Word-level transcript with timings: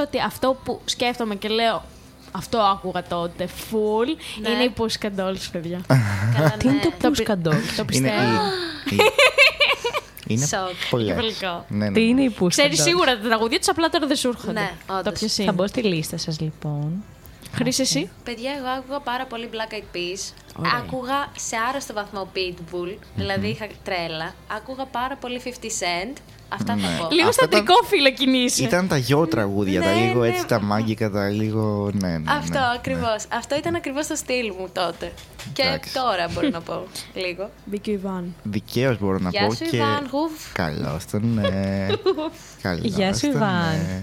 ότι 0.00 0.20
αυτό 0.20 0.56
που 0.64 0.80
σκέφτομαι 0.84 1.34
και 1.34 1.48
λέω 1.48 1.82
αυτό 2.32 2.58
άκουγα 2.58 3.02
τότε, 3.02 3.48
full, 3.70 4.06
Ναι. 4.40 4.48
είναι 4.50 4.62
η 4.62 4.72
Pussycat 4.78 5.20
Dolls, 5.20 5.46
παιδιά. 5.52 5.80
Καλά, 6.36 6.50
Τι 6.50 6.68
είναι 6.68 6.76
ναι. 6.76 6.80
το 6.82 6.90
Το 7.00 7.10
πι- 7.10 7.28
Pussycat 7.28 7.48
Dolls? 7.48 7.62
Το 7.76 7.76
Είναι, 7.76 7.84
πιστεύω. 7.86 8.16
η- 8.90 8.94
η- 8.94 8.98
είναι 10.34 10.46
Σοκ. 10.46 10.90
πολύ 10.90 11.04
Κεφαλικό. 11.06 11.64
Ναι, 11.68 11.88
ναι, 11.88 11.92
Τι 11.92 12.00
ναι. 12.00 12.06
είναι 12.06 12.22
η 12.22 12.34
Pussycat 12.40 12.48
Ξέρεις 12.48 12.80
Dolls? 12.80 12.84
σίγουρα 12.84 13.18
τα 13.18 13.28
τραγουδία 13.28 13.58
τους, 13.58 13.68
απλά 13.68 13.88
τώρα 13.88 14.06
δεν 14.06 14.16
σου 14.16 14.28
έρχονται. 14.28 14.52
Ναι, 14.52 14.72
το 14.86 14.94
όντως. 14.98 15.18
ποιος 15.18 15.32
Θα 15.34 15.42
είναι. 15.42 15.52
μπω 15.52 15.66
στη 15.66 15.82
λίστα 15.82 16.16
σας 16.16 16.40
λοιπόν. 16.40 17.04
Χρήση, 17.54 17.82
εσύ; 17.82 18.10
Παιδιά, 18.24 18.50
εγώ 18.58 18.66
άκουγα 18.66 19.00
πάρα 19.00 19.26
πολύ 19.26 19.48
Black 19.52 19.72
Eyed 19.74 19.96
Peas. 19.96 20.32
Ωραία. 20.58 20.72
Άκουγα 20.76 21.26
σε 21.36 21.56
άρρωστο 21.68 21.92
βαθμό 21.92 22.28
Pitbull, 22.34 22.96
δηλαδή 23.16 23.46
είχα 23.48 23.66
τρέλα. 23.84 24.34
Άκουγα 24.56 24.84
πάρα 24.84 25.16
πολύ 25.16 25.40
50 25.44 25.48
Cent. 25.48 26.16
Αυτά 26.54 26.76
θα 26.76 27.02
πω. 27.02 27.08
Λίγο 27.14 27.28
Αυτά 27.28 27.44
στα 27.46 27.58
ήταν- 27.58 27.64
τρικό 27.64 28.10
κινήσει. 28.14 28.62
Ήταν 28.62 28.88
τα 28.88 28.96
γιο 28.96 29.26
τραγούδια, 29.26 29.80
τα 29.82 29.92
Ναι, 29.94 30.00
λίγο 30.00 30.20
ναι. 30.20 30.28
έτσι 30.28 30.46
τα 30.46 30.60
μάγκικα, 30.60 31.10
τα 31.10 31.28
λίγο. 31.28 31.90
Ναι, 32.00 32.08
ναι, 32.08 32.18
ναι. 32.18 32.24
Αυτό 32.32 32.58
ακριβώς. 32.74 33.24
Αυτό 33.32 33.56
ήταν 33.56 33.74
ακριβώς 33.74 34.06
το 34.06 34.16
στυλ 34.16 34.52
μου 34.58 34.68
τότε. 34.72 35.12
Και 35.52 35.62
Εντάξει. 35.62 35.92
τώρα 35.94 36.28
μπορώ 36.34 36.48
να 36.48 36.60
πω 36.60 36.82
λίγο. 37.26 37.50
Μπήκε 37.64 37.90
ο 37.90 37.92
Ιβάν. 37.92 38.34
Δικαίως 38.42 38.98
μπορώ 38.98 39.18
να 39.18 39.28
Γεια 39.30 39.46
πω. 39.46 39.54
σου, 39.54 39.64
και... 39.70 39.76
Ιβάν, 39.76 40.08
γουφ. 40.12 40.52
Καλώς 40.52 41.04
τον. 41.06 41.34
Ναι. 41.34 41.86
Καλώς 42.62 42.80
Γεια 42.84 43.14
σου, 43.14 43.20
τον, 43.20 43.30
Ιβάν. 43.30 43.70
ναι. 43.72 44.02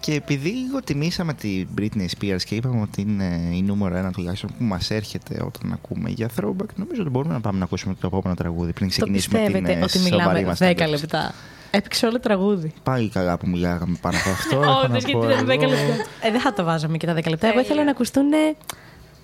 Και 0.00 0.14
επειδή 0.14 0.48
λίγο 0.48 0.82
τιμήσαμε 0.82 1.34
την 1.34 1.68
Britney 1.78 2.06
Spears 2.18 2.42
και 2.44 2.54
είπαμε 2.54 2.80
ότι 2.80 3.00
είναι 3.00 3.40
η 3.54 3.62
νούμερο 3.62 3.96
ένα 3.96 4.10
τουλάχιστον 4.12 4.50
που 4.58 4.64
μας 4.64 4.90
έρχεται 4.90 5.42
όταν 5.44 5.72
ακούμε 5.72 6.10
για 6.10 6.28
throwback, 6.36 6.66
νομίζω 6.74 7.00
ότι 7.00 7.10
μπορούμε 7.10 7.34
να 7.34 7.40
πάμε 7.40 7.58
να 7.58 7.64
ακούσουμε 7.64 7.94
το 8.00 8.06
επόμενο 8.06 8.34
τραγούδι 8.34 8.72
πριν 8.72 8.86
Το 8.88 8.92
ξεκινήσουμε 8.94 9.38
την 9.38 9.46
πιστεύετε 9.52 9.78
ε, 9.80 9.82
ότι 9.82 9.98
σοβαρή 9.98 10.14
μιλάμε 10.14 10.42
μας 10.42 10.52
10 10.52 10.56
συνέντευξη. 10.56 11.00
λεπτά; 11.00 11.34
Έπαιξε 11.70 12.06
όλο 12.06 12.20
τραγούδι. 12.20 12.72
Πάλι 12.82 13.08
καλά 13.08 13.38
που 13.38 13.48
μιλάγαμε 13.48 13.98
πάνω 14.00 14.18
από 14.18 14.30
αυτό. 14.30 14.56
έχω 14.62 14.70
να 14.72 14.80
Όντως, 14.80 15.04
γιατί 15.04 15.12
πω 15.12 15.30
ήταν 15.30 15.46
10 15.46 15.48
εγώ. 15.50 15.60
λεπτά. 15.70 16.04
Ε, 16.20 16.30
δεν 16.30 16.40
θα 16.40 16.52
το 16.52 16.64
βάζαμε 16.64 16.96
και 16.96 17.06
τα 17.06 17.12
10 17.12 17.14
λεπτά. 17.14 17.30
Εγώ 17.30 17.38
Τέλεια. 17.38 17.60
ήθελα 17.60 17.84
να 17.84 17.90
ακουστούν 17.90 18.26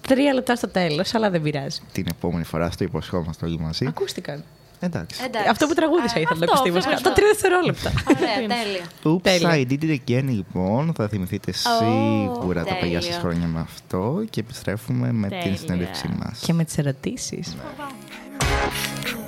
3 0.09 0.13
λεπτά 0.35 0.57
στο 0.57 0.69
τέλος, 0.69 1.15
αλλά 1.15 1.31
δεν 1.31 1.43
πειράζει. 1.43 1.81
Την 1.93 2.07
επόμενη 2.11 2.45
φορά 2.45 2.71
στο 2.71 2.85
υποσχόμαστε 2.85 3.47
όλοι 3.47 3.59
μαζί. 3.59 3.87
Ακούστηκαν. 3.87 4.45
Εντάξει. 4.81 5.21
Εντάξει. 5.25 5.49
Αυτό 5.49 5.67
που 5.67 5.75
τραγούδισα 5.75 6.21
ήθελα 6.21 6.39
να 6.39 6.45
αυτό, 6.53 6.69
ακουστεί 6.69 6.69
αυτό, 6.79 6.91
βασικά. 6.91 6.95
αυτό. 6.95 7.09
Τα 7.09 7.15
3 7.15 7.25
δευτερόλεπτα. 7.33 7.93
Ωραία, 8.17 8.59
τέλεια. 8.63 8.85
Oops, 9.05 9.23
Τέλεια. 9.23 9.51
I 9.69 9.73
did 9.73 9.83
it 9.85 9.99
again 10.09 10.25
λοιπόν. 10.29 10.93
Θα 10.97 11.09
θυμηθείτε 11.09 11.53
σίγουρα 11.53 12.65
τα 12.65 12.75
παλιά 12.75 13.01
σας 13.01 13.05
τέλειο. 13.11 13.21
χρόνια 13.29 13.47
με 13.47 13.61
αυτό 13.61 14.25
και 14.31 14.41
επιστρέφουμε 14.41 15.13
με 15.13 15.29
Τέλεια. 15.29 15.45
την 15.45 15.57
συνέντευξή 15.57 16.09
μας. 16.19 16.39
και 16.47 16.53
με 16.53 16.65
τις 16.65 16.79
ερωτήσεις. 16.79 17.55
I 18.41 19.24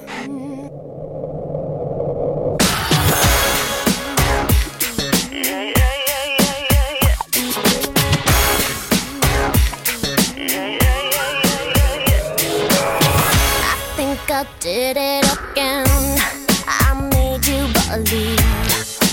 I 14.39 14.47
did 14.61 14.99
it 15.01 15.25
again. 15.33 15.87
I 16.69 16.93
made 17.11 17.47
you 17.47 17.73
believe 17.89 18.39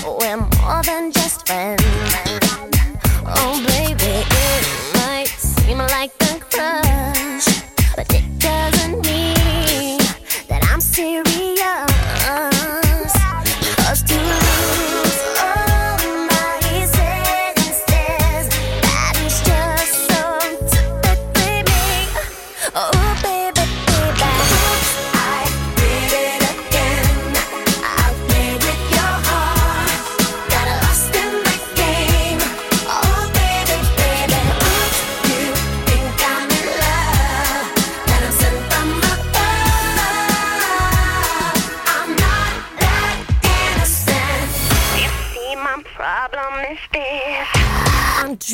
we're 0.04 0.36
more 0.36 0.82
than 0.82 1.12
just 1.12 1.46
friends. 1.46 1.82
Oh, 3.24 3.56
baby, 3.66 4.20
it 4.20 4.64
might 4.98 5.28
seem 5.28 5.78
like 5.78 6.12
a 6.20 6.33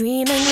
dreaming 0.00 0.49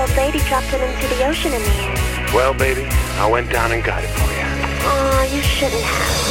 old 0.00 0.16
lady 0.16 0.38
dropped 0.48 0.72
into 0.72 1.08
the 1.14 1.26
ocean 1.26 1.52
in 1.52 1.60
the 1.60 1.68
end. 1.68 2.34
Well, 2.34 2.54
baby, 2.54 2.86
I 3.18 3.26
went 3.26 3.50
down 3.50 3.72
and 3.72 3.84
got 3.84 4.02
it 4.02 4.08
for 4.08 4.32
you. 4.32 4.46
Oh, 4.82 5.30
you 5.30 5.42
shouldn't 5.42 5.82
have. 5.82 6.29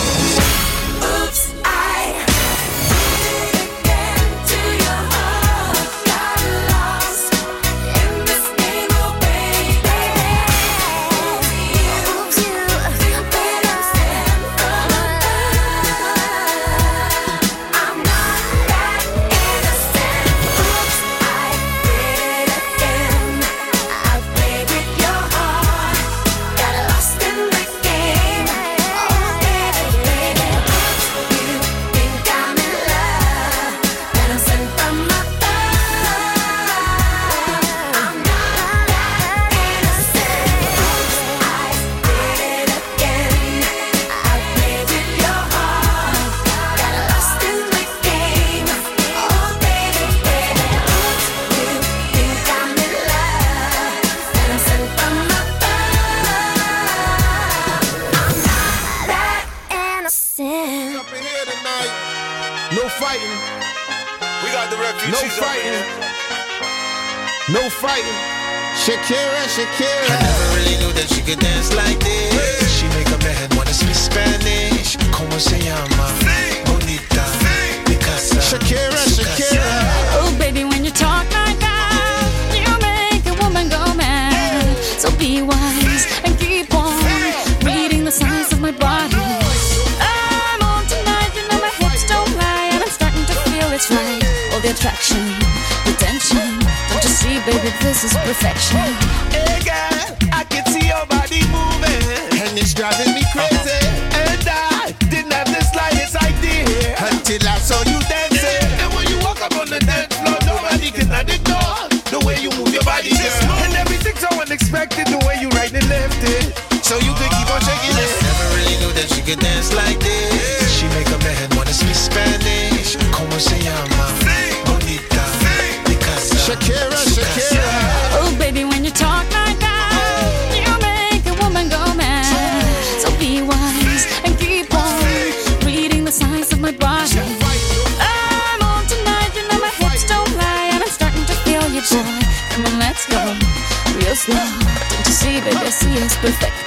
Real 144.10 144.16
slow. 144.16 144.36
Don't 144.36 145.06
you 145.06 145.14
see, 145.14 145.40
baby, 145.40 145.56
I 145.56 145.70
see 145.70 145.94
it's 145.94 146.18
perfect. 146.18 146.58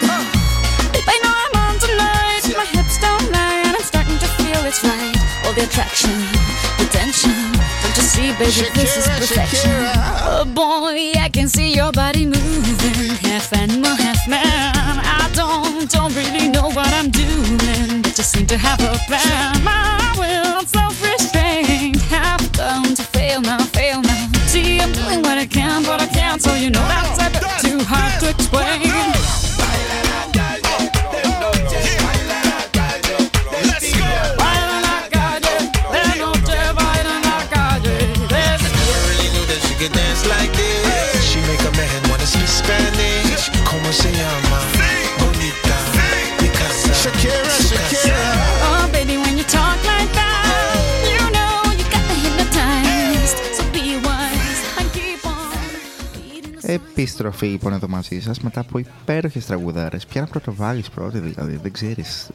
Babe, 0.92 1.08
I 1.10 1.18
know 1.22 1.34
I'm 1.44 1.54
on 1.66 1.74
tonight, 1.82 2.44
my 2.56 2.64
hips 2.64 2.98
don't 3.02 3.26
lie, 3.32 3.62
and 3.66 3.74
I'm 3.76 3.82
starting 3.82 4.18
to 4.18 4.28
feel 4.38 4.62
it's 4.64 4.82
right. 4.84 5.16
All 5.44 5.52
the 5.52 5.64
attraction, 5.64 6.14
the 6.78 6.86
tension. 6.92 7.34
Don't 7.82 7.96
you 7.98 8.06
see, 8.14 8.30
baby, 8.38 8.70
this 8.78 8.96
is 8.96 9.06
perfection. 9.18 9.70
Shakira. 9.70 9.94
Oh 10.22 10.44
boy, 10.44 11.18
I 11.18 11.28
can 11.32 11.48
see 11.48 11.74
your 11.74 11.90
body 11.90 12.26
moving, 12.26 13.10
half 13.26 13.52
animal, 13.52 13.94
half 13.96 14.22
man. 14.28 15.02
I 15.02 15.28
don't, 15.34 15.90
don't 15.90 16.14
really 16.14 16.48
know 16.48 16.70
what 16.70 16.92
I'm 16.94 17.10
doing, 17.10 18.02
but 18.02 18.14
just 18.14 18.30
seem 18.30 18.46
to 18.46 18.58
have 18.58 18.80
a 18.80 18.94
plan. 19.08 19.64
My 19.64 20.14
will, 20.16 20.62
self-restraint, 20.62 22.00
have 22.02 22.52
come 22.52 22.94
to 22.94 23.02
fail 23.02 23.40
now, 23.40 23.58
fail 23.74 24.00
now. 24.00 24.28
See, 24.46 24.78
I'm 24.78 24.92
doing 24.92 25.22
what 25.22 25.38
I 25.38 25.46
can, 25.46 25.82
but 25.82 26.00
I 26.00 26.06
can't, 26.06 26.40
so 26.40 26.54
you 26.54 26.70
know 26.70 26.86
that's 26.86 27.21
Επιστροφή 57.02 57.46
λοιπόν 57.46 57.72
εδώ 57.72 57.88
μαζί 57.88 58.20
σας 58.20 58.40
μετά 58.40 58.60
από 58.60 58.78
υπέροχες 58.78 59.46
τραγουδάρες. 59.46 60.06
Ποια 60.06 60.20
να 60.20 60.26
πρωτοβάλεις 60.26 60.88
πρώτη 60.90 61.18
δηλαδή, 61.18 61.58
δεν 61.62 61.72
ξέρεις. 61.72 62.26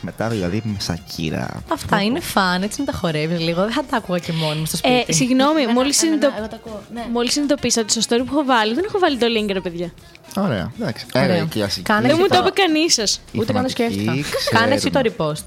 Μετά 0.00 0.28
δηλαδή 0.28 0.62
με 0.64 0.76
σακύρα. 0.80 1.62
Αυτά 1.72 2.02
είναι 2.02 2.20
φαν, 2.20 2.62
έτσι 2.62 2.80
να 2.80 2.86
τα 2.86 2.98
χορεύεις 2.98 3.40
λίγο. 3.40 3.60
Δεν 3.62 3.72
θα 3.72 3.84
τα 3.90 3.96
άκουγα 3.96 4.18
και 4.18 4.32
μόνη 4.32 4.58
μου 4.58 4.66
στο 4.66 4.76
σπίτι. 4.76 5.04
Ε, 5.08 5.12
συγγνώμη, 5.12 5.66
μόλις 5.66 6.02
εμένα, 6.02 6.32
εγώ 6.38 6.48
τα 6.48 6.56
ακούω, 6.56 6.82
ναι. 6.94 7.04
μόλις 7.12 7.32
συνειδητοποίησα 7.32 7.80
ότι 7.80 7.92
στο 7.92 8.00
story 8.16 8.20
που 8.26 8.30
έχω 8.32 8.44
βάλει 8.44 8.74
δεν 8.74 8.84
έχω 8.88 8.98
βάλει 8.98 9.18
το 9.18 9.26
link, 9.26 9.52
ρε 9.52 9.60
παιδιά. 9.60 9.92
Ωραία, 10.36 10.72
εντάξει. 10.80 11.06
Ωραία. 11.14 11.26
Ωραία, 11.28 11.44
κλασική. 11.44 11.82
Κάνε 11.82 12.06
Δεν 12.08 12.16
μου 12.20 12.26
το 12.26 12.34
το- 12.34 12.40
είπε 12.46 12.60
κανείς 12.62 12.94
σας. 12.94 13.20
Η 13.32 13.38
Ούτε 13.38 13.52
καν 13.52 13.62
το 13.62 13.68
θεματική, 13.68 14.02
σκέφτηκα. 14.02 14.58
Κάνε 14.58 14.74
εσύ 14.74 14.90
το 14.90 15.00
ξέρουν. 15.00 15.16
repost. 15.18 15.44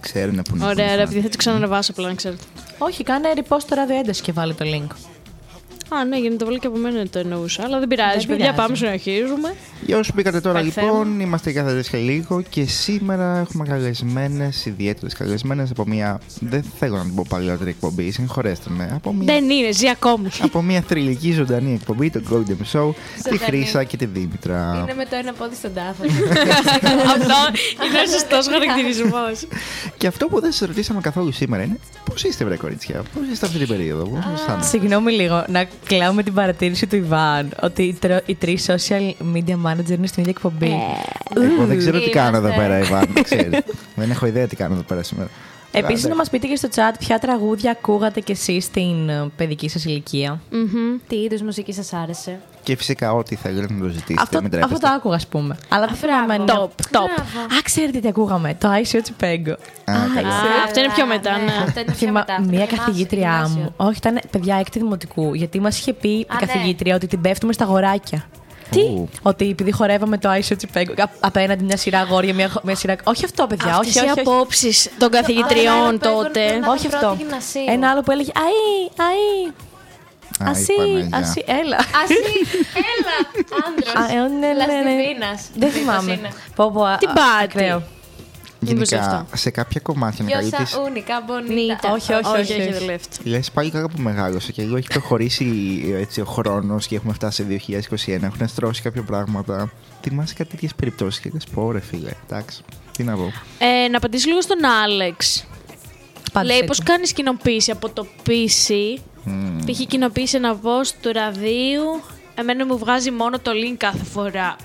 Ξέρουν 0.00 0.42
που 0.42 0.56
είναι. 0.56 0.64
Ωραία, 0.64 0.74
που 0.74 0.80
ρε, 0.88 0.92
είναι. 0.92 1.02
επειδή 1.02 1.20
θα 1.20 1.28
το 1.28 1.36
ξανανεβάσω 1.36 1.90
απλά 1.92 2.08
να 2.08 2.14
ξέρετε. 2.14 2.42
Όχι, 2.78 3.02
κάνε 3.02 3.28
repost 3.36 3.62
το 3.68 3.74
ράδιο 3.74 3.96
ένταση 3.96 4.22
και 4.22 4.32
βάλει 4.32 4.54
το 4.54 4.64
link. 4.68 4.94
Α, 6.00 6.04
ναι, 6.04 6.18
για 6.18 6.30
να 6.30 6.36
το 6.36 6.44
βάλω 6.44 6.58
και 6.58 6.66
από 6.66 6.76
μένα 6.76 7.08
το 7.08 7.18
εννοούσα. 7.18 7.62
Αλλά 7.64 7.78
δεν 7.78 7.88
πειράζει, 7.88 8.16
Δεν 8.18 8.26
παιδιά, 8.26 8.36
πειράζει. 8.52 8.56
πάμε, 8.60 8.76
συνεχίζουμε. 8.76 9.54
Για 9.86 9.98
όσους 9.98 10.14
μπήκατε 10.14 10.40
τώρα 10.40 10.60
Υπάρχει 10.60 10.80
λοιπόν, 10.80 11.20
είμαστε 11.20 11.52
κάθε 11.52 11.70
τρεις 11.72 11.88
και 11.88 11.96
λίγο 11.96 12.42
και 12.48 12.64
σήμερα 12.64 13.38
έχουμε 13.38 13.64
καλεσμένες, 13.66 14.66
ιδιαίτερες 14.66 15.14
καλεσμένες 15.14 15.70
από 15.70 15.84
μια. 15.86 16.20
Δεν 16.40 16.64
θέλω 16.78 16.96
να 16.96 17.02
την 17.02 17.14
πω 17.14 17.24
παλιότερη 17.28 17.70
εκπομπή, 17.70 18.10
συγχωρέστε 18.10 18.70
με. 18.70 18.90
Από 18.94 19.12
μια, 19.12 19.24
Δεν 19.34 19.50
είναι, 19.50 19.72
ζει 19.72 19.88
ακόμη. 19.88 20.28
από 20.42 20.62
μια 20.62 20.80
θρηλυκή 20.80 21.32
ζωντανή 21.32 21.72
εκπομπή, 21.74 22.10
το 22.10 22.20
Golden 22.30 22.76
Show, 22.78 22.90
τη 23.30 23.38
Χρύσα 23.38 23.84
και 23.84 23.96
τη 23.96 24.06
Δήμητρα. 24.06 24.80
Είναι 24.82 24.94
με 24.94 25.04
το 25.04 25.16
ένα 25.16 25.32
πόδι 25.32 25.54
στον 25.54 25.74
τάφο. 25.74 26.02
Αυτό 27.14 27.36
είναι 27.86 28.00
ο 28.06 28.10
σωστός 28.10 28.46
χαρακτηρισμός. 28.48 29.46
Και 29.96 30.06
αυτό 30.06 30.26
που 30.26 30.40
δεν 30.40 30.52
σας 30.52 30.68
ρωτήσαμε 30.68 31.00
καθόλου 31.00 31.32
σήμερα 31.32 31.62
είναι 31.62 31.78
πώς 32.04 32.22
είστε, 32.24 32.44
βρε 32.44 32.56
κορίτσια, 32.56 33.02
πώς 33.14 33.22
είστε 33.32 33.46
αυτή 33.46 33.58
την 33.58 33.66
περίοδο, 33.68 34.04
πώς 34.04 34.24
αισθάνεστε. 34.34 34.78
Συγγνώμη 34.78 35.12
λίγο, 35.12 35.44
να 35.48 35.66
κλάω 35.86 36.12
με 36.12 36.22
την 36.22 36.34
παρατήρηση 36.34 36.86
του 36.86 36.96
Ιβάν 36.96 37.48
ότι 37.62 37.82
οι, 37.82 37.94
τρο- 37.94 38.22
οι 38.26 38.34
τρεις 38.34 38.70
social 38.70 39.12
media 39.34 39.56
manager 39.66 39.90
είναι 39.90 40.06
στην 40.06 40.22
ίδια 40.22 40.34
εκπομπή. 40.36 40.72
Εγώ 41.36 41.64
δεν 41.66 41.78
ξέρω 41.78 42.00
τι 42.00 42.10
κάνω 42.10 42.36
εδώ 42.36 42.46
Είμαστε. 42.48 42.62
πέρα, 42.62 42.78
Ιβάν, 42.78 43.08
δεν 43.14 43.22
ξέρεις. 43.28 43.58
δεν 43.94 44.10
έχω 44.10 44.26
ιδέα 44.26 44.46
τι 44.46 44.56
κάνω 44.56 44.74
εδώ 44.74 44.82
πέρα 44.82 45.02
σήμερα. 45.02 45.28
Επίσης, 45.72 46.00
Άντε. 46.04 46.08
να 46.08 46.16
μας 46.16 46.30
πείτε 46.30 46.46
και 46.46 46.56
στο 46.56 46.68
chat 46.74 46.94
ποια 46.98 47.18
τραγούδια 47.18 47.70
ακούγατε 47.70 48.20
κι 48.20 48.32
εσείς 48.32 48.64
στην 48.64 49.08
ε, 49.08 49.30
παιδική 49.36 49.68
σας 49.68 49.84
ηλικία. 49.84 50.40
Τι 51.08 51.16
είδους 51.16 51.42
μουσική 51.42 51.72
σας 51.72 51.92
άρεσε; 51.92 52.40
Και 52.64 52.76
φυσικά 52.76 53.12
ό,τι 53.12 53.34
θέλετε 53.34 53.72
να 53.74 53.80
το 53.80 53.88
ζητήσετε, 53.88 54.22
Αυτό, 54.22 54.36
μην 54.42 54.46
αυτό 54.46 54.58
τρέπεστε. 54.58 54.86
το 54.86 54.92
άκουγα, 54.92 55.14
ας 55.16 55.26
πούμε. 55.26 55.56
Αλλά 55.68 55.86
δεν 55.86 55.96
θυμάμαι. 55.96 56.38
μπράβο. 56.38 56.70
Top, 56.90 56.96
top. 56.96 57.08
Α, 57.58 57.62
ξέρετε 57.64 57.98
τι 57.98 58.08
ακούγαμε; 58.08 58.54
Το 58.60 58.68
Άισιο 58.68 59.02
Τσιπέγκο. 59.02 59.52
Α, 59.52 59.56
καλά. 60.14 60.28
Α, 60.28 60.64
αυτό 60.64 60.80
είναι 60.80 60.92
πιο 60.94 61.06
μετά, 61.06 61.38
ναι. 61.38 61.52
Αυτό 61.66 61.80
είναι 61.80 61.88
πιο 61.90 62.06
Θυμα- 62.06 62.12
μετά. 62.12 62.34
αυτό 62.34 62.48
Μία 62.48 62.58
είναι 62.58 62.76
καθηγήτριά 62.76 63.30
γυμνάσιο, 63.30 63.56
μου. 63.60 63.72
Όχι, 63.76 63.96
ήταν 63.96 64.20
παιδιά 64.30 64.56
έκτη 64.56 64.78
δημοτικού. 64.78 65.34
Γιατί 65.34 65.60
μας 65.60 65.78
είχε 65.78 65.92
πει 65.92 66.08
η 66.08 66.26
ναι. 66.32 66.46
καθηγήτρια 66.46 66.94
ότι 66.94 67.06
την 67.06 67.20
πέφτουμε 67.20 67.52
στα 67.52 67.64
αγοράκια. 67.64 68.24
Ου. 68.76 69.08
Ότι 69.22 69.48
επειδή 69.48 69.72
χορεύαμε 69.72 70.18
το 70.18 70.28
Άισιο 70.28 70.56
Τσιπέγκο. 70.56 70.92
α- 71.02 71.08
Απέναντι 71.20 71.64
μια 71.64 71.76
σειρά 71.76 71.98
αγόρια, 71.98 72.34
μια, 72.34 72.50
μια 72.62 72.74
σειρά. 72.76 72.96
Όχι 73.04 73.24
αυτό, 73.24 73.46
παιδιά. 73.46 73.70
Αυτές 73.74 73.88
όχι, 73.88 73.98
οι 73.98 74.00
όχι, 74.00 74.10
όχι. 74.10 74.20
απόψεις 74.20 74.90
των 74.98 75.08
Άλλο 75.08 75.20
καθηγητριών 75.20 75.90
που 75.90 75.98
τότε. 75.98 76.40
ήμουν 76.40 76.64
Όχι 76.68 76.88
πρώτη 76.88 77.04
αυτό. 77.04 77.16
γυμνασίου. 77.18 77.62
Ένα 77.68 77.90
άλλο 77.90 78.00
που 78.02 78.10
έλεγε 78.10 78.30
Αϊ, 78.34 78.90
Αϊ. 79.08 79.52
Α, 80.40 80.46
η 80.46 80.50
Ασύ, 80.50 80.72
Παναγιά. 80.76 81.08
ασύ, 81.18 81.44
έλα. 81.46 81.76
Ασύ, 81.76 82.16
έλα, 82.90 83.14
Α, 84.00 84.12
ε, 84.12 84.18
άνδρος. 84.18 84.40
ναι, 84.40 84.46
ναι, 84.46 84.52
ναι. 84.52 84.54
Λαστιβίνας. 84.54 85.40
Δεν 85.56 85.68
Μήπως 85.68 85.72
θυμάμαι. 85.80 86.12
είναι. 86.12 86.28
Πω, 86.56 86.70
πω, 86.72 86.84
α, 86.84 86.96
Τι 86.98 87.06
α, 87.06 87.12
πάτη. 87.12 87.42
ακραίο. 87.44 87.82
Μήπως 88.66 88.88
Γενικά, 88.88 89.10
αυτό. 89.10 89.36
σε 89.36 89.50
κάποια 89.50 89.80
κομμάτια 89.80 90.24
να 90.24 90.30
Ποιος 90.30 90.40
καλύπτεις 90.50 90.70
θα 90.74 90.80
ούνικα, 90.82 91.22
μπονίτα. 91.26 91.52
Νίτα. 91.54 91.92
Όχι, 91.92 92.12
όχι, 92.12 92.22
όχι, 92.26 92.40
όχι, 92.40 92.60
όχι. 92.60 92.72
δεν 92.72 92.84
λέει 92.84 92.94
αυτό. 92.94 93.16
Λες 93.24 93.50
πάλι 93.50 93.70
καλά 93.70 93.88
που 93.88 94.00
μεγάλωσε 94.02 94.52
και 94.52 94.62
λίγο 94.62 94.76
έχει 94.76 94.86
προχωρήσει 94.88 95.46
έτσι, 96.00 96.20
ο 96.20 96.24
χρόνος 96.24 96.86
και 96.86 96.96
έχουμε 96.96 97.12
φτάσει 97.12 97.42
σε 97.42 97.48
2021. 98.06 98.22
Έχουν 98.22 98.48
στρώσει 98.48 98.82
κάποια 98.82 99.02
πράγματα. 99.02 99.70
Θυμάσαι 100.02 100.34
κάτι 100.34 100.50
τέτοιες 100.50 100.74
περιπτώσεις 100.74 101.20
και 101.20 101.30
λες 101.32 101.44
πω 101.54 101.72
ρε 101.72 101.80
φίλε, 101.80 102.10
εντάξει, 102.28 102.62
τι 102.96 103.02
να 103.02 103.16
πω. 103.16 103.32
Ε, 103.58 103.88
να 103.88 103.96
απαντήσω 103.96 104.28
λίγο 104.28 104.40
στον 104.40 104.64
Άλεξ. 104.64 105.46
Πάντως 106.32 106.48
Λέει 106.48 106.56
έτσι. 106.58 106.68
πώς 106.68 106.82
κάνεις 106.82 107.12
κοινοποίηση 107.12 107.70
από 107.70 107.88
το 107.90 108.06
PC. 108.26 108.98
Π.χ. 109.66 109.86
κοινοποίηση 109.86 110.36
ένα 110.36 110.56
post 110.62 110.90
του 111.02 111.12
ραδίου. 111.12 112.00
Εμένα 112.34 112.66
μου 112.66 112.78
βγάζει 112.78 113.10
μόνο 113.10 113.38
το 113.38 113.50
link 113.50 113.74
κάθε 113.76 114.04
φορά. 114.04 114.56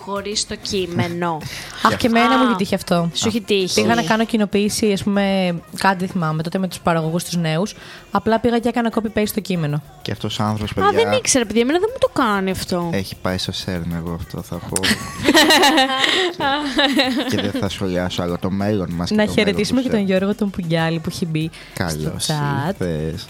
Χωρίς 0.00 0.46
το 0.46 0.54
κείμενο. 0.62 1.38
Αχ, 1.86 1.96
και 1.96 2.06
εμένα 2.06 2.34
Α. 2.34 2.38
μου 2.38 2.44
έχει 2.44 2.54
τύχει 2.56 2.74
αυτό. 2.74 3.10
Σου 3.14 3.28
έχει 3.28 3.40
τύχει. 3.40 3.82
Πήγα 3.82 3.94
να 3.94 4.02
κάνω 4.02 4.24
κοινοποίηση, 4.24 4.92
ας 4.92 5.02
πούμε, 5.02 5.54
κάτι 5.78 5.98
δεν 5.98 6.08
θυμάμαι, 6.08 6.42
τότε 6.42 6.58
με 6.58 6.68
τους 6.68 6.78
παραγωγούς 6.80 7.24
τους 7.24 7.36
νέους. 7.36 7.74
Απλά 8.10 8.40
πήγα 8.40 8.58
και 8.58 8.68
έκανα 8.68 8.92
copy-paste 8.94 9.22
στο 9.26 9.40
κείμενο. 9.40 9.82
Και 10.02 10.12
αυτός 10.12 10.38
ο 10.38 10.42
άνθρωπος, 10.42 10.84
Α, 10.84 10.90
δεν 10.90 11.02
παιδιά, 11.02 11.18
ήξερα, 11.18 11.46
παιδιά. 11.46 11.60
Εμένα 11.62 11.78
δεν 11.78 11.88
μου 11.92 11.98
το 11.98 12.08
κάνει 12.22 12.50
αυτό. 12.50 12.90
έχει 12.92 13.14
πάει 13.22 13.38
στο 13.38 13.52
CERN, 13.66 13.82
εγώ 13.96 14.12
αυτό 14.14 14.42
θα 14.42 14.56
πω. 14.56 14.80
και 17.30 17.40
δεν 17.40 17.52
θα 17.60 17.68
σχολιάσω 17.68 18.22
άλλο 18.22 18.38
το 18.38 18.50
μέλλον 18.50 18.90
μας. 18.90 19.10
να 19.10 19.26
χαιρετήσουμε 19.26 19.80
και 19.80 19.88
τον 19.88 20.00
Γιώργο 20.00 20.34
τον 20.34 20.50
Πουγιάλη 20.50 20.98
που 20.98 21.08
έχει 21.12 21.26
μπει 21.26 21.50
Καλώς 21.74 22.24
στο 22.24 22.34
chat. 22.34 22.68
ήρθες. 22.68 23.26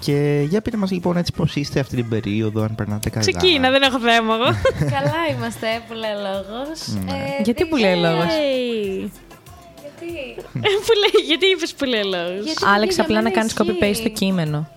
Και 0.00 0.44
για 0.48 0.60
πείτε 0.62 0.76
μας 0.76 0.90
λοιπόν 0.90 1.16
έτσι 1.16 1.32
πώς 1.32 1.56
είστε 1.56 1.80
αυτή 1.80 1.96
την 1.96 2.08
περίοδο, 2.08 2.62
αν 2.62 2.74
περνάτε 2.74 3.10
καλά. 3.10 3.26
Ξεκίνα, 3.30 3.70
δεν 3.70 3.82
έχω 3.82 3.98
θέμα 3.98 4.34
εγώ. 4.34 4.44
Καλά 4.96 5.14
είμαστε, 5.36 5.66
που 5.88 5.94
λέει 5.94 6.10
λόγος. 6.10 6.80
Ε, 6.88 7.42
Γιατί 7.42 7.62
δεν 7.62 7.68
που 7.68 7.76
λέει 7.76 7.92
ξέρω. 7.94 8.10
λόγος; 8.12 8.26
Hey. 8.32 9.10
Γιατί; 9.80 10.12
Ε, 10.38 10.68
που 10.86 10.92
λέει, 11.02 11.24
γιατί 11.26 11.46
είπες 11.46 11.74
που 11.74 11.84
λέει 11.84 12.02
λόγος; 12.04 12.44
Γιατί 12.44 12.64
Άλεξ, 12.74 12.94
για 12.94 13.04
απλά 13.04 13.16
να 13.16 13.22
μένα 13.22 13.34
κάνεις 13.34 13.52
ισχύει. 13.52 13.76
copy-paste 13.80 14.02
το 14.02 14.08
κείμενο. 14.08 14.68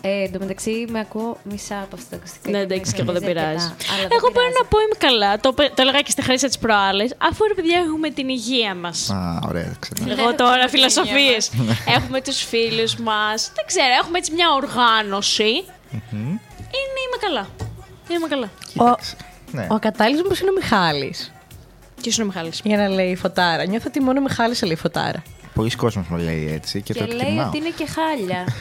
Ε, 0.00 0.22
εν 0.22 0.32
τω 0.32 0.38
μεταξύ, 0.38 0.84
με 0.88 0.98
ακούω 1.00 1.38
μισά 1.42 1.78
από 1.82 1.96
αυτό 1.96 2.06
το 2.10 2.16
ακουστικό. 2.16 2.50
Ναι, 2.50 2.58
και 2.58 2.62
εντάξει, 2.64 2.90
με 2.90 2.96
και 2.96 3.02
εγώ 3.02 3.12
δεν 3.12 3.22
εκνευρίζει 3.22 3.48
πειράζει. 3.48 3.66
αρκετά, 3.70 3.92
αλλά 3.92 4.02
δεν 4.08 4.16
Εγώ 4.18 4.28
μπορώ 4.32 4.46
πειράζει. 4.46 4.58
να 4.62 4.64
πω 4.70 4.76
είμαι 4.84 4.96
καλά. 5.06 5.40
Το, 5.40 5.52
πε- 5.52 5.74
το 5.74 5.82
έλεγα 5.82 6.00
και 6.00 6.10
στη 6.10 6.22
χρήση 6.22 6.46
της 6.46 6.58
προάλλες. 6.58 7.14
Αφού 7.18 7.40
ρε 7.50 7.54
παιδιά 7.54 7.76
έχουμε 7.78 8.10
την 8.10 8.28
υγεία 8.28 8.74
μας. 8.74 9.10
Α, 9.10 9.40
ωραία, 9.48 9.76
ξέρω. 9.78 10.10
Εγώ 10.20 10.34
τώρα 10.34 10.68
φιλοσοφίες. 10.68 11.50
έχουμε 11.96 12.20
τους 12.20 12.38
φίλους 12.44 12.96
μας. 12.96 13.50
Δεν 13.54 13.64
ξέρω, 13.66 13.92
έχουμε 14.02 14.18
έτσι 14.18 14.32
μια 14.32 14.48
οργάνωση. 14.60 15.50
Είναι, 16.78 16.98
είμαι 17.04 17.18
καλά. 17.26 17.44
Είμαι 18.10 18.28
καλά. 18.28 18.48
Κοίταξε. 18.72 19.16
Ναι. 19.52 19.66
Ο 19.70 19.78
κατάλληλο 19.78 20.22
μου 20.28 20.34
είναι 20.40 20.50
ο 20.50 20.54
Μιχάλης; 20.60 21.32
Ποιος 22.02 22.14
είναι 22.16 22.24
ο 22.24 22.26
Μιχάλης; 22.26 22.60
Για 22.64 22.76
να 22.76 22.88
λέει 22.88 23.16
φωτάρα. 23.16 23.66
Νιώθω 23.66 23.84
ότι 23.88 24.00
μόνο 24.00 24.18
ο 24.18 24.22
Μιχάλης 24.22 24.62
λέει 24.62 24.76
φωτάρα. 24.76 25.22
Πολλοί 25.54 25.70
κόσμος 25.70 26.06
μου 26.08 26.16
λέει 26.16 26.50
έτσι 26.54 26.80
και, 26.82 26.92
Και 26.92 26.98
το 27.00 27.06
λέει 27.06 27.16
εκτιμάω. 27.20 27.46
ότι 27.46 27.56
είναι 27.56 27.72
και 27.76 27.86
χάλια. 27.86 28.44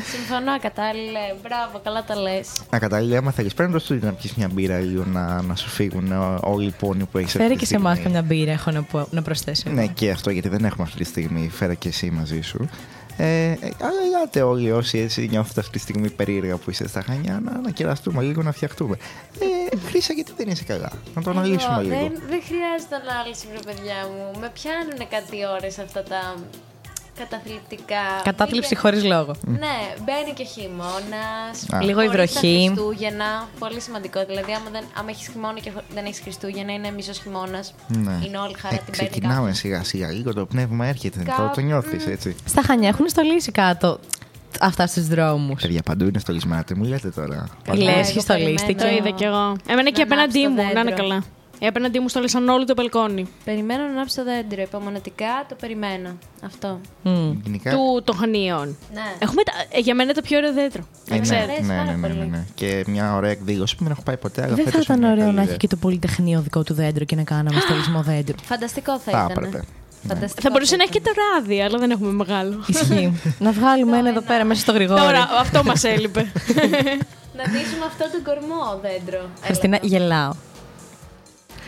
Συμφωνώ, 0.00 0.58
κατάλληλε. 0.60 1.34
Μπράβο, 1.42 1.80
καλά 1.84 2.04
τα 2.04 2.16
λες. 2.16 2.48
Να 2.70 2.78
κατάλληλα, 2.78 3.18
άμα 3.18 3.30
θέλεις, 3.30 3.54
πρέπει 3.54 3.72
να 3.72 3.78
το 3.78 3.84
στείλει 3.84 4.00
να 4.02 4.12
πιεις 4.12 4.34
μια 4.34 4.48
μπύρα 4.52 4.78
λίγο 4.78 5.04
να, 5.04 5.42
να 5.42 5.54
σου 5.54 5.68
φύγουν 5.68 6.12
ε, 6.12 6.16
όλοι 6.40 6.66
οι 6.66 6.74
πόνοι 6.78 7.04
που 7.04 7.18
έχεις 7.18 7.32
Φέρε 7.32 7.54
και 7.54 7.66
σε 7.66 7.76
εμάς 7.76 8.00
καμιά 8.00 8.22
μπύρα, 8.22 8.52
έχω 8.52 8.70
να, 8.70 8.82
πω, 8.82 9.06
να 9.10 9.22
προσθέσω. 9.22 9.70
Ναι, 9.70 9.86
και 9.86 10.10
αυτό 10.10 10.30
γιατί 10.30 10.48
δεν 10.48 10.64
έχουμε 10.64 10.82
αυτή 10.82 10.98
τη 10.98 11.04
στιγμή. 11.04 11.48
Φέρε 11.52 11.74
και 11.74 11.88
εσύ 11.88 12.10
μαζί 12.10 12.40
σου. 12.40 12.68
Ε, 13.16 13.50
ε, 13.50 13.56
αλλά 13.60 14.00
ελάτε 14.06 14.42
όλοι 14.42 14.72
όσοι 14.72 14.98
έτσι 14.98 15.28
νιώθετε 15.30 15.60
αυτή 15.60 15.72
τη 15.72 15.78
στιγμή 15.78 16.10
περίεργα 16.10 16.56
που 16.56 16.70
είστε 16.70 16.88
στα 16.88 17.02
Χανιά 17.02 17.40
να, 17.44 17.60
να 17.60 17.70
κεραστούμε 17.70 18.22
λίγο, 18.22 18.42
να 18.42 18.52
φτιαχτούμε. 18.52 18.96
Ε, 19.72 19.76
Χρήσα, 19.76 20.12
γιατί 20.12 20.32
δεν 20.36 20.48
είσαι 20.48 20.64
καλά; 20.64 20.92
Να 21.14 21.22
το 21.22 21.30
αναλύσουμε 21.30 21.72
Εγώ, 21.72 21.82
λίγο. 21.82 21.94
Δεν, 21.94 22.12
δεν 22.28 22.42
χρειάζεται 22.48 22.96
ανάλυση, 23.02 23.46
βρε 23.50 23.58
παιδιά 23.64 24.08
μου. 24.10 24.40
Με 24.40 24.50
πιάνουν 24.54 25.08
κάτι 25.10 25.36
ώρες 25.56 25.78
αυτά 25.78 26.02
τα 26.02 26.34
καταθλιπτικά. 27.18 28.02
Κατάθλιψη 28.24 28.68
Πήγε- 28.68 28.82
χωρίς 28.84 29.04
λόγο. 29.04 29.32
Ναι, 29.46 29.76
μπαίνει 30.04 30.32
και 30.34 30.44
χειμώνας. 30.44 31.56
Α. 31.72 31.82
Λίγο 31.82 32.02
υβροχή. 32.02 32.64
Χριστούγεννα. 32.66 33.48
Πολύ 33.58 33.80
σημαντικό. 33.80 34.24
Δηλαδή, 34.26 34.52
άμα, 34.52 34.70
δεν, 34.72 34.84
άμα 34.98 35.10
έχεις 35.10 35.28
χειμώνα 35.28 35.58
και 35.60 35.70
χω- 35.70 35.82
δεν 35.94 36.04
έχεις 36.04 36.20
Χριστούγεννα, 36.20 36.72
είναι 36.72 36.90
μισός 36.90 37.18
χειμώνας. 37.18 37.74
Ναι. 37.88 38.18
Είναι 38.26 38.38
όλη 38.38 38.54
χαρά 38.58 38.74
Ε, 38.74 38.78
την 38.78 38.90
παίρνει. 38.92 39.08
ξεκινάμε 39.08 39.34
κάποιος. 39.40 39.56
σιγά 39.58 39.84
σιγά. 39.84 40.10
Λίγο 40.12 40.34
το 40.34 40.46
πνεύμα 40.46 40.86
έρχεται. 40.86 41.18
Το, 41.18 41.30
Κάπου- 41.36 41.54
το 41.54 41.60
νιώθεις 41.60 42.06
έτσι. 42.06 42.36
Στα 42.44 42.62
Χανιά 42.62 42.88
έχουν 42.88 43.08
στολίσει 43.08 43.52
κάτω 43.52 43.98
αυτά 44.60 44.86
στους 44.86 45.06
δρόμους. 45.06 45.62
Παιδιά, 45.62 45.82
παντού 45.82 46.04
είναι 46.04 46.18
στολισμένα. 46.18 46.64
Τι 46.64 46.74
μου 46.74 46.84
λέτε 46.84 47.08
τώρα. 47.10 47.48
Η 47.64 47.68
Παντού. 47.68 47.82
Λες. 47.82 47.94
Λέσχη 47.96 48.12
εγώ 48.12 48.20
στολίστηκε. 48.20 48.72
Το 48.72 48.78
περιμένω. 48.78 49.06
είδα 49.06 49.16
κι 49.16 49.24
εγώ. 49.24 49.56
Εμένα 49.68 49.90
και 49.90 50.04
Να 50.04 50.14
απέναντί 50.14 50.38
ανάψει 50.38 50.42
το 50.42 50.48
μου, 50.48 50.54
να 50.56 50.62
είναι 50.62 50.72
δέντρο. 50.90 50.96
καλά. 50.96 51.22
Οι 51.62 51.66
απέναντί 51.66 51.98
μου 51.98 52.08
στόλισαν 52.08 52.48
όλο 52.48 52.64
το 52.64 52.74
μπαλκόνι. 52.76 53.26
Περιμένω 53.44 53.82
να 53.82 53.88
ανάψει 53.88 54.16
το 54.16 54.24
δέντρο. 54.24 54.62
Υπομονετικά 54.62 55.44
το 55.48 55.54
περιμένω. 55.60 56.08
Αυτό. 56.44 56.80
Μμ. 57.02 57.32
Γενικά. 57.44 57.70
Του 57.70 58.02
των 58.04 58.16
Χανίων. 58.16 58.76
Ναι. 58.94 59.00
Έχουμε 59.18 59.42
τα, 59.42 59.52
ε, 59.70 59.78
για 59.80 59.94
μένα 59.94 60.12
το 60.12 60.20
πιο 60.22 60.38
ωραίο 60.38 60.52
δέντρο. 60.52 60.80
Ε, 60.82 60.86
Δεν 61.04 61.16
ναι, 61.16 61.22
ξέρω. 61.22 61.40
αρέσει 61.42 61.62
ναι, 61.62 61.76
πάρα 61.76 61.84
ναι, 61.84 61.92
ναι, 61.96 62.08
ναι, 62.08 62.14
πολύ. 62.14 62.28
ναι. 62.30 62.44
Και 62.54 62.84
μια 62.86 63.14
ωραία 63.16 63.30
εκδήλωση 63.30 63.76
που 63.76 63.82
δεν 63.82 63.92
έχω 63.92 64.02
πάει 64.02 64.16
ποτέ. 64.16 64.42
Αλλά 64.42 64.54
Δεν 64.54 64.64
θα 64.64 64.70
φέτος 64.70 64.86
είναι 64.86 64.96
ήταν 64.96 64.98
μια 64.98 65.10
ωραίο 65.12 65.24
καλή 65.24 65.34
να 65.36 65.40
έχει 65.40 65.46
ιδέα. 65.48 65.56
και 65.56 65.66
το 65.68 65.76
Πολυτεχνείο 65.76 66.40
δικό 66.40 66.62
του 66.62 66.74
δέντρο 66.74 67.04
και 67.04 67.16
να 67.16 67.22
κάναμε 67.22 67.60
στολισμό 67.60 68.02
δέντρου. 68.02 68.34
Φανταστικό 68.42 68.98
θα, 68.98 69.10
Θα 69.12 69.26
ήταν. 69.30 69.44
έπρεπε. 69.44 69.64
Φανταστικό 70.08 70.40
Θα 70.42 70.50
μπορούσε 70.50 70.76
να 70.76 70.82
έχει 70.82 70.92
και 70.92 70.98
ήταν. 70.98 71.14
το 71.14 71.20
ράδι, 71.34 71.62
αλλά 71.62 71.78
δεν 71.78 71.90
έχουμε 71.90 72.12
μεγάλο. 72.12 72.64
Ισχύει. 72.66 73.20
να 73.38 73.52
βγάλουμε 73.52 73.98
ένα 73.98 74.08
εδώ 74.08 74.20
πέρα 74.20 74.44
μέσα 74.44 74.60
στο 74.60 74.72
γρηγόρι. 74.72 75.00
Τώρα, 75.00 75.28
αυτό 75.40 75.64
μας 75.64 75.84
έλειπε. 75.84 76.32
Να 77.36 77.44
δείσουμε 77.44 77.84
αυτό 77.86 78.04
τον 78.12 78.22
κορμό 78.24 78.80
δέντρο. 78.82 79.20
Χριστίνα, 79.42 79.78
Έλα. 79.82 79.88
γελάω. 79.98 80.32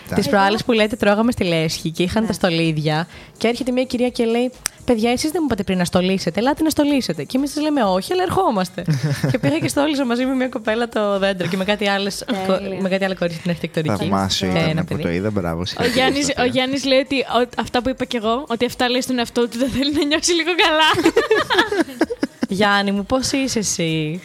Τα- 0.08 0.14
Τις 0.14 0.28
προάλλες 0.28 0.64
που 0.64 0.73
λέτε, 0.73 0.96
τρώγαμε 0.96 1.32
στη 1.32 1.44
Λέσχη 1.44 1.90
και 1.90 2.02
είχαν 2.02 2.23
Ναι. 2.23 2.28
τα 2.28 2.32
στολίδια. 2.34 3.06
Και 3.38 3.49
έρχεται 3.49 3.70
μια 3.73 3.84
κυρία 3.84 4.08
και 4.08 4.25
λέει: 4.25 4.50
Παιδιά, 4.84 5.11
εσείς 5.11 5.30
δεν 5.30 5.38
μου 5.40 5.46
είπατε 5.46 5.62
πριν 5.62 5.78
να 5.78 5.84
στολίσετε. 5.84 6.40
Ελάτε 6.40 6.62
να 6.62 6.70
στολίσετε. 6.70 7.25
Και 7.25 7.37
εμείς 7.37 7.52
της 7.52 7.62
λέμε: 7.62 7.82
Όχι, 7.82 8.12
αλλά 8.12 8.23
ερχόμαστε. 8.23 8.84
και 9.30 9.38
πήγα 9.38 9.58
και 9.58 9.68
στόλιζα 9.68 10.04
μαζί 10.04 10.25
με 10.26 10.34
μια 10.34 10.49
κοπέλα 10.49 10.88
το 10.88 11.18
δέντρο 11.18 11.46
και 11.49 11.56
με 11.56 11.64
κάτι, 11.64 11.88
άλλες, 11.88 12.25
Τέλεια. 12.46 12.80
με 12.80 12.88
κάτι 12.88 13.04
άλλο 13.04 13.14
κορίτσι 13.18 13.38
στην 13.38 13.50
αρχιτεκτονική. 13.50 14.02
Θαυμάσιο 14.04 14.49
Και 14.52 14.58
ήταν 14.58 14.70
ένα 14.70 14.80
που 14.80 14.88
παιδί. 14.88 15.02
το 15.02 15.11
είδα. 15.11 15.30
Μπράβο. 15.30 15.61
Ο 15.61 15.64
συγχαρητήρια 15.64 16.02
Γιάννης, 16.04 16.25
στο 16.25 16.32
ο 16.37 16.42
παιδί. 16.42 16.50
Γιάννης 16.56 16.84
λέει 16.84 16.99
ότι 16.99 17.18
ο- 17.20 17.49
αυτά 17.58 17.82
που 17.82 17.88
είπα 17.88 18.04
κι 18.04 18.16
εγώ, 18.16 18.44
ότι 18.49 18.64
αυτά 18.64 18.88
λέει 18.88 19.00
στον 19.00 19.18
εαυτό 19.18 19.49
του 19.49 19.58
δεν 19.58 19.70
θέλει 19.70 19.92
να 19.92 20.04
νιώσει 20.04 20.32
λίγο 20.32 20.50
καλά. 20.64 21.11
Γιάννη 22.49 22.92
μου, 22.92 23.04
πώς 23.04 23.32
είσαι 23.32 23.58
εσύ; 23.58 24.20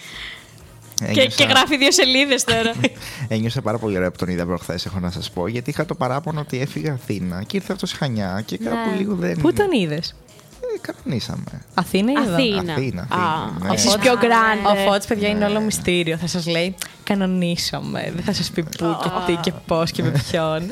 Και, 0.99 1.05
Ένιωσα- 1.05 1.35
και 1.35 1.43
γράφει 1.43 1.77
δύο 1.77 1.91
σελίδες 1.91 2.43
τώρα. 2.43 2.71
Ένιωσα 3.27 3.61
πάρα 3.61 3.77
πολύ 3.77 3.95
ωραία 3.97 4.11
που 4.11 4.17
τον 4.17 4.27
είδα 4.29 4.45
προχθές, 4.45 4.85
έχω 4.85 4.99
να 4.99 5.11
σας 5.11 5.29
πω. 5.29 5.47
Γιατί 5.47 5.69
είχα 5.69 5.85
το 5.85 5.95
παράπονο 5.95 6.39
ότι 6.39 6.59
έφυγα 6.59 6.93
Αθήνα 6.93 7.43
και 7.43 7.57
ήρθε 7.57 7.73
αυτός 7.73 7.91
Χανιά 7.91 8.43
και 8.45 8.57
κάπου 8.57 8.89
Ναι. 8.91 8.97
λίγο 8.97 9.15
δεν. 9.15 9.37
Πού 9.41 9.53
τον 9.53 9.71
είδες, 9.71 10.15
Ε, 10.61 10.91
κανονίσαμε. 10.91 11.61
Αθήνα 11.73 12.11
ή 12.11 12.15
εδώ. 12.23 12.33
Αθήνα. 12.33 12.73
Αθήνα, 12.73 13.01
Α, 13.01 13.05
Αθήνα, 13.09 13.67
ναι. 13.67 13.73
Εσείς 13.73 13.97
πιο 13.97 14.11
Ο 14.11 14.15
γκράντε. 14.17 14.83
Φώτης, 14.87 15.07
παιδιά, 15.07 15.27
είναι 15.29 15.45
όλο 15.45 15.59
μυστήριο. 15.59 16.17
Θα 16.17 16.27
σας 16.27 16.47
λέει, 16.47 16.75
κανονίσαμε. 17.03 18.11
Δεν 18.15 18.23
θα 18.23 18.33
σας 18.33 18.49
πει 18.49 18.63
πού 18.63 18.97
και 19.03 19.09
τι 19.25 19.35
και 19.41 19.51
πώς 19.67 19.91
και 19.91 20.03
με 20.03 20.11
ποιον. 20.29 20.67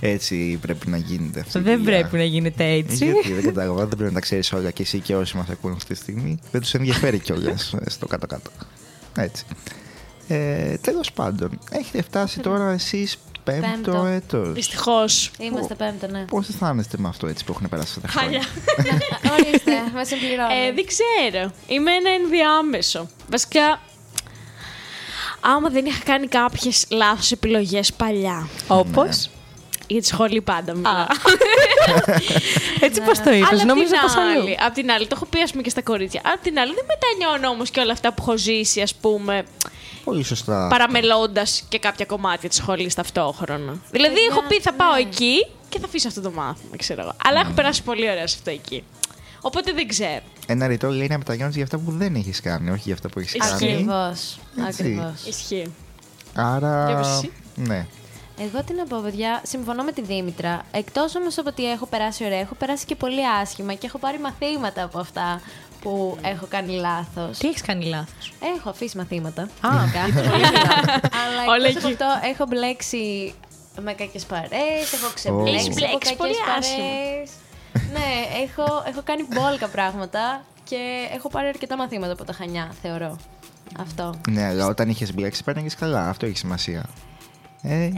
Έτσι 0.00 0.58
πρέπει 0.62 0.88
να 0.88 0.96
γίνεται 0.96 1.40
αυτή. 1.40 1.58
η 1.58 1.60
Δεν 1.60 1.78
δουλειά. 1.82 1.98
πρέπει 1.98 2.16
να 2.16 2.24
γίνεται 2.24 2.64
έτσι. 2.64 3.04
Γιατί 3.04 3.32
δεν 3.32 3.44
κατάλαβα, 3.44 3.78
δεν 3.78 3.88
πρέπει 3.88 4.02
να 4.04 4.12
τα 4.12 4.20
ξέρεις 4.20 4.52
όλα 4.52 4.70
και 4.70 4.82
εσύ 4.82 4.98
και 5.00 5.16
όσοι 5.16 5.36
μας 5.36 5.48
ακούν 5.48 5.72
αυτή 5.72 5.94
τη 5.94 6.00
στιγμή. 6.00 6.38
Δεν 6.50 6.60
τους 6.60 6.74
ενδιαφέρει 6.74 7.18
κιόλας 7.18 7.74
στο 7.86 8.06
κάτω-κάτω. 8.06 8.50
Έτσι. 9.16 9.44
Ε, 10.28 10.76
Τέλος 10.76 11.12
πάντων, 11.12 11.58
έχετε 11.70 12.02
φτάσει 12.02 12.40
τώρα 12.40 12.70
εσείς 12.70 13.16
πέμπτο, 13.44 13.66
Πέμπτο. 13.70 14.04
έτος. 14.06 14.52
Δυστυχώς. 14.52 15.30
Είμαστε 15.38 15.74
πέμπτο, 15.74 16.06
ναι. 16.06 16.24
Πώς 16.24 16.48
αισθάνεστε 16.48 16.96
με 16.98 17.08
αυτό 17.08 17.26
έτσι 17.26 17.44
που 17.44 17.52
έχουν 17.56 17.68
περάσει 17.68 17.94
αυτά 17.96 18.00
τα 18.12 18.20
Χάλια. 18.20 18.40
χρόνια; 18.42 19.00
Ορίστε, 19.46 19.72
με 19.94 20.04
συμπληρώνω. 20.04 20.48
Ε, 20.66 20.72
δεν 20.72 20.84
ξέρω. 20.86 21.52
Είμαι 21.66 21.90
ένα 21.92 22.10
ενδιάμεσο. 22.10 23.08
Βασικά, 23.30 23.80
άμα 25.40 25.68
δεν 25.68 25.86
είχα 25.86 26.02
κάνει 26.04 26.26
κάποιες 26.26 26.86
λάθος 26.90 27.32
επιλογές 27.32 27.92
παλιά. 27.92 28.48
Όπως; 28.68 29.30
Για 29.92 30.00
τη 30.00 30.06
σχολή 30.06 30.40
πάντα 30.40 30.74
μιλάω. 30.74 31.06
Έτσι 32.80 33.00
πώς 33.00 33.18
το 33.20 33.30
είπες. 33.30 33.48
Αλλά 33.50 33.60
απ' 33.62 33.66
Νόμιζα 33.68 33.90
την 33.92 34.00
πως 34.00 34.14
αλλού. 34.16 34.40
άλλη, 34.40 34.56
απ' 34.66 34.74
την 34.74 34.90
άλλη, 34.90 35.06
το 35.06 35.12
έχω 35.16 35.26
πει 35.26 35.40
ας 35.40 35.50
πούμε 35.50 35.62
και 35.62 35.70
στα 35.70 35.82
κορίτσια. 35.82 36.20
Απ' 36.24 36.42
την 36.42 36.58
άλλη, 36.58 36.72
δεν 36.74 36.84
μετανιώνω 36.88 37.48
όμως 37.54 37.70
και 37.70 37.80
όλα 37.80 37.92
αυτά 37.92 38.08
που 38.12 38.22
έχω 38.22 38.36
ζήσει, 38.36 38.80
ας 38.80 38.94
πούμε, 38.94 39.44
Πολύ 40.04 40.22
σωστά. 40.24 40.66
παραμελώντας 40.70 41.64
και 41.68 41.78
κάποια 41.78 42.04
κομμάτια 42.04 42.48
της 42.48 42.58
σχολή 42.58 42.92
ταυτόχρονα. 42.94 43.74
Δηλαδή, 43.90 44.14
Παιδιά, 44.14 44.28
έχω 44.30 44.42
πει 44.48 44.60
θα 44.60 44.72
πάω 44.72 44.92
ναι. 44.94 45.00
εκεί 45.00 45.46
και 45.68 45.78
θα 45.78 45.86
αφήσω 45.86 46.08
αυτό 46.08 46.20
το 46.20 46.30
μάθημα, 46.30 46.76
ξέρω 46.76 47.00
εγώ. 47.02 47.12
Αλλά 47.24 47.40
έχω 47.40 47.50
περάσει 47.52 47.82
πολύ 47.82 48.10
ωραία 48.10 48.26
σε 48.26 48.36
αυτό 48.38 48.50
εκεί. 48.50 48.84
Οπότε 49.40 49.72
δεν 49.72 49.88
ξέρω. 49.88 50.20
Ένα 50.46 50.66
ρητό 50.66 50.88
λέει 50.88 51.06
να 51.10 51.18
μετανιώνεις 51.18 51.54
για 51.54 51.64
αυτά 51.64 51.78
που 51.78 51.90
δεν 51.90 52.14
έχεις 52.14 52.40
κάνει, 52.40 52.70
όχι 52.70 52.82
για 52.84 52.94
αυτά 52.94 53.08
που 53.08 53.18
έχεις 53.18 53.34
Ισχύει. 53.34 53.48
κάνει. 53.50 53.72
Ακριβώς. 53.72 54.38
Έτσι. 54.68 54.82
Ακριβώς. 54.82 55.12
Ισχύει. 55.28 55.72
Άρα. 56.34 56.84
Για 56.86 56.96
πες 56.96 57.08
εσύ. 57.08 57.30
Ναι. 57.54 57.86
Εγώ 58.42 58.62
τι 58.64 58.74
να 58.74 58.84
πω, 58.84 59.00
παιδιά, 59.02 59.40
συμφωνώ 59.44 59.82
με 59.82 59.92
τη 59.92 60.02
Δήμητρα. 60.02 60.62
Εκτός 60.70 61.16
όμως 61.16 61.38
από 61.38 61.48
ότι 61.48 61.70
έχω 61.70 61.86
περάσει 61.86 62.24
ωραία, 62.24 62.38
έχω 62.38 62.54
περάσει 62.54 62.84
και 62.86 62.94
πολύ 62.96 63.28
άσχημα 63.40 63.74
και 63.74 63.86
έχω 63.86 63.98
πάρει 63.98 64.18
μαθήματα 64.18 64.82
από 64.82 64.98
αυτά 64.98 65.40
που 65.80 66.18
έχω 66.22 66.46
κάνει 66.48 66.72
λάθος. 66.72 67.38
Τι 67.38 67.48
έχεις 67.48 67.62
κάνει 67.62 67.84
λάθος; 67.84 68.32
Έχω 68.56 68.70
αφήσει 68.70 68.96
μαθήματα. 68.96 69.42
Α. 69.42 69.68
Γενικά. 69.92 70.20
Αλλά 71.22 71.42
Όλα 71.48 71.66
εκτός 71.66 71.76
από 71.84 71.88
εκεί. 71.88 72.02
αυτό 72.02 72.06
έχω 72.28 72.46
μπλέξει 72.46 73.34
με 73.80 73.92
κακές 73.92 74.24
παρέ, 74.24 74.68
έχω 74.94 75.12
ξεμπλέξει 75.14 75.54
Έχεις 75.54 75.66
από 75.66 75.74
μπλέξει 75.74 76.16
πολύ 76.16 76.34
κακέ 76.34 76.58
άσχημα. 76.58 76.86
παρέ. 76.86 77.22
ναι, 77.94 78.08
έχω, 78.44 78.82
έχω 78.86 79.00
κάνει 79.04 79.26
μπόλκα 79.32 79.68
πράγματα 79.68 80.44
και 80.64 80.76
έχω 81.14 81.28
πάρει 81.28 81.48
αρκετά 81.48 81.76
μαθήματα 81.76 82.12
από 82.12 82.24
τα 82.24 82.32
Χανιά, 82.32 82.72
θεωρώ. 82.82 83.16
Αυτό. 83.80 84.14
Ναι, 84.30 84.44
αλλά 84.46 84.66
όταν 84.66 84.88
είχες 84.88 85.14
μπλέξει, 85.14 85.44
παίρνει 85.44 85.68
καλά. 85.70 86.08
Αυτό 86.08 86.26
έχει 86.26 86.36
σημασία. 86.36 86.84
Ε, 87.62 87.90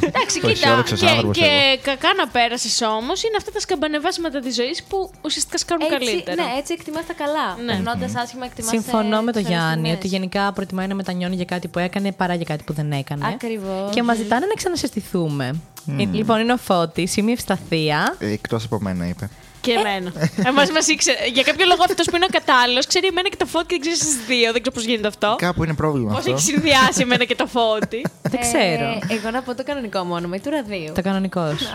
Εντάξει, 0.00 0.40
Το 0.40 0.46
κοίτα. 0.48 0.50
αισιόδοξος 0.68 1.00
Και, 1.00 1.06
άνθρωπος 1.08 1.38
και 1.38 1.78
κακά 1.82 2.08
να 2.16 2.28
πέρασες 2.28 2.80
όμως 2.82 3.22
είναι 3.22 3.36
αυτά 3.36 3.50
τα 3.50 3.60
σκαμπανεβάσματα 3.60 4.40
της 4.40 4.54
ζωής 4.54 4.82
που 4.82 5.10
ουσιαστικά 5.22 5.58
σε 5.58 5.64
κάνουν 5.64 5.86
Έτσι, 5.92 6.06
καλύτερα. 6.06 6.42
ναι, 6.42 6.58
έτσι 6.58 6.72
εκτιμάς 6.72 7.06
τα 7.06 7.12
καλά. 7.12 7.56
Ναι. 7.64 7.72
Περνώντας 7.72 8.14
άσχημα, 8.16 8.44
εκτιμάς 8.44 8.70
Συμφωνώ 8.70 9.22
με 9.22 9.32
τον 9.32 9.42
Γιάννη 9.42 9.92
ότι 9.92 10.06
γενικά 10.06 10.52
προτιμάει 10.52 10.86
να 10.86 10.94
μετανιώνει 10.94 11.34
για 11.34 11.44
κάτι 11.44 11.68
που 11.68 11.78
έκανε 11.78 12.12
παρά 12.12 12.34
για 12.34 12.44
κάτι 12.44 12.64
που 12.64 12.72
δεν 12.72 12.92
έκανε. 12.92 13.26
Ακριβώς. 13.26 13.94
Και 13.94 14.02
μας 14.02 14.16
ζητάνε 14.16 14.46
να 14.46 14.54
ξανασυστηθούμε. 14.54 15.60
Ε, 15.98 16.04
Λοιπόν, 16.12 16.40
είναι 16.40 16.52
ο 16.52 16.56
Φώτης, 16.56 17.16
είμαι 17.16 17.30
η 17.30 17.32
Ευσταθία 17.32 18.16
Εκτός 18.18 18.64
από 18.64 18.78
μένα, 18.80 19.06
είπε. 19.08 19.30
Και 19.66 19.72
εμένα. 19.72 20.10
Εμά 20.50 20.62
μα 20.76 20.82
ήξερε. 20.94 21.18
Για 21.36 21.42
κάποιο 21.42 21.66
λόγο 21.66 21.82
αυτός 21.88 22.06
που 22.10 22.16
είναι 22.16 22.24
ο 22.30 22.32
κατάλληλος 22.38 22.86
ξέρει 22.86 23.06
εμένα 23.06 23.28
και 23.28 23.36
το 23.36 23.46
φώτι 23.46 23.66
και 23.66 23.74
δεν 23.74 23.80
ξέρεις 23.80 24.00
εσεί 24.00 24.18
δύο. 24.26 24.52
Δεν 24.52 24.60
ξέρω 24.62 24.74
πώς 24.76 24.84
γίνεται 24.84 25.08
αυτό. 25.08 25.36
Κάπου 25.38 25.64
είναι 25.64 25.74
πρόβλημα 25.74 26.08
Πώς 26.10 26.18
αυτό. 26.18 26.30
έχει 26.30 26.40
συνδυάσει 26.40 27.00
εμένα 27.00 27.24
και 27.24 27.34
το 27.34 27.46
φώτι. 27.46 28.00
Δεν 28.32 28.40
ξέρω. 28.40 28.88
Ε, 29.08 29.14
εγώ 29.14 29.30
να 29.30 29.42
πω 29.42 29.54
το 29.54 29.62
κανονικό 29.64 30.04
μου 30.04 30.14
όνομα, 30.14 30.36
ή 30.36 30.40
του 30.40 30.50
ραδίου. 30.50 30.92
Το 30.94 31.02
κανονικό 31.02 31.56
σου. 31.58 31.66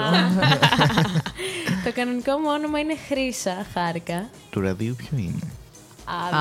το 1.85 1.91
κανονικό 1.95 2.31
μου 2.37 2.49
όνομα 2.57 2.79
είναι 2.79 2.95
Χρύσα, 3.07 3.65
χάρηκα. 3.73 4.29
Του 4.49 4.61
ραδίου 4.61 4.95
ποιο 4.97 5.17
είναι; 5.17 5.39
Α, 6.05 6.35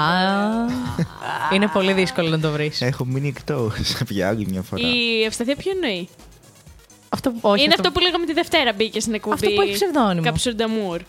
είναι 1.54 1.66
πολύ 1.66 1.92
δύσκολο 1.92 2.28
να 2.28 2.40
το 2.40 2.50
βρεις. 2.50 2.80
Έχω 2.80 3.04
μείνει 3.04 3.28
εκτός 3.28 3.72
για 4.08 4.28
άλλη 4.28 4.46
μια 4.50 4.62
φορά. 4.62 4.82
Η 4.82 5.22
Ευσταθία 5.24 5.56
ποιο 5.56 5.72
εννοεί; 5.74 6.08
Αυτό, 7.08 7.32
όχι, 7.40 7.64
είναι 7.64 7.74
αυτό 7.78 7.90
που 7.90 8.00
λέγαμε 8.00 8.26
τη 8.26 8.32
Δευτέρα 8.32 8.72
μπήκε 8.72 9.00
στην 9.00 9.14
εκπομπή. 9.14 9.34
Αυτό 9.34 9.50
που 9.50 9.60
έχει 9.60 9.72
ψευδόνυμο. 9.72 10.22
Καψουρνταμούρ. 10.22 11.00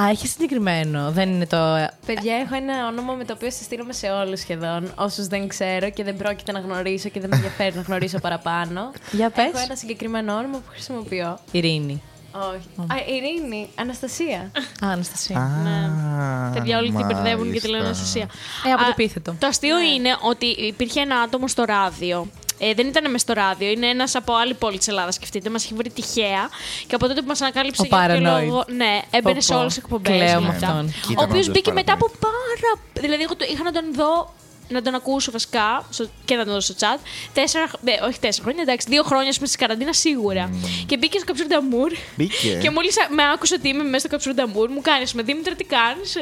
Α, 0.00 0.08
έχει 0.08 0.26
συγκεκριμένο. 0.28 1.10
Δεν 1.10 1.28
είναι 1.30 1.46
το. 1.46 1.88
Παιδιά, 2.06 2.36
έχω 2.36 2.54
ένα 2.54 2.86
όνομα 2.86 3.12
με 3.12 3.24
το 3.24 3.32
οποίο 3.32 3.50
συστήνομαι 3.50 3.92
σε 3.92 4.06
όλους 4.06 4.40
σχεδόν. 4.40 4.92
Όσους 4.96 5.26
δεν 5.26 5.48
ξέρω 5.48 5.90
και 5.90 6.04
δεν 6.04 6.16
πρόκειται 6.16 6.52
να 6.52 6.60
γνωρίσω 6.60 7.08
και 7.08 7.20
δεν 7.20 7.28
με 7.28 7.36
ενδιαφέρει 7.36 7.74
να 7.74 7.80
γνωρίσω 7.80 8.18
παραπάνω. 8.18 8.90
Για 9.10 9.30
πες. 9.30 9.44
Έχω 9.44 9.58
ένα 9.58 9.74
συγκεκριμένο 9.76 10.32
όνομα 10.34 10.56
που 10.58 10.70
χρησιμοποιώ. 10.70 11.38
Ειρήνη. 11.50 12.02
Όχι. 12.32 12.92
Α, 12.92 12.96
Ειρήνη, 13.14 13.68
Αναστασία. 13.74 14.38
Α, 14.84 14.92
Αναστασία. 14.92 15.38
Α, 15.38 16.50
Παιδιά, 16.54 16.78
όλοι 16.78 16.92
την 16.92 17.06
μπερδεύουν 17.06 17.52
και 17.52 17.60
τη 17.60 17.68
λένε 17.68 17.82
μάλιστα. 17.82 18.20
Αναστασία. 18.20 18.28
Ε, 18.66 18.72
από 18.72 18.82
το 18.82 18.88
Α, 18.88 18.90
επίθετο. 18.90 19.36
Το 19.38 19.46
αστείο 19.46 19.80
είναι 19.80 20.16
ότι 20.22 20.46
υπήρχε 20.46 21.00
ένα 21.00 21.16
άτομο 21.20 21.48
στο 21.48 21.64
ράδιο. 21.64 22.26
Ε, 22.58 22.74
δεν 22.74 22.86
ήταν 22.86 23.10
μες 23.10 23.20
στο 23.20 23.32
ράδιο, 23.32 23.68
είναι 23.70 23.86
ένας 23.86 24.14
από 24.14 24.34
άλλη 24.34 24.54
πόλη 24.54 24.78
της 24.78 24.88
Ελλάδας. 24.88 25.14
Σκεφτείτε, 25.14 25.50
μας 25.50 25.64
έχει 25.64 25.74
βρει 25.74 25.90
τυχαία 25.90 26.48
και 26.86 26.94
από 26.94 27.08
τότε 27.08 27.20
που 27.20 27.26
μας 27.26 27.40
ανακάλυψε 27.40 27.82
Ο 27.82 27.84
για 27.88 27.98
κάποιο 27.98 28.16
Paranoid. 28.16 28.44
λόγο. 28.46 28.64
Ναι, 28.68 29.00
έμπαινε 29.10 29.34
Πω, 29.34 29.40
σε 29.40 29.52
πω. 29.52 29.58
όλες 29.58 29.74
τις 29.74 29.82
εκπομπές. 29.82 30.12
Κλαίω 30.16 30.40
με 30.40 30.48
αυτόν. 30.48 30.86
Και 30.90 31.08
Ο 31.08 31.10
ήταν 31.12 31.24
οποίος 31.24 31.30
όντως 31.46 31.48
μπήκε 31.50 31.72
μετά 31.72 31.92
Paranoid. 31.92 31.96
από 32.02 32.10
πάρα. 32.18 32.80
Δηλαδή, 33.00 33.22
εγώ 33.22 33.36
το- 33.36 33.46
είχα 33.52 33.62
να 33.62 33.72
τον 33.72 33.94
δω, 33.94 34.34
να 34.68 34.82
τον 34.82 34.94
ακούσω 34.94 35.30
βασικά 35.30 35.86
στο- 35.90 36.08
και 36.24 36.34
να 36.36 36.44
τον 36.44 36.52
δω 36.52 36.60
στο 36.60 36.74
chat. 36.78 36.98
Τέσσερα, 37.32 37.64
ε, 37.84 38.04
όχι 38.04 38.18
τέσσερα 38.18 38.44
χρόνια, 38.44 38.62
εντάξει, 38.62 38.86
δύο 38.90 39.02
χρόνια 39.02 39.26
μέσα 39.26 39.46
στη 39.46 39.56
καραντίνα 39.56 39.92
σίγουρα. 39.92 40.50
Και 40.86 40.96
μπήκε 40.96 41.18
στο 41.18 41.26
Καψούρ 41.26 41.46
Μουρ. 41.70 41.92
Μπήκε. 42.16 42.58
Και 42.62 42.70
μόλις 42.70 42.94
με 43.10 43.22
άκουσε 43.34 43.54
ότι 43.54 43.68
είμαι 43.68 43.82
μέσα 43.84 43.98
στο 43.98 44.08
Καψούρ 44.08 44.34
Μουρ, 44.54 44.70
μου 44.70 44.80
κάνει 44.80 45.04
με 45.14 45.22
Δήμητρα 45.22 45.54
τι 45.54 45.64
κάνεις; 45.64 46.16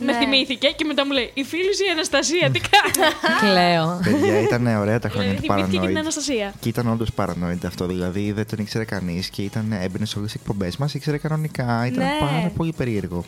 Με 0.00 0.12
Ναι. 0.12 0.18
θυμήθηκε 0.18 0.68
και 0.76 0.84
μετά 0.84 1.06
μου 1.06 1.12
λέει 1.12 1.30
Η 1.34 1.44
φίλη 1.44 1.74
σου 1.76 1.84
η 1.88 1.90
Αναστασία, 1.92 2.50
τι 2.50 2.60
κάνει; 2.60 3.08
Κλαίω. 3.42 4.00
Παιδιά, 4.04 4.40
ήταν 4.40 4.66
ωραία 4.66 4.98
τα 4.98 5.08
χρόνια 5.08 5.28
Δηλαδή, 5.32 5.46
του 5.46 5.52
θυμήθηκε 5.54 5.76
και 5.78 5.86
την 5.86 5.96
Paranoid. 5.96 6.00
Αναστασία. 6.00 6.52
Και 6.60 6.68
ήταν 6.68 6.88
όντως 6.88 7.08
paranoid 7.16 7.66
αυτό. 7.66 7.86
Δηλαδή 7.86 8.32
δεν 8.32 8.46
τον 8.46 8.58
ήξερε 8.58 8.84
κανείς 8.84 9.28
και 9.28 9.42
ήταν, 9.42 9.72
έμπαινε 9.82 10.04
σε 10.06 10.18
όλες 10.18 10.32
τις 10.32 10.40
εκπομπές 10.40 10.76
μας. 10.76 10.94
ήξερε 10.94 11.18
κανονικά. 11.18 11.86
Ήταν 11.86 12.04
Ναι. 12.04 12.16
πάρα 12.20 12.52
πολύ 12.56 12.72
περίεργο. 12.76 13.24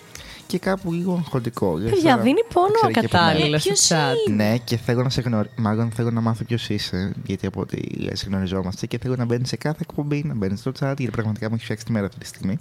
Και 0.50 0.58
κάπου 0.58 0.92
λίγο 0.92 1.12
αγχωτικό. 1.12 1.78
γιατί 1.78 1.94
Παιδιά, 1.94 2.10
τώρα 2.10 2.22
δίνει 2.22 2.40
πόνο 2.54 2.66
ο 2.66 2.90
ξέρει 2.90 2.92
και 2.92 2.98
από 3.16 3.24
μένα. 3.24 3.28
κατάλληλο 3.32 3.58
στο 3.58 3.68
ποιος 3.68 3.88
chat. 3.88 4.32
Ναι, 4.34 4.58
και 4.58 4.76
θέλω 4.76 5.02
να 5.02 5.10
σε 5.10 5.20
γνωρίσω. 5.20 5.54
Μάλλον 5.56 5.90
θέλω 5.90 6.10
να 6.10 6.20
μάθω 6.20 6.44
ποιος 6.44 6.68
είσαι. 6.68 7.12
Γιατί 7.24 7.46
από 7.46 7.60
ό,τι 7.60 7.76
λες, 7.76 8.24
γνωριζόμαστε. 8.26 8.86
Και 8.86 8.98
θέλω 8.98 9.16
να 9.16 9.24
μπαίνεις 9.24 9.48
σε 9.48 9.56
κάθε 9.56 9.78
εκπομπή, 9.88 10.22
να 10.26 10.34
μπαίνεις 10.34 10.60
στο 10.60 10.70
chat. 10.70 10.94
Γιατί 10.96 11.10
πραγματικά 11.10 11.48
μου 11.48 11.54
έχει 11.54 11.64
φτιάξει 11.64 11.84
τη 11.84 11.92
μέρα 11.92 12.06
αυτή 12.06 12.18
τη 12.18 12.26
στιγμή. 12.26 12.56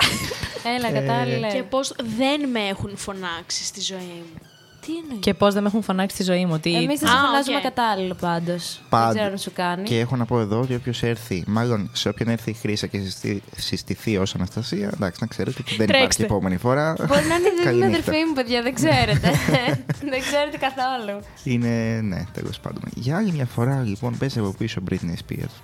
Έλα, 0.77 0.91
κατάλληλα. 0.91 1.48
Και 1.48 1.63
πώς 1.63 1.96
δεν 2.17 2.50
με 2.50 2.60
έχουν 2.60 2.98
φωνάξει 2.98 3.63
στη 3.63 3.81
ζωή 3.81 3.98
μου. 4.34 4.41
Τι 4.89 4.98
εννοεί. 5.03 5.17
Και 5.19 5.34
πώς 5.34 5.53
δεν 5.53 5.63
με 5.63 5.69
έχουν 5.69 5.84
φωνάξει 5.84 6.15
στη 6.15 6.24
ζωή 6.25 6.46
μου. 6.46 6.53
Ότι... 6.53 6.75
Εμείς 6.75 7.00
δεν 7.00 7.10
Α, 7.10 7.12
σε 7.12 7.17
φωνάζουμε 7.25 7.55
οκ. 7.58 7.62
κατάλληλο 7.62 8.13
πάντως. 8.13 8.81
Πάντως. 8.89 9.05
Δεν 9.08 9.15
ξέρω 9.15 9.31
αν 9.31 9.38
σου 9.38 9.51
κάνει. 9.53 9.84
και 9.84 10.00
έχω 10.00 10.15
να 10.15 10.25
πω 10.25 10.39
εδώ 10.39 10.60
ότι 10.60 10.75
όποιος 10.75 11.03
έρθει, 11.03 11.43
μάλλον 11.48 11.89
σε 11.93 12.10
όποιον 12.10 12.29
έρθει 12.29 12.50
η 12.50 12.53
Χρύσα 12.54 12.88
και 12.88 13.00
συστή- 13.00 13.43
συστηθεί 13.58 14.17
ως 14.17 14.36
Αναστασία, 14.36 14.89
εντάξει, 14.93 15.17
να 15.22 15.27
ξέρετε 15.27 15.58
ότι 15.62 15.75
δεν 15.75 15.84
υπάρχει 15.88 16.00
Τρέξτε. 16.01 16.24
επόμενη 16.24 16.58
φορά. 16.58 16.93
Μπορεί 17.08 17.25
να 17.27 17.36
είναι 17.36 17.50
την 17.55 17.63
Καληνύχτα. 17.63 17.88
αδερφή 17.88 18.25
μου, 18.27 18.34
παιδιά, 18.34 18.62
δεν 18.62 18.74
ξέρετε. 18.74 19.31
δεν 20.13 20.22
ξέρετε 20.22 20.58
καθόλου. 20.58 21.19
Είναι, 21.43 22.00
ναι, 22.03 22.24
τέλος 22.34 22.60
πάντων. 22.60 22.81
Για 22.96 23.17
άλλη 23.17 23.31
μια 23.31 23.46
φορά, 23.46 23.81
λοιπόν, 23.86 24.17
πες 24.17 24.38
από 24.38 24.55
πίσω 24.58 24.81
Britney 24.89 25.15
Spears. 25.29 25.55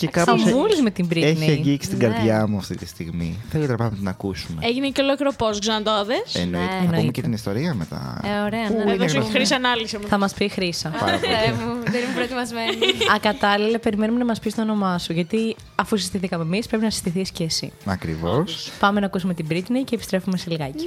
Και 0.00 0.06
κάπως 0.12 0.42
Χαμούλη 0.42 0.82
με 0.82 0.90
την 0.90 1.08
Britney. 1.10 1.22
έχει 1.22 1.50
αγγίξει 1.50 1.88
την 1.88 1.98
Ναι. 1.98 2.04
καρδιά 2.04 2.46
μου 2.48 2.56
αυτή 2.56 2.76
τη 2.76 2.86
στιγμή. 2.86 3.38
Θέλω 3.50 3.66
να 3.66 3.74
πάμε 3.76 3.90
να 3.90 3.96
την 3.96 4.08
ακούσουμε. 4.08 4.58
Έγινε 4.64 4.88
και 4.88 5.02
ολόκληρο 5.02 5.32
πώ, 5.38 5.46
ξαναδόδε. 5.60 6.14
Εννοείται. 6.32 6.58
Ναι. 6.58 6.70
Θα 6.70 6.76
πούμε 6.76 6.84
Εννοείται. 6.86 7.10
και 7.10 7.22
την 7.22 7.32
ιστορία 7.32 7.74
μετά. 7.74 8.20
Ε, 8.24 8.40
ωραία, 8.44 8.66
Πού 8.66 8.74
ναι. 8.76 8.80
είναι 8.82 8.90
Εδώ 8.92 8.98
σου 8.98 9.04
έχει 9.04 9.12
γνωστό. 9.16 9.32
χρήση 9.32 9.54
ανάλυση. 9.54 9.96
όμως. 9.96 10.08
Θα 10.08 10.18
μας 10.18 10.34
πει 10.34 10.44
η 10.44 10.48
Χρήσα. 10.48 10.88
Πάρα 11.00 11.18
πολύ. 11.18 11.32
Θεέ 11.34 11.52
μου, 11.52 11.74
δεν 11.90 12.02
είμαι 12.02 12.12
προετοιμασμένη. 12.14 12.76
Ακατάλληλα, 13.16 13.78
περιμένουμε 13.78 14.18
να 14.18 14.24
μας 14.24 14.38
πεις 14.38 14.54
το 14.54 14.62
όνομά 14.62 14.98
σου. 14.98 15.12
Γιατί 15.12 15.56
αφού 15.74 15.96
συστηθήκαμε 15.96 16.44
εμείς, 16.44 16.66
πρέπει 16.66 16.82
να 16.82 16.90
συστηθείς 16.90 17.30
και 17.30 17.44
εσύ. 17.44 17.72
Ακριβώς. 17.84 18.70
Πάμε 18.80 19.00
να 19.00 19.06
ακούσουμε 19.06 19.34
την 19.34 19.46
Britney 19.50 19.82
και 19.84 19.94
επιστρέφουμε 19.94 20.36
σε 20.36 20.50
λιγάκι. 20.50 20.84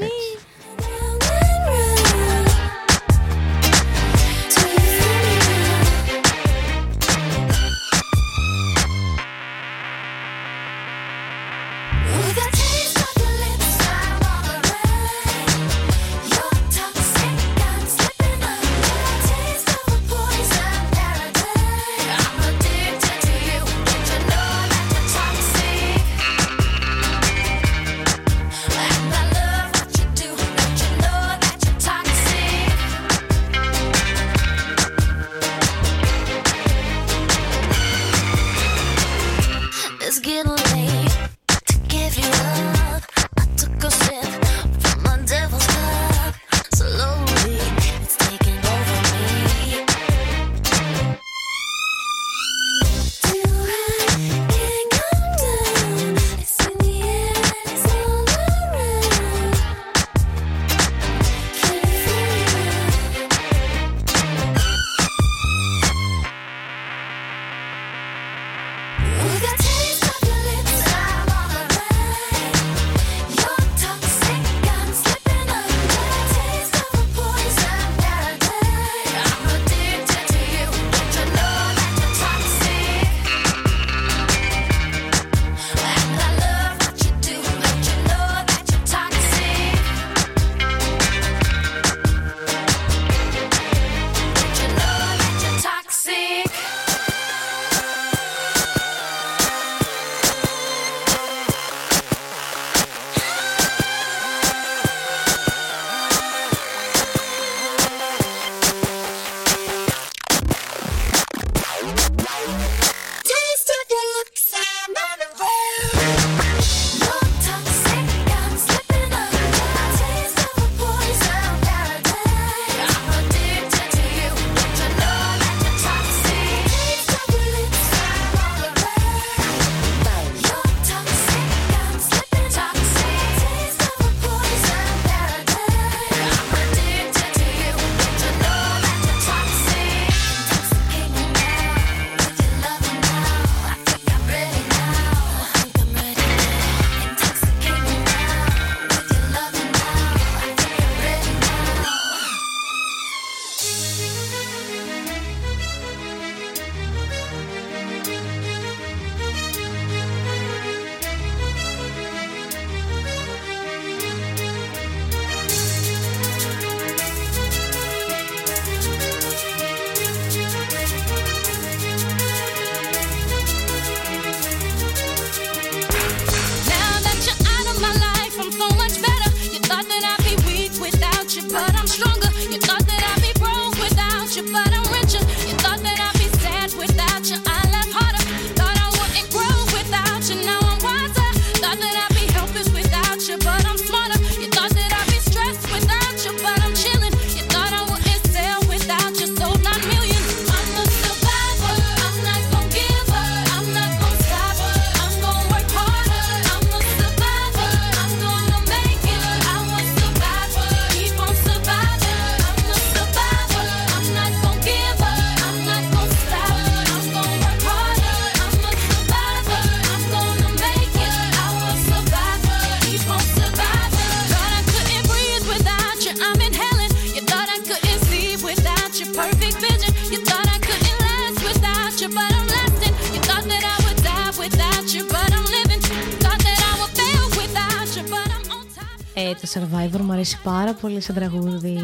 Αρέσει 240.24 240.40
πάρα 240.44 240.74
πολύ 240.74 241.02
σαν 241.02 241.16
τραγούδι. 241.16 241.78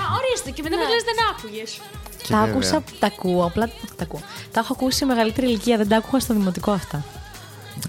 Α, 0.00 0.02
ορίστε, 0.18 0.50
και 0.54 0.62
μετά 0.62 0.76
με 0.76 0.82
λες 0.82 1.02
δεν 1.04 1.14
άκουγες. 1.30 1.80
Και 2.22 2.32
τα 2.32 2.38
βέβαια. 2.38 2.52
άκουσα, 2.52 2.82
τα 2.98 3.06
ακούω, 3.06 3.44
απλά 3.44 3.66
τα 3.96 4.02
ακούω. 4.02 4.20
Τα 4.52 4.60
έχω 4.60 4.72
ακούσει 4.72 4.98
σε 4.98 5.04
μεγαλύτερη 5.04 5.46
ηλικία, 5.46 5.76
δεν 5.76 5.88
τα 5.88 5.96
άκουγα 5.96 6.20
στο 6.20 6.34
δημοτικό 6.34 6.70
αυτά. 6.70 7.04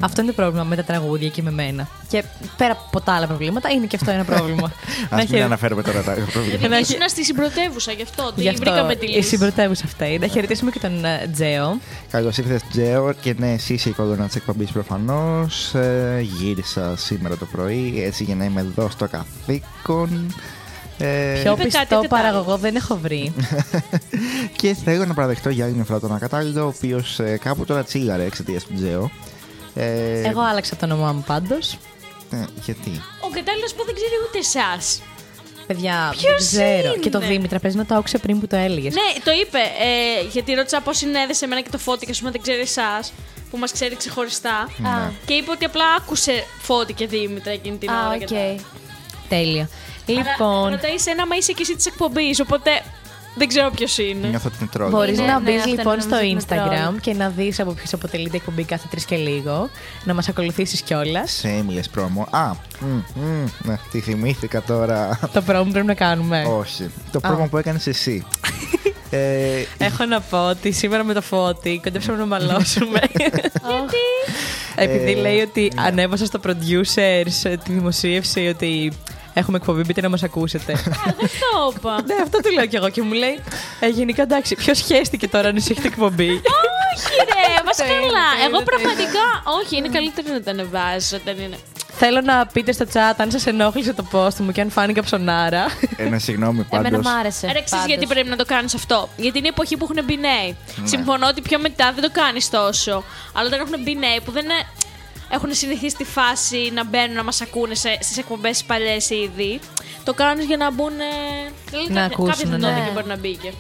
Αυτό 0.01 0.21
είναι 0.21 0.29
το 0.31 0.35
πρόβλημα 0.35 0.63
με 0.63 0.75
τα 0.75 0.83
τραγούδια 0.83 1.29
και 1.29 1.41
με 1.41 1.51
μένα. 1.51 1.87
Και 2.09 2.23
πέρα 2.57 2.71
από 2.87 3.01
τα 3.01 3.11
άλλα 3.13 3.27
προβλήματα, 3.27 3.69
είναι 3.69 3.85
και 3.85 3.95
αυτό 3.95 4.11
ένα 4.11 4.23
πρόβλημα. 4.23 4.67
Α 5.09 5.15
μην 5.17 5.27
χαιρε- 5.27 5.43
αναφέρουμε 5.43 5.81
τώρα 5.83 6.01
τα 6.01 6.11
προβλήματα. 6.33 6.57
Γιατί 6.57 6.75
έχει- 6.75 6.81
ήσουν 6.95 7.09
στη 7.09 7.23
συμπρωτεύουσα 7.25 7.91
γι' 7.91 8.01
αυτό. 8.01 8.31
Γι' 8.35 8.41
Τι 8.41 8.47
αυτό 8.49 8.61
βρήκαμε 8.71 8.95
τη 8.95 9.05
η 9.05 9.09
λύση. 9.09 9.27
συμπρωτεύουσα 9.29 9.83
αυτή. 9.85 10.17
Να 10.21 10.27
χαιρετήσουμε 10.27 10.71
και 10.71 10.79
τον 10.79 11.05
ε, 11.05 11.29
Τζέο. 11.33 11.77
Καλώς 12.11 12.37
ήρθες, 12.37 12.61
Τζέο. 12.71 13.13
Και 13.21 13.35
ναι, 13.37 13.51
εσύ 13.51 13.73
είσαι 13.73 13.89
η 13.89 13.91
κολόνα 13.91 14.25
της 14.25 14.35
εκπομπής 14.35 14.71
προφανώς. 14.71 15.73
Ε, 15.73 16.19
γύρισα 16.39 16.93
σήμερα 16.97 17.37
το 17.37 17.45
πρωί 17.45 18.03
έτσι 18.03 18.23
για 18.23 18.35
να 18.35 18.43
είμαι 18.45 18.61
εδώ 18.61 18.89
στο 18.89 19.07
καθήκον. 19.07 20.35
Ε, 20.99 21.05
Πιο 21.41 21.51
Είπε 21.51 21.61
κάτι 21.61 21.63
πιστό 21.63 21.79
τετάρτη. 21.87 22.07
παραγωγό 22.07 22.57
δεν 22.57 22.75
έχω 22.75 22.97
βρει. 23.01 23.33
και 24.59 24.75
θέλω 24.83 25.05
να 25.05 25.13
παραδεχτώ 25.13 25.49
για 25.49 25.65
άλλη 25.65 25.73
μια 25.73 25.83
φορά 25.83 25.99
τον 25.99 26.15
ακατάλληλο, 26.15 26.63
ο 26.63 26.67
οποίος 26.67 27.19
κάπου 27.39 27.65
τώρα 27.65 27.83
τσίγαρε 27.83 28.23
εξαιτίας 28.23 28.63
του 28.63 28.73
Τζέο. 28.75 29.11
Ε, 29.77 30.21
Εγώ 30.27 30.41
άλλαξα 30.41 30.75
το 30.75 30.85
όνομά 30.85 31.11
μου 31.11 31.23
πάντως. 31.27 31.77
ε, 32.31 32.43
γιατί; 32.65 33.01
Ο 33.21 33.29
κατάλληλος 33.33 33.73
που 33.73 33.85
δεν 33.85 33.95
ξέρει 33.95 34.11
ούτε 34.27 34.37
εσάς. 34.37 35.01
Παιδιά, 35.67 36.09
δεν 36.13 36.19
Ποιος 36.19 36.37
ξέρω. 36.47 36.87
είναι; 36.87 36.97
Και 37.01 37.09
το 37.09 37.19
Δήμητρα, 37.19 37.59
παίζει 37.59 37.77
να 37.77 37.85
το 37.85 37.95
άκουσε 37.95 38.17
πριν 38.17 38.39
που 38.39 38.47
το 38.47 38.55
έλεγες. 38.55 38.93
Ναι, 38.93 39.21
το 39.23 39.31
είπε. 39.31 39.57
Ε, 39.57 40.27
γιατί 40.31 40.53
ρώτησα 40.53 40.81
πώς 40.81 40.97
συνέδεσε 40.97 41.45
εμένα 41.45 41.61
και 41.61 41.69
το 41.69 41.77
φώτι 41.77 42.05
και 42.05 42.11
ας 42.11 42.19
πούμε 42.19 42.31
δεν 42.31 42.41
ξέρει 42.41 42.59
εσάς. 42.61 43.13
Που 43.51 43.57
μας 43.57 43.71
ξέρει 43.71 43.95
ξεχωριστά. 43.95 44.69
Ναι. 44.77 45.11
Και 45.25 45.33
είπε 45.33 45.51
ότι 45.51 45.65
απλά 45.65 45.83
άκουσε 45.97 46.43
φώτι 46.61 46.93
και 46.93 47.07
Δήμητρα 47.07 47.51
εκείνη 47.51 47.77
την 47.77 47.89
Α, 47.89 48.05
ώρα. 48.07 48.13
οκ. 48.15 48.19
και 48.19 48.25
τα- 48.25 48.55
Τέλεια. 49.29 49.69
Άρα, 50.09 50.19
Λοιπόν, 50.31 50.69
Ρωτάει 50.69 50.97
σένα, 50.99 51.27
μα 51.27 51.35
είσαι 51.35 51.51
και 51.51 51.61
εσύ 51.61 51.75
της 51.75 51.85
εκπομπής. 51.85 52.39
Οπότε 52.39 52.71
δεν 53.37 53.47
ξέρω 53.47 53.69
ποιος 53.69 53.97
είναι. 53.97 54.27
Νιώθω 54.27 54.47
ότι 54.47 54.57
είναι 54.59 54.69
τρόλ. 54.71 54.89
μπορείς 54.89 55.17
Ναι, 55.19 55.25
να 55.25 55.39
ναι, 55.39 55.51
μπεις 55.51 55.57
αυτό 55.57 55.69
λοιπόν 55.69 55.83
νομίζω 55.85 56.07
στο 56.07 56.15
ότι 56.15 56.27
είναι 56.27 56.41
Instagram 56.49 56.95
troll. 56.95 56.99
και 57.01 57.13
να 57.13 57.29
δεις 57.29 57.59
από 57.59 57.71
ποιος 57.71 57.93
αποτελείται 57.93 58.35
η 58.35 58.39
εκπομπή 58.39 58.63
κάθε 58.63 58.87
τρεις 58.91 59.05
και 59.05 59.15
λίγο. 59.15 59.69
Να 60.03 60.13
μας 60.13 60.29
ακολουθήσεις 60.29 60.81
κιόλας. 60.81 61.43
Shameless 61.43 61.99
promo. 61.99 62.23
Α, 62.29 62.51
μ, 62.79 62.85
μ, 62.85 63.47
ναι, 63.63 63.77
τη 63.91 63.99
θυμήθηκα 63.99 64.61
τώρα. 64.61 65.19
Το 65.33 65.41
πρώτο 65.41 65.69
πρέπει 65.71 65.85
να 65.85 65.93
κάνουμε. 65.93 66.43
Όχι. 66.59 66.89
Το 67.11 67.19
promo 67.23 67.47
που 67.49 67.57
έκανες 67.57 67.87
εσύ. 67.87 68.25
ε, 69.09 69.63
Έχω 69.77 70.05
να 70.05 70.21
πω 70.21 70.49
ότι 70.49 70.71
σήμερα 70.71 71.03
με 71.03 71.13
το 71.13 71.21
φώτι 71.21 71.79
κοντέψαμε 71.83 72.17
να 72.17 72.25
μαλώσουμε. 72.25 72.99
Γιατί; 73.17 73.41
Επειδή 74.75 75.11
Ε, 75.11 75.15
λέει 75.21 75.39
ότι 75.39 75.71
ναι. 75.75 75.81
ανέβασα 75.81 76.25
στο 76.25 76.39
producers 76.45 77.41
ε, 77.43 77.57
τη 77.57 77.71
δημοσίευση 77.71 78.47
ότι 78.47 78.91
έχουμε 79.37 79.57
εκπομπή, 79.57 79.81
μπείτε 79.81 80.01
να 80.01 80.09
μας 80.09 80.23
ακούσετε. 80.23 80.71
Εγώ 80.71 81.19
αυτό 81.23 81.73
είπα. 81.77 82.01
ναι, 82.05 82.15
αυτό 82.23 82.37
του 82.39 82.51
λέω 82.53 82.65
κι 82.65 82.75
εγώ 82.75 82.89
και 82.89 83.01
μου 83.01 83.13
λέει 83.13 83.39
ε, 83.79 83.87
γενικά 83.87 84.21
εντάξει, 84.21 84.55
ποιος 84.55 84.81
χαίστηκε 84.81 85.27
τώρα 85.27 85.47
αν 85.49 85.55
εσύ 85.55 85.67
έχετε 85.71 85.87
εκπομπή; 85.87 86.29
Όχι, 86.29 87.15
ρε, 87.33 87.61
μας 87.65 87.77
Το 87.77 87.83
είναι, 87.83 87.93
καλά. 87.93 88.05
το 88.09 88.37
είναι, 88.37 88.45
Εγώ 88.47 88.57
το 88.57 88.63
πραγματικά. 88.63 89.25
Όχι, 89.63 89.77
είναι 89.77 89.87
καλύτερο 89.89 90.27
να 90.33 90.41
τα 90.41 90.51
ανεβάζει 90.51 91.15
όταν 91.15 91.39
είναι. 91.39 91.57
Θέλω 91.99 92.21
να 92.21 92.45
πείτε 92.45 92.71
στο 92.71 92.85
chat 92.93 93.13
αν 93.17 93.31
σας 93.31 93.45
ενόχλησε 93.45 93.93
το 93.93 94.05
post 94.11 94.35
μου 94.37 94.51
και 94.51 94.61
αν 94.61 94.69
φάνηκα 94.69 95.03
ψωνάρα. 95.03 95.65
ένα 95.97 96.19
συγγνώμη 96.19 96.65
Εμένα 96.71 96.89
πάντως. 96.89 97.05
μου 97.05 97.19
άρεσε. 97.19 97.45
Ρε, 97.45 97.51
ξέρεις 97.51 97.69
πάντως. 97.69 97.87
γιατί 97.87 98.05
πρέπει 98.07 98.29
να 98.29 98.35
το 98.35 98.45
κάνεις 98.45 98.73
αυτό; 98.73 99.09
Γιατί 99.17 99.37
είναι 99.37 99.47
η 99.47 99.51
εποχή 99.53 99.77
που 99.77 99.87
έχουν 99.91 100.05
μπει 100.05 100.17
νέοι. 100.17 100.55
Συμφωνώ 100.83 101.27
ότι 101.27 101.41
πιο 101.41 101.59
μετά 101.59 101.91
δεν 101.95 102.03
το 102.03 102.09
κάνεις 102.21 102.49
τόσο. 102.49 103.03
Αλλά 103.33 103.47
όταν 103.47 103.59
έχουν 103.59 103.83
μπει 103.83 103.95
νέοι 103.95 104.21
που 104.25 104.31
δεν 104.31 104.43
είναι- 104.43 104.65
έχουν 105.29 105.53
συνηθίσει 105.53 105.95
τη 105.95 106.03
φάση 106.03 106.71
να 106.73 106.85
μπαίνουν 106.85 107.15
να 107.15 107.23
μας 107.23 107.41
ακούνε 107.41 107.75
στις 107.75 108.17
εκπομπές 108.17 108.63
παλιές 108.63 109.09
ήδη, 109.09 109.59
το 110.03 110.13
κάνει 110.13 110.43
για 110.43 110.57
να 110.57 110.71
μπουν. 110.71 110.99
ε, 110.99 111.51
δηλαδή, 111.69 111.93
Να 111.93 112.01
κάποια- 112.01 112.05
ακούσουν, 112.15 112.29
Κάποια 112.33 112.49
δεν 112.49 112.59
το 112.59 112.65
ναι. 112.67 112.71
είδε 112.71 112.85
και 112.87 112.91
μπορεί 112.93 113.07
να 113.07 113.17
μπήκε. 113.17 113.53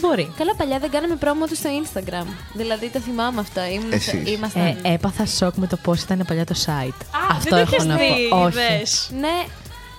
Μπορεί. 0.00 0.32
Καλά, 0.38 0.54
παλιά 0.56 0.78
δεν 0.78 0.90
κάναμε 0.90 1.16
πρόμο 1.16 1.46
του 1.46 1.54
στο 1.56 1.68
Instagram. 1.82 2.26
Δηλαδή 2.52 2.88
το 2.88 2.98
θυμάμαι 3.00 3.40
αυτό. 3.40 3.60
Ήμουν, 3.64 3.92
Εσείς. 3.92 4.30
Ήμασταν. 4.30 4.62
Ε, 4.66 4.76
έπαθα 4.92 5.26
σοκ 5.26 5.54
με 5.56 5.66
το 5.66 5.76
πώς 5.76 6.02
ήταν 6.02 6.24
παλιά 6.28 6.44
το 6.44 6.54
site. 6.66 7.00
Α, 7.10 7.18
Αυτό 7.30 7.40
δεν 7.40 7.50
το 7.50 7.56
έχω 7.56 7.74
έχεις 7.74 7.84
να 7.84 7.96
δει, 7.96 8.28
πω. 8.28 8.42
Όχι. 8.42 8.58
είδες. 8.58 9.10
Ναι. 9.20 9.44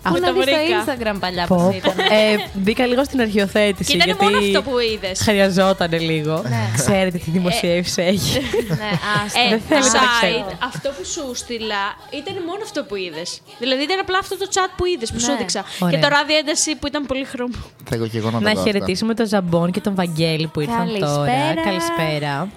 Αυτό 0.08 0.20
Πού 0.20 0.26
να 0.26 0.34
το 0.34 0.34
δεις 0.34 0.44
στο 0.44 0.58
βρήκα. 0.96 1.16
Instagram 1.16 1.20
παλιά 1.20 1.46
Πω, 1.48 1.56
πώς 1.56 1.64
πω. 1.66 1.76
ήταν. 1.78 1.94
Ε, 2.00 2.50
μπήκα 2.54 2.86
λίγο 2.86 3.04
στην 3.04 3.22
αρχιοθέτηση. 3.22 3.90
Και 3.92 3.96
ήταν 3.96 4.08
γιατί 4.08 4.24
μόνο 4.24 4.38
αυτό 4.38 4.62
που 4.62 4.80
είδες. 4.80 5.20
Χρειαζόταν 5.22 5.92
λίγο. 6.10 6.44
Ξέρετε 6.76 7.18
τι 7.18 7.30
δημοσίευση 7.32 8.02
έχει. 8.02 8.40
ναι, 8.68 8.90
άστο. 9.26 9.40
Ε, 9.46 9.50
Δεν 9.50 9.62
θέλετε 9.70 9.98
να 9.98 10.04
site, 10.04 10.18
ξέρετε. 10.22 10.58
αυτό 10.70 10.90
που 10.90 11.04
σου 11.14 11.24
στείλα 11.36 11.82
ήταν 12.20 12.36
μόνο 12.48 12.60
αυτό 12.64 12.84
που 12.84 12.96
είδες. 12.96 13.42
Δηλαδή 13.60 13.84
ήταν 13.84 14.00
απλά 14.00 14.18
αυτό 14.18 14.38
το 14.38 14.48
chat 14.54 14.70
που 14.78 14.86
είδες, 14.86 15.12
που 15.12 15.20
σου 15.20 15.28
Ναι. 15.28 15.34
έδειξα. 15.34 15.64
Ωραία. 15.80 15.94
Και 16.00 16.06
το 16.06 16.08
ράδι 16.16 16.34
ένταση 16.38 16.76
που 16.76 16.88
ήταν 16.88 17.06
πολύ 17.06 17.24
χρώμο. 17.26 17.56
Θέλω 17.90 18.08
και 18.08 18.18
εγώ 18.18 18.30
να, 18.32 18.40
Να 18.40 18.46
τα 18.46 18.52
δω 18.54 18.60
αυτά. 18.60 18.72
χαιρετήσουμε 18.72 19.14
τον 19.14 19.28
Ζαμπόν 19.28 19.72
και 19.72 19.82
τον 19.82 19.96
Βαγγέλη 19.96 20.48
που 20.48 20.60
ήρθαν 20.60 20.88
τώρα. 21.00 21.54
Καλησπέρα. 21.64 22.50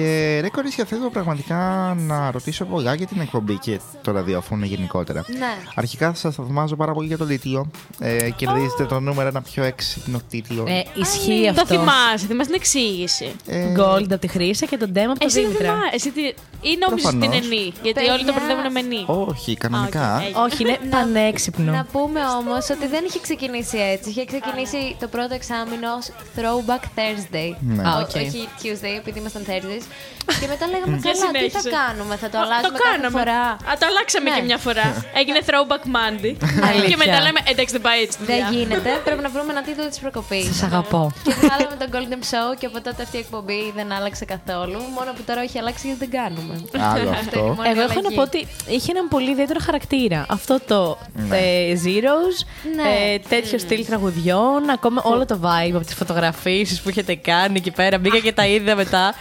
Καλησπέρα. 0.00 0.36
Και 0.36 0.40
ρε 0.40 0.48
κορίτσια, 0.48 0.84
θέλω 0.84 1.10
πραγματικά 1.10 1.94
να 1.98 2.30
ρωτήσω 2.30 2.64
πολλά 2.64 2.94
για 2.94 3.06
την 3.06 3.20
εκπομπή 3.20 3.58
και 3.58 3.80
το 4.02 4.12
ραδιόφωνο 4.12 4.64
γενικότερα. 4.64 5.24
Ναι. 5.38 5.54
Αρχικά 5.74 6.14
σας 6.14 6.34
θαυμάζω 6.34 6.76
πάρα 6.76 6.92
πολύ 6.92 7.06
για 7.06 7.18
το 7.18 7.24
λιτίο. 7.24 7.70
Ε, 8.00 8.30
κερδίζετε 8.30 8.84
το 8.84 9.00
νούμερο 9.00 9.28
ένα 9.28 9.42
πιο 9.42 9.62
έξυπνο 9.64 10.20
τίτλο. 10.30 10.64
Ε, 10.68 10.82
ισχύει 11.00 11.42
Το 11.54 11.60
αυτό. 11.62 11.66
θυμάσαι, 11.66 12.26
θυμάσαι 12.26 12.50
την 12.50 12.54
εξήγηση. 12.60 13.32
Ε, 13.46 13.72
Gold 13.78 14.02
από 14.10 14.18
τη 14.18 14.26
Χρύσα 14.28 14.66
και 14.66 14.76
τον 14.76 14.90
Demo 14.94 14.98
από 15.10 15.18
τον 15.18 15.28
Εσύ 15.28 15.40
δεν 15.40 15.46
Δήμητρα. 15.50 15.72
θυμάσαι. 15.72 15.90
Εσύ 15.94 16.10
τι... 16.10 16.22
Ή 16.60 16.78
νόμιζες 16.88 17.06
ότι 17.12 17.16
είναι 17.16 17.26
Προφανώς. 17.26 17.48
νι. 17.48 17.72
Γιατί 17.82 17.92
Παιδιά. 18.00 18.12
όλοι 18.14 18.24
το 18.24 18.32
μπερδεύουν 18.32 18.72
με 18.72 18.80
νι. 18.82 19.04
όχι, 19.06 19.56
κανονικά. 19.56 20.06
Α, 20.12 20.16
οκ, 20.16 20.22
έγινε. 20.22 20.40
Όχι, 20.44 20.62
είναι 20.62 20.78
Να 20.90 20.96
πανέξυπνο. 20.96 21.86
πούμε 21.92 22.20
όμως 22.40 22.70
ότι 22.70 22.86
δεν 22.94 23.02
είχε 23.08 23.18
ξεκινήσει 23.26 23.76
έτσι. 23.94 24.08
Είχε 24.10 24.24
ξεκινήσει 24.24 24.96
το 25.00 25.06
πρώτο 25.08 25.34
εξάμηνο 25.34 25.88
ως 25.98 26.06
Throwback 26.36 26.84
Thursday. 26.98 27.50
Ναι. 27.60 27.82
Α, 27.88 27.96
Ό- 27.96 28.00
οκ. 28.00 28.14
Όχι 28.26 28.48
Tuesday, 28.62 28.94
επειδή 29.00 29.18
ήμασταν 29.18 29.42
Thursdays. 29.48 29.84
και 30.40 30.46
μετά 30.52 30.64
λέγαμε 30.72 30.94
Και 31.04 31.10
καλά, 31.10 31.14
τι 31.14 31.20
θα 31.20 31.60
συνέχισε. 31.60 31.70
κάνουμε, 31.80 32.14
θα 32.22 32.28
το 32.32 32.36
Α, 32.38 32.42
αλλάζουμε 32.44 32.78
κάθε 32.86 33.08
φορά. 33.18 33.40
Α, 33.70 33.72
το 33.80 33.84
αλλάξαμε 33.90 34.28
Ναι. 34.30 34.36
και 34.36 34.42
μια 34.50 34.58
φορά. 34.66 34.86
Έγινε 35.20 35.40
throwback 35.48 35.84
Monday. 35.96 36.32
Αλήθεια. 36.68 36.88
και 36.92 36.98
μετά 37.04 37.18
λέμε 37.26 37.40
εντάξει 37.52 37.72
δεν 37.76 37.82
πάει 37.86 38.00
έτσι. 38.06 38.16
τη 38.18 38.24
Δεν 38.30 38.36
δουλειά». 38.44 38.50
γίνεται, 38.56 38.90
πρέπει 39.06 39.22
να 39.26 39.30
βρούμε 39.34 39.50
ένα 39.56 39.62
τίτλο 39.68 39.84
της 39.92 39.98
προκοπής. 40.04 40.44
Σας 40.50 40.62
αγαπώ. 40.70 41.02
Και 41.26 41.32
βγάλαμε 41.40 41.74
τον 41.82 41.88
Golden 41.94 42.20
Show 42.32 42.48
και 42.60 42.66
από 42.70 42.78
τότε 42.86 43.00
αυτή 43.06 43.16
η 43.20 43.22
εκπομπή 43.24 43.60
δεν 43.78 43.86
άλλαξε 43.96 44.24
καθόλου. 44.34 44.78
Μόνο 44.96 45.10
που 45.16 45.22
τώρα 45.28 45.40
έχει 45.46 45.56
αλλάξει 45.62 45.82
γιατί 45.90 46.00
δεν 46.06 46.12
κάνουμε. 46.20 46.54
Άλλο 46.90 47.00
είναι 47.06 47.16
η 47.16 47.20
αυτό. 47.24 47.40
μόνη 47.58 47.68
Εγώ 47.72 47.80
έχω 47.88 47.92
να 47.92 47.98
αλλαγή. 47.98 48.14
πω 48.18 48.22
ότι 48.30 48.40
είχε 48.76 48.90
έναν 48.94 49.06
πολύ 49.14 49.30
ιδιαίτερο 49.30 49.60
χαρακτήρα. 49.68 50.20
Αυτό 50.28 50.54
το 50.70 50.98
ε, 51.30 51.72
Zeros, 51.84 52.36
Ναι. 52.76 52.88
ε, 53.14 53.18
τέτοιο 53.28 53.58
στυλ 53.58 53.84
τραγουδιών, 53.86 54.70
ακόμα 54.70 55.00
όλο 55.04 55.24
το 55.26 55.38
vibe 55.42 55.74
από 55.74 55.84
τις 55.84 55.94
φωτογραφίσεις 55.94 56.80
που 56.80 56.88
έχετε 56.88 57.14
κάνει 57.14 57.56
εκεί 57.56 57.70
πέρα. 57.70 57.98
Μπήκα 57.98 58.18
και 58.18 58.32
τα 58.32 58.46
είδα 58.46 58.74
μετά. 58.74 59.14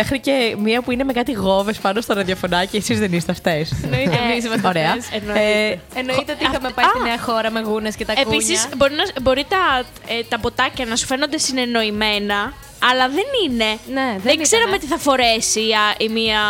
Μέχρι 0.00 0.20
και 0.20 0.56
μία 0.58 0.82
που 0.82 0.90
είναι 0.90 1.04
με 1.04 1.12
κάτι 1.12 1.32
γόβες 1.32 1.78
πάνω 1.78 2.00
στο 2.00 2.14
ραδιοφωνάκι. 2.14 2.76
Εσείς 2.76 2.98
δεν 2.98 3.12
είστε 3.12 3.32
αυτές. 3.32 3.72
Εννοείται, 3.84 4.18
εμείς 4.30 4.44
είμαστε 4.44 4.68
Ωραία. 4.68 4.90
αυτές. 4.92 5.06
Ε, 5.34 5.78
Εννοείται 5.94 6.32
ότι 6.32 6.42
είχαμε 6.44 6.70
πάει 6.74 6.84
στη 6.94 7.02
νέα 7.02 7.18
χώρα 7.18 7.50
με 7.50 7.60
γούνες 7.60 7.96
και 7.96 8.04
τα 8.04 8.12
κούνια. 8.14 8.28
Επίση, 8.34 8.68
μπορεί, 8.76 8.94
να- 8.94 9.20
μπορεί 9.20 9.44
τα, 9.48 9.82
ε, 10.08 10.22
τα 10.28 10.38
ποτάκια 10.38 10.84
να 10.84 10.96
σου 10.96 11.06
φαίνονται 11.06 11.38
συνεννοημένα, 11.38 12.52
αλλά 12.88 13.08
δεν 13.08 13.24
είναι. 13.44 13.64
Ναι, 13.64 14.08
δεν 14.12 14.20
δεν 14.22 14.32
ήταν, 14.32 14.42
ξέραμε 14.42 14.74
ε. 14.74 14.78
τι 14.78 14.86
θα 14.86 14.98
φορέσει 14.98 15.60
η, 15.60 15.72
α- 15.74 15.94
η 15.98 16.08
μία. 16.08 16.40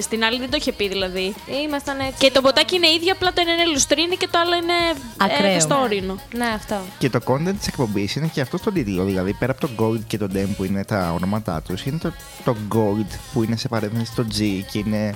Στην 0.00 0.24
άλλη 0.24 0.38
δεν 0.38 0.50
το 0.50 0.56
είχε 0.60 0.72
πει 0.72 0.88
δηλαδή. 0.88 1.34
Ήμασταν 1.66 2.00
έτσι. 2.00 2.14
Και 2.18 2.30
το 2.30 2.40
ποτάκι 2.40 2.76
είναι 2.76 2.88
ίδιο, 2.88 3.12
απλά 3.12 3.32
το 3.32 3.40
ένα 3.44 3.52
είναι 3.52 3.66
λουστρίνη 3.72 4.16
και 4.16 4.28
το 4.30 4.38
άλλο 4.38 4.54
είναι 4.54 4.72
Ακραίο. 5.16 5.50
ε, 5.50 5.52
καστόρινο. 5.52 6.16
Ναι, 6.36 6.46
αυτό. 6.54 6.76
Και 6.98 7.10
το 7.10 7.18
content 7.26 7.54
της 7.58 7.66
εκπομπής 7.66 8.14
είναι 8.16 8.26
και 8.26 8.40
αυτό 8.40 8.56
στον 8.56 8.72
τίτλο. 8.72 9.04
Δηλαδή, 9.04 9.32
πέρα 9.34 9.52
από 9.52 9.60
το 9.66 9.70
Gold 9.78 10.00
και 10.06 10.18
το 10.18 10.28
Dem 10.34 10.48
που 10.56 10.64
είναι 10.64 10.84
τα 10.84 11.12
ονόματά 11.16 11.62
τους, 11.62 11.84
είναι 11.84 11.98
το, 11.98 12.12
το 12.44 12.56
Gold 12.74 13.06
που 13.32 13.42
είναι 13.42 13.56
σε 13.56 13.68
παρέμβαση 13.68 14.04
στο 14.04 14.26
G 14.38 14.38
και 14.72 14.78
είναι 14.78 15.14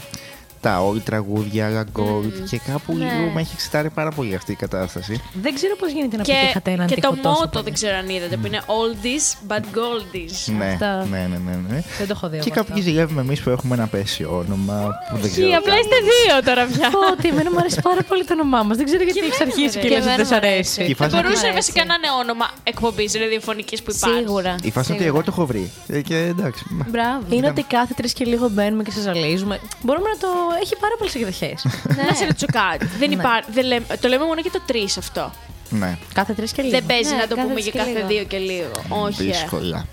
τα 0.66 0.83
όλη 0.83 1.00
τραγούδια, 1.00 1.66
αλλά 1.66 1.85
Gold. 1.98 2.33
Και 2.50 2.59
κάπου 2.70 2.96
Ναι. 2.96 3.05
λίγο 3.05 3.31
με 3.35 3.40
έχει 3.40 3.50
εξητάρει 3.55 3.90
πάρα 3.90 4.11
πολύ 4.11 4.35
αυτή 4.35 4.52
η 4.52 4.55
κατάσταση. 4.55 5.22
δεν 5.42 5.55
ξέρω 5.55 5.76
πώς 5.76 5.90
γίνεται 5.92 6.16
να 6.16 6.22
Και, 6.22 6.33
πετύχατε 6.40 6.70
έναν 6.70 6.87
και 6.87 6.94
το 6.94 7.00
τοίχο 7.00 7.14
τόσο 7.22 7.29
μότο 7.38 7.48
πολύ. 7.48 7.64
δεν 7.64 7.72
ξέρω 7.72 7.96
αν 7.96 8.09
είδατε 8.09 8.37
που 8.37 8.46
είναι 8.46 8.61
oldies 8.81 9.26
but 9.50 9.61
goldies. 9.79 10.35
Ναι, 10.59 10.64
Αυτό. 10.72 11.09
ναι, 11.11 11.18
ναι, 11.31 11.38
ναι, 11.46 11.55
ναι. 11.68 11.79
Δεν 11.98 12.07
το 12.07 12.12
έχω 12.16 12.29
δει. 12.29 12.38
Και 12.38 12.50
εγώ 12.55 12.64
κάποιοι 12.64 12.83
ζηλεύουμε 12.83 13.20
εμείς 13.20 13.40
που 13.40 13.50
έχουμε 13.50 13.74
ένα 13.74 13.87
πέσιο 13.87 14.29
όνομα 14.42 14.76
που 15.11 15.16
δεν 15.22 15.31
ξέρω. 15.31 15.48
Ή 15.48 15.55
απλά 15.55 15.72
καν. 15.72 15.81
είστε 15.83 15.96
δύο 16.11 16.35
τώρα 16.48 16.62
πια. 16.66 16.87
αυτό. 16.87 16.98
Ότι 17.18 17.29
εμένα 17.29 17.50
μου 17.52 17.59
αρέσει 17.59 17.81
πάρα 17.83 18.02
πολύ 18.09 18.24
το 18.24 18.33
όνομά 18.33 18.62
μας. 18.62 18.76
Δεν 18.76 18.87
ξέρω 18.87 19.02
γιατί 19.02 19.18
έχει 19.18 19.29
εμένα, 19.29 19.44
αρχίσει 19.48 19.74
ρε. 19.76 19.81
και 19.83 19.88
Και 19.88 19.94
λες 19.94 20.05
ότι 20.05 20.07
εμένα 20.09 20.16
δεν 20.16 20.26
σ' 20.26 20.31
μου 20.31 20.37
αρέσει. 20.37 20.52
αρέσει. 20.55 20.76
Και 20.87 20.90
η 20.90 20.94
Θα 20.94 21.05
φάση, 21.05 21.14
μπορούσε 21.16 21.38
αρέσει. 21.46 21.55
βασικά 21.61 21.83
να 21.90 21.94
είναι 21.98 22.11
όνομα 22.22 22.46
εκπομπής 22.72 23.11
ραδιοφωνική 23.22 23.76
που 23.85 23.92
υπάρχει. 23.96 24.18
Σίγουρα. 24.18 24.52
η 24.62 24.70
φάση 24.76 24.87
είναι 24.92 25.00
ότι 25.00 25.09
εγώ 25.12 25.20
το 25.26 25.31
έχω 25.35 25.44
βρει. 25.50 25.64
Ε, 25.87 26.00
Και 26.09 26.16
εντάξει. 26.35 26.62
Μπράβο. 26.94 27.24
Είναι 27.35 27.48
ότι 27.55 27.62
κάθε 27.76 27.92
τρεις 27.98 28.12
και 28.18 28.24
λίγο 28.33 28.46
μπαίνουμε 28.55 28.83
και 28.87 28.90
σα 28.96 29.00
ζαλίζουμε. 29.00 29.55
Μπορούμε 29.83 30.09
να 30.14 30.18
το. 30.24 30.29
Έχει 30.62 30.76
πάρα 30.76 30.94
πολλές 30.98 31.14
εκδοχές. 31.14 31.66
Να 32.08 32.14
σε 32.14 32.24
ρωτήσω 32.26 32.46
κάτι. 32.52 32.86
δεν 32.98 33.10
υπά... 33.10 33.42
δεν 33.52 33.64
λέμε... 33.64 33.86
Το 34.00 34.08
λέμε 34.08 34.24
μόνο 34.24 34.40
για 34.40 34.50
το 34.50 34.60
τρεις 34.66 34.96
αυτό. 34.98 35.32
Ναι, 35.70 35.98
κάθε 36.14 36.32
τρεις 36.32 36.52
και 36.52 36.62
λίγο. 36.62 36.74
Δεν 36.78 36.86
παίζει 36.86 37.10
Ναι, 37.10 37.16
να 37.16 37.26
το 37.26 37.34
κάθε 37.34 37.40
πούμε 37.48 37.52
τρεις 37.60 37.64
για 37.64 37.72
και 37.72 37.78
κάθε 37.78 37.92
λίγο. 37.92 38.06
δύο 38.06 38.24
και 38.24 38.38
λίγο. 38.38 38.70
Όχι. 38.88 39.22
ε. 39.22 39.24
δύσκολα. 39.24 39.86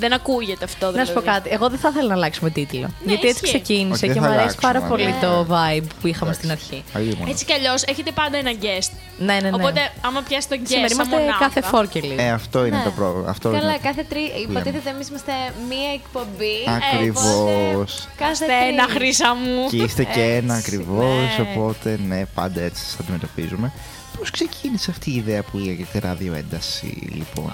Δεν 0.00 0.12
ακούγεται 0.12 0.64
αυτό 0.64 0.84
Να 0.86 0.90
δηλαδή. 0.92 1.08
σου 1.08 1.14
πω 1.14 1.20
κάτι. 1.32 1.48
Εγώ 1.52 1.68
δεν 1.68 1.78
θα 1.78 1.88
ήθελα 1.92 2.08
να 2.08 2.14
αλλάξουμε 2.14 2.50
τίτλο. 2.50 2.88
γιατί 3.04 3.28
έτσι 3.28 3.44
ισχύει. 3.44 3.60
ξεκίνησε 3.60 3.92
Όχι, 3.92 4.06
δεν 4.06 4.14
και 4.14 4.20
θα 4.20 4.28
μου 4.28 4.38
αρέσει 4.40 4.56
πάρα 4.60 4.78
αλλάξουμε, 4.78 4.98
πολύ 5.02 5.14
ναι. 5.14 5.18
το 5.26 5.46
vibe 5.54 5.86
που 6.00 6.06
είχαμε 6.06 6.32
στην 6.32 6.50
αρχή. 6.50 6.84
Αλλήμον. 6.92 7.28
Έτσι 7.28 7.44
κι 7.44 7.52
αλλιώς 7.52 7.82
έχετε 7.82 8.10
πάντα 8.12 8.36
ένα 8.36 8.52
guest. 8.64 8.90
Ναι, 9.18 9.34
ναι, 9.34 9.40
ναι. 9.40 9.50
Οπότε, 9.54 9.80
άμα 10.06 10.20
πιάσει 10.28 10.48
τον 10.48 10.58
guest. 10.62 10.66
Σήμερα 10.68 10.88
σαν 10.88 10.96
είμαστε 10.96 11.16
μονάδα, 11.16 11.36
κάθε 11.44 11.60
φόρκε 11.62 12.00
λίγο. 12.00 12.22
Ε, 12.22 12.30
αυτό 12.30 12.64
είναι 12.66 12.76
Ναι. 12.76 12.82
το 12.82 12.90
πρόβλημα. 12.90 13.28
Αυτό 13.30 13.50
Καλά, 13.50 13.62
είναι. 13.70 13.78
κάθε 13.82 14.02
τρει. 14.08 14.20
Υποτίθεται 14.48 14.90
εμείς 14.90 15.08
είμαστε 15.08 15.32
μία 15.68 15.90
εκπομπή. 15.98 16.56
Ακριβώς. 16.78 17.24
οπότε 17.24 17.92
Κάθε 18.16 18.32
Είστε 18.32 18.54
ένα 18.72 18.84
τρίτη. 18.84 18.98
χρήσα 18.98 19.34
μου. 19.34 19.68
Και 19.70 19.76
είστε 19.76 20.04
και 20.04 20.22
ένα 20.22 20.56
Έτσι, 20.56 20.66
ακριβώς, 20.74 21.04
ναι. 21.38 21.46
οπότε 21.54 21.98
ναι, 22.08 22.22
πάντα 22.34 22.60
έτσι 22.60 22.84
σας 22.84 22.96
αντιμετωπίζουμε. 23.00 23.72
Πώς 24.20 24.30
ξεκίνησε 24.30 24.90
αυτή 24.90 25.10
η 25.10 25.14
ιδέα 25.16 25.42
που 25.42 25.58
λέγεται 25.58 25.98
ραδιοένταση, 25.98 27.08
λοιπόν; 27.12 27.52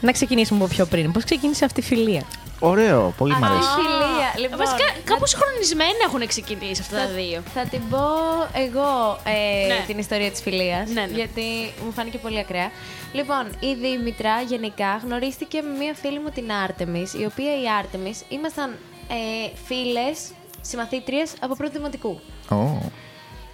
Να 0.00 0.12
ξεκινήσουμε 0.12 0.64
από 0.64 0.74
πιο 0.74 0.86
πριν. 0.86 1.12
Πώς 1.12 1.24
ξεκίνησε 1.24 1.64
αυτή 1.64 1.80
η 1.80 1.82
φιλία; 1.82 2.22
Ωραίο, 2.58 3.14
πολύ 3.18 3.34
μου 3.34 3.44
Αυτή 3.44 3.52
η 3.52 3.56
αρέσει. 3.56 3.70
φιλία. 3.74 4.30
Λοιπόν, 4.48 4.58
Βασικά, 4.58 4.84
να- 4.84 5.00
κάπως 5.14 5.32
χρονισμένα 5.34 5.90
έχουν 6.06 6.26
ξεκινήσει 6.26 6.80
αυτά 6.80 6.96
τα 6.96 7.06
δύο. 7.06 7.42
Θα 7.54 7.62
την 7.64 7.80
πω 7.90 7.98
εγώ 8.52 9.18
ε, 9.24 9.66
Ναι. 9.66 9.84
την 9.86 9.98
ιστορία 9.98 10.30
της 10.30 10.40
φιλίας, 10.40 10.88
Ναι, 10.90 11.00
ναι. 11.00 11.06
γιατί 11.14 11.42
μου 11.84 11.92
φάνηκε 11.92 12.18
πολύ 12.18 12.38
ακραία. 12.38 12.70
Λοιπόν, 13.12 13.44
η 13.60 13.74
Δήμητρα 13.74 14.40
γενικά 14.40 15.00
γνωρίστηκε 15.04 15.60
με 15.62 15.78
μία 15.78 15.94
φίλη 15.94 16.18
μου 16.20 16.28
την 16.34 16.52
Άρτεμις, 16.52 17.12
η 17.14 17.24
οποία 17.24 17.52
η 17.62 17.64
Άρτεμις 17.78 18.22
ήμασταν 18.28 18.70
ε, 19.08 19.50
φίλες, 19.66 20.18
συμμαθήτριες 20.60 21.32
από 21.40 21.54
πρώτη 21.56 21.72
δημοτικού. 21.76 22.20
Ω, 22.50 22.56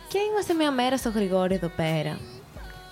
Και 0.09 0.18
είμαστε 0.31 0.55
μία 0.55 0.70
μέρα 0.70 0.96
στο 0.96 1.11
Γρηγόρη 1.14 1.55
εδώ 1.55 1.68
πέρα. 1.77 2.18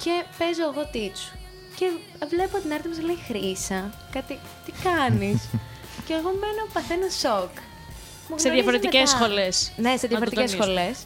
Και 0.05 0.25
παίζω 0.38 0.62
εγώ 0.73 0.88
τίτσου. 0.93 1.33
Και 1.77 1.87
βλέπω 2.29 2.59
την 2.59 2.73
Άρτεμις 2.73 3.01
λέει 3.01 3.19
Χρύσα, 3.27 3.91
κάτι, 4.12 4.38
τι 4.65 4.73
κάνεις; 4.83 5.49
και 6.07 6.12
εγώ 6.12 6.31
μένω 6.41 6.62
παθαίνω 6.73 7.09
σοκ. 7.09 7.55
Μου 8.29 8.38
Σε 8.38 8.49
γνωρίζει 8.49 8.55
διαφορετικές 8.55 9.12
μετά. 9.12 9.17
σχολές. 9.17 9.73
Ναι, 9.77 9.97
σε 9.97 10.07
διαφορετικές 10.07 10.51
σχολές. 10.51 10.97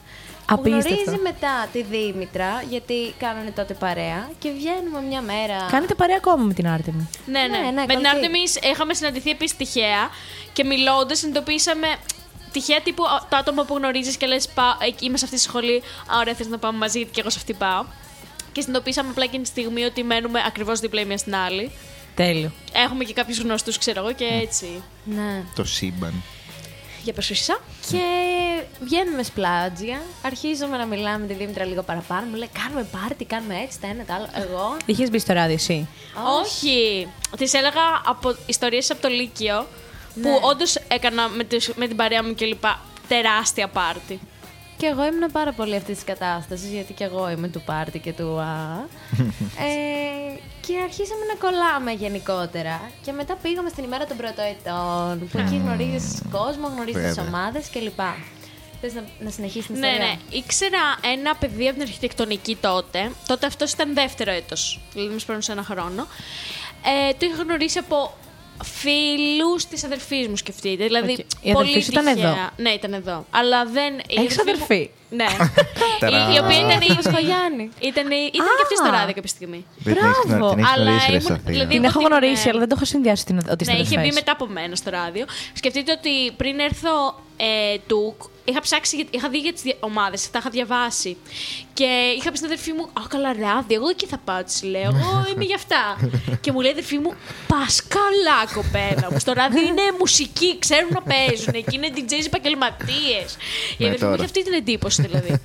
Απίστευτο. 0.49 0.89
Γνωρίζει 0.89 1.23
μετά 1.23 1.69
τη 1.73 1.83
Δήμητρα, 1.83 2.63
γιατί 2.69 3.15
κάνανε 3.19 3.51
τότε 3.51 3.75
παρέα 3.75 4.31
και 4.39 4.51
βγαίνουμε 4.51 5.01
μια 5.01 5.23
μέρα. 5.23 5.67
Κάνετε 5.71 5.95
παρέα 5.95 6.17
ακόμα 6.17 6.45
με 6.45 6.53
την 6.55 6.69
Άρτεμι. 6.69 7.09
Ναι, 7.27 7.41
ναι. 7.41 7.59
Ναι, 7.59 7.71
ναι, 7.71 7.71
με 7.81 7.87
την 7.87 7.95
κολτή. 7.95 8.11
Artemis 8.13 8.65
είχαμε 8.73 8.95
συναντηθεί 8.95 9.31
επίσης 9.31 9.57
τυχαία 9.57 10.11
και 10.53 10.65
μιλώντας 10.65 11.19
συνειδητοποίησαμε. 11.19 11.87
Τυχαία 12.53 12.81
τύπου 12.81 13.05
α, 13.05 13.27
το 13.29 13.37
άτομο 13.37 13.63
που 13.63 13.77
γνωρίζεις 13.77 14.17
και 14.17 14.27
λες: 14.27 14.49
Είμαι 15.01 15.17
σε 15.17 15.25
αυτή 15.25 15.37
τη 15.37 15.43
σχολή. 15.43 15.83
Α, 16.13 16.19
ωραία, 16.19 16.35
θες 16.35 16.47
να 16.47 16.59
πάμε 16.59 16.79
μαζί, 16.79 16.99
γιατί 16.99 17.13
και 17.13 17.21
εγώ 17.21 17.31
σε 17.31 17.39
αυτή 17.39 17.55
πάω. 17.55 17.85
Και 18.57 18.62
συνειδητοποίησαμε 18.62 19.11
απλά 19.11 19.25
εκείνη 19.25 19.42
τη 19.42 19.49
στιγμή 19.49 19.83
ότι 19.85 20.03
μένουμε 20.03 20.42
ακριβώς 20.47 20.81
δίπλα 20.81 21.01
η 21.01 21.05
μία 21.05 21.19
στην 21.19 21.35
άλλη. 21.35 21.71
Τέλειο. 22.14 22.53
Έχουμε 22.73 23.05
και 23.05 23.12
κάποιους 23.12 23.38
γνωστούς, 23.38 23.79
ξέρω 23.79 24.01
εγώ, 24.01 24.12
και 24.12 24.25
έτσι. 24.42 24.83
Ναι. 25.05 25.42
το 25.55 25.64
σύμπαν. 25.64 26.23
Για 27.03 27.12
πεσουσίσα. 27.12 27.59
Και 27.90 28.01
βγαίνουμε 28.81 29.23
σπλάτζια, 29.23 30.03
αρχίζουμε 30.23 30.77
να 30.77 30.85
μιλάμε 30.87 31.19
με 31.19 31.27
τη 31.27 31.35
Δήμητρα 31.35 31.64
λίγο 31.64 31.83
παραπάνω. 31.83 32.27
Μου 32.27 32.35
λέει: 32.37 32.49
Κάνουμε 32.62 32.87
πάρτι, 32.92 33.25
κάνουμε 33.25 33.55
έτσι, 33.62 33.81
τα 33.81 33.87
ένα, 33.87 34.05
τα 34.05 34.14
άλλο. 34.14 34.29
Εγώ. 34.35 34.77
Είχες 34.87 35.11
μπει 35.11 35.19
στο 35.19 35.33
ράδιο 35.33 35.55
εσύ; 35.55 35.88
Όχι. 36.42 37.09
Της 37.37 37.53
έλεγα 37.55 37.81
από 38.05 38.37
ιστορίες 38.47 38.90
από 38.90 39.03
το 39.03 39.09
Λύκειο 39.09 39.66
που 40.14 40.21
Ναι. 40.29 40.38
όντως 40.42 40.75
έκανα 40.88 41.29
με, 41.29 41.45
τις- 41.45 41.73
με 41.77 41.87
την 41.87 41.97
παρέα 41.97 42.25
μου 42.25 42.35
κλπ. 42.35 42.64
τεράστια 43.09 43.69
πάρτι. 43.69 44.21
Και 44.77 44.87
εγώ 44.87 45.05
ήμουν 45.07 45.33
πάρα 45.33 45.53
πολύ 45.53 45.77
αυτής 45.77 45.95
της 45.95 46.05
κατάστασης, 46.05 46.71
γιατί 46.71 46.93
και 46.93 47.05
εγώ 47.05 47.31
είμαι 47.31 47.49
του 47.49 47.62
πάρτι 47.65 47.99
και 47.99 48.12
του 48.12 48.39
α. 48.41 48.85
ε, 49.67 50.39
και 50.61 50.75
αρχίσαμε 50.85 51.25
να 51.25 51.35
κολλάμε 51.35 51.91
γενικότερα. 51.93 52.91
Και 53.05 53.12
μετά 53.12 53.35
πήγαμε 53.43 53.69
στην 53.69 53.85
ημέρα 53.85 54.07
των 54.07 54.17
πρωτοετών, 54.17 55.29
που 55.29 55.39
εκεί 55.39 55.57
γνωρίζεις 55.57 56.23
κόσμο, 56.31 56.67
γνωρίζεις 56.75 57.03
τις 57.03 57.15
Βέβαια. 57.15 57.25
ομάδες 57.31 57.71
κλπ. 57.71 58.01
Θες 58.81 58.93
να, 58.95 59.05
να 59.19 59.31
συνεχίσει 59.31 59.67
την 59.67 59.79
Ναι, 59.79 59.87
ιστορία. 59.87 60.07
ναι. 60.31 60.37
Ήξερα 60.37 60.79
ένα 61.15 61.35
παιδί 61.37 61.65
από 61.65 61.73
την 61.73 61.83
αρχιτεκτονική 61.83 62.57
τότε. 62.61 63.11
Τότε 63.27 63.47
αυτός 63.47 63.73
ήταν 63.73 63.95
δεύτερο 63.95 64.31
έτος. 64.33 64.81
Δηλαδή, 64.93 65.12
μας 65.12 65.25
παίρνουν 65.25 65.43
σε 65.43 65.53
ένα 65.53 65.62
χρόνο. 65.62 66.07
Ε, 67.09 67.12
το 67.19 67.27
είχα 67.27 67.43
γνωρίσει 67.43 67.79
από 67.79 68.15
φίλους 68.64 69.66
της 69.66 69.85
αδερφής 69.85 70.29
μου, 70.29 70.37
σκεφτείτε. 70.37 70.85
Δηλαδή, 70.85 71.12
Οκ. 71.12 71.19
Η 71.19 71.25
πολύ 71.53 71.57
αδερφής 71.69 71.85
σου 71.85 71.90
ήταν 71.92 72.14
τυχαία. 72.14 72.29
εδώ; 72.31 72.38
Ναι, 72.57 72.71
ήταν 72.71 72.92
εδώ. 72.92 73.27
Αλλά 73.31 73.64
δεν. 73.66 73.95
η 73.99 74.03
Έχεις 74.21 74.37
μου- 74.37 74.42
αδερφή; 74.51 74.90
Ναι. 75.11 75.25
η, 76.11 76.35
η 76.35 76.38
οποία 76.38 76.59
ήταν. 76.59 76.81
η- 76.81 77.03
Σκογιάννη. 77.03 77.69
Ήταν, 77.81 78.11
η- 78.11 78.31
ήταν 78.35 78.47
και 78.59 78.62
αυτή 78.62 78.77
στο 78.77 78.90
ράδιο 78.90 79.14
κάποια 79.14 79.29
στιγμή. 79.29 79.64
Δεν 79.79 79.95
την 79.95 80.05
έχεις 80.05 80.16
Μπράβο. 80.27 80.37
γνω- 80.38 80.51
την 80.55 80.59
έχεις 80.59 80.73
Αλλά 80.75 80.85
γνωρίσει, 80.85 81.07
ρε, 81.07 81.12
ήμουν- 81.12 81.23
στα 81.25 81.35
Αθήνα. 81.35 81.51
δηλαδή, 81.53 81.69
Την 81.75 81.77
εγώ 81.85 81.87
έχω 81.88 81.99
την, 81.99 82.09
γνωρίσει, 82.09 82.45
ε, 82.47 82.51
αλλά 82.51 82.59
δεν 82.59 82.69
το 82.69 82.75
έχω 82.79 82.85
συνδυάσει 82.85 83.23
ότι 83.23 83.33
είναι- 83.33 83.51
ότι 83.51 83.64
Ναι, 83.64 83.73
είστε 83.73 83.83
είχε 83.83 83.90
μπει 83.95 83.97
αδερφές. 84.01 84.14
μετά 84.21 84.33
από 84.33 84.47
μένα 84.47 84.75
στο 84.77 84.90
ράδιο. 84.90 85.25
Σκεφτείτε 85.53 85.92
ότι 85.92 86.33
πριν 86.37 86.59
έρθω 86.59 86.95
ε, 87.38 87.79
του, 87.87 88.16
είχα 88.45 88.61
ψάξει, 88.61 88.97
για- 88.97 89.07
είχα 89.11 89.29
δει 89.29 89.38
για 89.38 89.53
τις 89.53 89.62
ομάδες, 89.81 90.31
τα 90.31 90.38
είχα 90.38 90.51
διαβάσει. 90.51 91.16
Και 91.75 91.88
είχα 92.19 92.31
πει 92.31 92.37
στην 92.37 92.49
αδερφή 92.51 92.73
μου: 92.73 92.83
Α, 92.83 93.03
καλά, 93.09 93.29
ράδιο, 93.33 93.75
εγώ 93.81 93.88
εκεί 93.88 94.07
θα 94.07 94.19
πάω. 94.25 94.42
Της 94.45 94.62
λέω: 94.62 94.83
Εγώ 94.83 95.25
είμαι 95.35 95.45
για 95.45 95.55
αυτά. 95.62 95.83
και 96.42 96.53
μου 96.53 96.61
λέει 96.61 96.71
η 96.71 96.73
αδερφή 96.73 96.99
μου: 96.99 97.12
Πας 97.47 97.83
καλά, 97.97 98.38
κοπέλα 98.55 99.09
μου. 99.12 99.19
Στο 99.19 99.33
ράδιο 99.33 99.62
είναι 99.62 99.83
μουσική, 99.99 100.59
ξέρουν 100.59 100.88
να 100.92 101.03
παίζουν. 101.03 101.55
Εκεί 101.55 101.75
είναι 101.77 101.88
DJs 101.97 102.27
επαγγελματίες. 102.27 103.29
η 103.79 103.83
Ναι, 103.83 103.87
αδερφή 103.87 104.05
μου 104.05 104.11
τώρα. 104.11 104.14
είχε 104.14 104.25
αυτή 104.25 104.45
την 104.45 104.53
εντύπωση 104.53 104.96
δηλαδή. 105.03 105.43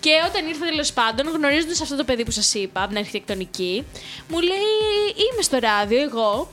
και 0.00 0.10
όταν 0.28 0.48
ήρθα 0.48 0.66
τέλος 0.66 0.92
πάντων, 0.92 1.28
γνωρίζοντας 1.28 1.80
αυτό 1.80 1.96
το 1.96 2.04
παιδί 2.04 2.24
που 2.24 2.30
σας 2.30 2.54
είπα, 2.54 2.80
από 2.80 2.88
την 2.88 2.98
αρχιτεκτονική, 2.98 3.84
μου 4.28 4.40
λέει: 4.40 4.72
Είμαι 5.16 5.42
στο 5.42 5.58
ράδιο, 5.58 6.02
εγώ. 6.02 6.48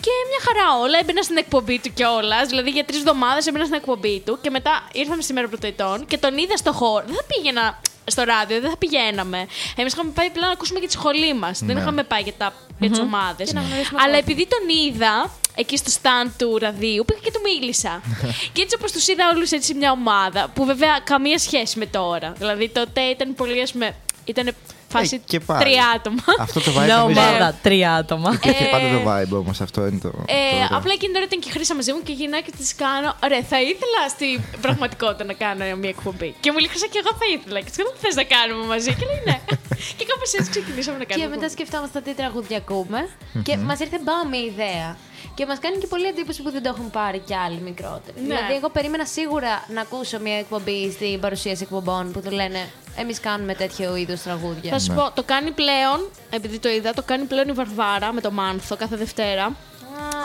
Και 0.00 0.10
μια 0.30 0.40
χαρά 0.46 0.78
όλα. 0.82 0.98
Έμπαινα 0.98 1.22
στην 1.22 1.36
εκπομπή 1.36 1.78
του 1.78 1.92
κιόλας. 1.94 2.48
Δηλαδή 2.48 2.70
για 2.70 2.84
τρεις 2.84 2.98
εβδομάδες 2.98 3.46
έμπαινα 3.46 3.64
στην 3.64 3.76
εκπομπή 3.76 4.22
του. 4.26 4.38
Και 4.42 4.50
μετά 4.50 4.88
ήρθαμε 4.92 5.22
στη 5.22 5.32
μέρα 5.32 5.48
πρωτοετών 5.48 6.06
και 6.06 6.18
τον 6.18 6.38
είδα 6.38 6.56
στο 6.56 6.72
χώρο. 6.72 7.04
Δεν 7.06 7.14
θα 7.14 7.24
πήγαινα 7.24 7.80
στο 8.04 8.22
ράδιο, 8.22 8.60
δεν 8.60 8.70
θα 8.70 8.76
πηγαίναμε. 8.76 9.46
Εμείς 9.76 9.92
είχαμε 9.92 10.10
πάει 10.10 10.26
απλά 10.26 10.46
να 10.46 10.52
ακούσουμε 10.52 10.78
για 10.78 10.88
τη 10.88 10.94
σχολή 10.94 11.34
μας. 11.34 11.58
Δεν 11.58 11.74
Ναι. 11.74 11.80
είχαμε 11.80 12.02
πάει 12.02 12.22
για, 12.22 12.32
τα, 12.38 12.52
για 12.78 12.90
τις 12.90 12.98
ομάδες. 12.98 13.48
Και 13.48 13.54
να 13.54 13.60
γνωρίσουμε 13.60 14.00
Αλλά 14.02 14.12
κόσμο. 14.18 14.24
επειδή 14.32 14.46
τον 14.48 14.68
είδα 14.76 15.30
εκεί 15.58 15.76
στο 15.76 15.90
stand 16.02 16.30
του 16.38 16.58
ραδίου, 16.58 17.04
πήγα 17.06 17.20
και 17.22 17.30
του 17.32 17.40
μίλησα. 17.44 18.00
και 18.52 18.62
έτσι 18.62 18.76
όπως 18.78 18.92
τους 18.92 19.06
είδα 19.08 19.24
όλους 19.34 19.50
έτσι 19.50 19.74
μια 19.74 19.90
ομάδα, 19.90 20.48
που 20.54 20.64
βέβαια 20.64 20.98
καμία 21.04 21.38
σχέση 21.38 21.78
με 21.78 21.86
τώρα. 21.86 22.32
Δηλαδή 22.38 22.68
τότε 22.68 23.00
ήταν 23.00 23.34
πολύ, 23.34 23.62
ας 23.62 23.72
πούμε. 23.72 23.94
Ήταν 24.24 24.54
φάση 24.88 25.14
Ε, 25.14 25.20
και 25.26 25.40
πάλι. 25.40 25.64
τρία 25.64 25.84
άτομα. 25.96 26.22
Αυτό 26.40 26.60
το 26.60 26.70
vibe 26.76 26.84
No, 26.94 26.98
νομίζω. 27.04 27.20
μάδα, 27.20 27.58
τρία 27.62 27.94
άτομα. 27.94 28.38
Είχε 28.44 28.64
Ε, 28.64 28.68
πάντα 28.74 28.86
το 28.96 29.00
vibe 29.10 29.38
όμως, 29.42 29.60
αυτό 29.60 29.86
είναι 29.86 29.98
το. 29.98 30.08
το 30.10 30.24
Ε, 30.26 30.54
ωραίο. 30.54 30.78
απλά 30.78 30.92
εκείνη 30.92 31.12
την 31.12 31.16
ώρα 31.20 31.24
ήταν 31.30 31.38
και 31.40 31.48
η 31.48 31.52
Χρύσα 31.52 31.74
μαζί 31.74 31.92
μου 31.92 32.02
και 32.02 32.12
γυρνάω 32.12 32.42
και 32.42 32.52
τη 32.58 32.64
κάνω. 32.82 33.08
Ωραία, 33.24 33.42
θα 33.52 33.58
ήθελα 33.72 34.00
στην 34.16 34.60
πραγματικότητα 34.64 35.24
να 35.24 35.32
κάνω 35.42 35.62
μια 35.82 35.88
εκπομπή. 35.96 36.34
Και 36.40 36.48
μου 36.52 36.58
λέει 36.58 36.68
Χρύσα 36.72 36.86
και 36.92 37.00
εγώ 37.02 37.10
θα 37.20 37.26
ήθελα. 37.36 37.58
Και 37.64 37.70
τη 37.70 37.76
κάνω, 37.80 37.90
θες 38.02 38.14
να 38.14 38.24
κάνουμε 38.34 38.64
μαζί. 38.72 38.90
Και 38.98 39.06
λέει 39.10 39.22
ναι. 39.28 39.36
και 39.98 40.04
κάπως 40.10 40.28
έτσι 40.38 40.50
ξεκινήσαμε 40.54 40.98
να 41.02 41.04
κάνουμε. 41.04 41.26
Και 41.26 41.30
μετά 41.34 41.46
εκπομπή. 41.46 41.52
σκεφτόμαστε 41.56 41.96
τι 42.06 42.12
τραγούδια 42.20 42.56
ακούμε. 42.62 43.00
Και 43.46 43.52
μας 43.68 43.78
ήρθε 43.84 43.98
μπαμ 44.06 44.28
η 44.32 44.42
ιδέα. 44.52 44.88
Και 45.34 45.46
μας 45.46 45.58
κάνει 45.58 45.76
και 45.78 45.86
πολύ 45.86 46.06
εντύπωση 46.06 46.42
που 46.42 46.50
δεν 46.50 46.62
το 46.62 46.68
έχουν 46.68 46.90
πάρει 46.90 47.18
κι 47.18 47.34
άλλοι 47.34 47.60
μικρότεροι. 47.60 48.16
Ναι. 48.20 48.26
Δηλαδή, 48.26 48.54
εγώ 48.54 48.68
περίμενα 48.70 49.04
σίγουρα 49.04 49.64
να 49.74 49.80
ακούσω 49.80 50.18
μια 50.20 50.38
εκπομπή 50.38 50.90
στην 50.92 51.20
παρουσίαση 51.20 51.62
εκπομπών 51.62 52.12
που 52.12 52.20
του 52.20 52.30
λένε 52.30 52.68
Εμείς 52.96 53.20
κάνουμε 53.20 53.54
τέτοιο 53.54 53.96
είδους 53.96 54.22
τραγούδια. 54.22 54.70
Θα 54.70 54.78
σου 54.78 54.92
πω, 54.94 55.10
το 55.14 55.22
κάνει 55.22 55.50
πλέον, 55.50 56.08
επειδή 56.30 56.58
το 56.58 56.68
είδα, 56.68 56.94
το 56.94 57.02
κάνει 57.02 57.24
πλέον 57.24 57.48
η 57.48 57.52
Βαρβάρα 57.52 58.12
με 58.12 58.20
το 58.20 58.30
Μάνθο 58.30 58.76
κάθε 58.76 58.96
Δευτέρα. 58.96 59.56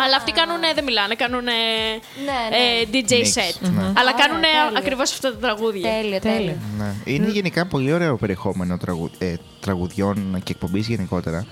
Αλλά 0.06 0.16
αυτοί 0.16 0.32
κάνουν, 0.32 0.60
δεν 0.76 0.84
μιλάνε, 0.84 1.16
κάνουν 1.16 1.44
Ναι, 1.44 1.52
ναι. 2.26 2.82
DJ 2.92 3.12
Mix, 3.12 3.24
set. 3.24 3.70
ναι. 3.72 3.82
Αλλά 3.82 4.12
Ωραία, 4.14 4.26
κάνουν 4.28 4.42
τέλειο. 4.42 4.78
ακριβώς 4.78 5.12
αυτά 5.12 5.32
τα 5.32 5.38
τραγούδια. 5.38 5.90
Τέλειο, 5.92 6.20
τέλειο. 6.20 6.58
Ναι. 6.78 6.94
Είναι 7.04 7.28
γενικά 7.28 7.66
πολύ 7.66 7.94
ωραίο 7.94 8.16
περιεχόμενο 8.18 8.78
τραγου... 8.78 9.10
ε, 9.18 9.34
τραγουδιών 9.60 10.42
και 10.44 10.52
εκπομπής 10.52 10.88
γενικότερα. 10.88 11.46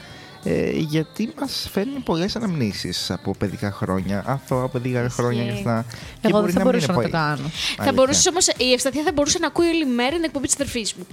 Ε, 0.43 0.69
γιατί 0.71 1.33
μας 1.39 1.67
φέρνει 1.71 1.99
πολλές 1.99 2.35
αναμνήσεις 2.35 3.11
από 3.11 3.35
παιδικά 3.37 3.71
χρόνια, 3.71 4.23
αθώα 4.27 4.67
παιδικά 4.67 5.09
χρόνια 5.09 5.43
και 5.43 5.51
αυτά. 5.51 5.85
Και 6.21 6.27
Εγώ 6.27 6.39
μπορεί 6.39 6.51
δεν 6.51 6.61
θα 6.61 6.67
μην 6.69 6.69
μπορούσα 6.71 6.85
είναι 6.85 6.87
να 6.87 6.93
το 6.93 7.09
πολύ- 7.09 7.11
κάνω. 7.11 7.49
Θα 7.49 7.73
Αλήθεια. 7.77 7.91
μπορούσε 7.93 8.29
όμως, 8.29 8.47
η 8.47 8.73
Ευσταθία 8.73 9.03
θα 9.03 9.11
μπορούσε 9.13 9.37
να 9.39 9.47
ακούει 9.47 9.67
όλη 9.67 9.85
μέρα 9.85 10.15
την 10.15 10.23
εκπομπή 10.23 10.45
της 10.45 10.55
αδερφής 10.55 10.93
μου. 10.93 11.05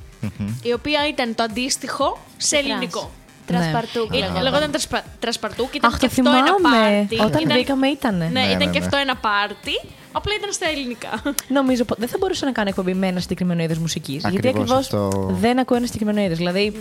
Η 0.63 0.73
οποία 0.73 1.09
ήταν 1.09 1.35
το 1.35 1.43
αντίστοιχο 1.43 2.19
σε 2.37 2.57
ελληνικό. 2.57 3.11
Τρασπαρτούκ. 3.47 4.05
Ήταν- 4.07 4.19
λέγονταν. 4.21 4.43
Λεγόταν 4.43 4.71
τρασπα, 4.71 5.05
Τρασπαρτούκ, 5.19 5.75
ήταν 5.75 5.91
Αχ, 5.93 5.99
και 5.99 6.07
το 6.09 6.13
αυτό 6.31 6.31
ένα 6.37 6.55
θυμάμαι. 6.57 7.07
πάρτι. 7.09 7.15
Όταν 7.27 7.41
ήταν, 7.43 7.57
βγήκαμε 7.57 7.87
ήτανε. 7.89 8.25
Ναι, 8.25 8.41
Ναι, 8.41 8.47
ήταν 8.47 8.59
ναι, 8.59 8.65
και 8.73 8.79
ναι. 8.79 8.85
αυτό 8.85 8.97
ένα 8.97 9.17
πάρτι. 9.17 9.81
Απλά 10.13 10.35
ήταν 10.39 10.53
στα 10.53 10.69
ελληνικά. 10.69 11.23
Νομίζω 11.49 11.85
πω- 11.85 11.97
δεν 11.99 12.09
θα 12.09 12.17
μπορούσα 12.21 12.45
να 12.47 12.53
κάνω 12.53 12.69
εκπομπή 12.69 12.95
με 12.95 13.07
ένα 13.07 13.21
συγκεκριμένο 13.21 13.63
είδος 13.63 13.79
μουσικής. 13.79 14.21
Γιατί 14.31 14.37
Ακριβώς 14.49 14.61
ακριβώς 14.61 14.79
αυτό. 15.11 15.29
δεν 15.41 15.59
ακούω 15.59 15.77
ένα 15.77 15.87
συγκεκριμένο 15.87 16.21
είδος. 16.21 16.37
Δηλαδή, 16.39 16.73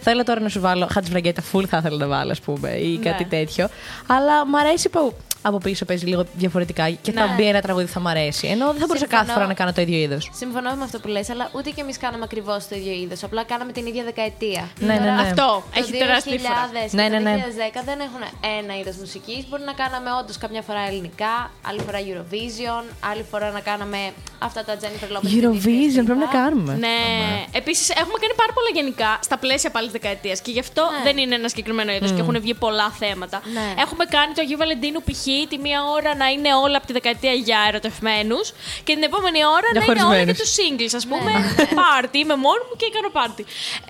θέλω 0.00 0.24
τώρα 0.24 0.40
να 0.40 0.48
σου 0.48 0.60
βάλω 0.60 0.86
Χάτζ 0.90 1.08
Βραγκέτα, 1.08 1.42
full 1.52 1.64
θα 1.64 1.76
ήθελα 1.76 1.96
να 1.96 2.06
βάλω, 2.06 2.30
ας 2.30 2.40
πούμε, 2.40 2.70
ή 2.70 2.98
Ναι. 3.02 3.10
κάτι 3.10 3.24
τέτοιο. 3.24 3.68
Αλλά 4.06 4.46
μ' 4.46 4.56
αρέσει 4.56 4.88
που 4.88 5.14
από 5.46 5.58
πίσω 5.58 5.84
παίζει 5.84 6.06
λίγο 6.06 6.24
διαφορετικά 6.34 6.90
και 6.90 7.12
θα 7.12 7.26
Ναι. 7.26 7.34
μπει 7.36 7.44
ένα 7.48 7.60
τραγούδι 7.60 7.86
που 7.86 7.92
θα 7.92 8.00
μ' 8.00 8.06
αρέσει. 8.08 8.46
Ενώ 8.46 8.64
δεν 8.70 8.80
θα 8.80 8.86
μπορούσα 8.86 8.96
Συμφωνώ. 9.06 9.20
κάθε 9.22 9.32
φορά 9.32 9.46
να 9.46 9.54
κάνω 9.54 9.72
το 9.72 9.80
ίδιο 9.80 9.98
είδος. 9.98 10.30
Συμφωνώ 10.42 10.70
με 10.74 10.84
αυτό 10.84 10.98
που 11.00 11.08
λες, 11.08 11.30
αλλά 11.30 11.50
ούτε 11.56 11.70
κι 11.70 11.80
εμείς 11.80 11.98
κάναμε 11.98 12.24
ακριβώς 12.24 12.68
το 12.68 12.74
ίδιο 12.76 12.92
είδος. 12.92 13.22
Απλά 13.22 13.42
κάναμε 13.44 13.72
την 13.72 13.86
ίδια 13.86 14.04
δεκαετία. 14.04 14.62
Ναι, 14.80 14.94
ναι, 14.94 15.10
ναι. 15.16 15.20
Αυτό 15.26 15.34
Το 15.74 15.80
έχει 15.80 15.92
τεράστια 15.92 16.36
διαφορά. 16.36 16.70
2000 16.72 16.90
και 16.90 16.96
Ναι, 16.96 17.04
το 17.08 17.10
ναι, 17.14 17.18
ναι. 17.30 17.44
2010 17.78 17.82
δεν 17.84 17.98
έχουν 18.06 18.22
ένα 18.60 18.72
είδος 18.80 18.96
μουσικής. 18.96 19.40
Μπορεί 19.48 19.62
να 19.62 19.72
κάναμε 19.82 20.10
όντως 20.20 20.36
καμιά 20.38 20.62
φορά 20.62 20.80
ελληνικά, 20.88 21.34
άλλη 21.68 21.80
φορά 21.86 21.98
Eurovision, 22.10 22.84
άλλη 23.10 23.24
φορά 23.30 23.50
να 23.50 23.60
κάναμε 23.60 23.98
αυτά 24.38 24.64
τα 24.64 24.74
Jennifer 24.80 25.10
Lopez. 25.14 25.26
και 25.30 25.36
Eurovision 25.40 26.00
Disney 26.00 26.04
πρέπει 26.08 26.22
να 26.26 26.30
κλπ. 26.32 26.40
κάνουμε. 26.40 26.72
Ναι. 26.86 26.98
Επίσης, 27.60 27.88
έχουμε 27.90 28.18
κάνει 28.22 28.34
πάρα 28.42 28.52
πολλά 28.56 28.70
γενικά 28.78 29.10
στα 29.28 29.36
πλαίσια 29.38 29.70
πάλι 29.70 29.84
της 29.90 29.96
δεκαετίας 30.00 30.40
και 30.40 30.50
γι' 30.50 30.60
αυτό 30.66 30.82
δεν 31.06 31.16
είναι 31.18 31.34
ένα 31.34 31.48
συγκεκριμένο 31.48 31.90
είδος 31.92 32.10
και 32.12 32.20
έχουν 32.20 32.40
βγει 32.40 32.54
πολλά 32.54 32.88
θέματα. 32.90 33.40
Ναι. 33.56 33.66
Έχουμε 33.82 34.04
κάνει 34.04 34.32
το 34.34 34.40
Αγίου 34.44 34.58
Βαλεντίνου 34.58 35.00
π.χ. 35.06 35.26
τη 35.50 35.56
μία 35.64 35.80
ώρα 35.96 36.10
να 36.22 36.26
είναι 36.34 36.50
όλα 36.64 36.76
από 36.80 36.86
τη 36.88 36.92
δεκαετία 36.98 37.32
για 37.48 37.58
ερωτευμένους 37.70 38.46
και 38.86 38.92
την 38.96 39.02
επόμενη 39.10 39.40
ώρα 39.56 39.68
Για 39.72 39.80
να 39.80 39.84
είναι 39.84 39.92
όλα 39.92 40.22
για 40.24 40.34
χωρισμένους. 40.34 40.38
τους 40.42 40.50
singles. 40.58 40.92
Α 41.00 41.02
πούμε, 41.10 41.30
πάρτι. 41.80 42.16
Είμαι 42.22 42.36
μόνη 42.46 42.62
μου 42.68 42.74
και 42.80 42.86
κάνω 42.96 43.10
πάρτι. 43.18 43.42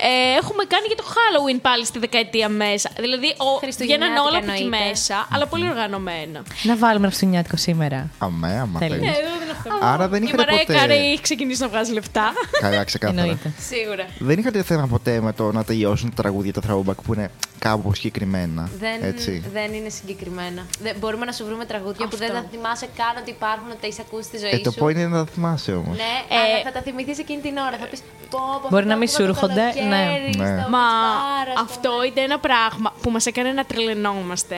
Ε, 0.08 0.10
έχουμε 0.40 0.62
κάνει 0.72 0.86
και 0.90 0.98
το 1.02 1.06
Halloween 1.14 1.58
πάλι 1.68 1.84
στη 1.90 1.98
δεκαετία 2.06 2.48
μέσα. 2.62 2.88
Δηλαδή, 3.04 3.28
ο, 3.46 3.48
Χριστουγεννιάτικα 3.64 4.10
βγαίναν 4.12 4.26
όλα 4.28 4.38
από 4.42 4.50
εκεί 4.52 4.62
εννοείται. 4.66 4.84
μέσα, 4.88 5.16
αλλά 5.34 5.44
πολύ 5.52 5.66
οργανωμένα. 5.72 6.38
Να 6.70 6.74
βάλουμε 6.82 7.06
χριστουγεννιάτικο 7.06 7.56
σήμερα. 7.66 7.98
Αμέ, 8.26 8.52
άμα 8.64 8.78
Τέλεια. 8.78 8.96
θέλεις. 8.96 9.16
Ε, 9.16 9.20
εδώ 9.22 9.32
δεν 9.42 9.48
έχω 9.54 9.62
Άρα 9.92 10.08
δεν 10.08 10.20
Η 10.22 10.24
είχατε 10.28 10.42
Μαρέα 10.42 10.58
ποτέ. 10.66 10.78
Κάρεϊ 10.78 11.06
έχει 11.12 11.20
ξεκινήσει 11.28 11.60
να 11.60 11.68
βγάζει 11.68 11.92
λεφτά. 11.92 12.32
Καλά, 12.60 12.84
ξεκάθαρα. 12.84 13.20
Εννοείται. 13.20 13.52
Σίγουρα. 13.70 14.04
Δεν 14.18 14.38
είχατε 14.38 14.62
θέμα 14.62 14.86
ποτέ 14.86 15.20
με 15.20 15.32
το 15.32 15.52
να 15.52 15.64
τελειώσουν 15.64 16.14
τα 16.14 16.22
τραγούδια, 16.22 16.52
τα 16.52 16.60
throwback 16.68 16.96
που 17.04 17.14
είναι 17.14 17.30
κάπου 17.58 17.94
συγκεκριμένα. 17.94 18.70
Δεν, 18.78 19.02
Έτσι; 19.02 19.42
δεν 19.52 19.72
είναι 19.72 19.88
συγκεκριμένα. 19.88 20.66
Δεν, 20.82 20.96
μπορούμε 21.00 21.24
να 21.24 21.32
σου 21.34 21.44
βρούμε 21.44 21.64
τραγούδια 21.64 22.06
που 22.08 22.16
δεν 22.16 22.30
Αυτό. 22.30 22.40
θα 22.42 22.48
θυμάσαι 22.50 22.88
καν 22.96 23.14
ότι 23.20 23.30
υπάρχουν, 23.30 23.68
ότι 23.70 23.80
τα 23.80 23.86
έχεις 23.86 23.98
ακούσει 23.98 24.22
στη 24.30 24.38
ζωή 24.38 24.50
Ε, 24.50 24.58
το 24.58 24.70
σου. 24.70 24.84
point 24.84 24.90
είναι 24.94 25.06
να 25.06 25.24
τα 25.24 25.30
θυμάσαι 25.32 25.72
όμως. 25.72 25.96
Ναι, 25.96 26.14
Ε, 26.28 26.36
αλλά 26.38 26.62
θα 26.64 26.72
τα 26.72 26.80
θυμηθείς 26.80 27.18
εκείνη 27.18 27.40
την 27.40 27.56
ώρα. 27.56 27.76
Θα 27.80 27.86
πεις 27.86 28.00
πω, 28.30 28.38
πω, 28.62 28.68
Μπορεί 28.68 28.82
αυτό 28.82 28.88
να 28.88 28.96
μην 28.96 29.08
που 29.08 29.14
σου 29.14 29.22
είπα 29.22 29.32
το 29.32 29.38
έρχονται, 29.38 29.66
καλοκαίρι 29.80 30.36
ναι. 30.36 30.44
Ναι. 30.44 30.60
στο 30.60 30.70
Μα 30.70 30.84
μπαρ, 31.02 31.48
ας 31.56 31.60
αυτό 31.66 31.90
πούμε. 31.94 32.06
ήταν 32.06 32.24
ένα 32.24 32.38
πράγμα 32.38 32.92
που 33.02 33.10
μας 33.10 33.26
έκανε 33.26 33.52
να 33.52 33.64
τρελαινόμαστε. 33.64 34.56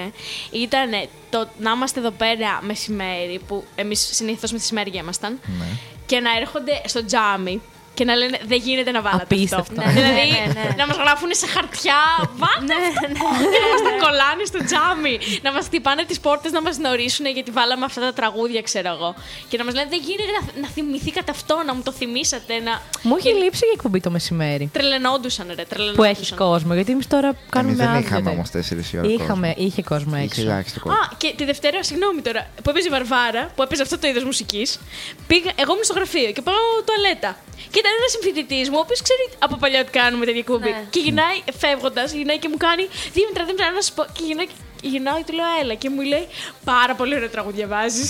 Ήταν 0.50 0.90
το 1.30 1.48
να 1.58 1.70
είμαστε 1.70 2.00
εδώ 2.00 2.10
πέρα 2.10 2.58
μεσημέρι, 2.62 3.40
που 3.46 3.64
εμείς 3.74 4.08
συνήθως 4.12 4.52
μεσημέρια 4.52 5.00
ήμασταν, 5.00 5.38
Ναι. 5.58 5.64
και 6.06 6.20
να 6.20 6.30
έρχονται 6.40 6.80
στο 6.84 7.04
τζάμι 7.04 7.62
και 7.98 8.04
να 8.04 8.14
λένε 8.20 8.36
δεν 8.50 8.58
γίνεται 8.66 8.90
να 8.90 9.00
βάλετε 9.06 9.22
Απίστευτο. 9.34 9.60
αυτό. 9.60 9.74
Ναι, 9.80 9.92
δηλαδή 9.92 10.30
ναι, 10.30 10.44
ναι. 10.60 10.74
να 10.80 10.86
μας 10.86 10.96
γράφουν 11.02 11.30
σε 11.42 11.46
χαρτιά, 11.54 12.00
βάλτε 12.42 12.74
αυτό 12.88 13.06
και 13.52 13.58
να 13.64 13.68
μας 13.72 13.80
τα 13.88 13.92
κολλάνε 14.04 14.44
στο 14.50 14.60
τζάμι. 14.68 15.14
να 15.46 15.50
μας 15.52 15.64
χτυπάνε 15.68 16.02
τις 16.10 16.18
πόρτες 16.20 16.50
να 16.56 16.62
μας 16.62 16.74
γνωρίσουν 16.76 17.26
γιατί 17.36 17.50
βάλαμε 17.50 17.84
αυτά 17.84 18.00
τα 18.00 18.12
τραγούδια, 18.12 18.62
ξέρω 18.68 18.88
εγώ. 18.96 19.10
Και 19.48 19.56
να 19.60 19.64
μας 19.64 19.74
λένε 19.74 19.88
δεν 19.94 20.00
γίνεται 20.08 20.32
να, 20.36 20.60
να 20.62 20.68
θυμηθήκατε 20.74 21.30
αυτό, 21.36 21.54
να 21.66 21.72
μου 21.74 21.82
το 21.88 21.92
θυμήσατε. 22.00 22.52
Να... 22.66 22.72
Μου 23.02 23.14
έχει 23.18 23.30
λείψει 23.42 23.64
η 23.66 23.72
εκπομπή 23.74 24.00
το 24.00 24.10
μεσημέρι. 24.10 24.64
Τρελαινόντουσαν, 24.72 25.46
ρε. 25.48 25.62
Που 25.62 25.68
Τρελαινόντουσαν. 25.68 26.10
έχει 26.20 26.34
κόσμο. 26.34 26.74
Γιατί 26.74 26.90
εμείς 26.92 27.06
τώρα 27.06 27.30
κάνουμε. 27.50 27.72
Εμείς 27.72 27.84
δεν 27.84 27.94
άδεια 27.94 28.06
είχαμε 28.06 28.30
τέτοια. 28.30 28.44
όμως 28.54 28.94
4 28.94 28.98
ώρα. 28.98 29.12
Είχαμε, 29.12 29.54
είχε 29.56 29.82
κόσμο 29.82 30.14
Είχε 30.16 30.24
έξω. 30.24 30.40
ελάχιστο 30.40 30.80
κόσμο. 30.80 30.98
Α, 30.98 31.08
και 31.16 31.28
τη 31.36 31.44
Δευτέρα, 31.44 31.82
συγγνώμη 31.82 32.20
τώρα, 32.20 32.42
που 32.62 32.70
έπαιζε 32.70 32.86
η 32.88 32.90
Βαρβάρα, 32.90 33.42
που 33.54 33.62
έπαιζε 33.62 33.82
αυτό 33.82 33.98
το 33.98 34.06
είδος 34.08 34.24
μουσικής, 34.24 34.78
πήγα, 35.26 35.50
εγώ 35.62 35.70
ήμουν 35.72 35.84
στο 35.84 35.94
γραφείο 35.94 36.30
και 36.36 36.42
πάω 36.48 36.64
τουαλέτα. 36.86 37.30
Και 37.70 37.80
ήταν 37.86 37.98
ένας 38.00 38.12
συμφιλητή 38.16 38.60
μου, 38.70 38.76
ο 38.80 38.82
οποίος 38.86 39.00
ξέρει 39.06 39.24
από 39.46 39.54
παλιά 39.62 39.80
ότι 39.84 39.92
κάνουμε 40.00 40.24
τέτοια 40.28 40.42
εκπομπή. 40.46 40.70
Ναι. 40.76 40.82
Και 40.94 41.00
γυρνάει, 41.04 41.38
φεύγοντας, 41.62 42.06
γυρνάει 42.18 42.38
και 42.42 42.48
μου 42.52 42.58
κάνει 42.66 42.84
Δήμητρα, 43.16 43.42
Δήμητρα, 43.48 43.66
να 43.78 43.82
σου 43.86 43.92
πω. 43.96 44.02
Και 44.16 44.22
γυρνάει, 44.28 44.48
γυρνάω 44.92 45.16
και 45.20 45.26
του 45.28 45.34
λέω, 45.38 45.46
Έλα. 45.62 45.74
Και 45.82 45.88
μου 45.94 46.02
λέει 46.12 46.26
Πάρα 46.72 46.94
πολύ 47.00 47.12
ωραίο 47.18 47.30
τραγούδια 47.36 47.66
βάζεις. 47.74 48.08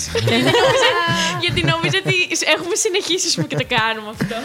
γιατί 1.43 1.59
νόμιζα 1.71 1.97
ότι 2.03 2.15
έχουμε 2.55 2.75
συνεχίσει 2.85 3.27
πούμε, 3.35 3.47
και 3.51 3.57
το 3.63 3.67
κάνουμε 3.77 4.09
αυτό. 4.15 4.35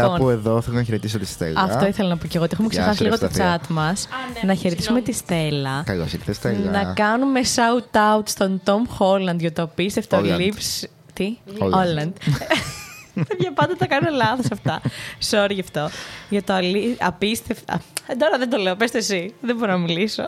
Κάπου 0.00 0.12
Λοιπόν, 0.16 0.32
εδώ 0.38 0.52
θέλω 0.64 0.76
να 0.80 0.84
χαιρετήσω 0.88 1.18
τη 1.18 1.26
Στέλλα. 1.34 1.60
αυτό 1.68 1.86
ήθελα 1.92 2.08
να 2.08 2.16
πω 2.20 2.26
και 2.30 2.36
εγώ. 2.36 2.44
Ότι 2.44 2.54
έχουμε 2.56 2.68
Γεια 2.72 2.78
ξεχάσει 2.80 2.98
σου, 2.98 3.04
λίγο 3.04 3.18
το 3.18 3.24
Ευσταθία. 3.30 3.60
chat 3.60 3.66
μας. 3.68 4.08
ναι, 4.34 4.40
Να 4.50 4.54
χαιρετήσουμε 4.60 5.00
τη 5.00 5.12
συγγνώμη. 5.12 5.42
Στέλλα. 5.50 5.82
Καλώς 5.86 6.12
ήρθες, 6.12 6.36
Στέλλα. 6.36 6.70
Να 6.70 6.82
κάνουμε 7.02 7.40
shout 7.56 7.96
out 8.06 8.22
στον 8.34 8.50
Tom 8.64 8.82
Holland 8.98 9.38
για 9.38 9.52
το 9.52 9.62
απίστευτο 9.62 10.16
Holland. 10.22 10.38
lips. 10.40 10.88
Τι; 11.12 11.36
Holland. 11.58 12.12
Holland. 13.16 13.36
Για 13.38 13.52
πάντα 13.52 13.76
τα 13.76 13.86
κάνω 13.86 14.08
λάθος 14.10 14.46
αυτά. 14.52 14.80
Sorry 15.30 15.50
γι' 15.50 15.60
αυτό. 15.60 15.90
Για 16.28 16.42
το 16.42 16.52
αλή... 16.52 16.96
απίστευτο. 17.00 17.72
Α, 17.72 17.76
ε, 18.06 18.14
Τώρα 18.14 18.38
δεν 18.38 18.50
το 18.50 18.56
λέω, 18.56 18.76
πες 18.76 18.90
το 18.90 18.98
εσύ. 18.98 19.34
Δεν 19.40 19.56
μπορώ 19.56 19.72
να 19.72 19.78
μιλήσω. 19.78 20.26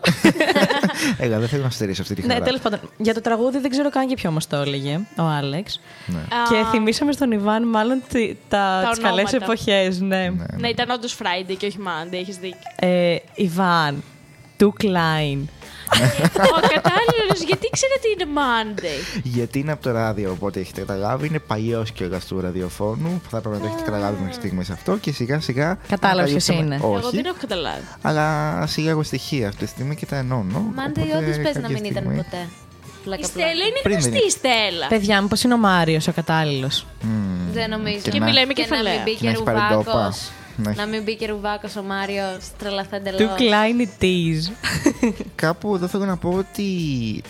Έλα, 1.17 1.39
δεν 1.39 1.47
θέλω 1.47 1.63
να 1.63 1.69
στερήσω 1.69 2.01
αυτή 2.01 2.15
τη 2.15 2.25
ναι, 2.25 2.33
χαρά. 2.33 2.45
τέλος 2.45 2.61
πάντων. 2.61 2.79
Για 2.97 3.13
το 3.13 3.21
τραγούδι 3.21 3.59
δεν 3.59 3.71
ξέρω 3.71 3.89
καν 3.89 4.07
και 4.07 4.15
ποιο 4.15 4.31
μας 4.31 4.47
το 4.47 4.55
έλεγε 4.55 4.99
ο 5.17 5.23
Άλεξ. 5.23 5.81
Ναι. 6.05 6.19
Και 6.49 6.65
θυμήσαμε 6.71 7.11
στον 7.11 7.31
Ιβάν 7.31 7.67
μάλλον 7.67 8.01
τι 8.11 8.35
τα, 8.49 8.81
Τα 8.83 8.89
τις 8.89 8.99
καλές 8.99 9.33
ονόματα. 9.33 9.45
εποχές, 9.45 9.99
ναι. 9.99 10.29
ναι, 10.57 10.67
ήταν 10.67 10.89
όντως 10.89 11.17
Friday 11.21 11.55
και 11.57 11.65
όχι 11.65 11.77
Monday, 11.85 12.13
έχεις 12.13 12.37
δίκιο. 12.37 12.59
Ε, 12.75 13.15
Ιβάν, 13.35 14.03
του 14.57 14.73
Klein. 14.81 15.45
Ο 16.57 16.59
κατάλληλος, 16.73 17.39
γιατί 17.47 17.69
ξέρετε 17.71 17.99
ότι 18.03 18.23
είναι 18.23 18.31
Monday; 18.39 19.19
Γιατί 19.23 19.59
είναι 19.59 19.71
από 19.71 19.83
το 19.83 19.91
ράδιο, 19.91 20.31
οπότε 20.31 20.59
έχετε 20.59 20.79
καταλάβει. 20.81 21.27
Είναι 21.27 21.39
παλιός 21.39 21.91
κιόλα 21.91 22.19
του 22.27 22.39
ραδιοφώνου. 22.41 23.21
που 23.23 23.29
Θα 23.29 23.41
πρέπει 23.41 23.55
να 23.55 23.61
το 23.61 23.67
έχετε 23.67 23.83
καταλάβει 23.83 24.17
μέχρι 24.19 24.33
στιγμής 24.33 24.69
αυτό. 24.69 24.97
Και 24.97 25.11
σιγά 25.11 25.39
σιγά. 25.39 25.77
Κατάλαβες 25.87 26.31
ποιος 26.31 26.49
ανακαλύψαμε- 26.49 26.81
είναι. 26.89 26.95
Εγώ 26.97 27.07
Όχι. 27.07 27.15
δεν 27.15 27.25
έχω 27.25 27.35
καταλάβει. 27.39 27.83
Αλλά 28.01 28.25
συλλέγω 28.67 29.03
στοιχεία 29.03 29.47
αυτή 29.47 29.63
τη 29.63 29.69
στιγμή 29.69 29.95
και 29.95 30.05
τα 30.05 30.15
ενώνω. 30.15 30.71
Μάντε, 30.75 31.01
οπότε 31.01 31.17
όντως 31.17 31.35
παίζει 31.35 31.43
να 31.43 31.67
κάποια 31.67 31.67
μην 31.81 31.83
ήταν 31.91 32.03
στιγμή- 32.03 32.15
ποτέ. 32.23 32.47
Η 32.97 33.09
Πλάκα, 33.09 33.23
Στέλλα 33.23 33.45
πλάκα. 33.51 33.67
είναι 33.67 33.79
Πριν 33.83 33.95
γνωστή 33.95 34.11
δεν 34.11 34.27
η 34.27 34.31
Στέλλα. 34.31 34.87
Παιδιά 34.87 35.21
μου, 35.21 35.27
πώς 35.27 35.43
είναι 35.43 35.53
ο 35.53 35.57
Μάριος 35.57 36.07
ο 36.07 36.11
κατάλληλος; 36.11 36.85
Μμμ. 37.01 37.53
Δεν 37.53 37.69
νομίζω. 37.69 37.97
Και 38.01 38.09
Και 38.11 38.19
να- 38.19 38.25
μιλάει 38.25 38.45
με 38.45 38.53
Και 38.53 38.61
να 38.61 38.67
κεφαλαία. 38.67 39.03
Μην 40.57 40.63
μπει 40.63 40.63
Να 40.63 40.63
και 40.63 40.63
έχει 40.63 40.63
πάρει 40.63 40.63
ρουβάκο. 40.63 40.63
ντόπα. 40.63 40.63
Να 40.63 40.69
έχει- 40.69 40.79
Να 40.79 40.85
μην 40.85 41.03
μπει 41.03 41.15
και 41.15 41.27
ρουβάκος 41.27 41.75
ο 41.75 41.83
Μάριος 41.83 42.51
τρελαθέ 42.57 42.99
Του 42.99 43.09
εντελώς. 43.09 43.31
Klein 43.39 43.81
it 44.01 44.03
is. 44.03 44.51
Κάπου 45.35 45.75
εδώ 45.75 45.87
θέλω 45.87 46.05
να 46.05 46.17
πω 46.17 46.29
ότι 46.29 46.65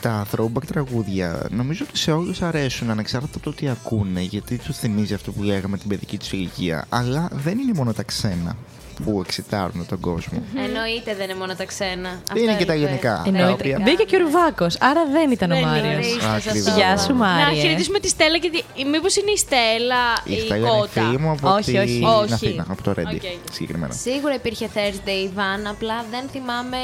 τα 0.01 0.25
throwback 0.35 0.65
τραγούδια 0.67 1.47
νομίζω 1.51 1.85
ότι 1.89 1.97
σε 1.97 2.11
όλους 2.11 2.41
αρέσουν 2.41 2.89
ανεξάρτητα 2.89 3.33
από 3.35 3.43
το 3.43 3.53
τι 3.53 3.69
ακούνε 3.69 4.21
γιατί 4.21 4.57
τους 4.57 4.77
θυμίζει 4.77 5.13
αυτό 5.13 5.31
που 5.31 5.43
λέγαμε 5.43 5.77
την 5.77 5.89
παιδική 5.89 6.17
τους 6.17 6.31
ηλικία 6.31 6.85
αλλά 6.89 7.29
δεν 7.31 7.57
είναι 7.57 7.73
μόνο 7.73 7.93
τα 7.93 8.03
ξένα 8.03 8.55
που 9.03 9.21
εξιτάρουν 9.25 9.85
τον 9.89 9.99
κόσμο. 9.99 10.43
Εννοείται 10.65 11.15
δεν 11.15 11.29
είναι 11.29 11.39
μόνο 11.39 11.55
τα 11.55 11.65
ξένα. 11.65 12.09
Αυτό 12.31 12.39
Είναι 12.43 12.55
και 12.55 12.65
τα 12.65 12.73
είπε. 12.73 12.83
ελληνικά. 12.85 13.23
Εννοείται. 13.25 13.51
οποία- 13.51 13.79
Μπήκε 13.83 14.03
και 14.03 14.15
ο 14.15 14.19
Ρουβάκος, 14.19 14.77
άρα 14.79 15.05
δεν 15.11 15.31
ήταν 15.31 15.51
ο 15.51 15.53
Δεν 15.53 15.63
είναι. 15.63 15.71
Μάριος. 15.71 15.95
Ορίστε, 15.95 16.27
Ακριβώς. 16.35 16.63
σας 16.63 16.75
Γεια 16.75 16.93
το 16.95 17.01
σου, 17.01 17.11
είπα. 17.15 17.25
Να 17.25 17.33
Μάριε. 17.43 17.61
χαιρετήσουμε 17.61 17.99
τη 17.99 18.07
Στέλλα, 18.07 18.37
γιατί 18.37 18.63
μήπως 18.93 19.15
είναι 19.15 19.31
η 19.31 19.37
Στέλλα 19.37 20.01
η, 20.23 20.33
Η 20.33 20.39
Στέλλα 20.39 20.55
είναι 20.57 20.67
η 20.67 20.79
κότα. 20.79 20.89
φίλη 21.01 21.17
μου 21.19 21.31
από 21.31 21.49
Όχι, 21.53 21.63
την 21.71 21.79
όχι. 21.79 22.03
Όχι. 22.21 22.33
Αθήνα, 22.33 22.65
από 22.69 22.81
το 22.83 22.93
Ρέντη 22.93 23.15
OK, 23.15 23.21
OK. 23.45 23.53
συγκεκριμένα. 23.53 23.93
Σίγουρα 23.93 24.33
υπήρχε 24.33 24.69
Thursday, 24.75 25.19
Ιβάν, 25.29 25.67
απλά 25.67 25.97
δεν 26.11 26.23
θυμάμαι 26.31 26.77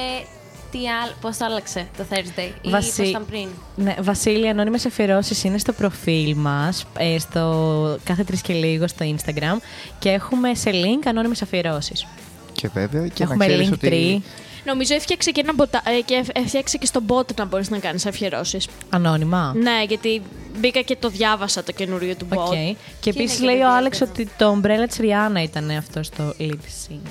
τι 0.78 0.90
άλλο, 1.04 1.14
πώς 1.22 1.38
το 1.38 1.46
άλλαξε 1.46 1.88
το 1.98 2.06
Thursday 2.10 2.50
ή 2.62 2.70
Βασι- 2.70 2.98
πώς 2.98 3.08
ήταν 3.10 3.26
πριν; 3.26 3.48
Ναι, 3.76 3.96
Βασίλη, 4.02 4.50
ανώνυμες 4.50 4.86
αφιερώσεις 4.86 5.44
είναι 5.44 5.58
στο 5.58 5.74
προφίλ 5.74 6.34
μας, 6.36 6.86
ε, 6.98 7.20
στο 7.20 7.98
κάθε 8.04 8.24
τρεις 8.24 8.42
και 8.42 8.54
λίγο 8.54 8.88
στο 8.88 9.06
Instagram 9.16 9.58
και 10.00 10.10
έχουμε 10.10 10.56
σε 10.56 10.70
link 10.74 11.04
ανώνυμες 11.08 11.42
αφιερώσεις. 11.42 12.08
Και 12.54 12.70
βέβαια 12.74 13.08
και 13.08 13.24
έχουμε 13.24 13.36
να 13.36 13.46
ξέρεις 13.54 13.70
link 13.70 13.74
ότι 13.74 14.22
tree, 14.22 14.30
Νομίζω 14.66 14.94
έφτιαξε 14.96 15.32
και, 15.32 15.42
ένα 15.44 15.54
botά... 15.54 15.82
ε, 15.98 16.02
και 16.02 16.14
έφ- 16.14 16.38
έφτιαξε 16.38 16.78
και 16.78 16.86
στο 16.86 17.00
bot 17.08 17.36
να 17.36 17.46
μπορείς 17.46 17.70
να 17.70 17.78
κάνεις 17.78 18.06
αφιερώσεις. 18.06 18.68
ανώνυμα. 18.90 19.54
Ναι, 19.56 19.84
γιατί 19.88 20.22
μπήκα 20.60 20.82
και 20.82 20.96
το 21.00 21.10
διάβασα 21.10 21.64
το 21.64 21.72
καινούριο 21.72 22.16
του 22.16 22.28
bot. 22.30 22.38
OK. 22.38 22.52
Και 22.54 22.76
Και 23.00 23.10
επίσης 23.10 23.38
είναι 23.40 23.48
και 23.48 23.54
λέει 23.54 23.64
ο 23.64 23.68
το 23.68 23.74
Άλεξ 23.74 24.00
ιδιαίτερο. 24.00 24.30
ότι 24.30 24.38
το 24.38 24.60
umbrella 24.84 24.88
της 24.88 24.98
Rihanna 24.98 25.42
ήταν 25.44 25.70
αυτό 25.70 26.04
στο 26.04 26.34
lip 26.40 26.52
sync. 26.52 27.08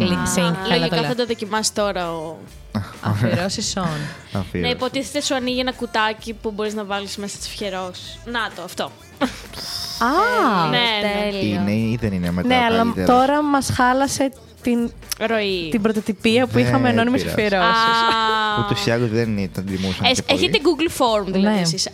Lip 0.00 0.38
sync, 0.38 0.54
καλά 0.54 0.54
το 0.62 0.68
Λογικά 0.78 0.96
λέω. 0.96 1.04
θα 1.04 1.14
το 1.14 1.26
δοκιμάσει 1.26 1.72
τώρα 1.74 2.12
ο. 2.12 2.36
Αφιερώσεις 3.02 3.74
on. 3.76 3.80
Ναι, 4.32 4.40
αφιέρωση. 4.40 4.72
υποτίθεται 4.72 5.20
σου 5.20 5.34
ανοίγει 5.34 5.60
ένα 5.60 5.72
κουτάκι 5.72 6.32
που 6.34 6.50
μπορείς 6.50 6.74
να 6.74 6.84
βάλεις 6.84 7.16
μέσα 7.16 7.36
τι 7.38 7.44
αφιερώσει. 7.54 8.18
Να 8.24 8.40
το, 8.56 8.62
αυτό. 8.62 8.84
Α! 9.98 10.68
ναι, 10.70 10.78
ναι. 10.78 11.30
Τέλειο. 11.30 11.54
Είναι 11.60 11.72
ή 11.72 11.98
δεν 12.00 12.12
είναι 12.12 12.30
μετά 12.30 12.48
Ναι, 12.48 12.54
τα 12.58 12.64
αλλά 12.64 12.84
ίδια. 12.90 13.06
τώρα 13.06 13.42
μας 13.42 13.70
χάλασε 13.74 14.32
την, 14.62 14.90
Ροή. 15.18 15.68
την 15.70 15.82
πρωτοτυπία 15.82 16.46
που 16.46 16.52
Δεν 16.52 16.62
είχαμε 16.66 16.88
ανώνυμε 16.88 17.16
πειράζει. 17.16 17.32
αφιερώσει. 17.34 17.68
Α, 17.68 18.64
Ούτως 18.64 18.86
ή 18.86 18.90
άλλως 18.90 19.10
δεν 19.10 19.38
ήταν 19.38 19.64
τιμούσαν 19.66 20.04
Ε, 20.04 20.12
και 20.12 20.22
πολύ. 20.22 20.38
έχετε 20.40 20.58
Google 20.62 20.90
Form 21.02 21.26
δηλαδή 21.32 21.54
Ναι. 21.54 21.60
εσείς. 21.60 21.86
Α, 21.86 21.92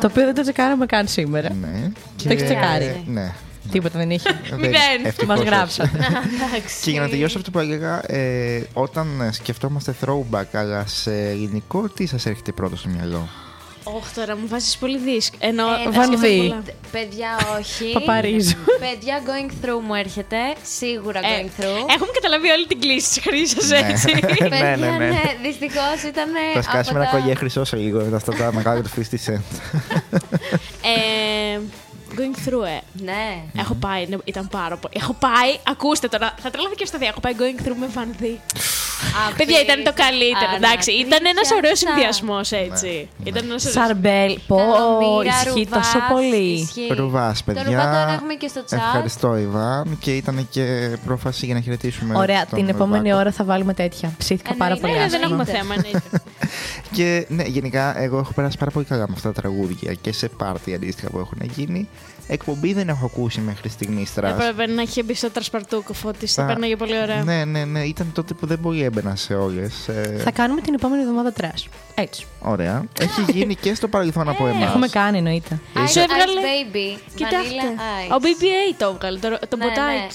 Το 0.00 0.06
οποίο 0.06 0.24
δεν 0.24 0.34
το 0.34 0.42
τσεκάραμε 0.42 0.86
καν 0.86 1.08
σήμερα. 1.08 1.48
Ναι. 1.60 1.90
Το 2.22 2.28
έχεις 2.28 2.44
τσεκάρει. 2.44 3.02
Ναι. 3.06 3.32
Τίποτα 3.70 3.98
δεν 3.98 4.10
είχε. 4.10 4.40
Δεν- 4.50 4.58
Μηδέν. 4.58 5.04
ευτυχώς 5.04 5.26
Μας 5.28 5.38
όχι. 5.38 5.48
γράψατε. 5.48 5.98
Εντάξει. 6.34 6.76
Και 6.82 6.90
για 6.90 7.00
να 7.00 7.08
τελειώσω 7.08 7.38
αυτό 7.38 7.50
που 7.50 7.58
έλεγα, 7.58 8.12
ε, 8.12 8.62
όταν 8.72 9.28
σκεφτόμαστε 9.32 9.94
throwback, 10.04 10.44
αλλά 10.52 10.86
σε 10.86 11.10
ελληνικό, 11.28 11.88
τι 11.88 12.06
σας 12.06 12.26
έρχεται 12.26 12.52
πρώτο 12.52 12.76
στο 12.76 12.88
μυαλό; 12.88 13.28
Όχι, 13.82 14.14
τώρα 14.14 14.36
μου 14.36 14.46
βάζεις 14.48 14.76
πολύ 14.76 14.98
δύσκολο. 14.98 15.40
Ενώ 15.44 15.64
Ε, 15.66 15.68
τα 15.84 15.90
Van 15.90 15.94
σκέφτομαι 15.94 16.28
Dijk. 16.28 16.36
πολλά. 16.38 16.62
Παιδιά, 16.92 17.28
όχι. 17.58 17.92
Παπαρίζου. 17.98 18.56
Παιδιά, 18.80 19.20
going 19.26 19.50
through 19.64 19.80
μου 19.86 19.94
έρχεται. 19.94 20.36
Σίγουρα 20.78 21.18
Ε, 21.18 21.22
going 21.22 21.46
through. 21.60 21.78
Έχουμε 21.94 22.10
καταλάβει 22.14 22.50
όλη 22.50 22.66
την 22.66 22.80
κλίση 22.80 23.08
της 23.08 23.20
Χρήσα, 23.22 23.76
έτσι. 23.76 24.12
ναι, 24.14 24.48
Παιδιά, 24.48 24.76
ναι, 24.78 24.90
ναι. 25.06 25.20
Δυστυχώς 25.42 26.02
ήταν. 26.08 26.28
Θα 26.54 26.62
σκάσει 26.62 26.92
με 26.92 26.98
από 26.98 26.98
ένα 26.98 27.10
τα- 27.10 27.16
κογιέ 27.18 27.34
χρυσό 27.34 27.64
σε 27.64 27.76
λίγο 27.76 28.04
μετά 28.04 28.16
αυτά 28.16 28.32
τα 28.34 28.52
μεγάλα 28.52 28.82
του 28.82 28.90
50 28.96 29.14
Cent. 29.26 29.42
Ε, 32.10 32.14
going 32.16 32.48
through, 32.48 32.66
ε. 32.66 32.80
Ναι. 33.04 33.42
Έχω 33.60 33.74
πάει, 33.74 34.06
ναι, 34.06 34.16
ήταν 34.24 34.48
πάρα 34.48 34.76
πολύ. 34.76 34.94
Έχω 35.00 35.12
πάει, 35.12 35.52
ακούστε 35.68 36.08
τώρα, 36.08 36.34
θα 36.42 36.50
τρέλαβα 36.50 36.74
και 36.74 36.84
στα 36.86 36.98
δύο. 36.98 37.08
Έχω 37.08 37.20
πάει 37.20 37.34
going 37.38 37.62
through 37.66 37.76
με 37.80 37.88
Van 37.94 38.22
Dijk. 38.22 38.38
Παιδιά, 39.36 39.60
ήταν 39.60 39.82
το 39.84 39.92
καλύτερο, 39.94 40.54
εντάξει. 40.56 40.92
Ήταν 40.92 41.20
ένας 41.26 41.50
ωραίος 41.56 41.78
συνδυασμός, 41.78 42.52
έτσι. 42.52 43.08
Ήταν 43.24 43.42
ένας 43.50 43.64
ωραίος- 43.66 43.84
Σαρμπέλ. 43.86 44.38
Πω, 44.46 44.56
Καλομήρα, 44.56 45.34
ισχύει 45.36 45.48
Ρουβάς, 45.64 45.92
τόσο 45.92 45.98
πολύ. 46.12 46.36
ισχύει. 46.60 46.92
Ρουβάς, 46.94 47.38
Το 47.38 47.44
παιδιά. 47.46 47.62
Ρουβά 47.62 47.82
τώρα 47.84 48.12
έχουμε 48.12 48.34
και 48.34 48.48
στο 48.48 48.60
chat. 48.70 48.76
Ευχαριστώ, 48.76 49.36
Ιβάν. 49.36 49.98
Και 50.00 50.16
ήταν 50.16 50.46
και 50.50 50.96
πρόφαση 51.04 51.44
για 51.46 51.54
να 51.54 51.60
χαιρετήσουμε. 51.60 52.16
Ωραία, 52.18 52.46
τον 52.46 52.58
την 52.58 52.68
επόμενη 52.68 53.02
Ρουβάκο. 53.02 53.20
ώρα 53.20 53.32
θα 53.32 53.44
βάλουμε 53.44 53.74
τέτοια. 53.74 54.12
Ψήθηκα 54.18 54.54
πάρα 54.54 54.74
Εννοείται. 54.74 54.86
πολύ 54.86 54.98
Ναι, 55.04 55.08
δεν 55.10 55.22
άσχημα. 55.24 55.42
έχουμε 55.42 55.58
θέμα, 55.58 55.74
εννοείται. 55.74 56.20
Και 56.92 57.26
ναι, 57.28 57.42
γενικά 57.42 57.98
εγώ 58.00 58.18
έχω 58.18 58.32
περάσει 58.32 58.58
πάρα 58.58 58.70
πολύ 58.70 58.84
καλά 58.86 59.04
με 59.08 59.14
αυτά 59.16 59.32
τα 59.32 59.40
τραγούδια 59.40 59.94
και 59.94 60.12
σε 60.12 60.28
πάρτι 60.28 60.74
αντίστοιχα 60.74 61.10
που 61.10 61.18
έχουν 61.18 61.38
γίνει. 61.56 61.88
Εκπομπή 62.30 62.72
δεν 62.72 62.88
έχω 62.88 63.04
ακούσει 63.06 63.40
μέχρι 63.40 63.68
στιγμής 63.68 64.14
trash. 64.14 64.32
Έπρεπε 64.32 64.66
να 64.72 64.82
έχει 64.82 65.02
μπει 65.02 65.14
στο 65.14 65.30
trash 65.30 65.54
παρτούκο 65.54 65.92
Φώτη. 65.92 66.26
Θα 66.26 66.42
Α, 66.42 66.46
παίρναγε 66.46 66.76
πολύ 66.76 66.98
ωραία. 67.02 67.22
Ναι, 67.24 67.44
ναι, 67.44 67.64
ναι. 67.64 67.80
Ήταν 67.82 68.10
τότε 68.14 68.34
που 68.34 68.46
δεν 68.46 68.60
πολύ 68.60 68.82
έμπαινα 68.82 69.16
σε 69.16 69.34
όλες. 69.34 69.88
Θα 70.24 70.30
κάνουμε 70.30 70.60
την 70.60 70.74
επόμενη 70.74 71.02
εβδομάδα 71.02 71.32
trash. 71.32 71.68
Έτσι. 71.94 72.26
Ωραία. 72.40 72.84
Έχει 73.00 73.32
γίνει 73.32 73.54
και 73.54 73.74
στο 73.74 73.88
παρελθόν 73.88 74.28
από 74.28 74.46
εμάς. 74.46 74.62
Έχουμε 74.62 74.88
κάνει, 74.88 75.16
εννοείται. 75.18 75.60
Ice, 75.74 75.88
Σου 75.90 75.98
έβγαλε- 75.98 76.24
Ice 76.26 76.74
Baby. 76.76 77.00
Κοιτάξτε. 77.14 77.42
Vanilla 77.48 78.12
Ice. 78.12 78.16
Ο 78.16 78.20
BBA 78.22 78.74
το 78.78 78.86
έβγαλε, 78.94 79.18
το, 79.18 79.28
το 79.48 79.56
Ναι, 79.56 79.64
bot 79.64 79.85
άκι. 79.85 80.14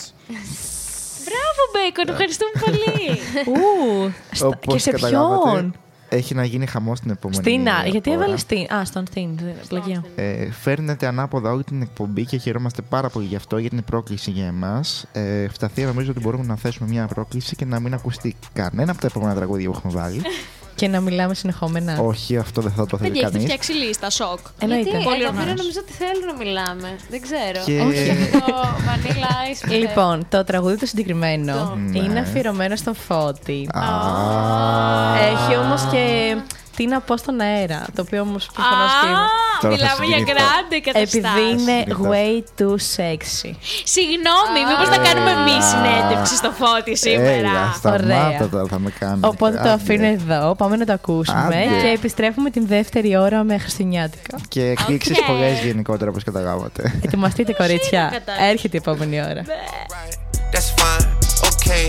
Μπράβο, 1.26 1.62
Μπέικον, 1.74 2.06
ευχαριστούμε 2.10 2.52
πολύ. 2.66 3.20
Ου, 3.48 4.12
στα- 4.32 4.48
Όπως 4.48 4.74
και 4.74 4.80
σε 4.80 4.92
καταλάβατε, 4.92 5.50
ποιον; 5.52 5.76
Έχει 6.14 6.36
να 6.36 6.46
γίνει 6.46 6.66
χαμός 6.66 7.00
την 7.00 7.12
επόμενη. 7.12 7.42
Στην, 7.42 7.68
α, 7.68 7.80
ώρα. 7.80 7.88
γιατί 7.88 8.12
έβαλες 8.12 8.42
στην. 8.42 8.74
Α, 8.74 8.86
στον 8.86 9.06
στην. 9.08 9.40
Πλαγιά. 9.68 10.04
Ε, 10.16 10.52
φέρνετε 10.52 11.08
ανάποδα 11.08 11.52
όλη 11.52 11.64
την 11.64 11.82
εκπομπή 11.82 12.26
και 12.26 12.38
χαιρόμαστε 12.38 12.82
πάρα 12.82 13.10
πολύ 13.10 13.26
γι' 13.26 13.36
αυτό, 13.36 13.58
γιατί 13.58 13.76
είναι 13.76 13.84
πρόκληση 13.84 14.32
για 14.32 14.46
εμάς. 14.46 15.06
Ε, 15.12 15.48
φταθεί 15.48 15.84
νομίζω 15.84 16.12
ότι 16.12 16.20
μπορούμε 16.20 16.46
να 16.46 16.56
θέσουμε 16.56 16.90
μια 16.90 17.08
πρόκληση 17.08 17.56
και 17.56 17.66
να 17.66 17.80
μην 17.80 17.94
ακουστεί 17.94 18.36
κανένα 18.54 18.92
από 18.92 19.02
τα 19.02 19.08
επόμενα 19.08 19.36
τραγούδια 19.36 19.70
που 19.70 19.76
έχουμε 19.78 19.94
βάλει. 19.94 20.22
Και 20.76 20.88
να 20.88 21.00
μιλάμε 21.00 21.34
συνεχόμενα. 21.34 21.98
Όχι, 22.00 22.38
αυτό 22.38 22.62
δεν 22.62 22.72
θα 22.72 22.86
το 22.86 22.98
θέλει 22.98 23.10
Παιδιά, 23.12 23.28
έχετε 23.28 23.38
κανείς. 23.38 23.54
φτιάξει 23.64 23.86
λίστα, 23.86 24.10
σοκ. 24.10 24.40
Εννοείται. 24.60 24.90
Γιατί, 24.90 25.04
Πολύ 25.06 25.22
εγώ 25.24 25.30
ωραίος. 25.32 25.44
πήρα 25.44 25.54
νομίζω 25.58 25.80
ότι 25.82 25.92
θέλουν 25.94 26.26
να 26.26 26.34
μιλάμε. 26.38 26.96
Δεν 27.10 27.22
ξέρω. 27.22 27.60
Και- 27.66 27.82
Όχι. 27.82 28.30
Το 28.32 28.68
Vanilla 28.86 29.32
Ice. 29.52 29.62
που 29.68 29.74
Λοιπόν, 29.74 30.26
το 30.30 30.44
τραγούδι 30.44 30.78
το 30.78 30.86
συγκεκριμένο 30.86 31.54
Το. 31.54 31.78
είναι 32.00 32.08
Ναι. 32.14 32.20
αφιερωμένο 32.20 32.76
στον 32.76 32.96
Φώτη. 32.96 33.70
Α, 33.74 33.82
Έχει 35.32 35.58
όμως 35.58 35.82
και 35.92 36.36
τι 36.76 36.88
να 36.88 37.00
πω 37.02 37.18
στον 37.18 37.40
αέρα, 37.40 37.86
το 37.96 38.02
οποίο 38.06 38.22
όμως 38.22 38.50
προφανώς 38.54 38.92
και 39.02 39.08
είναι. 39.08 39.18
Α, 39.18 39.28
Τώρα 39.62 39.76
θα 39.76 39.82
μιλάμε 39.82 40.06
για 40.06 40.18
συγκινηθώ. 40.18 40.34
γκράντε 40.34 40.78
καταστάσει. 40.88 41.18
Επειδή 41.18 41.42
είναι 41.52 41.78
Συνήθως. 41.82 42.08
way 42.12 42.34
too 42.60 42.76
sexy. 42.98 43.52
Συγγνώμη, 43.94 44.60
μήπως 44.70 44.88
θα 44.94 44.98
κάνουμε 45.08 45.32
εμείς 45.40 45.64
συνέντευξη 45.74 46.36
στο 46.36 46.52
φώτι 46.60 46.92
Έλα, 46.92 46.98
σήμερα; 47.06 47.74
σταμάτα 47.76 48.04
Ωραία. 48.04 48.48
τώρα, 48.52 48.66
θα 48.68 48.80
με 48.80 48.92
κάνετε. 49.00 49.28
Οπότε 49.28 49.54
το 49.56 49.60
Άντε. 49.60 49.70
αφήνω 49.72 50.06
εδώ, 50.06 50.56
πάμε 50.56 50.76
να 50.76 50.86
το 50.86 50.94
ακούσουμε 50.94 51.40
Άντε. 51.46 51.64
και 51.82 51.88
επιστρέφουμε 51.88 52.50
την 52.50 52.68
δεύτερη 52.68 53.18
ώρα 53.18 53.44
με 53.44 53.58
Χριστουγεννιάτικα. 53.58 54.38
Και 54.48 54.62
εκπλήξεις 54.66 55.18
Οκ. 55.18 55.26
πολλές 55.26 55.52
γενικότερα, 55.64 56.10
όπως 56.10 56.24
καταλάβατε. 56.24 57.00
Ετοιμαστείτε, 57.06 57.54
κορίτσια. 57.62 58.10
κατάλαβα. 58.12 58.46
Έρχεται 58.46 58.78
η 58.78 58.82
επόμενη 58.86 59.22
ώρα. 59.22 59.42
That's 60.54 60.70
fine, 60.82 61.08
okay. 61.52 61.86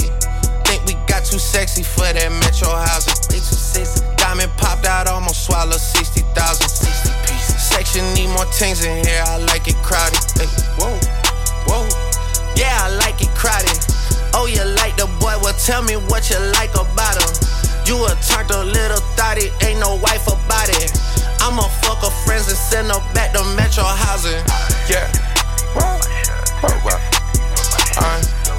Think 0.69 0.81
we 0.89 0.95
got 1.13 1.23
too 1.31 1.41
sexy 1.55 1.83
for 1.95 2.09
that 2.17 2.31
metro 2.43 2.69
housing. 2.87 3.64
Diamond 4.35 4.59
popped 4.59 4.85
out, 4.85 5.07
almost 5.07 5.47
swallowed 5.47 5.79
60,000. 5.79 6.27
60 6.67 7.09
pieces. 7.23 7.55
Section 7.55 8.03
need 8.15 8.27
more 8.35 8.51
things 8.51 8.83
in 8.83 9.07
here, 9.07 9.23
I 9.23 9.39
like 9.39 9.69
it 9.69 9.79
crowded. 9.79 10.19
Hey, 10.35 10.51
whoa, 10.75 10.91
whoa. 11.71 11.87
Yeah, 12.59 12.75
I 12.83 12.91
like 12.99 13.23
it 13.23 13.31
crowded. 13.39 13.79
Oh, 14.35 14.51
you 14.51 14.59
like 14.75 14.99
the 14.99 15.07
boy? 15.23 15.39
Well, 15.39 15.55
tell 15.55 15.87
me 15.87 15.95
what 16.11 16.31
you 16.31 16.39
like 16.59 16.75
about 16.75 17.15
him. 17.15 17.31
You 17.87 17.95
a 18.11 18.11
turned 18.27 18.51
a 18.51 18.65
little 18.67 18.99
thotty, 19.15 19.55
ain't 19.63 19.79
no 19.79 20.03
wife 20.03 20.27
about 20.27 20.67
it. 20.83 20.91
I'ma 21.39 21.71
fuck 21.87 22.03
her 22.03 22.11
friends 22.27 22.51
and 22.51 22.59
send 22.59 22.91
her 22.91 22.99
back 23.15 23.39
to 23.39 23.45
metro 23.55 23.87
housing. 23.87 24.43
Yeah. 24.91 25.07
Whoa, 25.79 25.95
whoa, 26.59 26.75
whoa. 26.83 26.99
I'm 28.03 28.44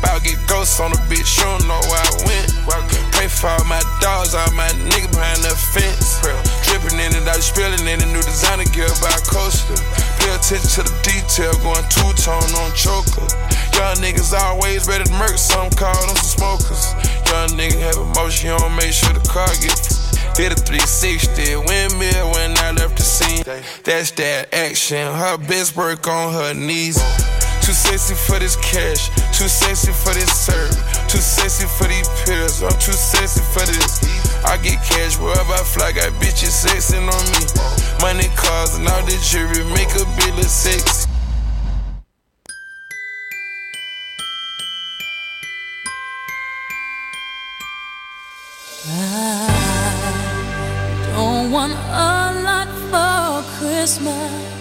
Pop 0.00 0.10
out, 0.10 0.22
get 0.24 0.36
ghosts 0.46 0.80
on 0.80 0.90
the 0.90 0.98
bitch, 1.08 1.38
you 1.38 1.44
don't 1.44 1.68
know 1.68 1.80
where 1.88 2.00
I 2.00 2.12
went. 2.26 2.48
Pray 3.12 3.28
for 3.28 3.48
all 3.48 3.64
my 3.64 3.80
dogs, 4.00 4.34
all 4.34 4.50
my 4.52 4.68
niggas 4.88 5.12
behind 5.12 5.40
the 5.40 5.54
fence. 5.72 6.20
Dripping 6.68 6.98
in 7.00 7.16
it, 7.16 7.28
I 7.28 7.38
spilling 7.40 7.86
in 7.86 8.00
the 8.00 8.06
new 8.06 8.22
designer 8.22 8.64
gear 8.72 8.88
by 9.00 9.14
coaster. 9.24 9.76
Pay 10.20 10.34
attention 10.34 10.68
to 10.76 10.80
the 10.84 10.94
detail, 11.00 11.52
going 11.64 11.84
two 11.88 12.10
tone 12.20 12.50
on 12.60 12.72
choker. 12.76 13.24
Young 13.76 13.96
niggas 14.04 14.36
always 14.36 14.86
ready 14.86 15.04
to 15.04 15.12
murk, 15.16 15.38
some 15.38 15.70
call 15.70 15.94
them 16.06 16.16
some 16.16 16.36
smokers. 16.36 16.92
Young 17.32 17.56
nigga 17.56 17.80
have 17.80 17.96
emotion, 17.96 18.50
you 18.52 18.58
don't 18.58 18.76
make 18.76 18.92
sure 18.92 19.12
the 19.12 19.24
car 19.28 19.48
gets. 19.64 19.96
Hit 20.36 20.52
a 20.52 20.56
360 20.56 21.56
windmill 21.64 22.32
when 22.36 22.52
I 22.58 22.72
left 22.72 22.96
the 22.96 23.02
scene. 23.02 23.42
That's 23.84 24.10
that 24.20 24.52
action. 24.52 25.00
Her 25.00 25.38
best 25.38 25.76
work 25.76 26.06
on 26.06 26.34
her 26.34 26.52
knees. 26.52 27.00
Too 27.66 27.72
sexy 27.72 28.14
for 28.14 28.38
this 28.38 28.54
cash, 28.54 29.10
too 29.36 29.48
sexy 29.48 29.90
for 29.90 30.14
this 30.14 30.30
serve, 30.30 30.70
too 31.08 31.18
sexy 31.18 31.66
for 31.66 31.88
these 31.88 32.08
pills. 32.24 32.62
I'm 32.62 32.70
too 32.78 32.92
sexy 32.92 33.40
for 33.40 33.66
this. 33.66 33.98
I 34.44 34.56
get 34.58 34.78
cash 34.84 35.18
wherever 35.18 35.52
I 35.52 35.64
fly, 35.64 35.90
got 35.90 36.12
bitches 36.22 36.64
sexing 36.64 37.10
on 37.10 37.24
me. 37.34 37.42
Money, 38.00 38.28
cars, 38.36 38.76
and 38.76 38.86
all 38.86 39.02
the 39.02 39.18
jewelry 39.20 39.64
make 39.74 39.90
a 39.96 40.06
bill 40.14 40.38
of 40.38 40.44
sexy. 40.46 41.10
Don't 51.16 51.50
want 51.50 51.72
a 51.72 52.30
lot 52.46 52.68
for 52.92 53.58
Christmas. 53.58 54.55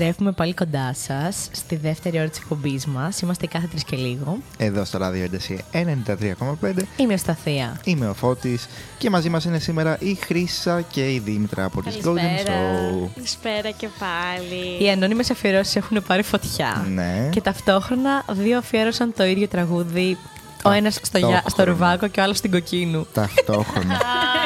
Επιστρέφουμε 0.00 0.32
πάλι 0.36 0.54
κοντά 0.54 0.94
σας 0.94 1.48
στη 1.52 1.76
δεύτερη 1.76 2.18
ώρα 2.18 2.28
της 2.28 2.38
εκπομπής 2.38 2.86
μας. 2.86 3.20
Είμαστε 3.20 3.46
κάθε 3.46 3.66
τρεις 3.66 3.84
και 3.84 3.96
λίγο. 3.96 4.38
Εδώ 4.56 4.84
στο 4.84 4.98
ράδιο 4.98 5.24
ένταση 5.24 5.64
93,5. 5.72 6.86
Είμαι 6.96 7.16
στα 7.16 7.34
Θεία. 7.34 7.80
Είμαι 7.84 8.08
ο 8.08 8.14
Φώτης 8.14 8.68
και 8.98 9.10
μαζί 9.10 9.28
μας 9.28 9.44
είναι 9.44 9.58
σήμερα 9.58 9.96
η 10.00 10.14
Χρύσα 10.14 10.80
και 10.80 11.12
η 11.12 11.18
Δήμητρα 11.18 11.64
από 11.64 11.82
τις 11.82 11.96
Golden 11.96 12.14
Καλησπέρα. 12.14 12.90
Show. 12.94 13.08
Καλησπέρα 13.14 13.70
και 13.70 13.88
πάλι. 13.98 14.84
Οι 14.84 14.90
ανώνυμες 14.90 15.30
αφιερώσεις 15.30 15.76
έχουν 15.76 16.02
πάρει 16.06 16.22
φωτιά. 16.22 16.86
Ναι. 16.94 17.28
Και 17.32 17.40
ταυτόχρονα 17.40 18.24
δύο 18.30 18.58
αφιέρωσαν 18.58 19.12
το 19.16 19.24
ίδιο 19.24 19.48
τραγούδι. 19.48 20.16
Ο 20.64 20.70
ένας 20.70 20.98
στο, 21.02 21.18
γιά- 21.18 21.26
στο 21.28 21.34
Ταυτόχρονα. 21.42 21.70
ρουβάκο 21.70 22.06
και 22.08 22.20
ο 22.20 22.22
άλλος 22.22 22.36
στην 22.36 22.50
κοκκίνου. 22.50 23.06
Ταυτόχρονα. 23.12 24.00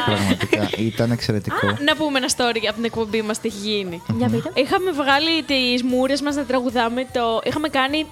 Πραγματικά 0.06 0.68
ήταν 0.78 1.10
εξαιρετικό. 1.10 1.66
Να 1.84 1.96
πούμε 1.96 2.18
ένα 2.18 2.28
story 2.36 2.58
από 2.66 2.74
την 2.74 2.84
εκπομπή 2.84 3.22
μας 3.22 3.38
τι 3.40 3.48
έχει 3.48 3.58
γίνει. 3.58 4.02
Για 4.16 4.28
πείτε. 4.28 4.50
Είχαμε 4.54 4.90
βγάλει 4.90 5.42
τις 5.42 5.82
μούρες 5.82 6.20
μας 6.22 6.34
να 6.34 6.44
τραγουδάμε 6.44 7.06
το. 7.12 7.40
Είχαμε 7.44 7.68
κάνει. 7.68 8.06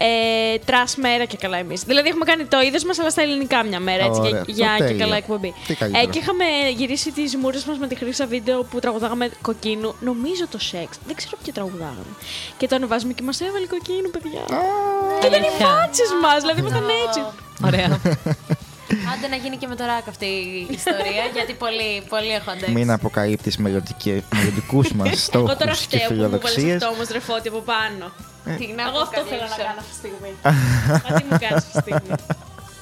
Ε, 0.00 0.58
trash 0.64 0.96
μέρα 0.96 1.24
και 1.24 1.36
καλά 1.36 1.56
εμείς. 1.58 1.82
Δηλαδή, 1.82 2.08
έχουμε 2.08 2.24
κάνει 2.24 2.44
το 2.44 2.60
είδος 2.60 2.84
μας, 2.84 2.98
αλλά 2.98 3.10
στα 3.10 3.22
ελληνικά 3.22 3.64
μια 3.64 3.80
μέρα. 3.80 4.04
Έτσι, 4.04 4.20
Ωραία, 4.20 4.30
για, 4.30 4.40
αυτό 4.42 4.54
για 4.56 4.76
και 4.76 4.82
τέλειο. 4.84 4.98
καλά 4.98 5.16
εκπομπή. 5.16 5.54
Τι 5.66 5.74
καλύτερο. 5.74 6.04
Ε, 6.08 6.10
και 6.12 6.18
είχαμε 6.18 6.44
γυρίσει 6.76 7.12
τις 7.12 7.36
μούρες 7.36 7.64
μας 7.64 7.78
με 7.78 7.86
τη 7.86 7.94
Χρύσα 7.94 8.26
βίντεο 8.26 8.62
που 8.62 8.78
τραγουδάγαμε 8.78 9.30
Κοκκίνου. 9.42 9.94
Νομίζω 10.00 10.44
το 10.50 10.58
σεξ. 10.58 10.98
Δεν 11.06 11.14
ξέρω 11.16 11.36
ποιο 11.42 11.52
τραγουδάγαμε. 11.52 12.12
Και 12.56 12.66
το 12.68 12.74
ανεβάζουμε 12.74 13.12
και 13.12 13.22
μας 13.22 13.40
έβαλε 13.40 13.66
Κοκκίνου, 13.66 14.10
παιδιά. 14.10 14.42
Και 15.20 15.26
ήταν 15.26 15.42
οι 15.42 15.46
Αλήθεια. 15.46 15.66
φάτσες 15.66 16.08
μας. 16.22 16.40
Δηλαδή, 16.40 16.60
ήμασταν 16.60 16.84
έτσι. 17.06 17.20
Ωραία. 17.64 17.88
Άντε 19.12 19.28
να 19.28 19.36
γίνει 19.36 19.56
και 19.56 19.66
με 19.66 19.76
το 19.76 19.84
ράκ 19.84 20.08
αυτή 20.08 20.24
η 20.24 20.66
ιστορία, 20.70 21.24
γιατί 21.36 21.52
πολύ, 21.52 22.02
πολύ 22.08 22.30
έχω 22.32 22.50
αντέξει. 22.50 22.70
Μην 22.72 22.90
αποκαλύπτεις 22.90 23.56
μελλοντικούς 23.56 24.92
μας 24.92 25.06
Εγώ 25.08 25.16
στόχους 25.16 25.56
τώρα 25.56 25.70
και 25.70 25.76
φταίω 25.76 26.08
που 26.08 26.14
μου 26.14 26.20
βάλες 26.20 26.38
φιλοδοξίες. 26.52 26.82
αυτό 26.82 26.86
όμω 26.94 27.02
ρεφότι 27.12 27.48
από 27.48 27.58
πάνω. 27.58 28.12
Τι 28.56 28.66
να 28.72 28.82
Εγώ 28.82 28.98
αυτό 28.98 29.20
θέλω 29.30 29.46
να 29.54 29.56
αποκαλύψω. 29.56 29.62
κάνω 29.66 29.78
αυτή 29.78 29.90
τη 29.90 29.96
στιγμή. 29.96 30.32
Μα 31.04 31.16
τι 31.18 31.24
μου 31.24 31.38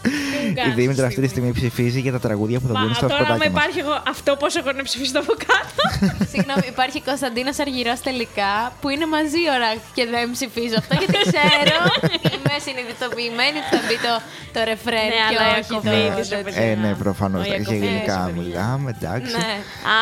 κάνει 0.06 0.18
αυτή 0.18 0.20
τη 0.20 0.26
στιγμή. 0.30 0.46
Τι 0.46 0.46
μου 0.46 0.50
Η 0.50 0.54
κάνεις 0.60 0.74
Δήμητρα 0.80 1.06
αυτή 1.08 1.14
αυτή 1.16 1.20
τη 1.26 1.28
στιγμή 1.34 1.50
ψηφίζει 1.60 2.00
για 2.06 2.12
τα 2.16 2.20
τραγούδια 2.26 2.58
που 2.60 2.66
θα 2.70 2.74
Μα 2.76 2.80
βγουν 2.80 2.94
στα 2.94 3.06
τώρα, 3.06 3.14
άμα 3.16 3.24
σποτάκια 3.26 3.50
μας. 3.50 3.54
υπάρχει 3.56 3.78
εγώ, 3.84 3.94
αυτό 4.14 4.30
πόσο 4.42 4.56
έχω 4.62 4.72
να 4.80 4.82
ψηφίσω 4.88 5.18
από 5.24 5.34
κάτω; 5.48 5.80
Συγγνώμη, 6.32 6.66
υπάρχει 6.74 6.98
Κωνσταντίνο 7.10 7.50
Αργυρό 7.64 7.94
τελικά 8.08 8.52
που 8.80 8.86
είναι 8.94 9.06
μαζί 9.16 9.42
ο 9.52 9.54
ράκ 9.62 9.80
και 9.96 10.04
δεν 10.14 10.24
ψηφίζω 10.36 10.76
αυτό 10.82 10.92
γιατί 11.00 11.16
ξέρω. 11.30 11.76
είμαι 12.34 12.54
συνειδητοποιημένη 12.66 13.56
ότι 13.62 13.68
θα 13.74 13.80
μπει 13.86 13.96
το, 14.06 14.12
το 14.54 14.58
ρεφρέν 14.70 15.08
Ναι, 15.12 15.20
και 15.30 15.36
αλλά 15.38 15.46
όχι 15.60 15.72
έχω 15.72 15.80
το. 15.86 15.90
βίδεις, 15.94 16.26
ρε 16.34 16.40
παιδιά. 16.44 16.62
Ε, 16.70 16.74
ναι, 16.82 16.90
προφανώς. 17.04 17.40
Ο 17.44 17.46
Για 17.50 17.56
Ιακωβίδης, 17.56 17.88
γενικά 17.88 18.16
παιδιά. 18.26 18.42
μιλάμε, 18.42 18.86
εντάξει. 18.96 19.32
Ναι. 19.40 19.52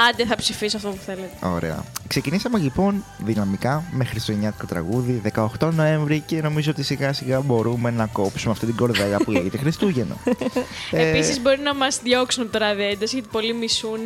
Άντε, 0.06 0.22
θα 0.30 0.36
ψηφίσω 0.42 0.76
αυτό 0.80 0.88
που 0.96 1.02
θέλετε. 1.08 1.34
Ωραία. 1.56 1.78
Ξεκινήσαμε 2.12 2.58
λοιπόν 2.66 2.92
δυναμικά 3.30 3.74
με 3.98 4.04
χριστουγεννιάτικο 4.10 4.66
τραγούδι 4.72 5.12
18 5.60 5.72
Νοέμβρη 5.80 6.16
και 6.26 6.36
νομίζω 6.46 6.70
ότι 6.74 6.82
σιγά 6.90 7.12
σιγά 7.12 7.40
μπορούμε 7.40 7.90
να 7.90 8.06
κόψουμε 8.06 8.52
αυτή 8.52 8.66
την 8.66 8.76
κορδέλα 8.76 9.16
που 9.24 9.30
λέγεται 9.30 9.56
Χριστούγεννα. 9.62 9.93
Ε, 10.90 11.08
Επίσης, 11.08 11.40
μπορεί 11.40 11.60
να 11.60 11.74
μας 11.74 12.00
διώξουν 12.02 12.42
από 12.42 12.52
το 12.52 12.58
ράδιο 12.58 12.84
ένταση 12.84 13.14
γιατί 13.14 13.28
πολλοί 13.32 13.54
μισούν 13.54 14.00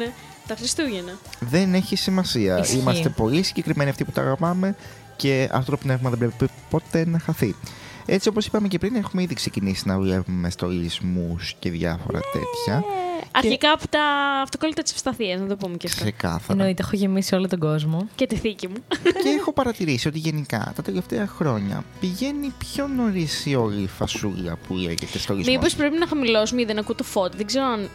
τα 0.47 0.57
Χριστούγεννα. 0.57 1.19
Δεν 1.41 1.75
έχει 1.75 1.97
σημασία. 1.97 2.59
Ισχύει. 2.59 2.77
Είμαστε 2.77 3.09
πολύ 3.09 3.43
συγκεκριμένοι 3.43 3.91
αυτοί 3.91 4.05
που 4.05 4.13
τα 4.13 4.21
αγαπάμε 4.21 4.77
και 5.17 5.49
αυτό 5.53 5.71
το 5.71 5.77
πνεύμα 5.77 6.11
δεν 6.11 6.19
πρέπει 6.19 6.53
ποτέ 6.71 7.07
να 7.07 7.19
χαθεί. 7.19 7.55
Έτσι, 8.07 8.29
όπως 8.29 8.47
είπαμε 8.47 8.69
και 8.69 8.79
πριν, 8.79 8.95
έχουμε 8.95 9.23
ήδη 9.23 9.35
ξεκινήσει 9.35 9.89
να 9.89 9.99
βλέπουμε 9.99 10.51
στολισμούς 10.51 11.55
και 11.59 11.71
διάφορα 11.71 12.21
τέτοια. 12.33 12.85
Αρχικά 13.33 13.71
από 13.73 13.89
τα 13.89 14.03
αυτοκόλλητα 14.43 14.83
της 14.83 14.93
Ευσταθίας, 14.93 15.41
να 15.41 15.47
το 15.47 15.57
πούμε 15.57 15.77
και 15.77 15.87
αυτό. 15.87 16.03
Ξεκάθαρα. 16.03 16.45
Εννοείται, 16.53 16.83
έχω 16.83 16.97
γεμίσει 16.97 17.35
όλο 17.35 17.49
τον 17.49 17.59
κόσμο. 17.59 18.09
Και 18.15 18.27
τη 18.27 18.37
θήκη 18.37 18.69
μου. 18.69 18.75
και 19.03 19.29
έχω 19.39 19.53
παρατηρήσει 19.53 20.09
ότι 20.09 20.19
γενικά 20.19 20.73
τα 20.77 20.83
τελευταία 20.83 21.27
χρόνια 21.27 21.85
πηγαίνει 22.01 22.53
πιο 22.59 22.87
νωρίς 22.87 23.47
η 23.47 23.55
όλη 23.55 23.87
φασούλα 23.87 24.59
που 24.69 24.75
λέγεται 24.75 25.19
στολισμό. 25.19 25.53
Μήπως 25.53 25.75
πρέπει 25.75 25.99
να 25.99 26.07
χαμηλώσουμε 26.07 26.59
γιατί 26.61 26.73
δεν 26.75 26.83
ακούω 26.83 26.95
το 26.95 27.05
φώτι. 27.05 27.37
Δεν 27.37 27.47
ξέρω 27.47 27.65
αν 27.65 27.89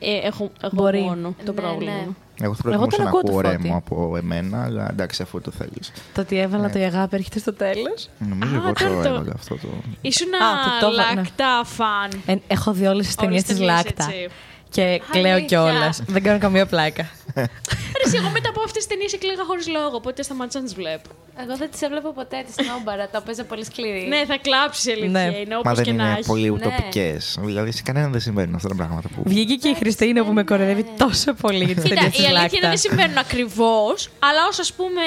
ε, 0.00 0.16
έχω, 0.26 0.50
έχω 0.62 0.74
Μπορεί. 0.76 1.00
μόνο 1.00 1.34
το 1.44 1.52
Ναι, 1.52 1.60
πρόβλημα. 1.60 1.92
ναι. 1.92 2.06
Εγώ 2.40 2.54
θα 2.54 2.70
Εγώ 2.72 2.86
προτιμούσα 2.86 2.96
τον 2.96 3.04
να 3.04 3.08
ακούω 3.10 3.20
το 3.22 3.28
ακούω 3.38 3.40
Φώτη. 3.50 3.62
Ρέμο 3.62 3.76
από 3.76 4.16
εμένα, 4.16 4.64
αλλά 4.64 4.88
εντάξει, 4.90 5.22
αφού 5.22 5.40
το 5.40 5.50
θέλεις. 5.50 5.92
Το 6.14 6.20
ότι 6.20 6.38
έβαλα 6.38 6.70
το 6.70 6.78
η 6.78 6.82
αγάπη 6.82 7.16
έρχεται 7.16 7.38
στο 7.38 7.52
τέλος. 7.54 8.08
Νομίζω 8.18 8.54
Α, 8.56 8.58
εγώ 8.58 8.72
το 8.72 8.84
τώρα 8.84 9.02
το- 9.02 9.08
έβαλα 9.08 9.32
αυτό 9.34 9.54
το. 9.54 9.68
Ήσουν 10.00 10.28
Α, 10.34 10.38
το- 10.80 10.86
το 10.86 10.92
έβα- 10.92 11.08
ναι. 11.14 11.20
Λάκτα 11.20 11.60
φαν. 11.64 12.40
έχω 12.46 12.72
δει 12.72 12.86
όλες 12.86 13.06
τις 13.06 13.14
ταινίες 13.14 13.42
Όλες 13.42 13.42
της 13.42 13.56
τις 13.56 13.66
ταινίες, 13.66 13.84
Λάκτα. 13.84 14.04
έτσι. 14.04 14.34
Και 14.76 15.00
κλαίω 15.10 15.32
Αλήθεια. 15.34 15.46
κιόλας. 15.46 16.02
Δεν 16.06 16.22
κάνω 16.22 16.38
καμία 16.38 16.66
πλάκα. 16.66 17.10
Ρε, 17.36 17.42
εσύ, 18.04 18.16
εγώ 18.16 18.28
μετά 18.28 18.48
από 18.48 18.60
αυτές 18.60 18.72
τις 18.72 18.86
ταινίες 18.86 19.12
έκλαιγα 19.12 19.44
χωρίς 19.46 19.68
λόγο, 19.68 19.90
οπότε 19.96 20.22
σταμάτησα 20.22 20.58
να 20.58 20.64
τις 20.64 20.74
βλέπω. 20.74 21.08
Εγώ 21.42 21.56
δεν 21.56 21.70
τις 21.70 21.82
έβλεπα 21.82 22.12
ποτέ 22.12 22.44
τις 22.46 22.62
σνόμπαρα, 22.62 23.04
το 23.08 23.18
έπαιζε 23.22 23.44
πολύ 23.44 23.64
σκληρή. 23.64 24.06
ναι, 24.08 24.24
θα 24.26 24.36
κλάψει 24.42 24.90
αλήθεια. 24.90 25.08
Ναι. 25.10 25.36
Είναι 25.38 25.54
Μα 25.54 25.58
όπω 25.58 25.74
δεν 25.74 25.84
και 25.84 25.92
να 25.92 26.04
είναι 26.04 26.12
έχει. 26.18 26.26
πολύ 26.26 26.42
Ναι. 26.42 26.50
ουτοπικές. 26.50 27.38
Δηλαδή 27.40 27.72
σε 27.72 27.82
κανέναν 27.82 28.10
δεν 28.12 28.20
συμβαίνουν 28.20 28.54
αυτά 28.54 28.68
τα 28.68 28.74
πράγματα 28.74 29.08
που. 29.08 29.22
Βγήκε 29.24 29.54
και 29.54 29.68
η 29.68 29.74
Χριστίνα 29.74 30.24
που 30.24 30.32
με 30.32 30.42
κοροϊδεύει 30.44 30.84
τόσο 30.98 31.32
πολύ 31.34 31.64
για 31.64 31.74
τις 31.74 31.82
Κοίτα, 31.84 31.94
ταινίες 31.94 32.14
η 32.18 32.20
τη 32.20 32.26
αλήθεια 32.26 32.38
είναι 32.38 32.42
Lacta. 32.50 32.68
δεν 32.68 32.78
συμβαίνουν 32.78 33.18
ακριβώς, 33.18 34.08
αλλά 34.18 34.46
όσο 34.50 34.60
ας 34.60 34.72
πούμε. 34.72 35.02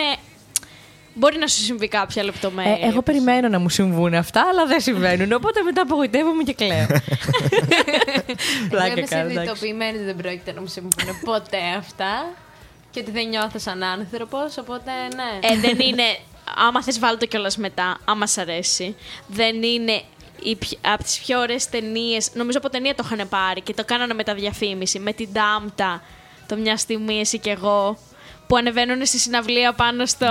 Μπορεί 1.19 1.37
να 1.37 1.47
σου 1.47 1.61
συμβεί 1.63 1.87
κάποια 1.87 2.23
λεπτομέρεια. 2.23 2.85
Ε, 2.85 2.87
εγώ 2.87 3.01
περιμένω 3.01 3.47
να 3.47 3.59
μου 3.59 3.69
συμβούν 3.69 4.13
αυτά, 4.13 4.41
αλλά 4.51 4.65
δεν 4.65 4.81
συμβαίνουν. 4.81 5.31
Οπότε 5.31 5.61
μετά 5.61 5.81
απογοητεύομαι 5.81 6.43
και 6.43 6.53
κλαίω. 6.53 6.87
Εγώ 6.89 6.99
Πλάκα 8.69 8.87
είμαι 8.87 9.01
κάνω, 9.01 9.21
εντάξει. 9.21 9.33
συνειδητοποιημένη 9.33 9.95
ότι 9.95 10.05
δεν 10.05 10.15
πρόκειται 10.15 10.51
να 10.51 10.61
μου 10.61 10.67
συμβούν 10.67 11.19
ποτέ 11.23 11.57
αυτά. 11.77 12.29
Και 12.91 12.99
ότι 12.99 13.11
δεν 13.11 13.27
νιώθω 13.27 13.59
σαν 13.59 13.83
άνθρωπος, 13.83 14.57
οπότε 14.57 14.91
ναι. 15.15 15.47
Ε, 15.47 15.57
δεν 15.59 15.79
είναι. 15.79 16.03
Άμα 16.55 16.83
θες, 16.83 16.99
βάλω 16.99 17.17
το 17.17 17.25
κιόλας 17.25 17.57
μετά, 17.57 17.97
άμα 18.05 18.27
σ' 18.27 18.37
αρέσει. 18.37 18.95
Δεν 19.27 19.63
είναι 19.63 20.01
η 20.43 20.55
πιο- 20.55 20.77
από 20.81 21.03
τις 21.03 21.19
πιο 21.19 21.39
ωραίες 21.39 21.69
ταινίες. 21.69 22.29
Νομίζω 22.33 22.57
από 22.57 22.69
ταινία 22.69 22.95
το 22.95 23.03
είχαν 23.11 23.29
πάρει 23.29 23.61
και 23.61 23.73
το 23.73 23.85
κάνανε 23.85 24.13
με 24.13 24.23
τα 24.23 24.33
διαφήμιση. 24.33 24.99
Με 24.99 25.13
την 25.13 25.29
Τάμτα. 25.31 26.01
Το 26.47 26.55
μια 26.55 26.77
στιγμή 26.77 27.19
εσύ 27.19 27.39
και 27.39 27.49
εγώ. 27.49 27.97
Που 28.49 28.55
ανεβαίνουν 28.57 29.05
στη 29.05 29.17
συναυλία 29.19 29.73
πάνω 29.73 30.05
στον 30.05 30.27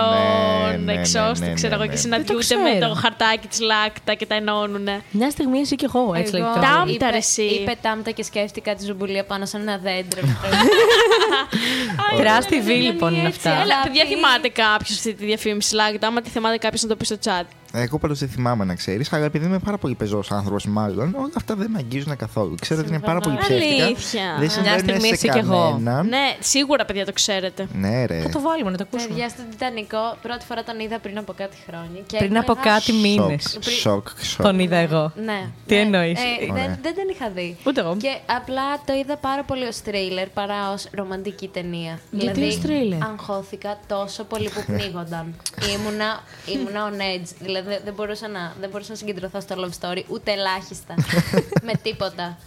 Ναι, 0.70 0.76
ναι, 0.76 0.92
εξώστη, 0.92 1.40
ναι, 1.40 1.46
ναι, 1.46 1.54
ξέρω 1.54 1.74
εγώ, 1.74 1.82
ναι, 1.82 1.88
και 1.88 1.94
ναι. 1.94 2.00
συναντιούνται 2.00 2.44
Δεν 2.46 2.56
το 2.58 2.62
με 2.64 2.70
ξέρω. 2.70 2.88
το 2.88 2.94
χαρτάκι 3.00 3.46
της 3.48 3.60
Lacta 3.60 4.14
και 4.14 4.26
τα 4.26 4.34
ενώνουν. 4.34 4.88
Μια 5.10 5.30
στιγμή 5.30 5.58
εσύ 5.60 5.76
και 5.76 5.84
εγώ, 5.94 6.12
έτσι 6.14 6.36
Εγώ 6.36 6.44
λέγεται. 6.46 6.66
Τάμτα, 6.66 6.92
είπε, 6.92 7.10
ρε, 7.10 7.16
εσύ. 7.16 7.42
είπε 7.42 7.76
Τάμτα 7.82 8.10
και 8.10 8.22
σκέφτηκα 8.22 8.74
τη 8.74 8.84
ζουμπουλία 8.84 9.24
πάνω 9.24 9.46
σε 9.46 9.56
ένα 9.56 9.78
δέντρο. 9.78 10.20
Τεράστια 12.16 12.60
βή 12.60 12.72
λοιπόν 12.72 13.14
είναι 13.14 13.28
αυτά. 13.28 13.50
Έλα, 13.50 13.60
Αλλά 13.60 13.80
παιδιά, 13.82 14.02
πει- 14.04 14.14
θυμάται 14.14 14.48
κάποιος 14.48 14.90
αυτή 14.98 15.14
τη 15.14 15.24
διαφήμιση 15.24 15.74
Lacta. 15.74 16.06
Άμα 16.06 16.20
τη 16.20 16.30
θυμάται 16.30 16.56
κάποιος 16.56 16.82
να 16.82 16.88
το 16.88 16.96
πει 16.96 17.04
στο 17.04 17.16
chat. 17.24 17.44
Εγώ 17.72 17.98
πάντως 17.98 18.18
δεν 18.18 18.28
θυμάμαι 18.28 18.64
να 18.64 18.74
ξέρεις, 18.74 19.12
αλλά 19.12 19.24
επειδή 19.24 19.46
είμαι 19.46 19.58
πάρα 19.58 19.78
πολύ 19.78 19.94
πεζός 19.94 20.30
άνθρωπος, 20.30 20.66
μάλλον 20.66 21.14
όλα 21.18 21.32
αυτά 21.36 21.54
δεν 21.54 21.70
με 21.70 21.78
αγγίζουν 21.78 22.16
καθόλου. 22.16 22.54
Ξέρω 22.60 22.80
ότι 22.80 22.88
είναι 22.88 23.00
πάρα 23.00 23.20
πολύ 23.20 23.36
ψεύτικα. 23.36 23.84
Αλήθεια. 23.84 24.22
Δεν 24.22 24.38
Μια 24.40 24.50
συμβαίνουν 24.50 24.78
στιγμή 24.78 25.06
σε 25.06 25.14
εσύ 25.14 25.28
κι 25.28 25.38
εγώ. 25.38 25.70
κανέναν. 25.70 26.08
Ναι, 26.08 26.36
σίγουρα 26.40 26.84
παιδιά 26.84 27.04
το 27.04 27.12
ξέρετε. 27.12 27.68
Ναι, 27.72 28.04
ρε. 28.04 28.20
Θα 28.20 28.28
το 28.28 28.40
βάλουμε 28.40 28.70
να 28.70 28.76
το 28.76 28.84
ακούσουμε. 28.86 29.08
Παιδιά, 29.14 29.28
στον 29.28 29.44
Τιτανικό 29.50 30.16
πρώτη 30.22 30.44
φορά 30.44 30.62
τον 30.64 30.80
είδα 30.80 30.98
πριν 30.98 31.18
από 31.18 31.32
κάτι 31.32 31.56
χρόνια. 31.66 32.00
Και 32.06 32.16
Πριν 32.18 32.38
από 32.38 32.52
έλεγα, 32.52 32.74
κάτι 32.74 32.92
μήνες. 32.92 33.42
Σοκ, 33.50 33.62
σοκ, 33.62 34.08
σοκ. 34.22 34.42
Τον 34.46 34.58
είδα 34.58 34.76
εγώ. 34.76 35.12
Ναι. 35.24 35.50
Τι 35.66 35.74
ναι. 35.74 35.80
εννοείς; 35.80 36.18
Ε, 36.20 36.50
Ωραία. 36.50 36.64
δεν, 36.66 36.78
δεν 36.82 36.94
τον 36.94 37.08
είχα 37.12 37.30
δει. 37.30 37.56
Ούτε 37.66 37.80
εγώ. 37.80 37.96
Και 37.96 38.18
απλά 38.26 38.62
το 38.84 38.92
είδα 38.92 39.16
πάρα 39.16 39.42
πολύ 39.44 39.64
ως 39.64 39.82
τρέιλερ 39.82 40.28
παρά 40.28 40.72
ως 40.72 40.86
ρομαντική 40.94 41.48
ταινία. 41.48 41.98
Γιατί 42.10 42.40
δηλαδή, 42.40 42.54
ως 42.56 42.60
τρέιλερ; 42.60 43.02
αγχώθηκα 43.02 43.78
τόσο 43.86 44.24
πολύ 44.24 44.48
που 44.54 44.62
πνίγονταν. 44.66 45.34
ήμουνα, 45.74 46.20
ήμουνα 46.54 46.90
on 46.90 46.96
edge. 47.00 47.28
Δηλαδή 47.60 47.74
δεν- 47.76 47.84
δεν 47.84 47.94
μπορούσα, 47.94 48.28
να, 48.28 48.52
δεν 48.60 48.70
μπορούσα 48.70 48.90
να 48.90 48.96
συγκεντρωθώ 48.96 49.40
στο 49.40 49.54
love 49.58 49.80
story 49.86 50.02
ούτε 50.08 50.32
ελάχιστα. 50.32 50.94
με 51.68 51.72
τίποτα. 51.82 52.38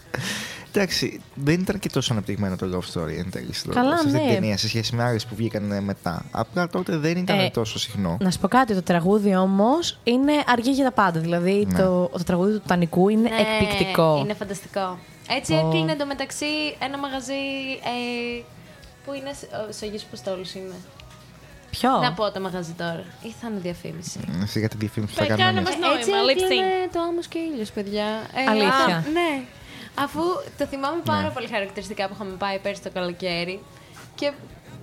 Εντάξει, 0.74 1.22
δεν 1.36 1.60
ήταν 1.60 1.80
και 1.80 1.90
τόσο 1.90 2.14
αναπτυγμένο 2.14 2.56
το 2.56 2.66
love 2.74 3.00
story 3.00 3.18
εν 3.18 3.32
τέλει 3.32 3.54
στην 3.54 3.72
Καλά, 3.72 3.98
στην 3.98 4.12
ναι. 4.12 4.20
ταινία 4.34 4.58
σε 4.58 4.68
σχέση 4.68 4.96
με 4.96 5.04
άλλες 5.04 5.26
που 5.26 5.36
βγήκαν 5.36 5.72
ε, 5.72 5.82
μετά. 5.82 6.26
Απλά 6.32 6.68
τότε 6.70 6.98
δεν 6.98 7.18
ήταν 7.18 7.40
Ε, 7.40 7.50
τόσο 7.50 7.80
συχνό. 7.80 8.18
Να 8.22 8.32
σου 8.32 8.40
πω 8.40 8.48
κάτι, 8.48 8.74
το 8.74 8.82
τραγούδι 8.82 9.36
όμως 9.36 9.98
είναι 10.04 10.32
αργή 10.48 10.72
για 10.72 10.84
τα 10.84 10.92
πάντα. 10.92 11.20
Δηλαδή 11.20 11.68
Ναι. 11.72 11.80
το, 11.80 12.08
το 12.08 12.24
τραγούδι 12.24 12.54
του 12.54 12.64
Τανικού 12.68 13.10
είναι 13.10 13.30
Ναι, 13.30 13.36
εκπληκτικό. 13.40 14.18
Είναι 14.24 14.34
φανταστικό. 14.34 15.00
Έτσι 15.30 15.54
Ω. 15.54 15.58
έκλεινε 15.68 15.92
εντωμεταξύ 15.92 16.46
ένα 16.80 16.98
μαγαζί 16.98 17.34
ε, 17.84 18.42
που 19.06 19.14
είναι 19.14 19.32
σ- 19.34 19.44
ο- 19.54 19.72
στο 19.72 19.86
Αγίου 19.86 20.00
Αποστόλου 20.08 20.44
είναι. 20.56 20.76
Ποιο; 21.72 21.90
Να 22.00 22.14
πω 22.14 22.32
το 22.32 22.40
μαγαζί 22.40 22.72
τώρα. 22.72 23.04
Ή 23.22 23.34
θα 23.42 23.48
είναι 23.50 23.60
διαφήμιση. 23.60 24.20
Ε, 24.42 24.46
Σιγά 24.46 24.68
την 24.68 24.80
διαφήμιση 24.80 25.14
που 25.14 25.20
θα 25.20 25.26
Πε, 25.26 25.34
κάνουμε 25.36 25.46
κάνε 25.48 25.60
εμείς. 25.60 25.76
μας 25.76 25.80
νόημα, 25.88 26.00
Έτσι 26.00 26.12
lip 26.12 26.38
sync. 26.40 26.44
έκλεινε 26.44 26.90
το 26.94 27.00
άμμος 27.00 27.28
και 27.28 27.40
ήλιος, 27.40 27.72
παιδιά. 27.72 28.06
Ε, 28.36 28.50
Αλήθεια. 28.50 28.96
α, 28.96 29.04
ναι. 29.18 29.32
Αφού 29.96 30.22
το 30.58 30.66
θυμάμαι 30.66 31.02
πάρα 31.06 31.22
Ναι. 31.22 31.30
πολύ 31.30 31.48
χαρακτηριστικά 31.48 32.08
που 32.08 32.14
είχαμε 32.16 32.36
πάει 32.36 32.60
πέρσι 32.60 32.82
το 32.82 32.90
καλοκαίρι 32.94 33.60
και 34.16 34.32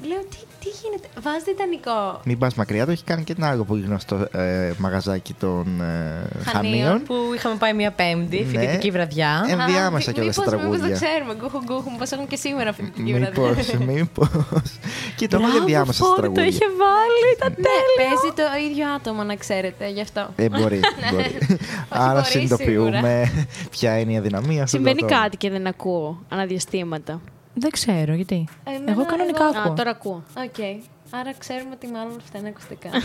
Λέω, 0.07 0.18
τι, 0.30 0.36
τι 0.61 0.68
γίνεται; 0.82 1.09
Βάζεις 1.22 1.44
τιτανικό. 1.44 2.20
Μην 2.24 2.38
πας 2.38 2.55
μακριά, 2.55 2.84
το 2.84 2.90
έχει 2.90 3.05
κάνει 3.05 3.24
και 3.24 3.34
ένα 3.38 3.49
άλλο 3.49 3.64
πολύ 3.64 3.82
γνωστό 3.84 4.26
ε, 4.32 4.72
μαγαζάκι 4.78 5.34
των 5.34 5.80
ε, 5.80 6.26
Χανίων. 6.44 6.82
Χανίων. 6.82 7.03
Που 7.03 7.14
είχαμε 7.34 7.55
πάει 7.55 7.74
μια 7.74 7.90
πέμπτη, 7.92 8.38
Ναι. 8.38 8.44
φοιτητική 8.44 8.90
βραδιά. 8.90 9.44
Ε, 9.49 9.53
Ενδιάμεσα 9.53 10.12
κιόλας 10.12 10.34
τα 10.36 10.42
Μήπως 10.42 10.59
τραγούδια. 10.59 10.86
δεν 10.88 10.92
ξέρουμε, 11.01 11.34
γκούχου 11.34 11.59
γκούχου, 11.64 11.90
μήπως 11.90 12.11
έχουν 12.11 12.26
και 12.26 12.36
σήμερα 12.36 12.70
αυτή 12.70 12.82
την 12.90 13.03
Μήπως, 13.05 13.72
μήπως. 13.88 14.28
Και 15.16 15.28
το 15.28 15.36
έβαλε 15.36 15.51
Μπράβο, 15.53 15.57
ενδιάμεσα 15.59 15.92
στα 15.92 16.05
Φόρη, 16.05 16.14
το 16.16 16.20
τραγούδια. 16.20 16.46
είχε 16.46 16.66
βάλει, 16.82 17.22
ήταν 17.36 17.49
Ναι, 17.51 17.62
τέλειο. 17.68 17.96
παίζει 17.96 18.30
το 18.36 18.70
ίδιο 18.70 18.92
άτομο, 18.94 19.22
να 19.22 19.34
ξέρετε, 19.36 19.88
γι' 19.88 20.01
αυτό. 20.01 20.28
Ε, 20.36 20.49
μπορεί, 20.49 20.80
μπορεί. 21.12 21.38
Άρα 21.88 22.12
μπορεί, 22.12 22.24
συνειδητοποιούμε 22.24 23.30
ποια 23.70 23.99
είναι 23.99 24.12
η 24.12 24.16
αδυναμία 24.16 24.62
αυτού 24.62 24.76
του 24.76 24.82
Συμβαίνει 24.84 25.05
ατόμου. 25.05 25.20
κάτι 25.22 25.36
και 25.36 25.51
δεν 25.51 25.66
ακούω 25.66 26.22
ανά 26.28 26.48
διαστήματα. 26.48 27.20
Δεν 27.59 27.70
ξέρω 27.70 28.14
γιατί. 28.14 28.48
Εμένα- 28.64 28.90
Εγώ 28.90 29.04
κανονικά 29.06 29.44
εγώ- 29.44 29.59
ακούω. 29.59 29.72
Α, 29.72 29.74
τώρα 29.74 29.90
ακούω. 29.90 30.22
Οκ. 30.38 30.59
Άρα 31.11 31.32
ξέρουμε 31.38 31.70
ότι 31.74 31.86
μάλλον 31.86 32.16
αυτά 32.24 32.38
είναι 32.38 32.48
ακουστικά. 32.48 32.88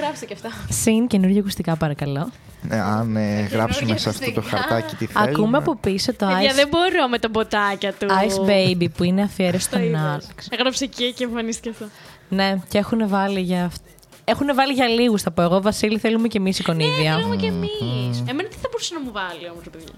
Γράψτε 0.00 0.26
και 0.26 0.32
αυτά. 0.32 0.50
Συν 0.68 1.06
καινούργια 1.06 1.40
ακουστικά, 1.40 1.76
παρακαλώ. 1.76 2.30
Ε, 2.68 2.80
αν 2.80 3.16
ε, 3.16 3.40
γράψουμε 3.52 3.96
σε 3.96 4.08
αυτό 4.08 4.24
το 4.24 4.30
ακουστικά. 4.40 4.56
χαρτάκι 4.62 4.96
τι 4.96 5.06
θέλουμε. 5.06 5.30
Ακούμε 5.30 5.56
από 5.58 5.76
πίσω 5.76 6.14
το 6.14 6.26
Παιδιά, 6.26 6.52
Ice, 6.52 6.54
δεν 6.54 6.68
μπορώ 6.68 7.08
με 7.08 7.18
τα 7.18 7.28
μποτάκια 7.28 7.92
του. 7.92 8.06
Ice 8.08 8.48
Baby 8.50 8.86
που 8.96 9.04
είναι 9.04 9.22
αφιέρωση 9.22 9.70
Το 9.70 9.76
στον 9.76 9.86
είδες. 9.88 10.00
Alex. 10.28 10.46
Έγραψε 10.50 10.84
εκεί 10.84 11.12
και 11.12 11.24
εμφανίστηκε 11.24 11.68
αυτό. 11.68 11.84
Ναι, 12.28 12.56
και 12.68 12.78
έχουν 12.78 13.08
βάλει 13.08 13.40
για 13.40 13.64
αυ- 13.64 13.82
Έχουν 14.24 14.54
βάλει 14.54 14.72
για 14.72 14.86
λίγους, 14.88 15.22
θα 15.22 15.30
πω 15.30 15.42
εγώ. 15.42 15.62
Βασίλη, 15.62 15.98
θέλουμε 15.98 16.28
και 16.28 16.38
εμείς 16.38 16.58
εικονίδια. 16.58 17.14
Θέλουμε 17.14 17.36
κι 17.36 17.46
εμείς. 17.46 18.22
Εμένα 18.28 18.48
τι 18.48 18.56
θα 18.56 18.68
μπορούσε 18.70 18.94
να 18.94 19.00
μου 19.00 19.10
βάλει 19.12 19.48
όμως, 19.50 19.64
παιδιά. 19.72 19.88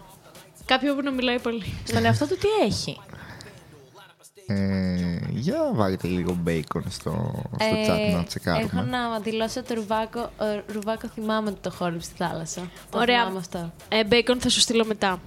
Κάποιο 0.66 0.94
που 0.94 1.02
να 1.02 1.10
μιλάει 1.10 1.38
πολύ. 1.40 1.78
Στον 1.84 2.04
εαυτό 2.04 2.26
του 2.26 2.36
τι 2.36 2.48
έχει; 2.66 3.00
Ε, 4.46 5.18
για 5.30 5.70
βάλετε 5.72 6.06
λίγο 6.08 6.38
bacon 6.46 6.80
στο, 6.88 7.32
στο 7.60 7.74
Ε, 7.74 7.84
chat 7.84 7.88
να 7.88 7.94
Έχω 7.94 8.22
τσεκάρουμε. 8.26 8.82
να 8.82 9.18
δηλώσω 9.20 9.62
το 9.62 9.74
ρουβάκο. 9.74 10.20
Ο 10.20 10.62
ρουβάκο 10.72 11.08
θυμάμαι 11.14 11.50
ότι 11.50 11.58
το 11.60 11.70
χόρυψε 11.70 12.10
στη 12.10 12.24
θάλασσα. 12.24 12.70
Το 12.90 12.98
Ωραία. 12.98 13.18
θυμάμαι 13.20 13.38
αυτό. 13.38 13.72
Ε, 13.88 14.04
μπέικον 14.04 14.40
θα 14.40 14.48
σου 14.48 14.60
στείλω 14.60 14.84
μετά. 14.84 15.20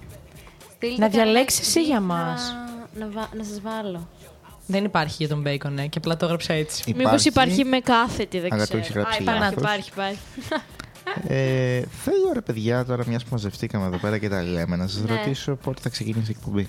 Στείλτε 0.74 1.00
Να 1.00 1.08
κανένα 1.08 1.24
διαλέξεις 1.24 1.60
εσύ 1.60 1.82
για 1.84 1.98
δείχνα 2.00 2.14
μας. 2.14 2.54
Να, 2.94 3.06
βα... 3.08 3.28
να 3.36 3.44
σας 3.44 3.60
βάλω. 3.60 4.08
Δεν 4.66 4.84
υπάρχει 4.84 5.14
για 5.18 5.28
τον 5.28 5.42
bacon, 5.46 5.70
ναι, 5.70 5.86
και 5.86 5.98
απλά 5.98 6.16
το 6.16 6.24
έγραψα 6.24 6.52
έτσι. 6.52 6.94
Μήπως 6.96 7.24
υπάρχει 7.24 7.64
με 7.64 7.80
κάθετη, 7.80 8.40
δεν 8.40 8.52
Αλλά 8.52 8.66
το 8.66 8.66
ξέρω. 8.66 8.78
έχεις 8.78 8.94
γράψει 8.94 9.18
Α, 9.18 9.22
υπάρχει, 9.22 9.40
λάθος. 9.40 9.58
υπάρχει, 9.62 9.90
υπάρχει. 9.92 10.18
Ε, 11.26 11.80
θέλω 11.80 12.32
ρε 12.32 12.40
παιδιά 12.40 12.84
τώρα 12.84 13.04
μιας 13.06 13.22
που 13.24 13.28
μαζευτήκαμε 13.32 13.86
εδώ 13.86 13.96
πέρα 13.96 14.18
και 14.18 14.28
τα 14.28 14.42
λέμε 14.42 14.76
να 14.76 14.86
σας 14.86 15.02
Ναι. 15.02 15.16
ρωτήσω 15.16 15.54
πότε 15.54 15.80
θα 15.82 15.88
ξεκινήσει 15.88 16.30
η 16.30 16.34
εκπομπή. 16.38 16.68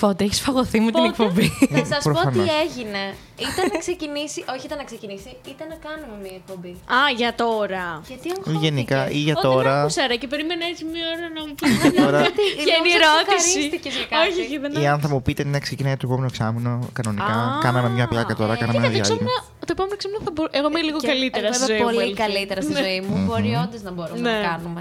Φώτα, 0.00 0.24
έχεις 0.24 0.40
φαγωθεί 0.40 0.78
με 0.80 0.90
την 0.96 1.02
Πότε; 1.02 1.08
εκπομπή. 1.08 1.46
Να 1.76 1.78
σας 1.78 1.88
πω 1.88 1.96
τι 1.96 2.02
Προφανώς. 2.10 2.46
έγινε. 2.64 3.02
Ήταν 3.50 3.64
να 3.72 3.78
ξεκινήσει, 3.84 4.38
όχι 4.54 4.64
ήταν 4.68 4.78
να 4.82 4.86
ξεκινήσει, 4.90 5.30
ήταν 5.54 5.66
να 5.74 5.78
κάνουμε 5.86 6.14
μια 6.24 6.34
εκπομπή. 6.40 6.72
Α, 6.98 7.00
για 7.20 7.30
τώρα. 7.44 7.86
Γιατί 8.10 8.26
αγχώθηκες; 8.34 8.62
Γενικά 8.64 9.00
ή 9.18 9.20
για 9.26 9.34
Ω, 9.36 9.40
δεν 9.40 9.50
τώρα 9.50 9.72
άκουσα 9.80 10.02
ρε 10.10 10.16
και 10.22 10.28
περίμενα 10.32 10.64
έτσι 10.70 10.82
μια 10.92 11.04
ώρα 11.14 11.26
να 11.36 11.40
μου 11.46 11.54
πεις. 11.58 11.72
Τώρα- 12.02 12.22
Βγαίνει 12.64 12.72
η 12.72 12.74
Νόμιζα 12.78 13.08
ότι 13.20 13.28
ερώτηση. 13.28 13.48
ευχαρίστηκες 13.48 13.92
για 13.98 14.06
κάτι. 14.12 14.22
Όχι, 14.28 14.40
όχι, 14.44 14.56
δεν 14.62 14.70
ή 14.82 14.86
αν 14.92 14.98
θα 15.02 15.08
μου 15.12 15.20
πείτε 15.26 15.42
ναι 15.52 15.58
ξεκινάει 15.66 15.96
το 16.00 16.04
επόμενο 16.08 16.26
εξάμεινο 16.32 16.72
κανονικά. 16.98 17.34
Α, 17.40 17.58
Κάναμε 17.66 17.88
μια 17.96 18.06
πλάκα 18.12 18.32
τώρα, 18.40 18.52
ε, 18.52 18.56
κάναμε 18.62 18.78
Κοίτα, 18.78 18.86
ένα 18.86 18.96
το 18.96 19.04
διάλειμμα. 19.06 19.30
εξάμεινο- 19.30 19.66
το 19.68 19.72
επόμενο 19.76 19.94
εξάμεινο 19.98 20.20
θα 20.26 20.32
μπορώ. 20.34 20.48
Εγώ 20.58 20.66
είμαι 20.70 20.82
λίγο 20.88 20.98
Και 21.02 21.08
καλύτερα 21.12 21.46
εγώ 21.50 21.56
στη 21.58 21.64
είμαι 21.64 21.72
ζωή 21.72 21.80
μου. 21.84 21.88
πολύ 21.90 22.02
αλήθεια. 22.06 22.24
καλύτερα 22.24 22.60
στη 22.66 22.72
Ναι. 22.76 22.82
ζωή 22.86 23.00
μου. 23.06 23.14
Μπορεί 23.28 23.50
όντως 23.64 23.82
να 23.88 23.92
μπορούμε 23.96 24.20
Ναι. 24.26 24.34
να 24.38 24.40
κάνουμε. 24.50 24.80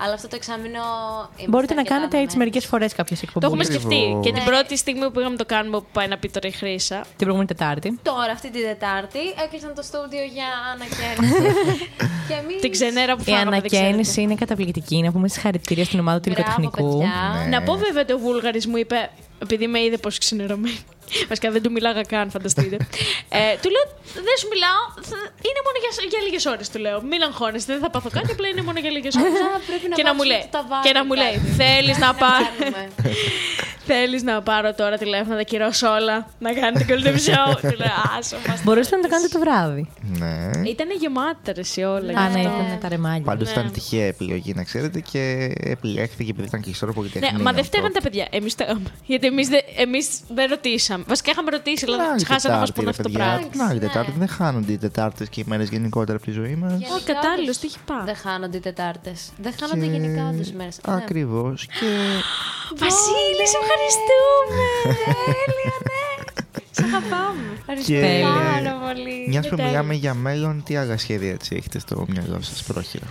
Αλλά 0.00 0.12
αυτό 0.14 0.28
το 0.28 0.36
εξάμεινο. 0.36 0.82
είμαστε 1.36 1.50
Μπορείτε 1.50 1.74
να 1.74 1.80
αρκετά 1.80 1.94
κάνετε 1.96 2.16
έτσι 2.16 2.26
δεμένοι. 2.28 2.38
μερικές 2.50 2.64
φορές 2.70 2.94
κάποιες 2.94 3.18
Το 3.20 3.24
εκπομπέ. 3.28 3.46
έχουμε 3.46 3.62
Ακριβώς. 3.64 3.82
σκεφτεί. 3.82 4.18
Και 4.22 4.32
την 4.32 4.42
Ναι. 4.42 4.50
πρώτη 4.50 4.76
στιγμή 4.76 5.00
που 5.04 5.10
πήγαμε 5.10 5.30
να 5.32 5.38
το 5.38 5.46
κάνουμε, 5.54 5.76
που 5.78 5.86
πάει 5.92 6.08
να 6.08 6.18
πει 6.18 6.28
τώρα 6.28 6.48
η 6.48 6.50
Χρήσα. 6.50 6.98
Την 7.00 7.16
προηγούμενη 7.26 7.46
Τετάρτη. 7.54 7.98
Τώρα, 8.02 8.32
αυτή 8.32 8.50
την 8.50 8.62
Τετάρτη, 8.62 9.18
έκλεισαν 9.44 9.72
το 9.74 9.82
στούντιο 9.82 10.24
για 10.36 10.48
ανακαίνιση. 10.72 11.56
και 12.28 12.34
εμείς... 12.42 12.60
Την 12.60 12.70
ξενέρα 12.70 13.12
που 13.16 13.22
Η 13.26 13.30
φάγαμε. 13.30 13.50
δεν 13.50 13.60
ξέρετε. 13.62 13.86
ανακαίνιση 13.86 14.20
είναι 14.22 14.34
καταπληκτική. 14.34 14.96
Να 15.02 15.12
πούμε 15.12 15.28
συγχαρητήρια 15.28 15.84
στην 15.84 15.98
ομάδα 16.00 16.20
του 16.20 16.30
Μπράβο, 16.30 16.54
υλικοτεχνικού. 16.60 16.98
παιδιά. 16.98 17.12
Ναι. 17.48 17.56
Να 17.56 17.62
πω 17.62 17.74
βέβαια 17.74 18.02
ότι 18.02 18.12
ο 18.12 18.18
Βούλγαρης 18.18 18.66
μου 18.66 18.76
είπε, 18.76 19.10
επειδή 19.42 19.66
με 19.66 19.78
είδε 19.82 19.96
πως 19.96 20.18
ξενερωμένη. 20.18 20.78
Βασικά 21.28 21.50
δεν 21.50 21.62
του 21.62 21.70
μιλάγα 21.70 22.02
καν, 22.02 22.30
φανταστείτε. 22.30 22.76
ε, 23.28 23.40
του 23.62 23.68
λέω, 23.74 23.84
δεν 24.26 24.36
σου 24.40 24.48
μιλάω, 24.52 24.82
θα- 25.10 25.28
είναι 25.46 25.60
μόνο 25.66 25.76
για, 25.82 25.90
για 26.12 26.20
λίγες 26.26 26.44
ώρες. 26.46 26.68
Του 26.72 26.78
λέω. 26.78 27.02
Μην 27.10 27.22
αγχώνεσαι, 27.22 27.66
δεν 27.72 27.78
θα 27.84 27.90
πάθω 27.90 28.10
κάτι, 28.12 28.30
απλά 28.32 28.48
είναι 28.48 28.62
μόνο 28.62 28.78
για 28.84 28.90
λίγες 28.90 29.14
ώρες. 29.16 29.32
Α, 29.40 29.58
πρέπει 29.68 29.88
να 29.88 29.94
και 29.98 30.02
να 30.08 30.14
μου 30.14 30.22
βάψουμε 30.22 30.34
λέει, 30.34 30.42
το 30.50 30.58
ταβάνι 30.58 30.82
και 30.86 30.92
να 30.98 31.02
μου 31.04 31.14
λέει, 31.22 31.34
κάτι. 31.38 31.50
θέλεις 31.60 31.96
να 31.98 32.14
πάρει. 32.14 32.44
κάνουμε. 32.58 32.88
Θέλεις 33.90 34.22
να 34.22 34.42
πάρω 34.42 34.74
τώρα 34.74 34.96
τηλέφωνο, 34.98 35.30
να 35.30 35.36
τα 35.36 35.42
κυρώσω 35.42 35.88
όλα, 35.92 36.16
να 36.38 36.52
κάνετε 36.52 36.84
κολλητεύει 36.84 37.20
show. 37.26 37.56
Του 37.60 37.76
λέω, 37.78 37.96
άσο 38.18 38.36
μας. 38.48 38.62
Μπορούσατε 38.62 38.96
να 38.96 39.02
το 39.02 39.08
κάνετε 39.08 39.28
το 39.28 39.38
βράδυ. 39.38 39.90
Ναι. 40.18 40.68
Ήταν 40.68 40.88
γεμάτα 41.00 41.52
ρε 41.54 41.60
εσύ 41.60 41.82
όλα. 41.82 41.96
Α, 42.20 42.28
γι' 42.28 42.36
ναι, 42.36 42.46
αυτό. 42.48 42.62
ήταν 42.66 42.78
τα 42.80 42.88
ρεμάλια. 42.88 43.20
Πάντως 43.24 43.46
Ναι. 43.46 43.52
ήταν 43.60 43.72
τυχαία 43.72 44.06
επιλογή, 44.06 44.52
να 44.54 44.62
ξέρετε, 44.64 45.00
και 45.00 45.52
επιλέχθηκε 45.64 46.30
επειδή 46.30 46.46
ήταν 46.48 46.60
και 46.60 46.70
ιστορό 46.70 46.90
Ναι, 46.90 46.96
πολυτεχνείο. 46.96 47.30
μα 47.32 47.38
δεν 47.38 47.48
αυτό. 47.60 47.62
φταίγαν 47.64 47.92
τα 47.92 48.00
παιδιά. 48.00 48.26
Εμείς 48.30 48.52
φταίγαμε. 48.52 48.82
Γιατί 49.06 49.26
εμείς 49.26 49.48
δεν, 49.48 49.60
εμείς 49.76 50.20
δεν 50.98 51.04
ρωτήσαμε. 51.04 51.04
Βασικά 51.06 51.30
είχαμε 51.30 51.50
ρωτήσει, 51.50 51.84
αλλά 51.86 51.96
Την 51.96 52.06
άλλη 52.06 52.16
ξεχάσαμε 52.16 52.54
να 52.54 52.60
μας 52.60 52.70
Τετάρτη, 52.72 52.72
πούνε 52.78 52.84
ρε 52.84 52.90
αυτό 52.90 53.02
το 53.02 53.08
παιδιά, 53.08 53.24
πράγμα. 53.24 53.48
Την 53.52 53.60
άλλη 53.68 53.78
Ναι. 53.80 53.86
Τετάρτη 53.86 54.12
δεν 54.22 54.28
χάνονται 54.38 54.72
οι 54.72 54.78
Τετάρτες 54.84 55.28
και 55.28 55.40
οι 55.40 55.44
μέρες 55.50 55.68
γενικότερα 55.68 56.16
από 56.18 56.26
τη 56.26 56.32
ζωή 56.40 56.54
μας. 56.62 56.70
Γενικά, 56.72 56.94
Ω, 56.94 57.00
κατάλληλος, 57.12 57.42
όντως, 57.42 57.58
τι 57.58 57.66
έχει 57.70 57.80
πάει. 57.90 58.04
Δεν 58.10 58.16
χάνονται 58.24 58.56
οι 58.56 58.64
Τετάρτες. 58.68 59.18
Δεν 59.44 59.52
χάνονται 59.60 59.86
γενικά 59.94 60.22
όντω 60.30 60.42
οι 60.50 60.54
μέρες. 60.60 60.76
Ακριβώς. 61.00 61.56
Και 61.66 61.88
Βασίλη, 62.82 63.44
σε 63.52 63.58
ευχαριστούμε! 63.62 64.62
Τέλεια, 65.14 65.74
ναι! 65.88 66.04
Σε 66.76 66.82
αγαπάμε. 66.84 67.46
Και 67.86 68.22
Πάρα 68.22 68.72
πολύ. 68.86 69.26
μια 69.28 69.40
που 69.42 69.48
τέλεια. 69.48 69.64
μιλάμε 69.66 69.94
για 69.94 70.14
μέλλον, 70.14 70.62
τι 70.64 70.76
άλλα 70.76 70.96
σχέδια 70.98 71.30
έτσι 71.30 71.56
έχετε 71.56 71.78
στο 71.78 72.06
μυαλό 72.08 72.40
σας 72.40 72.62
πρόχειρα. 72.62 73.06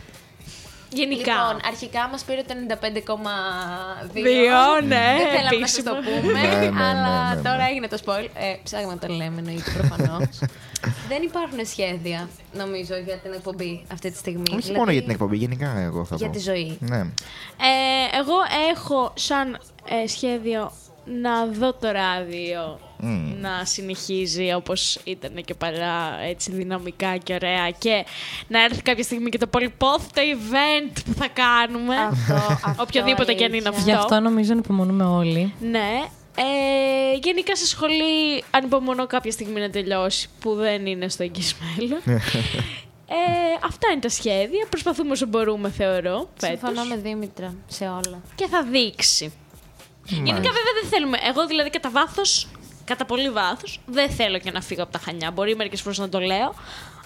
Γενικά. 1.00 1.34
Λοιπόν, 1.34 1.60
αρχικά 1.66 2.08
μας 2.12 2.24
πήρε 2.24 2.42
το 2.48 2.54
95,2. 2.68 4.10
Δύο, 4.12 4.82
ναι, 4.88 5.06
Δεν 5.18 5.28
θέλαμε 5.36 5.60
να 5.60 5.68
σας 5.68 5.78
επίσημα. 5.78 5.92
το 5.92 6.02
πούμε, 6.22 6.32
Ναι, 6.32 6.48
ναι, 6.48 6.70
ναι, 6.70 6.84
αλλά 6.84 7.30
ναι, 7.30 7.36
ναι. 7.36 7.42
τώρα 7.42 7.68
έγινε 7.70 7.88
το 7.88 7.98
spoil. 8.06 8.28
Ε, 8.34 8.56
ψάχνουμε 8.64 8.94
να 8.94 9.08
το 9.08 9.14
λέμε, 9.14 9.36
εννοείται 9.38 9.72
προφανώς. 9.78 10.40
Δεν 11.12 11.22
υπάρχουν 11.24 11.66
σχέδια, 11.66 12.30
νομίζω, 12.54 12.96
για 13.06 13.18
την 13.18 13.34
εκπομπή 13.34 13.86
αυτή 13.92 14.12
τη 14.12 14.18
στιγμή. 14.18 14.44
Όχι 14.52 14.60
Δηλαδή, 14.62 14.78
μόνο 14.80 14.92
για 14.92 15.02
την 15.02 15.10
εκπομπή, 15.12 15.38
γενικά 15.38 15.78
εγώ 15.80 16.06
θα 16.06 16.16
Για 16.16 16.28
πω. 16.28 16.34
τη 16.34 16.40
ζωή. 16.40 16.78
Ναι. 16.80 16.98
Ε, 17.00 18.18
εγώ 18.20 18.36
έχω 18.72 19.12
σαν 19.16 19.60
ε, 20.04 20.08
σχέδιο 20.08 20.72
να 21.22 21.46
δω 21.46 21.74
το 21.74 21.92
ράδιο 21.92 22.80
Μμ. 22.98 23.40
να 23.42 23.66
συνεχίζει 23.66 24.54
όπως 24.54 25.00
ήταν 25.04 25.44
και 25.46 25.54
παλιά 25.54 26.18
έτσι 26.30 26.52
δυναμικά 26.52 27.18
και 27.18 27.34
ωραία 27.34 27.70
και 27.78 28.06
να 28.48 28.64
έρθει 28.64 28.82
κάποια 28.82 29.04
στιγμή 29.04 29.30
και 29.30 29.38
το 29.38 29.48
πολυπόθητο 29.48 30.22
event 30.22 30.98
που 31.06 31.14
θα 31.14 31.28
κάνουμε 31.28 31.96
Αυτό, 31.96 32.34
αυτό 32.70 32.84
οποιοδήποτε 32.84 33.34
και 33.34 33.46
αν 33.46 33.54
είναι 33.54 33.68
αλήθεια. 33.68 33.80
αυτό. 33.80 33.92
Γι' 33.92 33.98
αυτό 33.98 34.20
νομίζω 34.20 34.54
να 34.54 34.60
υπομονούμε 34.64 35.04
όλοι. 35.04 35.54
Ναι. 35.60 36.04
Ε, 36.40 37.18
γενικά 37.24 37.56
σε 37.56 37.68
σχολή 37.68 38.44
ανυπομονώ 38.52 39.08
κάποια 39.08 39.32
στιγμή 39.32 39.60
να 39.60 39.70
τελειώσει 39.70 40.30
που 40.40 40.56
δεν 40.56 40.86
είναι 40.86 41.10
στο 41.10 41.24
εγγύς 41.24 41.56
μέλλον. 41.60 42.00
ε, 42.06 42.16
αυτά 43.64 43.92
είναι 43.92 44.02
τα 44.02 44.10
σχέδια. 44.10 44.66
Προσπαθούμε 44.70 45.12
όσο 45.12 45.26
μπορούμε 45.26 45.70
θεωρώ 45.70 46.30
φέτος. 46.38 46.60
Συμφωνώ 46.60 46.84
με 46.88 46.96
Δήμητρα 46.96 47.54
σε 47.68 47.84
όλα. 47.84 48.22
Και 48.36 48.48
θα 48.48 48.64
δείξει. 48.64 49.34
Γενικά 50.08 50.36
βέβαια 50.42 50.74
δεν 50.82 50.90
θέλουμε. 50.90 51.18
Εγώ 51.28 51.48
δηλαδή 51.48 51.70
κατά 51.70 51.90
βάθος, 51.90 52.48
κατά 52.86 53.06
πολύ 53.06 53.30
βάθος, 53.30 53.80
δεν 53.86 54.10
θέλω 54.10 54.40
και 54.40 54.52
να 54.52 54.62
φύγω 54.62 54.84
από 54.84 54.92
τα 54.92 55.00
χανιά. 55.00 55.32
Μπορεί 55.32 55.56
μερικές 55.56 55.82
φορές 55.82 55.98
να 55.98 56.10
το 56.10 56.20
λέω. 56.20 56.54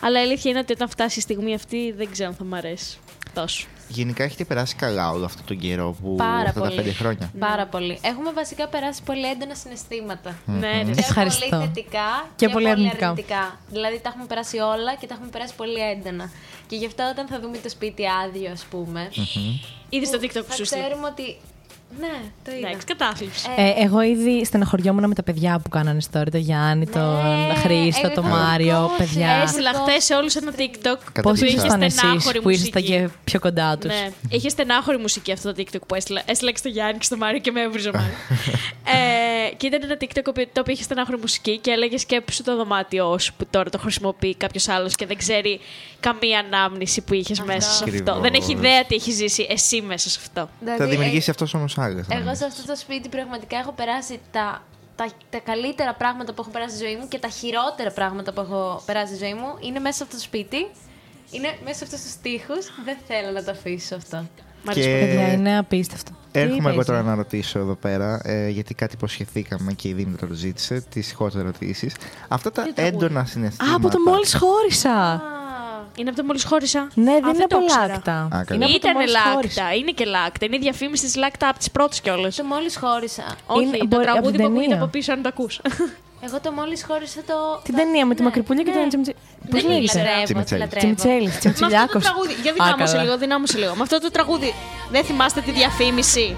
Αλλά 0.03 0.19
η 0.19 0.23
αλήθεια 0.23 0.51
είναι 0.51 0.59
ότι 0.59 0.71
όταν 0.73 0.89
φτάσει 0.89 1.19
η 1.19 1.21
στιγμή 1.21 1.53
αυτή 1.53 1.91
δεν 1.97 2.11
ξέρω 2.11 2.29
αν 2.29 2.35
θα 2.35 2.43
μ' 2.43 2.53
αρέσει 2.53 2.97
τόσο. 3.33 3.67
Γενικά 3.87 4.23
έχετε 4.23 4.43
περάσει 4.45 4.75
καλά 4.75 5.09
όλο 5.11 5.25
αυτόν 5.25 5.45
τον 5.45 5.57
καιρό 5.59 5.95
που 6.01 6.15
Πάρα 6.15 6.35
αυτά 6.49 6.59
πολύ. 6.59 6.75
τα 6.75 6.81
πέντε 6.81 6.93
χρόνια; 6.93 7.31
Πάρα 7.39 7.65
πολύ. 7.65 7.99
Έχουμε 8.01 8.31
βασικά 8.31 8.67
περάσει 8.67 9.03
πολύ 9.03 9.29
έντονα 9.29 9.55
συναισθήματα. 9.55 10.37
Ναι, 10.45 10.71
ρε. 10.71 10.83
Και 10.91 10.99
Ευχαριστώ. 10.99 11.45
πολύ 11.49 11.61
θετικά 11.65 12.29
Και 12.35 12.45
και, 12.45 12.51
πολύ 12.51 12.65
πολύ 12.65 12.69
αρνητικά. 12.69 13.07
αρνητικά. 13.09 13.59
Δηλαδή 13.71 13.99
τα 13.99 14.09
έχουμε 14.09 14.25
περάσει 14.25 14.57
όλα 14.57 14.95
και 14.95 15.07
τα 15.07 15.13
έχουμε 15.13 15.29
περάσει 15.29 15.53
πολύ 15.55 15.79
έντονα. 15.79 16.31
Και 16.67 16.75
γι' 16.75 16.85
αυτό 16.85 17.09
όταν 17.11 17.27
θα 17.27 17.39
δούμε 17.39 17.57
το 17.57 17.69
σπίτι 17.69 18.03
άδειο, 18.25 18.51
ας 18.51 18.63
πούμε, 18.63 19.09
Είδε 19.89 20.05
το 20.17 20.19
TikTok 20.21 20.43
που 20.45 20.49
θα 20.49 20.55
σου 20.55 20.65
στείλω. 20.65 20.81
ξέρουμε 20.83 21.07
ότι. 21.07 21.37
Ναι, 21.99 22.07
το 22.43 22.51
είδα. 22.51 22.67
Εντάξει, 22.67 22.85
κατάθλιψη. 22.85 23.47
Ε, 23.57 23.83
εγώ 23.83 24.01
ήδη 24.01 24.45
στεναχωριόμουν 24.45 25.07
με 25.07 25.13
τα 25.15 25.23
παιδιά 25.23 25.59
που 25.63 25.69
κάνανε 25.69 25.99
story, 26.11 26.27
τον 26.31 26.39
Γιάννη, 26.39 26.87
τον 26.87 27.01
Ναι, 27.01 27.55
Χρήστο, 27.55 28.11
τον 28.11 28.25
εγώ 28.25 28.35
Μάριο, 28.35 28.75
εγώ 28.75 28.91
παιδιά. 28.97 29.29
Έστειλα 29.43 29.71
χθες 29.73 30.03
σε 30.03 30.13
όλους 30.15 30.35
ένα 30.35 30.51
TikTok 30.57 30.97
Κατά 31.11 31.21
Πώ 31.21 31.31
που 31.31 31.35
είχε 31.35 31.55
ήσασταν 31.55 31.81
εσείς 31.81 31.99
στενάχωρη 31.99 32.41
που 32.41 32.49
ήσασταν 32.49 32.81
μουσική. 32.81 33.01
και 33.01 33.09
πιο 33.23 33.39
κοντά 33.39 33.77
τους. 33.77 33.89
Ναι, 33.89 34.09
είχε 34.29 34.49
στενάχωρη 34.49 34.97
μουσική 34.97 35.31
αυτό 35.31 35.53
το 35.53 35.63
TikTok 35.63 35.81
που 35.87 35.95
έστειλα. 35.95 36.21
Έστειλα 36.25 36.51
και 36.51 36.57
στο 36.57 36.67
Γιάννη 36.69 36.97
και 36.97 37.03
στο 37.05 37.17
Μάριο 37.17 37.39
και 37.39 37.51
με 37.51 37.61
έβριζε 37.61 37.91
μάλλον. 37.93 38.09
ε, 38.95 39.53
και 39.57 39.67
ήταν 39.67 39.79
ένα 39.83 39.97
TikTok 40.01 40.45
το 40.53 40.61
οποίο 40.61 40.73
είχε 40.73 40.83
στενάχωρη 40.83 41.17
μουσική 41.19 41.57
και 41.57 41.71
έλεγε 41.71 41.97
σκέψου 41.97 42.43
το 42.43 42.55
δωμάτιό 42.55 43.17
σου 43.19 43.33
που 43.37 43.47
τώρα 43.49 43.69
το 43.69 43.77
χρησιμοποιεί 43.77 44.35
κάποιος 44.35 44.67
άλλος 44.67 44.95
και 44.95 45.05
δεν 45.05 45.17
ξέρει 45.17 45.59
καμία 45.99 46.39
ανάμνηση 46.39 47.01
που 47.01 47.13
είχες 47.13 47.39
μέσα 47.39 47.71
σε 47.71 47.83
αυτό. 47.83 48.11
Ακριβώς. 48.11 48.21
Δεν 48.21 48.33
έχει 48.33 48.51
ιδέα 48.51 48.85
τι 48.85 48.95
έχει 48.95 49.11
ζήσει 49.11 49.47
εσύ 49.49 49.81
μέσα 49.81 50.09
σε 50.09 50.19
αυτό. 50.21 50.49
Δηλαδή, 50.59 50.77
Θα 50.77 50.85
δημιουργήσει 50.85 51.29
αυτός 51.29 51.53
όμως 51.53 51.77
άλλε. 51.81 51.99
ε, 51.99 52.17
Εγώ 52.17 52.35
σε 52.35 52.45
αυτό 52.45 52.65
το 52.65 52.75
σπίτι 52.75 53.09
πραγματικά 53.09 53.57
έχω 53.57 53.71
περάσει 53.71 54.19
τα, 54.31 54.63
τα, 54.95 55.05
τα 55.29 55.39
καλύτερα 55.39 55.93
πράγματα 55.93 56.33
που 56.33 56.41
έχω 56.41 56.51
περάσει 56.51 56.75
στη 56.75 56.85
ζωή 56.85 56.95
μου 56.95 57.07
και 57.07 57.19
τα 57.19 57.27
χειρότερα 57.27 57.91
πράγματα 57.91 58.33
που 58.33 58.41
έχω 58.41 58.81
περάσει 58.85 59.15
στη 59.15 59.23
ζωή 59.25 59.33
μου 59.33 59.49
είναι 59.59 59.79
μέσα 59.79 59.95
σε 59.97 60.03
αυτό 60.03 60.15
το 60.15 60.21
σπίτι. 60.21 60.67
Είναι 61.31 61.57
μέσα 61.63 61.77
σε 61.77 61.83
αυτούς 61.83 62.01
τους 62.01 62.15
τοίχου. 62.21 62.53
Δεν 62.85 62.97
θέλω 63.07 63.31
να 63.31 63.43
το 63.43 63.51
αφήσω 63.51 63.95
αυτό. 63.95 64.25
Και 64.73 64.97
Παιδιά, 64.99 65.33
είναι 65.33 65.57
απίστευτο. 65.57 66.11
έρχομαι 66.31 66.55
Τι 66.55 66.57
εγώ 66.57 66.67
παίζει; 66.67 66.85
τώρα 66.85 67.01
να 67.01 67.15
ρωτήσω 67.15 67.59
εδώ 67.59 67.75
πέρα, 67.75 68.21
ε, 68.23 68.49
γιατί 68.49 68.73
κάτι 68.73 68.95
υποσχεθήκαμε 68.95 69.73
και 69.73 69.87
η 69.87 69.93
Δήμητρα 69.93 70.27
το 70.27 70.33
ζήτησε, 70.33 70.81
τις 70.89 71.13
χώρες 71.13 71.35
ερωτήσεις. 71.35 71.95
Αυτά 72.27 72.51
τα 72.51 72.67
έντονα 72.75 73.25
συναισθήματα. 73.25 73.73
Α, 73.73 73.75
από 73.75 73.89
το 73.89 73.99
μόλις 74.05 74.35
χώρισα. 74.35 75.21
Είναι 76.01 76.09
από 76.09 76.19
το 76.19 76.25
μόλις 76.25 76.43
χώρισα. 76.43 76.87
Ναι, 76.93 77.11
Α, 77.11 77.19
δεν 77.21 77.29
είναι 77.35 77.47
το 77.47 77.55
από 77.57 77.65
ήξερα. 77.65 77.87
Lacta. 77.87 78.11
Α, 78.11 78.27
καλά. 78.29 78.45
Είναι 78.55 78.65
από 78.65 78.73
το 78.73 78.79
Ήταν 78.81 78.93
μόλις 78.93 79.11
Lacta, 79.11 79.31
χώρισα. 79.33 79.73
είναι 79.73 79.91
και 79.91 80.05
Lacta. 80.05 80.45
Είναι 80.45 80.55
η 80.55 80.59
διαφήμιση 80.59 81.03
της 81.05 81.15
Lacta 81.15 81.47
από 81.49 81.57
τις 81.57 81.71
πρώτες 81.71 82.01
κιόλας. 82.01 82.35
Το 82.35 82.43
μόλις 82.43 82.77
χώρισα. 82.77 83.23
Όχι, 83.45 83.63
Είναι- 83.65 83.77
το 83.77 83.85
μπορεί- 83.85 84.03
από 84.03 84.11
τραγούδι 84.11 84.31
την 84.31 84.41
που 84.41 84.45
ακούγεται 84.47 84.67
ταινία. 84.69 84.83
από 84.83 84.91
πίσω, 84.91 85.11
αν 85.11 85.21
το 85.21 85.27
ακούς. 85.27 85.61
Εγώ 86.25 86.39
το 86.41 86.51
μόλις 86.51 86.83
χώρισα 86.87 87.19
το. 87.27 87.33
Την 87.63 87.73
το- 87.75 87.79
ταινία 87.81 88.05
με 88.05 88.13
τη 88.15 88.19
ναι, 88.21 88.27
Μακρυπούλια 88.27 88.63
και 88.63 88.69
ναι. 88.71 88.79
τον 88.79 88.87
τσιμτσι. 88.87 89.13
Πώς 89.51 89.61
Δεν 89.61 89.71
λέγεται; 89.71 89.97
λατρεύω, 89.97 90.17
τη 90.19 90.23
Τσιμιτσέλης. 90.25 90.63
λατρεύω. 90.63 90.77
Τσιμιτσέλη, 90.95 91.27
Με 91.27 91.29
αυτό 91.33 91.47
το 91.47 91.53
τσιμιτσιλιάκο. 91.53 91.99
τραγούδι. 91.99 92.33
Για 92.43 92.51
δυνάμωσε 92.53 92.97
λίγο, 93.01 93.17
δυνάμωσε 93.17 93.57
λίγο. 93.57 93.73
Με 93.75 93.81
αυτό 93.81 93.99
το 93.99 94.11
τραγούδι 94.11 94.53
δεν 94.91 95.03
θυμάστε 95.03 95.41
τη 95.41 95.51
διαφήμιση; 95.51 96.35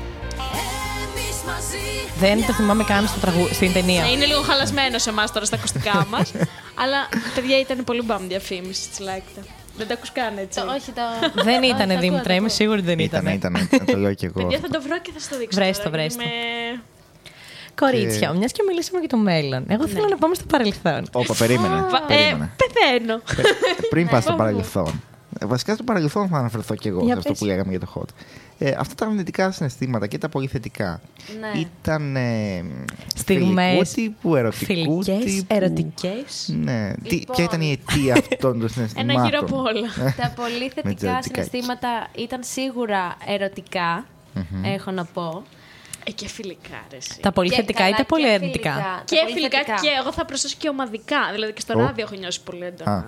Δεν 2.20 2.46
το 2.46 2.54
θυμάμαι 2.54 2.84
καν 2.84 3.08
στο 3.08 3.20
τραγου... 3.20 3.48
στην 3.52 3.74
ταινία. 3.74 4.02
Ναι, 4.02 4.10
είναι 4.10 4.26
λίγο 4.26 4.42
χαλασμένο 4.42 4.98
σε 4.98 5.10
εμάς 5.10 5.32
τώρα 5.32 5.46
στα 5.46 5.56
ακουστικά 5.56 6.06
μας. 6.12 6.32
αλλά 6.76 6.98
παιδιά 7.36 7.60
ήταν 7.60 7.84
πολύ 7.84 8.02
μπαμ 8.02 8.28
διαφήμιση 8.28 8.90
της 8.90 9.00
λάκτα. 9.00 9.42
Δεν 9.78 9.88
τα 9.88 9.94
ακούς 9.94 10.12
καν 10.12 10.38
έτσι; 10.38 10.60
Το- 10.60 10.66
όχι, 10.78 10.92
το. 10.92 11.02
Δεν 11.44 11.62
Όχι, 11.64 11.72
ήταν 11.72 11.88
το 11.88 11.98
Δήμητρα, 12.00 12.20
ακούω, 12.22 12.36
είμαι 12.36 12.48
το 12.48 12.54
σίγουρη 12.54 12.82
δεν 12.82 13.00
Ήταν, 13.00 13.22
ήταν. 13.26 13.34
ήταν, 13.56 13.68
ήταν, 13.72 13.86
το 13.86 13.98
λέω 13.98 14.14
και 14.14 14.26
εγώ. 14.26 14.42
Παιδιά 14.42 14.58
αυτό. 14.58 14.68
θα 14.72 14.78
το 14.80 14.82
βρω 14.88 15.00
και 15.02 15.12
θα 15.14 15.20
σα 15.20 15.30
το 15.30 15.38
δείξω. 15.38 15.60
Βρες 15.60 15.78
τώρα, 15.78 15.90
το, 15.90 15.96
βρες 15.96 16.16
γιατί 16.16 16.30
το. 16.30 16.36
είμαι- 16.36 16.82
Κορίτσια, 17.82 18.28
Και- 18.32 18.38
μιας 18.38 18.52
και 18.52 18.64
μιλήσαμε 18.68 19.00
για 19.00 19.10
το 19.10 19.18
μέλλον. 19.18 19.66
Εγώ 19.68 19.88
θέλω 19.88 20.08
να 20.10 20.18
πάμε 20.18 20.36
στο 20.36 20.44
παρελθόν. 20.46 21.08
Όπα, 21.12 21.34
περίμενε. 21.36 21.82
Πα- 21.92 22.04
περίμενε. 22.08 22.44
Ε, 22.44 22.64
πεθαίνω. 22.64 23.22
Πε- 23.36 23.88
Πριν 23.90 24.08
πας 24.08 24.24
στο 24.24 24.34
παρελθόν. 24.34 25.02
Ε, 25.42 25.46
Βασικά 25.46 25.74
στο 25.74 25.84
παρελθόν 25.84 26.28
θα 26.28 26.38
αναφερθώ 26.38 26.76
κι 26.76 26.88
εγώ 26.88 27.00
Για 27.04 27.12
σε 27.14 27.18
αυτό 27.18 27.30
πες. 27.30 27.40
που 27.40 27.46
λέγαμε 27.46 27.70
για 27.70 27.80
το 27.80 27.88
hot. 27.96 28.10
Ε, 28.58 28.76
αυτά 28.78 28.96
τα 28.96 29.06
αρνητικά 29.06 29.52
συναισθήματα 29.52 30.08
και 30.08 30.18
τα 30.18 30.30
πολύ 30.30 30.48
θετικά 30.48 31.02
Ναι. 31.40 31.60
ήταν 31.60 32.16
ε, 32.16 32.64
Στιγμές 33.16 33.90
φιλικού 33.92 34.12
τύπου, 34.12 34.36
ερωτικού 34.36 35.04
Φιλικές, 35.04 35.24
τύπου. 35.34 35.56
ερωτικές. 35.56 36.54
Ναι. 36.64 36.94
Τι, 37.04 37.16
Λοιπόν. 37.16 37.36
ποια 37.36 37.44
ήταν 37.46 37.62
η 37.62 37.72
αιτία 37.72 38.14
αυτών 38.14 38.60
των 38.60 38.70
συναισθημάτων. 38.70 39.10
Ένα 39.16 39.26
γύρο 39.26 39.40
από 39.42 39.58
όλα. 39.58 40.14
Τα 40.18 40.34
πολύ 40.36 40.70
θετικά 40.70 40.94
τζατζικάκι. 40.96 41.24
συναισθήματα 41.50 42.08
ήταν 42.16 42.40
σίγουρα 42.44 43.18
ερωτικά, 43.28 44.06
έχω 44.64 44.92
να 44.92 45.06
πω. 45.06 45.44
Ε, 46.08 46.12
και 46.12 46.28
φιλικά, 46.28 46.84
ρε. 46.92 46.98
εσύ. 46.98 47.20
Τα 47.22 47.32
πολύ 47.32 47.50
Και 47.50 47.56
θετικά 47.56 47.80
καλά, 47.80 47.90
ή 47.90 47.94
τα 47.98 48.06
πολύ 48.06 48.24
και 48.26 48.32
αρνητικά. 48.32 48.72
φιλικά. 48.72 48.90
Τα 48.98 49.04
Και 49.06 49.16
πολύ 49.22 49.34
φιλικά 49.34 49.58
θετικά. 49.58 49.76
και 49.82 49.88
εγώ 50.02 50.12
θα 50.14 50.26
προσθέσω 50.26 50.56
και 50.60 50.70
ομαδικά. 50.70 51.18
Δηλαδή 51.34 51.54
και 51.54 51.62
στο 51.62 51.74
Ω. 51.78 51.82
ράδιο 51.82 52.06
έχω 52.06 52.16
νιώσει 52.20 52.42
πολύ 52.42 52.66
έντονα. 52.66 52.92
Α. 52.92 53.04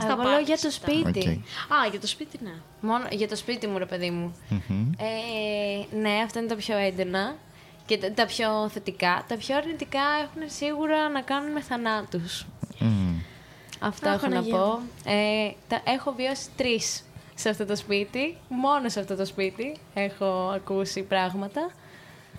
Στα 0.00 0.12
Εγώ 0.12 0.22
λέω 0.22 0.38
για 0.38 0.46
πάρτι, 0.46 0.62
το 0.62 0.70
στα- 0.70 0.70
σπίτι. 0.70 1.42
Οκ. 1.70 1.78
Α, 1.78 1.86
για 1.90 2.00
το 2.00 2.06
σπίτι, 2.06 2.38
ναι. 2.42 2.52
Μόνο 2.80 3.04
για 3.10 3.28
το 3.28 3.36
σπίτι 3.36 3.66
μου, 3.66 3.78
ρε 3.78 3.86
παιδί 3.86 4.10
μου. 4.10 4.34
Μμμ. 4.48 4.90
Ε, 4.98 5.96
ναι, 5.96 6.20
αυτά 6.24 6.38
είναι 6.38 6.48
τα 6.48 6.56
πιο 6.56 6.76
έντονα 6.76 7.34
και 7.86 7.98
τα, 7.98 8.12
τα 8.12 8.26
πιο 8.26 8.68
θετικά. 8.68 9.24
Τα 9.28 9.36
πιο 9.36 9.56
αρνητικά 9.56 10.00
έχουν 10.22 10.50
σίγουρα 10.50 11.08
να 11.08 11.20
κάνουν 11.20 11.52
με 11.52 11.60
θανάτους. 11.60 12.46
Μμ. 12.78 13.14
Αυτό 13.80 14.08
Αχ, 14.08 14.14
έχω 14.14 14.26
να 14.26 14.34
Παναγία 14.34 14.58
πω. 14.58 14.66
μου. 14.66 14.88
Ε, 15.04 15.50
τα, 15.68 15.80
έχω 15.84 16.12
βιώσει 16.12 16.48
τρεις 16.56 17.02
σε 17.34 17.48
αυτό 17.48 17.66
το 17.66 17.76
σπίτι. 17.76 18.36
Μόνο 18.48 18.88
σε 18.88 19.00
αυτό 19.00 19.16
το 19.16 19.24
σπίτι 19.26 19.76
έχω 19.94 20.50
ακούσει 20.54 21.02
πράγματα. 21.02 21.70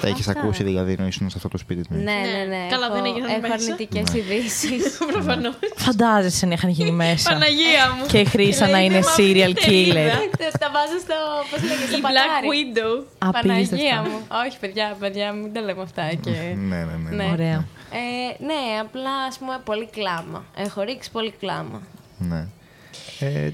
Τα 0.01 0.07
έχεις 0.07 0.27
Αυτά. 0.27 0.39
ακούσει 0.41 0.63
δηλαδή 0.63 0.91
ενώ 0.97 1.07
ήσουν 1.07 1.29
σε 1.29 1.33
αυτό 1.37 1.49
το 1.49 1.57
σπίτι 1.57 1.81
του. 1.81 1.93
Ναι, 1.93 2.01
ναι, 2.01 2.11
Ναι. 2.11 2.43
ναι. 2.55 2.67
Καλά, 2.69 2.85
έχω, 2.85 2.95
δεν 2.95 3.05
έγιναν 3.05 3.29
Έχω 3.29 3.39
μέσα. 3.41 3.53
αρνητικές 3.53 4.11
Ναι. 4.13 4.19
ειδήσεις. 4.19 4.97
Προφανώς. 5.11 5.53
Φαντάζεσαι 5.75 6.45
να 6.45 6.53
είχαν 6.53 6.69
γίνει 6.69 6.91
μέσα. 7.05 7.29
Παναγία 7.31 7.91
μου. 7.99 8.05
Και 8.05 8.19
η 8.19 8.25
Χρύσα 8.25 8.67
να 8.67 8.79
είναι 8.79 8.93
Λέει, 8.93 9.03
serial 9.17 9.53
«Μα, 9.53 9.69
killer. 9.69 10.11
τα 10.59 10.69
βάζω 10.73 10.99
στο. 10.99 11.15
Πώς 11.51 11.61
λέγεται, 11.61 11.87
στο 11.87 11.97
Η 11.97 12.01
Black 12.01 12.03
πατάρι. 12.03 12.47
Widow. 12.51 13.03
Παναγία 13.31 13.55
Απίστευτα. 13.57 14.01
μου. 14.09 14.17
Όχι, 14.47 14.57
παιδιά, 14.59 14.95
παιδιά, 14.99 15.31
μην 15.31 15.53
τα 15.53 15.61
λέμε 15.61 15.81
αυτά. 15.81 16.03
Και... 16.21 16.29
Ναι, 16.29 16.75
ναι, 16.75 16.95
ναι. 17.09 17.15
Ναι. 17.23 17.29
Ωραία. 17.31 17.65
Ε, 17.91 18.43
ναι, 18.45 18.79
απλά 18.81 19.11
ας 19.29 19.37
πούμε 19.37 19.59
πολύ 19.65 19.87
κλάμα. 19.91 20.45
Έχω 20.57 20.81
ρίξει 20.81 21.11
πολύ 21.11 21.33
κλάμα. 21.39 21.81
ναι. 22.17 22.47
Ε, 23.19 23.49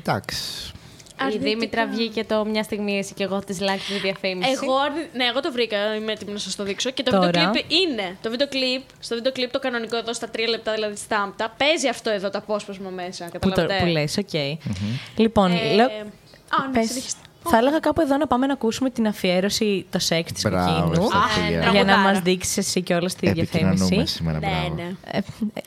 εντάξει. 1.22 1.38
Η 1.38 1.40
Αρνητικά. 1.40 1.50
Δήμητρα 1.60 1.88
βγήκε 1.88 2.24
το 2.24 2.46
μια 2.46 2.64
στιγμή 2.64 2.98
εσύ 2.98 3.14
και 3.14 3.24
εγώ 3.24 3.40
της 3.40 3.60
λάκη 3.60 3.82
τη 3.94 4.00
διαφήμιση. 4.00 4.50
Εγώ, 4.52 4.76
αρνη- 4.76 5.10
ναι, 5.14 5.26
εγώ 5.26 5.40
το 5.40 5.52
βρήκα, 5.52 5.96
είμαι 5.96 6.12
έτοιμη 6.12 6.32
να 6.32 6.38
σας 6.40 6.56
το 6.56 6.64
δείξω. 6.64 6.90
Και 6.92 7.04
το 7.04 7.12
Τώρα. 7.12 7.26
βίντεο 7.26 7.52
κλιπ 7.52 7.66
είναι. 7.72 8.18
Το 8.22 8.30
βίντεο 8.30 8.48
κλιπ, 8.48 8.82
στο 9.00 9.16
βίντεο 9.16 9.32
κλιπ 9.32 9.52
το 9.52 9.60
κανονικό 9.60 9.98
εδώ 9.98 10.14
στα 10.14 10.30
τρία 10.30 10.48
λεπτά, 10.48 10.74
δηλαδή 10.74 10.96
στάμπτα, 10.96 11.54
παίζει 11.58 11.88
αυτό 11.88 12.10
εδώ 12.10 12.30
το 12.30 12.38
απόσπασμα 12.38 12.90
μέσα. 12.90 13.26
Που, 13.26 13.32
το, 13.40 13.50
Καταλαβαίνετε. 13.50 13.86
που 13.86 13.92
λες, 13.92 14.18
οκ. 14.18 14.60
Λοιπόν, 15.20 15.52
Ε, 15.52 15.74
λέω, 15.74 15.86
Α, 15.86 16.68
ναι, 16.68 16.74
πες, 16.74 16.88
συνεχίστε. 16.88 17.20
θα 17.50 17.58
έλεγα 17.58 17.80
κάπου 17.80 18.02
εδώ 18.02 18.18
να 18.18 18.28
πάμε 18.28 18.46
να 18.46 18.54
ακούσουμε 18.54 18.90
την 18.90 19.08
αφιέρωση 19.08 19.86
το 19.90 20.00
σεξ 20.00 20.32
της 20.32 20.44
Μπράβο, 20.44 20.82
κοκκίνου. 20.88 21.08
Ευτυχία. 21.26 21.46
Α, 21.46 21.50
Για 21.50 21.58
να 21.58 21.72
τραγουδάρα. 21.72 21.98
μας 21.98 22.20
δείξεις 22.20 22.58
εσύ 22.58 22.82
και 22.82 22.94
όλα 22.94 23.10
τη 23.20 23.28
Επικοινωνούμε 23.28 23.76
διαφήμιση. 23.76 24.14
σήμερα, 24.16 24.40
Ναι, 24.40 24.48
μπράβο. 24.48 24.76
ναι. 24.76 24.92
Ε, 25.12 25.20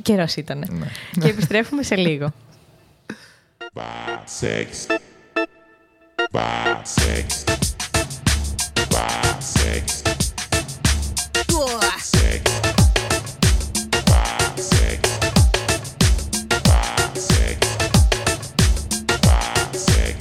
καιρός 0.02 0.34
ήταν. 0.36 0.58
Ναι. 0.70 0.86
Και 1.22 1.28
επιστρέφουμε 1.28 1.82
σε 1.82 1.96
λίγο. 1.96 2.32
Five, 3.74 4.44
six. 4.44 4.96
Five, 6.34 6.84
six. 6.84 7.44
Five, 8.90 9.40
six. 9.40 10.02
Six. 12.02 12.50
Five, 14.04 14.58
six. 14.58 15.00
Five, 16.64 17.16
six. 17.16 17.60
Five, 19.22 19.76
six. 19.76 20.18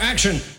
Action! 0.00 0.57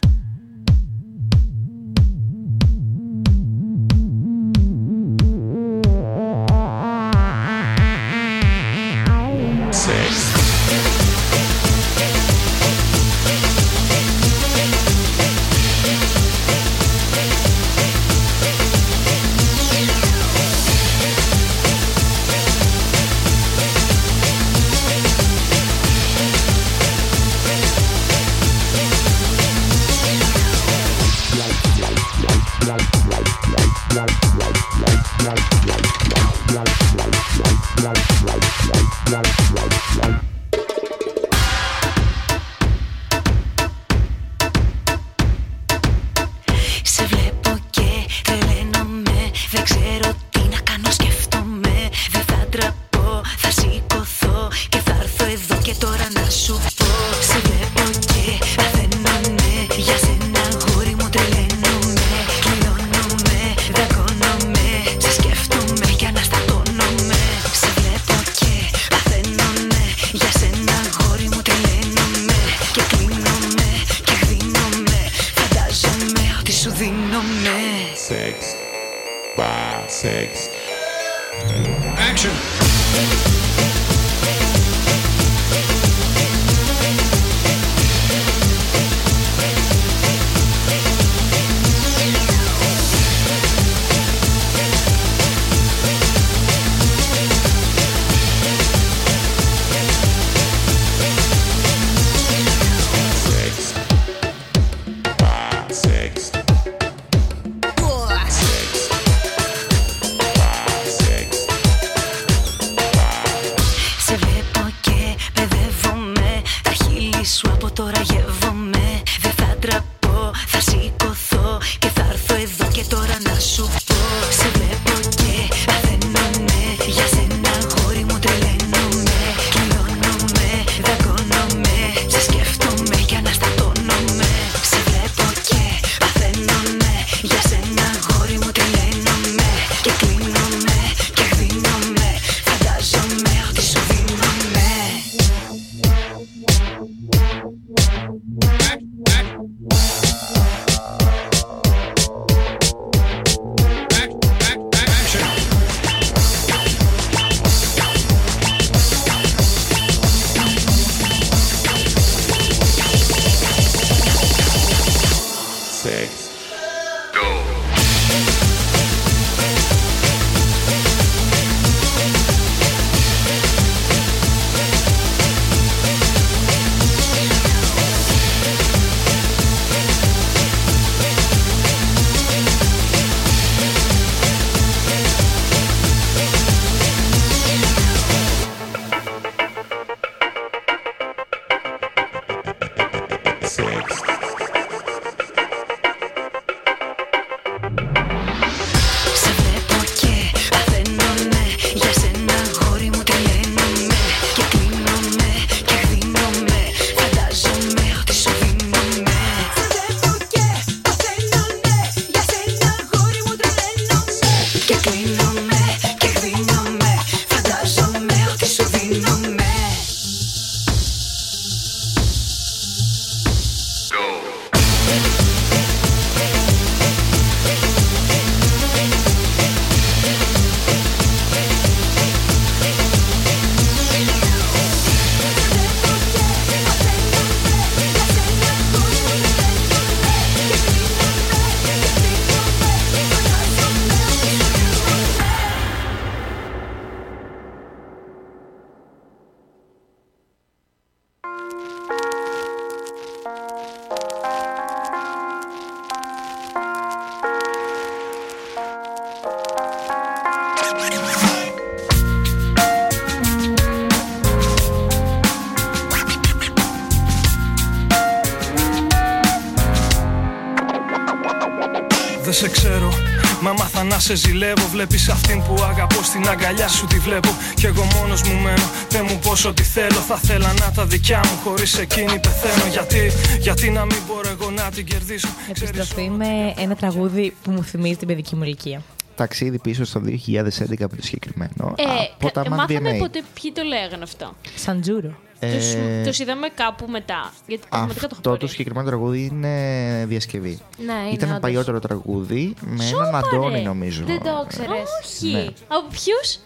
Ζηλεύω. 274.79 274.89
Βλέπεις 274.89 275.09
αυτήν 275.09 275.43
που 275.43 275.63
αγαπώ 275.63 276.03
στην 276.03 276.27
αγκαλιά 276.29 276.67
σου 276.67 276.85
τη 276.87 276.97
βλέπω. 276.99 277.29
Κι 277.55 277.65
εγώ 277.65 277.83
μόνος 277.83 278.21
μου 278.23 278.39
μένω. 278.41 278.69
Δεν 278.89 279.05
μου 279.09 279.19
πω 279.19 279.49
ό,τι 279.49 279.63
θέλω. 279.63 279.99
Θα 279.99 280.15
θέλα 280.17 280.53
να 280.53 280.71
τα 280.71 280.85
δικιά 280.85 281.19
μου. 281.25 281.39
Χωρίς 281.43 281.77
εκείνη 281.77 282.19
πεθαίνω. 282.19 282.71
Γιατί, 282.71 283.11
γιατί 283.39 283.69
να 283.69 283.85
μην 283.85 283.97
μπορώ 284.07 284.29
εγώ 284.29 284.49
να 284.51 284.69
την 284.71 284.85
κερδίσω. 284.85 285.27
Ξέρεις, 285.53 285.73
Επιστροφή 285.75 286.09
με 286.09 286.53
ένα 286.57 286.75
τραγούδι 286.75 287.33
που 287.43 287.51
μου 287.51 287.63
θυμίζει 287.63 287.95
την 287.95 288.07
παιδική 288.07 288.35
μου 288.35 288.43
ηλικία. 288.43 288.81
Ταξίδι 289.15 289.59
πίσω 289.59 289.85
στο 289.85 289.99
2011 289.99 290.83
από 290.83 290.95
το 290.95 291.01
συγκεκριμένο. 291.01 291.73
Ε, 291.75 291.83
από 292.19 292.31
τα 292.31 292.41
κα- 292.41 292.49
Mad 292.51 292.55
μάθαμε 292.57 292.91
VMA. 292.95 292.99
ποτέ 292.99 293.23
ποιοι 293.41 293.51
το 293.51 293.61
λέγανε 293.63 294.03
αυτό; 294.03 294.33
Σαντζούρο. 294.55 295.13
Ε, 295.41 295.55
Τους, 295.55 295.65
τους 296.07 296.19
είδαμε 296.19 296.47
κάπου 296.55 296.85
μετά. 296.89 297.31
Γιατί 297.47 297.63
πραγματικά 297.69 298.07
το 298.07 298.07
έχω 298.11 298.21
Αυτό 298.29 298.37
το 298.37 298.47
συγκεκριμένο 298.51 298.87
τραγούδι 298.87 299.29
είναι 299.31 300.05
διασκευή. 300.07 300.59
Ναι, 300.85 300.93
είναι 300.93 301.11
Ήταν 301.13 301.29
όντως. 301.29 301.41
παλιότερο 301.41 301.79
τραγούδι 301.79 302.53
με 302.61 302.83
Σόπα, 302.83 303.07
έναν 303.07 303.21
ρε. 303.31 303.37
Αντώνη 303.37 303.61
νομίζω. 303.63 304.03
Δεν 304.05 304.19
το 304.23 304.29
ήξερες. 304.45 304.69
Όχι. 305.03 305.31
Ναι. 305.31 305.45
Από 305.67 305.87
ποιους; 305.89 306.39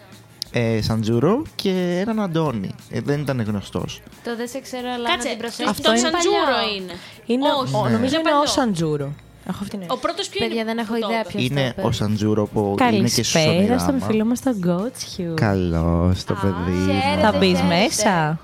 Ε, 0.52 0.82
Σαντζούρο 0.82 1.42
και 1.54 1.98
έναν 2.06 2.20
Αντώνη. 2.20 2.74
Ε, 2.90 3.00
δεν 3.00 3.20
ήταν 3.20 3.40
γνωστός. 3.42 4.00
Το 4.24 4.36
δεν 4.36 4.48
σε 4.48 4.60
ξέρω, 4.60 4.88
αλλά 4.94 5.08
Κάτσε, 5.08 5.26
να 5.28 5.32
την 5.34 5.38
προσέξεις. 5.42 5.66
αυτό 5.70 5.90
Είναι 5.90 5.98
σαν 5.98 6.10
παλιό. 6.10 6.30
τζούρο 6.30 6.58
είναι. 6.76 6.92
Είναι, 7.26 7.48
Όχι, 7.62 7.74
ο- 7.76 7.84
ναι. 7.84 7.90
νομίζω 7.90 8.14
Είναι 8.14 8.20
είναι 8.20 8.30
ο 8.30 8.32
παλιό. 8.32 8.46
Σαντζούρο. 8.50 9.12
Έχω 9.48 9.58
αυτήν 9.62 9.78
την 9.78 9.88
Ο 9.90 9.96
πρώτος 9.98 10.28
ποιο 10.28 10.44
είναι; 10.44 10.48
Παιδιά, 10.54 10.64
δεν 10.64 10.78
έχω 10.78 10.92
που 10.94 11.00
το 11.00 11.06
ιδέα 11.08 11.20
είπε; 11.20 11.28
ποιος 11.28 11.48
το 11.48 11.54
Είναι 11.54 11.66
είπε. 11.68 11.82
ο 11.86 11.92
Σαντζούρο 11.92 12.46
που 12.46 12.76
είναι 12.80 13.08
και 13.08 13.08
στους 13.08 13.32
Καλησπέρα 13.32 13.78
στον 13.78 13.90
ονειράμα. 13.94 14.06
φίλο 14.12 14.24
μας 14.24 14.40
τον 14.40 14.54
Γκότσιου. 14.58 15.34
Καλό 15.36 16.14
το 16.26 16.34
παιδί. 16.42 16.78
χαίρετε. 16.86 17.20
Θα 17.22 17.32
μπεις 17.38 17.48
χαίρετε. 17.58 17.74
μέσα. 17.74 18.38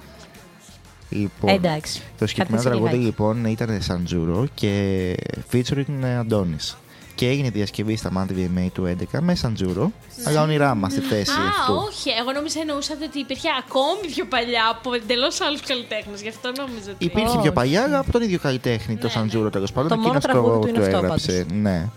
Λοιπόν, 1.11 1.51
Εντάξει. 1.51 2.03
Το 2.19 2.27
συγκεκριμένο 2.27 2.63
Κάτσε 2.63 2.69
τραγούδι 2.69 2.91
λιγάκι. 3.03 3.05
λοιπόν 3.23 3.45
ήταν 3.45 3.83
Σαντζούρο 3.83 4.47
και 4.55 5.15
featuring 5.53 5.89
είναι 5.89 6.17
Αντώνης. 6.17 6.77
Και 7.15 7.29
έγινε 7.29 7.51
διασκευή 7.51 7.97
στα 7.97 8.11
Mad 8.17 8.31
VMA 8.33 8.67
του 8.73 8.97
11 9.13 9.19
με 9.21 9.35
Σαντζούρο, 9.35 9.93
αλλά 10.25 10.43
ονειρά 10.43 10.79
στη 10.89 11.01
θέση 11.01 11.31
Α, 11.31 11.49
αυτού. 11.59 11.75
όχι. 11.75 12.11
Εγώ 12.21 12.33
νόμιζα 12.33 12.61
εννοούσατε 12.61 13.05
ότι 13.05 13.19
υπήρχε 13.19 13.49
ακόμη 13.59 14.07
πιο 14.15 14.25
παλιά 14.25 14.63
από 14.71 14.95
εντελώς 14.95 15.41
άλλους 15.41 15.61
καλλιτέχνες. 15.61 16.23
Γι' 16.23 16.29
αυτό 16.29 16.53
νόμιζα 16.57 16.91
ότι. 16.91 17.05
Υπήρχε 17.05 17.39
πιο 17.43 17.53
παλιά, 17.53 17.83
αλλά 17.83 17.99
από 17.99 18.13
τον 18.13 18.23
ίδιο 18.23 18.39
καλλιτέχνη, 18.39 18.97
το 18.97 19.09
Σαντζούρο 19.09 19.51
τέλος 19.51 19.73
πάντων. 19.73 19.89
Το 19.89 19.97
μόνο 19.97 20.07
εκείνος 20.17 20.25
τραγούδι 20.25 20.61
του 20.61 20.69
είναι 20.69 20.85
αυτό, 20.85 20.97
έγραψε. 20.97 21.47
Ναι. 21.53 21.89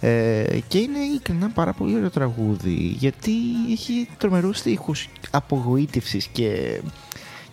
Ε, 0.00 0.58
και 0.68 0.78
είναι 0.78 0.98
ειλικρινά 0.98 1.48
πάρα 1.54 1.72
πολύ 1.72 1.96
ωραίο 1.96 2.10
τραγούδι 2.10 2.96
γιατί 2.98 3.32
έχει 3.72 4.08
τρομερούς 4.18 4.58
στίχους 4.58 5.08
απογοήτευσης 5.30 6.26
και, 6.26 6.80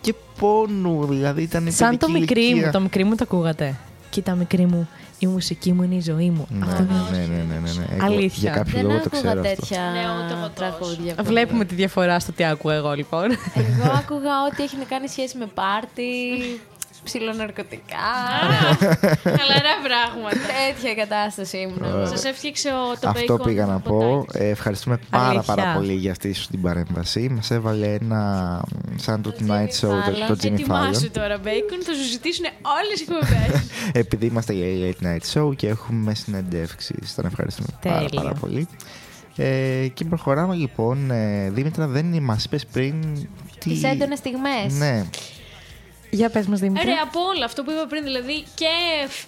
και 0.02 0.14
πόνου 0.40 1.06
δηλαδή 1.10 1.42
ήταν 1.42 1.68
η 1.68 1.72
Σαν 1.72 1.98
το 1.98 2.06
παιδική 2.06 2.20
μικρή 2.20 2.42
ηλικία. 2.42 2.66
μου, 2.66 2.72
το 2.72 2.80
μικρή 2.80 3.04
μου 3.04 3.16
το 3.16 3.24
ακούγατε. 3.24 3.76
Κοίτα 4.10 4.36
μικρή 4.36 4.66
μου, 4.66 4.90
η 5.20 5.28
μουσική 5.28 5.72
μου 5.74 5.84
είναι 5.84 5.96
η 5.96 6.02
ζωή 6.02 6.30
μου. 6.30 6.48
Ναι, 6.50 6.66
Αυτό 6.66 6.84
είναι. 6.84 6.94
ναι, 7.12 7.18
ναι, 7.18 7.26
ναι, 7.26 7.44
ναι, 7.60 7.72
ναι. 7.72 7.86
Εγώ 7.96 8.06
Αλήθεια. 8.06 8.40
Για 8.42 8.52
κάποιο 8.52 8.72
Δεν 8.74 8.84
λόγο 8.86 8.98
το 8.98 9.04
άκουγα 9.06 9.22
ξέρω 9.22 9.42
αυτό. 9.42 9.56
τέτοια 9.56 9.80
Ναι, 9.94 10.00
ούτε 10.24 10.34
εγώ 10.34 10.50
τόσο. 10.50 10.52
τραγούδια. 10.56 11.16
Βλέπουμε 11.24 11.66
τη 11.66 11.76
διαφορά 11.76 12.20
στο 12.20 12.32
τι 12.32 12.44
άκουγα 12.46 12.76
εγώ 12.76 12.94
λοιπόν. 12.94 13.24
Εγώ 13.56 13.92
άκουγα 13.98 14.32
ότι 14.52 14.64
έχει 14.64 14.78
να 14.78 14.84
κάνει 14.84 15.08
σχέση 15.08 15.38
με 15.38 15.46
πάρτι, 15.54 16.04
ψιλοναρκωτικά. 17.04 18.08
Χαλαρά 19.38 19.76
πράγματα. 19.88 20.38
Τέτοια 20.76 20.94
κατάσταση 20.96 21.58
ήμουν. 21.58 21.84
εγώ. 21.84 22.06
Σας 22.06 22.24
έφτιαξε 22.26 22.70
ο 22.70 23.00
το 23.00 23.10
Αυτό 23.10 23.36
bacon 23.36 23.44
πήγα 23.44 23.66
να 23.66 23.80
πω. 23.80 23.98
ποτάκι. 23.98 24.44
Ε, 24.44 24.50
ευχαριστούμε 24.50 25.00
πάρα 25.10 25.28
Αλήθεια. 25.30 25.56
πάρα 25.56 25.74
πολύ 25.74 25.94
για 25.94 26.12
αυτή 26.12 26.34
σου 26.34 26.48
την 26.48 26.62
παρέμβαση. 26.62 27.30
Μας 27.30 27.52
έβαλε 27.52 27.94
ένα 27.94 28.22
μ, 28.72 28.98
σαν 28.98 29.22
το 29.22 29.34
Tonight 29.40 29.70
Show 29.80 29.90
το, 29.90 29.90
Fallon. 29.90 30.28
το 30.28 30.38
Jimmy 30.42 30.52
Ετοιμάσου 30.52 31.06
Fallon. 31.06 31.12
τώρα, 31.12 31.38
Bacon. 31.38 31.82
Θα 31.84 31.94
σου 31.94 32.04
ζητήσουν 32.12 32.46
όλες 32.46 33.00
οι 33.00 33.06
εκπομπές. 33.10 33.64
Επειδή 34.04 34.26
είμαστε 34.26 34.54
για 34.54 34.66
Late 35.00 35.06
Night 35.06 35.34
Show 35.34 35.56
και 35.56 35.68
έχουμε 35.68 36.14
συνεντεύξεις. 36.14 37.16
Τον 37.16 37.26
ευχαριστούμε 37.26 37.68
πάρα, 37.82 37.96
Τέλεια. 37.98 38.22
πάρα 38.22 38.34
πολύ. 38.34 38.68
Ε, 39.36 39.88
και 39.94 40.06
προχωράμε 40.06 40.56
λοιπόν. 40.56 41.12
Ε, 41.12 41.50
Δήμητρα, 41.50 41.88
δεν 41.88 42.22
μας 42.22 42.44
είπες 42.44 42.66
πριν... 42.66 42.94
Τι... 43.60 43.70
Τις 43.70 43.84
έντονες 43.84 44.18
στιγμές. 44.18 44.74
Ναι. 44.78 45.06
Για 46.14 46.30
πες 46.30 46.48
μας 46.48 46.60
Δημήτρη. 46.60 46.86
Ρε, 46.86 46.94
από 47.08 47.20
όλα 47.22 47.46
αυτό 47.46 47.64
που 47.64 47.72
είπα 47.72 47.86
πριν, 47.88 48.04
δηλαδή 48.04 48.46
και, 48.56 48.74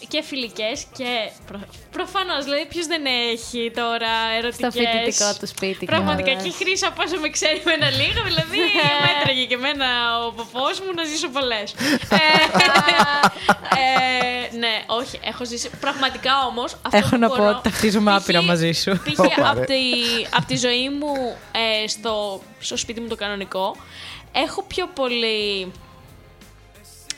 και 0.08 0.22
φιλικές 0.24 0.86
και. 0.98 1.12
Προ, 1.48 1.60
Προφανώς, 1.92 2.44
δηλαδή, 2.44 2.66
ποιος 2.66 2.86
δεν 2.88 3.04
έχει 3.32 3.72
τώρα 3.76 4.14
ερωτικές; 4.38 4.74
Στο 4.74 4.80
φοιτητικό 4.80 5.30
του 5.40 5.48
σπίτι. 5.48 5.86
Πραγματικά 5.86 6.24
κιόλας. 6.24 6.44
και 6.44 6.50
η 6.50 6.52
Χρύσα 6.52 6.92
πόσο 6.92 7.20
με 7.20 7.30
ξέρει 7.30 7.62
με 7.66 7.74
ένα 7.74 7.90
λίγο, 7.90 8.20
δηλαδή 8.30 8.60
μέτραγε 9.06 9.46
και 9.46 9.54
εμένα 9.54 9.88
ο 10.26 10.32
ποπός 10.32 10.80
μου 10.80 10.92
να 10.96 11.04
ζήσω 11.04 11.30
πολλές. 11.30 11.74
ε, 13.84 14.58
ναι, 14.58 14.84
όχι, 14.86 15.20
έχω 15.24 15.46
ζήσει. 15.46 15.70
Πραγματικά 15.80 16.46
όμως. 16.50 16.76
Έχω 16.92 17.18
να 17.18 17.30
πω 17.30 17.48
ότι 17.48 17.70
ταυτίζομαι 17.70 18.16
άπειρα 18.16 18.42
μαζί 18.42 18.72
σου. 18.72 19.00
Πήγε 19.04 19.22
Όπα, 19.22 19.50
από 19.50 19.60
ρε. 19.60 19.66
τη, 19.66 19.82
απ' 20.30 20.46
τη 20.46 20.58
ζωή 20.58 20.90
μου 20.90 21.38
ε, 21.52 21.88
στο, 21.88 22.42
στο 22.60 22.78
σπίτι 22.78 23.00
μου 23.02 23.08
το 23.08 23.16
κανονικό. 23.16 23.76
Έχω 24.32 24.64
πιο 24.64 24.88
πολύ 24.94 25.72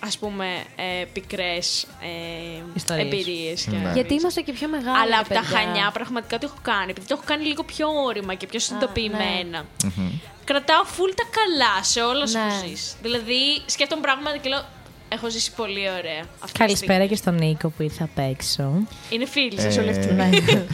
ας 0.05 0.17
πούμε 0.17 0.45
ε, 0.75 1.05
πικρές 1.13 1.83
ε, 1.83 2.61
Ιστορίες. 2.75 3.05
εμπειρίες 3.05 3.63
και 3.63 3.77
Ναι. 3.83 3.91
Γιατί 3.93 4.13
είμαστε 4.13 4.41
και 4.41 4.51
πιο 4.53 4.67
μεγάλοι. 4.67 4.97
αλλά 4.97 5.05
ρε 5.15 5.15
από 5.15 5.33
τα 5.33 5.39
παιδιά. 5.39 5.57
χανιά 5.57 5.91
πραγματικά 5.93 6.37
το 6.37 6.45
έχω 6.51 6.59
κάνει. 6.61 6.89
Επειδή 6.91 7.07
το 7.07 7.13
έχω 7.17 7.23
κάνει 7.25 7.45
λίγο 7.45 7.63
πιο 7.63 7.87
όρημα 8.05 8.33
και 8.33 8.47
πιο 8.47 8.59
συνειδητοποιημένα. 8.59 9.65
Μμμ. 9.83 10.11
Κρατάω 10.43 10.83
full 10.83 11.11
τα 11.15 11.23
καλά 11.39 11.83
σε 11.83 12.01
όλα 12.01 12.27
σου 12.27 12.37
Ναι. 12.37 12.43
που 12.43 12.67
ζεις. 12.67 12.95
Δηλαδή 13.01 13.39
σκέφτομαι 13.65 14.01
πράγματα 14.01 14.37
και 14.37 14.49
λέω 14.49 14.63
Έχω 15.09 15.29
ζήσει 15.29 15.51
πολύ 15.51 15.89
ωραία. 15.89 16.19
Αυτή 16.39 16.51
τη 16.51 16.57
Καλησπέρα 16.57 16.93
στιγμή. 16.93 17.07
και 17.07 17.15
στον 17.15 17.35
Νίκο 17.35 17.69
που 17.69 17.81
ήρθε 17.83 18.03
απ' 18.03 18.17
έξω. 18.29 18.87
Είναι 19.09 19.25
φίλοι 19.25 19.61
σας 19.61 19.77
όλοι 19.77 19.89
αυτοί. 19.89 20.07
Ε, 20.07 20.13
Ναι. 20.13 20.29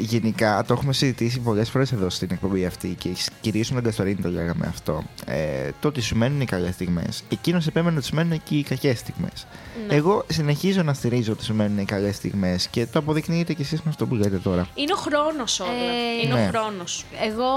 Γενικά 0.00 0.64
το 0.66 0.72
έχουμε 0.72 0.92
συζητήσει 0.92 1.40
πολλές 1.40 1.70
φορές 1.70 1.92
εδώ 1.92 2.10
στην 2.10 2.28
εκπομπή 2.32 2.66
αυτή 2.66 2.88
και 2.98 3.10
κυρίως 3.40 3.70
με 3.70 3.74
τον 3.74 3.84
Καστορίνη 3.84 4.20
το 4.22 4.28
λέγαμε 4.28 4.66
αυτό. 4.68 5.02
Ε, 5.26 5.70
το 5.80 5.88
ότι 5.88 6.00
σου 6.00 6.16
μένουν 6.16 6.40
οι 6.40 6.44
καλές 6.44 6.74
στιγμές. 6.74 7.22
Εκείνος 7.28 7.66
επέμενε 7.66 7.96
ότι 7.96 8.06
σου 8.06 8.14
μένουν 8.14 8.42
και 8.42 8.54
οι 8.54 8.62
κακές 8.62 8.98
στιγμές. 8.98 9.46
Ναι. 9.88 9.94
Εγώ 9.94 10.24
συνεχίζω 10.28 10.82
να 10.82 10.94
στηρίζω 10.94 11.32
ότι 11.32 11.44
σου 11.44 11.54
μένουν 11.54 11.78
οι 11.78 11.84
καλές 11.84 12.16
στιγμές 12.16 12.68
και 12.68 12.86
το 12.86 12.98
αποδεικνύετε 12.98 13.52
κι 13.52 13.62
εσείς 13.62 13.82
με 13.82 13.90
αυτό 13.90 14.06
που 14.06 14.14
λέτε 14.14 14.36
τώρα. 14.38 14.68
Είναι 14.74 14.92
ο 14.92 14.96
χρόνος 14.96 15.60
όλα. 15.60 15.70
Ε, 15.70 16.24
Είναι 16.24 16.34
ναι. 16.34 16.46
ο 16.46 16.48
χρόνος. 16.48 17.04
Εγώ 17.26 17.48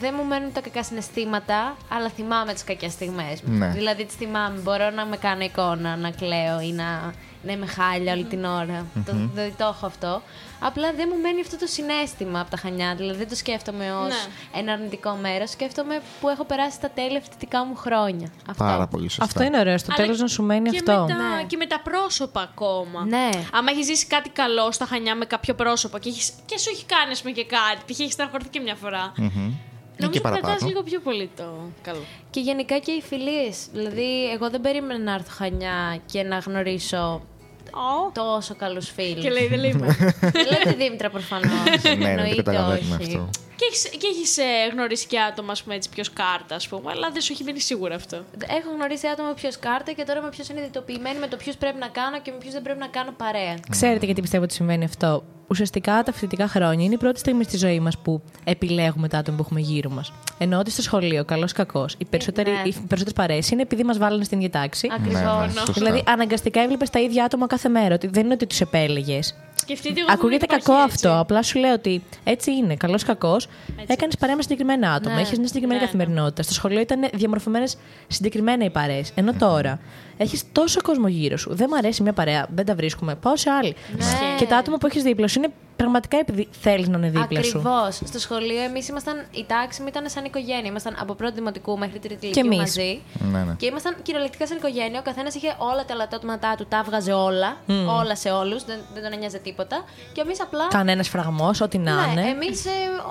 δεν 0.00 0.14
μου 0.16 0.24
μένουν 0.24 0.52
τα 0.52 0.60
κακά 0.60 0.82
συναισθήματα, 0.82 1.76
αλλά 1.88 2.08
θυμάμαι 2.08 2.52
τις 2.52 2.64
κακές 2.64 2.92
στιγμές 2.92 3.42
μου. 3.42 3.56
Ναι. 3.56 3.68
Δηλαδή 3.68 4.04
τις 4.04 4.14
θυμάμαι. 4.14 4.58
Μπορώ 4.62 4.90
να 4.90 5.06
με 5.06 5.16
κάνω 5.16 5.42
εικόνα, 5.42 5.96
να 5.96 6.10
κλαίω 6.10 6.60
ή 6.60 6.72
να, 6.72 7.12
να 7.42 7.52
είμαι 7.52 7.66
χάλια 7.66 8.12
όλη 8.12 8.24
την 8.24 8.44
ώρα. 8.44 8.86
το, 9.04 9.12
δηλαδή 9.32 9.54
το 9.56 9.74
έχω 9.74 9.86
αυτό. 9.86 10.22
Απλά 10.64 10.92
δεν 10.92 11.08
μου 11.12 11.20
μένει 11.20 11.40
αυτό 11.40 11.58
το 11.58 11.66
συνέστημα 11.66 12.40
από 12.40 12.50
τα 12.50 12.56
χανιά. 12.56 12.94
Δηλαδή 12.94 13.18
δεν 13.18 13.28
το 13.28 13.34
σκέφτομαι 13.34 13.92
ως 13.94 14.08
Ναι. 14.08 14.60
ένα 14.60 14.72
αρνητικό 14.72 15.18
μέρος. 15.20 15.50
Σκέφτομαι 15.50 16.00
που 16.20 16.28
έχω 16.28 16.44
περάσει 16.44 16.80
τα 16.80 16.90
τέλεια 16.90 17.20
φοιτητικά 17.20 17.64
μου 17.64 17.74
χρόνια. 17.76 18.28
Αυτό. 18.50 18.64
Πάρα 18.64 18.86
πολύ 18.86 19.08
σωστά. 19.08 19.24
Αυτό 19.24 19.42
είναι 19.42 19.58
ωραίο. 19.58 19.78
Στο 19.78 19.92
Αλλά 19.92 20.02
τέλος 20.04 20.20
να 20.20 20.26
σου 20.26 20.42
μένει 20.42 20.70
και 20.70 20.76
αυτό. 20.88 21.02
Με 21.08 21.14
τα, 21.14 21.14
Ναι. 21.36 21.44
Και 21.46 21.56
με 21.56 21.66
τα 21.66 21.80
πρόσωπα 21.80 22.40
ακόμα. 22.40 23.04
Ναι. 23.04 23.28
Άμα 23.52 23.70
έχεις 23.70 23.86
ζήσει 23.86 24.06
κάτι 24.06 24.28
καλό 24.28 24.72
στα 24.72 24.84
χανιά 24.86 25.14
με 25.14 25.24
κάποιο 25.24 25.54
πρόσωπο 25.54 25.98
και, 25.98 26.08
έχεις, 26.08 26.32
και 26.46 26.58
σου 26.58 26.70
έχει 26.72 26.84
κάνει 26.84 27.12
ας 27.12 27.20
πούμε, 27.20 27.32
και 27.32 27.44
κάτι, 27.44 27.84
τυχαία 27.86 28.04
έχεις 28.04 28.12
στεναχωρηθεί 28.14 28.48
και 28.50 28.60
μια 28.60 28.74
φορά. 28.74 29.12
Μμμ. 29.16 29.26
Ή 29.98 30.04
Νομίζω 30.04 30.20
και 30.20 30.28
ότι 30.28 30.40
κρατάς 30.40 30.40
παραπάνω. 30.40 30.68
λίγο 30.68 30.82
πιο 30.82 31.00
πολύ 31.00 31.30
το 31.36 31.70
καλό. 31.82 32.02
Και 32.30 32.40
γενικά 32.40 32.78
και 32.78 32.90
οι 32.90 33.02
φιλίες. 33.02 33.66
Δηλαδή, 33.72 34.30
εγώ 34.34 34.50
δεν 34.50 34.60
περίμενα 34.60 34.98
να 34.98 35.12
έρθω 35.14 35.30
χανιά 35.34 35.98
και 36.06 36.22
να 36.22 36.38
γνωρίσω 36.38 37.22
τόσο 38.12 38.54
καλούς 38.54 38.90
φίλους. 38.90 39.22
Και 39.22 39.30
λέει, 39.30 39.46
δεν 39.46 39.58
λέει. 39.58 39.72
μα. 39.80 39.86
Λέτε 40.50 40.74
Δήμητρα 40.78 41.10
προφανώς. 41.10 41.50
Ναι, 41.82 41.94
ναι, 41.94 42.28
το 42.28 42.42
καταλαβαίνουμε 42.42 42.94
αυτό. 42.94 43.28
Και 43.56 43.64
έχεις 43.70 43.88
και 43.88 44.06
έχεις, 44.12 44.36
ε, 44.38 44.44
γνωρίσει 44.72 45.06
και 45.06 45.20
άτομα, 45.20 45.52
ας 45.52 45.62
πούμε, 45.62 45.74
έτσι, 45.74 45.88
πιο 45.88 46.04
σκάρτα, 46.04 46.54
ας 46.54 46.68
πούμε, 46.68 46.90
αλλά 46.90 47.10
δεν 47.10 47.20
σου 47.22 47.32
έχει 47.32 47.44
μείνει 47.44 47.60
σίγουρα 47.60 47.94
αυτό. 47.94 48.16
Έχω 48.58 48.70
γνωρίσει 48.74 49.06
άτομα 49.08 49.28
με 49.28 49.34
ποιος 49.34 49.58
κάρτα 49.58 49.92
και 49.92 50.04
τώρα 50.04 50.18
είμαι 50.20 50.28
πιο 50.28 50.44
συνειδητοποιημένη 50.44 51.18
με 51.18 51.26
το 51.26 51.36
ποιου 51.36 51.52
πρέπει 51.58 51.78
να 51.78 51.88
κάνω 51.88 52.20
και 52.20 52.30
με 52.30 52.36
ποιου 52.38 52.50
δεν 52.50 52.62
πρέπει 52.62 52.78
να 52.78 52.86
κάνω 52.86 53.12
παρέα. 53.16 53.54
Ξέρετε 53.70 54.04
γιατί 54.04 54.20
πιστεύω 54.20 54.44
ότι 54.44 54.54
συμβαίνει 54.54 54.84
αυτό. 54.84 55.24
Ουσιαστικά 55.48 56.02
τα 56.02 56.12
φοιτητικά 56.12 56.48
χρόνια 56.48 56.84
είναι 56.84 56.94
η 56.94 56.96
πρώτη 56.96 57.18
στιγμή 57.18 57.44
στη 57.44 57.56
ζωή 57.56 57.80
μας 57.80 57.98
που 57.98 58.22
επιλέγουμε 58.44 59.08
τα 59.08 59.18
άτομα 59.18 59.36
που 59.36 59.42
έχουμε 59.42 59.60
γύρω 59.60 59.90
μας. 59.90 60.12
Ενώ 60.38 60.58
ότι 60.58 60.70
στο 60.70 60.82
σχολείο, 60.82 61.24
καλός 61.24 61.52
κακός, 61.52 61.94
οι 61.98 62.04
περισσότεροι, 62.04 62.50
Ναι. 62.50 62.56
οι 62.64 62.72
περισσότερες 62.72 63.12
παρέες 63.12 63.50
είναι 63.50 63.62
επειδή 63.62 63.84
μας 63.84 63.98
βάλανε 63.98 64.24
στην 64.24 64.38
ίδια 64.38 64.50
τάξη. 64.50 64.88
Ακριβώς. 64.92 65.20
Ναι, 65.22 65.46
ναι, 65.46 65.52
σωστά. 65.52 65.72
Δηλαδή, 65.72 66.02
αναγκαστικά 66.06 66.60
έβλεπες 66.60 66.90
τα 66.90 67.00
ίδια 67.00 67.24
άτομα 67.24 67.46
κάθε 67.46 67.68
μέρα. 67.68 67.94
Ότι 67.94 68.06
δεν 68.06 68.24
είναι 68.24 68.34
ότι 68.34 68.46
τους 68.46 68.60
επέλεγες. 68.60 69.34
Σκεφτείτε 69.62 70.00
εγώ 70.00 70.08
Ακούγεται 70.12 70.38
που 70.38 70.44
υπάρχει 70.44 70.66
κακό 70.66 70.82
έτσι. 70.82 70.94
αυτό. 71.06 71.18
Απλά 71.20 71.42
σου 71.42 71.58
λέω 71.58 71.72
ότι 71.72 72.02
έτσι 72.24 72.52
είναι. 72.52 72.76
Καλός 72.76 73.02
κακός. 73.04 73.48
Έκανες 73.86 74.16
παρέα 74.16 74.36
με 74.36 74.42
συγκεκριμένα 74.42 74.92
άτομα. 74.92 75.14
Ναι. 75.14 75.20
Έχεις 75.20 75.38
μια 75.38 75.46
συγκεκριμένη 75.46 75.80
Ναι, 75.80 75.86
ναι. 75.86 75.92
καθημερινότητα. 75.92 76.42
Στο 76.42 76.52
σχολείο 76.52 76.80
ήταν 76.80 77.08
διαμορφωμένες 77.12 77.76
συγκεκριμένα 78.06 78.64
οι 78.64 78.70
παρέες. 78.70 79.12
Ενώ 79.14 79.32
τώρα 79.32 79.80
έχεις 80.22 80.44
τόσο 80.52 80.80
κόσμο 80.82 81.08
γύρω 81.08 81.36
σου. 81.36 81.54
Δεν 81.54 81.66
μου 81.70 81.76
αρέσει 81.76 82.02
μια 82.02 82.12
παρέα, 82.12 82.46
δεν 82.54 82.64
τα 82.64 82.74
βρίσκουμε. 82.74 83.14
Πάω 83.14 83.36
σε 83.36 83.50
άλλη. 83.50 83.76
Ναι. 83.96 84.04
Και 84.38 84.46
τα 84.46 84.56
άτομα 84.56 84.76
που 84.76 84.86
έχεις 84.86 85.02
δίπλα 85.02 85.28
σου 85.28 85.38
είναι 85.38 85.52
πραγματικά 85.76 86.18
επειδή 86.18 86.48
θέλεις 86.60 86.88
να 86.88 86.98
είναι 86.98 87.10
δίπλα 87.10 87.42
σου. 87.42 87.58
Ακριβώς. 87.58 88.00
Στο 88.04 88.18
σχολείο 88.18 88.62
εμείς 88.62 88.88
ήμασταν, 88.88 89.26
η 89.30 89.44
τάξη 89.48 89.80
μου 89.82 89.86
ήταν 89.88 90.08
σαν 90.08 90.24
οικογένεια. 90.24 90.66
Ήμασταν 90.70 90.96
από 91.00 91.14
πρώτη 91.14 91.34
δημοτικού 91.34 91.78
μέχρι 91.78 91.98
τρίτη 91.98 92.16
Και 92.16 92.26
ηλικίου 92.26 92.46
εμείς. 92.46 92.58
μαζί. 92.58 93.00
Ναι, 93.32 93.38
ναι. 93.38 93.54
Και 93.58 93.66
ήμασταν 93.66 93.96
κυριολεκτικά 94.02 94.46
σαν 94.46 94.56
οικογένεια. 94.56 94.98
Ο 94.98 95.02
καθένας 95.02 95.34
είχε 95.34 95.54
όλα 95.58 95.84
τα 95.84 95.94
λατώματά 95.94 96.54
του, 96.56 96.66
τα 96.68 96.76
έβγαζε 96.84 97.12
όλα. 97.12 97.56
Μμ. 97.66 97.88
Όλα 97.88 98.16
σε 98.16 98.30
όλους. 98.30 98.64
Δεν, 98.64 98.78
δεν 98.94 99.02
τον 99.02 99.12
ένοιαζε 99.12 99.38
τίποτα. 99.38 99.84
Και 100.12 100.20
εμείς 100.20 100.40
απλά. 100.40 100.68
Κανένας 100.68 101.08
φραγμός, 101.08 101.60
ό,τι 101.60 101.78
να 101.78 101.94
Ναι, 101.94 102.10
είναι. 102.12 102.28
εμείς 102.30 102.64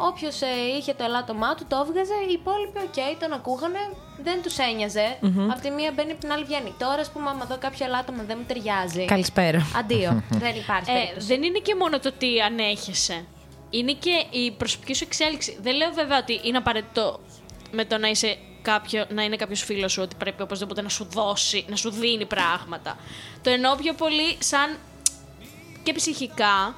όποιος 0.09 0.39
είχε 0.79 0.93
το 0.93 1.03
ελάττωμά 1.03 1.55
του, 1.55 1.65
το 1.67 1.85
έβγαζε. 1.87 2.13
Οι 2.29 2.31
υπόλοιποι, 2.31 2.79
οκ, 2.87 3.19
τον 3.19 3.31
ακούγανε. 3.33 3.79
Δεν 4.23 4.41
τους 4.41 4.57
ένοιαζε. 4.57 5.17
Μμμ. 5.21 5.51
Από 5.51 5.61
τη 5.61 5.69
μία 5.69 5.91
μπαίνει, 5.95 6.11
από 6.11 6.19
την 6.19 6.31
άλλη 6.31 6.43
βγαίνει. 6.43 6.73
Τώρα, 6.79 7.01
ας 7.01 7.11
πούμε, 7.11 7.29
άμα 7.29 7.45
δω 7.45 7.57
κάποιο 7.57 7.85
ελάττωμα 7.85 8.23
δεν 8.23 8.37
μου 8.39 8.45
ταιριάζει. 8.47 9.05
Καλησπέρα. 9.05 9.67
Αντίο. 9.75 10.23
δεν 10.45 10.55
υπάρχει. 10.55 10.91
Ε, 10.91 10.93
περίπτωση. 10.93 11.27
δεν 11.27 11.43
είναι 11.43 11.59
και 11.59 11.75
μόνο 11.75 11.99
το 11.99 12.07
ότι 12.15 12.41
ανέχεσαι. 12.41 13.25
Είναι 13.69 13.91
και 13.93 14.25
η 14.29 14.51
προσωπική 14.51 14.93
σου 14.93 15.03
εξέλιξη. 15.07 15.57
Δεν 15.61 15.75
λέω 15.75 15.91
βέβαια 15.91 16.17
ότι 16.17 16.39
είναι 16.43 16.57
απαραίτητο 16.57 17.19
με 17.71 17.85
το 17.85 17.97
να, 17.97 18.07
είσαι 18.07 18.37
κάποιο, 18.61 19.05
να 19.09 19.23
είναι 19.23 19.35
κάποιος 19.35 19.63
φίλος 19.63 19.91
σου 19.91 20.01
ότι 20.01 20.15
πρέπει 20.15 20.41
οπωσδήποτε 20.41 20.81
να 20.81 20.89
σου 20.89 21.07
δώσει, 21.11 21.65
να 21.69 21.75
σου 21.75 21.89
δίνει 21.91 22.25
πράγματα. 22.25 22.97
Το 23.41 23.49
εννοώ 23.49 23.75
πιο 23.75 23.93
πολύ 23.93 24.37
σαν 24.39 24.77
και 25.83 25.93
ψυχικά, 25.93 26.75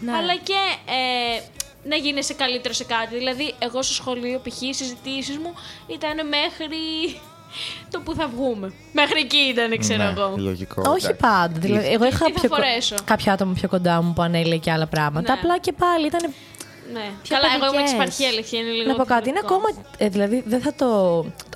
Ναι. 0.00 0.12
αλλά 0.12 0.36
και 0.36 0.54
ε, 0.86 1.40
να 1.84 1.96
γίνεσαι 1.96 2.34
καλύτερος 2.34 2.76
σε 2.76 2.84
κάτι. 2.84 3.16
Δηλαδή, 3.16 3.54
εγώ 3.58 3.82
στο 3.82 3.94
σχολείο, 3.94 4.40
π.χ. 4.48 4.62
οι 4.62 4.74
συζητήσεις 4.74 5.38
μου 5.38 5.54
ήταν 5.86 6.28
μέχρι 6.28 7.20
το 7.90 8.00
που 8.00 8.14
θα 8.14 8.26
βγούμε. 8.28 8.72
Μέχρι 8.92 9.20
εκεί 9.20 9.36
ήταν, 9.36 9.78
ξέρω 9.78 10.02
Ναι, 10.02 10.10
εγώ. 10.10 10.34
Λογικό. 10.36 10.82
Όχι 10.86 11.04
εντάξει. 11.04 11.20
πάντα. 11.20 11.58
Δηλαδή, 11.58 11.86
εγώ 11.92 12.04
είχα 12.04 12.24
Τι 12.24 12.32
θα 12.32 12.40
πιο 12.40 12.48
κο- 12.48 12.54
φορέσω; 12.56 12.94
κάποια 13.04 13.32
άτομα 13.32 13.52
πιο 13.52 13.68
κοντά 13.68 14.02
μου 14.02 14.12
που 14.12 14.22
ανέλυε 14.22 14.56
και 14.58 14.70
άλλα 14.70 14.86
πράγματα. 14.86 15.32
Ναι. 15.34 15.38
Απλά 15.40 15.58
και 15.58 15.72
πάλι 15.72 16.06
ήταν. 16.06 16.32
Ναι. 16.92 17.06
Πιο 17.22 17.36
Καλά, 17.36 17.46
εγώ 17.54 17.64
είμαι 17.64 17.66
παιδικές. 17.66 17.82
εξυπαρχή, 17.82 18.24
αλήθεια. 18.26 18.58
Είναι 18.60 18.70
λίγο 18.70 18.90
Να 18.90 18.96
πω 18.96 19.04
κάτι, 19.04 19.28
είναι 19.28 19.40
διαφορετικό. 19.40 19.70
ακόμα. 19.70 19.86
Ε, 19.98 20.08
δηλαδή, 20.08 20.42
δεν 20.46 20.60
θα 20.60 20.72
το. 20.74 20.88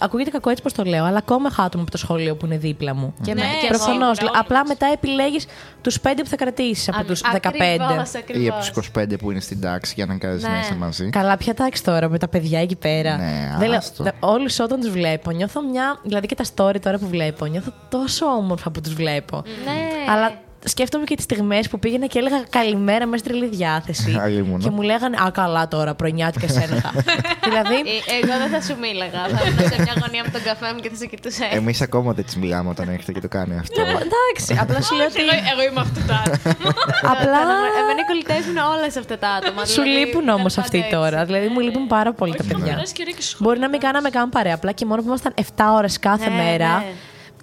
Ακούγεται 0.01 0.31
κακό 0.31 0.51
έτσι 0.51 0.63
πώ 0.63 0.73
το 0.73 0.83
λέω, 0.85 1.05
αλλά 1.05 1.19
ακόμα 1.19 1.49
έχω 1.53 1.63
άτομα 1.63 1.83
από 1.83 1.91
το 1.93 1.99
σχολείο 1.99 2.37
που 2.37 2.47
είναι 2.47 2.57
δίπλα 2.59 2.95
μου. 2.95 3.15
Και 3.23 3.35
Ναι, 3.35 3.41
με- 3.41 3.47
και 3.47 3.67
εγώ. 3.67 3.75
εγώ. 3.75 3.85
Προφανώς. 3.85 4.17
Σίγουρα, 4.17 4.39
Απλά 4.41 4.59
όλοι 4.59 4.69
μετά 4.69 4.87
επιλέγεις 4.93 5.47
τους 5.83 6.01
πέντε 6.01 6.23
που 6.23 6.29
θα 6.29 6.37
κρατήσεις 6.37 6.89
από 6.89 6.99
Α- 6.99 7.05
τους 7.05 7.21
15. 7.21 7.85
ακριβώς, 7.85 8.13
Ή 8.13 8.19
ακριβώς. 8.19 8.49
από 8.49 8.59
τους 8.59 8.69
25 8.77 9.17
που 9.19 9.31
είναι 9.31 9.41
στην 9.41 9.61
τάξη 9.61 9.93
για 9.97 10.07
να 10.07 10.17
κάνει 10.19 10.41
Ναι. 10.43 10.49
να 10.49 10.59
είσαι 10.61 10.75
μαζί. 10.75 11.11
Καλά, 11.11 11.37
ποια 11.37 11.55
τάξη 11.55 11.85
τώρα 11.85 12.09
με 12.09 12.19
τα 12.19 12.29
παιδιά 12.29 12.61
εκεί 12.61 12.77
πέρα. 12.77 13.17
Ναι, 13.17 13.55
Δεν 13.59 13.69
λέω- 13.69 13.79
άστο. 13.79 14.03
δε- 14.05 14.11
Όλους 14.21 14.59
όταν 14.59 14.81
τους 14.81 14.91
βλέπω, 14.91 15.31
νιώθω 15.31 15.63
μια. 15.63 15.99
Δηλαδή 16.03 16.27
και 16.27 16.35
τα 16.35 16.45
story 16.55 16.77
τώρα 16.81 16.99
που 16.99 17.07
βλέπω, 17.09 17.47
νιώθω 17.47 17.73
τόσο 17.89 18.27
όμορφα 18.27 18.71
που 18.71 18.81
τους 18.81 18.95
βλέπω. 18.95 19.43
Ναι. 19.65 20.13
Αλλά 20.13 20.33
σκέφτομαι 20.65 21.05
και 21.05 21.15
τις 21.15 21.25
στιγμές 21.25 21.69
που 21.69 21.79
πήγαινα 21.79 22.07
και 22.07 22.19
έλεγα 22.19 22.43
καλημέρα 22.51 23.07
μέσα 23.07 23.19
στη 23.25 23.29
τρελή 23.29 23.49
διάθεση. 23.49 24.17
Αλλήμον. 24.25 24.61
και 24.61 24.71
μου 24.71 24.83
λέγανε 24.83 25.17
Α, 25.17 25.31
καλά 25.31 25.69
τώρα, 25.69 25.95
πρωινιάτικα 25.95 26.49
σένεχα. 26.49 26.91
δηλαδή. 27.49 27.75
Ε, 27.75 28.23
Εγώ 28.23 28.35
δεν 28.43 28.49
θα 28.55 28.61
σου 28.67 28.79
μίλαγα. 28.81 29.23
Θα 29.37 29.41
ήμουν 29.49 29.59
σε 29.73 29.83
μια 29.83 29.95
γωνία 30.03 30.23
με 30.25 30.31
τον 30.31 30.43
καφέ 30.43 30.73
μου 30.75 30.81
και 30.81 30.89
θα 30.89 30.97
σε 30.97 31.07
κοιτούσα. 31.07 31.45
έτσι. 31.45 31.57
Εμείς 31.57 31.81
ακόμα 31.81 32.13
δεν 32.13 32.25
τη 32.25 32.39
μιλάμε 32.39 32.69
όταν 32.69 32.89
έρχεται 32.89 33.13
και 33.13 33.21
το 33.21 33.29
κάνει 33.29 33.59
αυτό. 33.59 33.81
Ναι, 33.83 33.89
εντάξει, 33.91 34.59
απλά 34.63 34.83
σου 34.83 34.95
λέω 34.97 35.07
ότι. 35.07 35.21
Εγώ, 35.21 35.31
εγώ 35.53 35.63
είμαι 35.71 35.81
αυτό 35.81 36.01
το 36.09 36.15
άτομο. 36.23 36.69
απλά. 37.13 37.41
Εμένα 37.81 38.01
οι 38.03 38.07
κολλητές 38.11 38.41
μου 38.45 38.51
είναι 38.51 38.63
όλες 38.75 38.97
αυτά 38.97 39.19
τα 39.19 39.29
άτομα. 39.29 39.65
Σου 39.65 39.83
δηλαδή, 39.83 39.91
λείπουν 40.05 40.23
ήταν 40.23 40.35
όμως 40.39 40.55
πάντα 40.55 40.67
αυτοί 40.67 40.79
έτσι. 40.79 40.91
τώρα. 40.91 41.25
Δηλαδή 41.25 41.49
μου 41.49 41.61
λείπουν 41.61 41.87
πάρα 41.87 42.13
πολύ 42.13 42.33
τα 42.37 42.43
Είχαμε 42.45 42.59
παιδιά. 42.59 42.73
περάσει 42.75 42.93
και 42.93 43.03
ωραία 43.03 43.15
και 43.15 43.23
στο 43.23 43.31
σχολείο. 43.31 43.47
Μπορεί 43.49 43.59
να 43.65 43.69
μην 43.69 43.81
κάναμε 43.81 44.09
καν 44.11 44.29
παρέα. 44.29 44.55
Απλά 44.55 44.73
και 44.73 44.85
μόνο 44.87 45.01
που 45.03 45.09
ήμασταν 45.09 45.33
7 45.57 45.65
ώρες 45.79 45.99
κάθε 45.99 46.29
Ναι, 46.29 46.37
μέρα. 46.43 46.85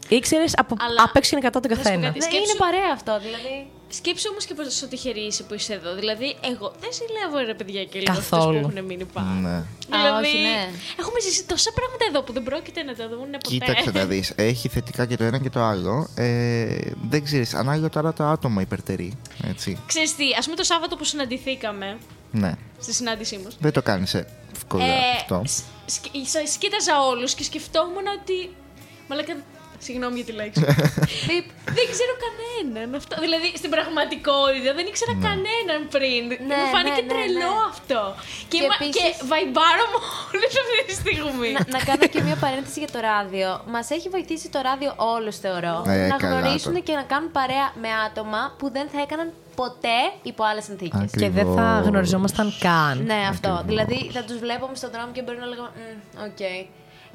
Ναι. 0.10 0.16
Ήξερε 0.18 0.44
από 0.56 0.76
Αλλά- 0.80 1.04
απ' 1.04 1.16
έξω 1.16 1.38
είναι 1.38 1.48
100 1.48 1.52
τον 1.52 1.62
Να 1.72 1.76
σου 1.76 1.82
πω 1.82 1.84
καθένα. 1.84 2.06
κάτι. 2.08 2.18
Ναι, 2.20 2.26
Σκέψου- 2.26 2.50
είναι 2.50 2.58
παρέα 2.66 2.90
αυτό. 2.94 3.20
Δηλαδή. 3.20 3.56
Σκέψου 3.90 4.28
όμω 4.32 4.40
και 4.48 4.54
πόσο 4.54 4.88
τυχερή 4.88 5.20
είσαι 5.20 5.44
που 5.44 5.54
είσαι 5.54 5.74
εδώ. 5.74 5.96
Δηλαδή, 5.96 6.36
εγώ 6.52 6.68
δεν 6.82 6.90
ζηλεύω 6.98 7.38
ρε 7.46 7.54
παιδιά 7.54 7.84
και 7.86 8.00
λίγο 8.00 8.12
αυτούς 8.12 8.30
Καθόλου. 8.30 8.60
που 8.60 8.70
έχουν 8.72 8.86
μείνει 8.86 9.06
πάνω. 9.06 9.30
Ναι. 9.48 9.58
Δηλαδή, 9.90 10.28
όχι, 10.28 10.38
ναι. 10.38 10.70
έχουμε 11.02 11.20
ζήσει 11.26 11.44
τόσα 11.46 11.72
πράγματα 11.78 12.04
εδώ 12.10 12.22
που 12.22 12.34
δεν 12.34 12.44
πρόκειται 12.44 12.84
να 12.84 12.96
τα 12.96 13.08
δουν 13.10 13.20
ποτέ. 13.32 13.38
Κοίταξε 13.38 13.92
να 13.92 14.06
δει. 14.06 14.24
Έχει 14.36 14.68
θετικά 14.68 15.06
και 15.06 15.18
το 15.18 15.24
ένα 15.24 15.38
και 15.40 15.50
το 15.50 15.60
άλλο. 15.62 16.08
Ε, 16.16 16.78
δεν 17.10 17.24
ξέρει, 17.24 17.46
ανάλογα 17.54 17.90
τώρα 17.90 18.14
το 18.14 18.24
άτομο 18.24 18.60
υπερτερεί. 18.62 19.18
Έτσι. 19.50 19.80
Ξέρεις 19.88 20.16
τι, 20.16 20.24
ας 20.40 20.44
πούμε 20.46 20.56
το 20.58 20.64
Σάββατο 20.64 20.96
που 20.96 21.04
συναντηθήκαμε 21.04 21.98
Ναι. 22.32 22.52
στη 22.80 22.94
συνάντησή 22.94 23.38
μας. 23.44 23.58
Δεν 23.60 23.72
το 23.72 23.82
κάνει 23.82 24.06
εύκολα 24.56 24.84
Ε, 24.86 24.90
αυτό. 25.16 25.42
σ- 25.46 25.64
σκ- 25.86 26.28
σας 26.28 26.58
κοίταζα 26.58 27.02
όλους 27.02 27.34
και 27.34 27.44
σκεφτόμουν 27.44 28.04
ότι... 28.22 28.56
Μαλάκα, 29.10 29.36
συγγνώμη 29.86 30.16
για 30.20 30.26
τη 30.30 30.34
λέξη. 30.42 30.62
Πιπ. 31.28 31.46
δεν 31.78 31.86
ξέρω 31.94 32.14
κανέναν. 32.26 32.88
Αυτό. 33.02 33.16
Δηλαδή, 33.26 33.48
στην 33.62 33.70
πραγματικότητα 33.76 34.72
δεν 34.78 34.86
ήξερα 34.92 35.14
κανέναν 35.28 35.80
πριν. 35.96 36.24
Ναι, 36.50 36.56
Μου 36.60 36.68
φάνηκε 36.76 37.02
ναι, 37.02 37.08
ναι, 37.08 37.12
τρελό 37.14 37.54
ναι. 37.58 37.70
αυτό. 37.74 38.02
Και, 38.52 38.58
Και 38.58 38.68
μα- 38.70 38.76
επίσης- 38.80 39.02
και 39.02 39.10
βαϊμπάρω 39.32 39.86
μόλις 39.96 40.54
αυτή 40.64 40.78
τη 40.90 40.94
στιγμή. 41.02 41.50
να, 41.58 41.62
να 41.76 41.80
κάνω 41.90 42.06
και 42.14 42.22
μια 42.28 42.38
παρένθεση 42.46 42.80
για 42.84 42.92
το 42.96 43.00
ράδιο. 43.10 43.48
Μας 43.76 43.86
έχει 43.96 44.08
βοηθήσει 44.16 44.48
το 44.56 44.60
ράδιο 44.68 44.92
όλους, 45.16 45.36
θεωρώ. 45.46 45.76
Ε, 45.88 46.08
να 46.14 46.18
καλά 46.18 46.40
γνωρίσουν 46.40 46.72
τώρα. 46.76 46.86
και 46.88 46.94
να 47.02 47.04
κάνουν 47.12 47.30
παρέα 47.40 47.68
με 47.84 47.90
άτομα 48.08 48.42
που 48.60 48.66
δεν 48.76 48.86
θα 48.94 49.00
έκαναν 49.06 49.28
ποτέ 49.62 49.98
υπό 50.32 50.44
άλλες 50.50 50.64
συνθήκες. 50.70 51.02
Ακριβώς. 51.02 51.22
Και 51.22 51.30
δεν 51.38 51.48
θα 51.56 51.68
γνωριζόμασταν 51.86 52.48
καν. 52.66 52.96
Ναι, 53.12 53.20
αυτό. 53.34 53.50
Ακριβώς. 53.50 53.66
Δηλαδή 53.72 53.98
θα 54.16 54.22
τους 54.28 54.38
βλέπουμε 54.46 54.76
στον 54.76 54.90
δρόμο 54.94 55.12
και 55.16 55.22
μπορεί 55.22 55.38
να 55.46 55.46
λέγω 55.54 55.66
«Μμ, 55.76 56.24
Οκ. 56.28 56.42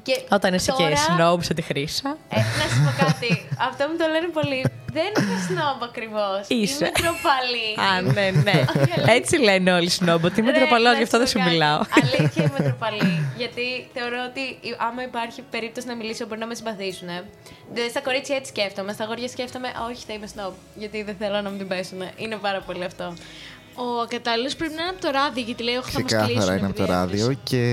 Και 0.03 0.21
Όταν 0.29 0.53
είσαι 0.53 0.71
και 0.77 0.83
τώρα- 0.83 0.95
σνομπ 0.95 1.41
σε 1.41 1.53
τη 1.53 1.61
Χρύσα. 1.61 2.17
Ε, 2.29 2.35
να 2.37 2.43
σου 2.73 2.81
πω 2.97 3.05
κάτι. 3.05 3.47
Αυτό 3.69 3.87
μου 3.89 3.97
το 3.97 4.05
λένε 4.11 4.27
πολύ. 4.27 4.65
Δεν 4.93 5.11
είμαι 5.23 5.37
σνόμπ 5.47 5.83
ακριβώς. 5.83 6.41
Είσαι. 6.47 6.75
Είμαι 6.85 6.91
τροπαλή. 7.01 7.67
Α, 7.87 8.01
ναι, 8.01 8.41
ναι. 8.41 8.65
Έτσι 9.13 9.37
λένε 9.37 9.71
όλοι 9.73 9.89
σνόμπ, 9.89 10.23
ότι 10.23 10.39
είμαι 10.39 10.51
Ρε, 10.51 10.57
τροπαλό, 10.57 10.89
να 10.89 10.97
γι' 10.97 11.03
αυτό 11.03 11.17
σου 11.17 11.23
δεν 11.23 11.33
πω 11.33 11.39
σου 11.39 11.45
κάτι. 11.45 11.49
μιλάω. 11.51 11.81
Αλήθεια 12.03 12.43
είμαι 12.43 12.59
τροπαλή. 12.69 13.25
γιατί 13.37 13.87
θεωρώ 13.93 14.17
ότι 14.29 14.39
η- 14.39 14.75
άμα 14.77 15.03
υπάρχει 15.03 15.41
περίπτωση 15.51 15.87
να 15.87 15.95
μιλήσω, 15.95 16.25
μπορεί 16.25 16.39
να 16.39 16.45
με 16.47 16.55
συμπαθήσουν. 16.55 17.07
Δηλαδή 17.73 17.89
στα 17.89 18.01
κορίτσια 18.01 18.35
έτσι 18.35 18.49
σκέφτομαι. 18.55 18.93
Στα 18.93 19.03
αγόρια 19.03 19.27
σκέφτομαι, 19.27 19.67
«Α, 19.67 19.85
όχι, 19.89 20.03
θα 20.07 20.13
είμαι 20.13 20.27
σνόμπ. 20.27 20.53
Γιατί 20.75 21.03
δεν 21.03 21.15
θέλω 21.19 21.41
να 21.41 21.49
μου 21.49 21.57
την 21.57 21.67
πέσουν. 21.67 22.01
Είναι 22.15 22.35
πάρα 22.35 22.59
πολύ 22.61 22.83
αυτό. 22.83 23.13
Ο 23.81 24.05
κατάλληλο 24.07 24.49
πρέπει 24.57 24.73
να 24.73 24.81
είναι 24.81 24.91
από 24.95 25.01
το 25.01 25.09
ράδι, 25.11 25.41
γιατί 25.41 25.63
λέει: 25.63 25.75
Όχι, 25.75 25.91
θα 25.91 26.01
μας 26.01 26.11
κλείσουν. 26.11 26.27
Ξεκάθαρα 26.27 26.57
είναι 26.57 26.65
από 26.65 26.75
τη 26.75 26.81
το 26.81 26.85
διεύθυνση». 26.85 27.21
ράδιο 27.23 27.37
και 27.43 27.63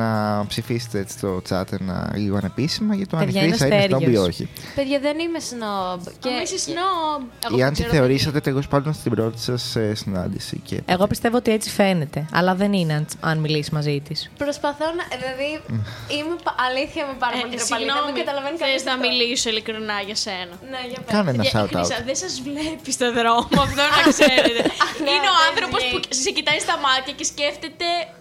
να 0.00 0.10
ψηφίσετε 0.48 0.98
έτσι 0.98 1.18
στο 1.18 1.42
chat 1.48 1.72
ένα 1.80 2.12
λίγο 2.14 2.36
ανεπίσημα 2.36 2.94
για 2.94 3.06
το 3.06 3.16
αν 3.16 3.22
η 3.22 3.26
Παιδιά, 3.26 3.40
είναι 3.42 3.50
Χρύσα 3.56 3.66
είναι 3.66 3.84
σνόμπ 3.86 4.00
ή 4.00 4.04
αστέριος. 4.04 4.26
όχι. 4.28 4.48
Παιδιά, 4.74 4.98
δεν 5.06 5.18
είμαι 5.18 5.38
σνόμπ. 5.48 6.00
Και... 6.22 6.28
Άμα 6.28 6.42
είσαι 6.42 6.58
σνόμπ. 6.58 7.22
Εγώ 7.46 7.56
Ή 7.56 7.58
που 7.60 7.64
αν 7.66 7.72
τη 7.74 7.80
ξέρω, 7.82 7.90
θεωρήσατε 7.96 8.40
τέλο 8.40 8.62
πάντων 8.70 8.92
στην 8.94 9.10
πρώτη 9.14 9.40
σας 9.40 9.76
συνάντηση. 9.92 10.60
Και... 10.64 10.76
Εγώ 10.86 11.06
πιστεύω 11.06 11.36
ότι 11.36 11.50
έτσι 11.52 11.70
φαίνεται. 11.70 12.26
Αλλά 12.32 12.54
δεν 12.54 12.72
είναι 12.72 12.92
αν, 12.94 13.06
αν 13.20 13.38
μιλήσεις 13.38 13.70
μαζί 13.70 14.00
της. 14.08 14.30
Προσπαθώ 14.38 14.84
να. 14.98 15.04
Δηλαδή, 15.20 15.50
είμαι 16.18 16.36
πα- 16.44 16.54
αλήθεια 16.68 17.00
είμαι 17.04 17.16
πάρα 17.24 17.34
Ε, 17.36 17.40
πολύ 17.40 17.56
τροπαλή. 17.56 17.84
Δεν 17.84 17.92
Συγγνώμη, 17.94 18.12
με 18.12 18.18
καταλαβαίνει 18.22 18.56
θες 18.60 18.66
κανείς 18.66 18.82
να 18.88 18.92
αυτό. 18.94 19.04
μιλήσω 19.06 19.46
ειλικρινά 19.52 19.96
για 20.08 20.16
σένα. 20.26 20.54
Ναι, 20.72 20.80
για 20.90 20.98
πες. 21.04 21.12
Κάνε 21.14 21.30
ένα 21.36 21.42
Για- 21.44 21.52
shout 21.54 21.70
out. 21.72 21.76
Χρύσα, 21.78 21.96
δεν 22.08 22.16
σας 22.22 22.32
βλέπει 22.48 22.90
στο 22.98 23.06
δρόμο, 23.18 23.56
αυτό 23.66 23.82
να 23.96 24.00
ξέρετε. 24.14 24.60
Ναι, 25.04 25.10
είναι 25.16 25.30
ο 25.34 25.36
δεν 25.46 25.57
άνθρωπος 25.58 25.84
βγαίνει. 25.84 26.00
που 26.00 26.14
σε 26.22 26.30
κοιτάει 26.30 26.58
στα 26.58 26.76
μάτια 26.78 27.12
και 27.18 27.24
σκέφτεται 27.24 27.84
με 27.84 28.17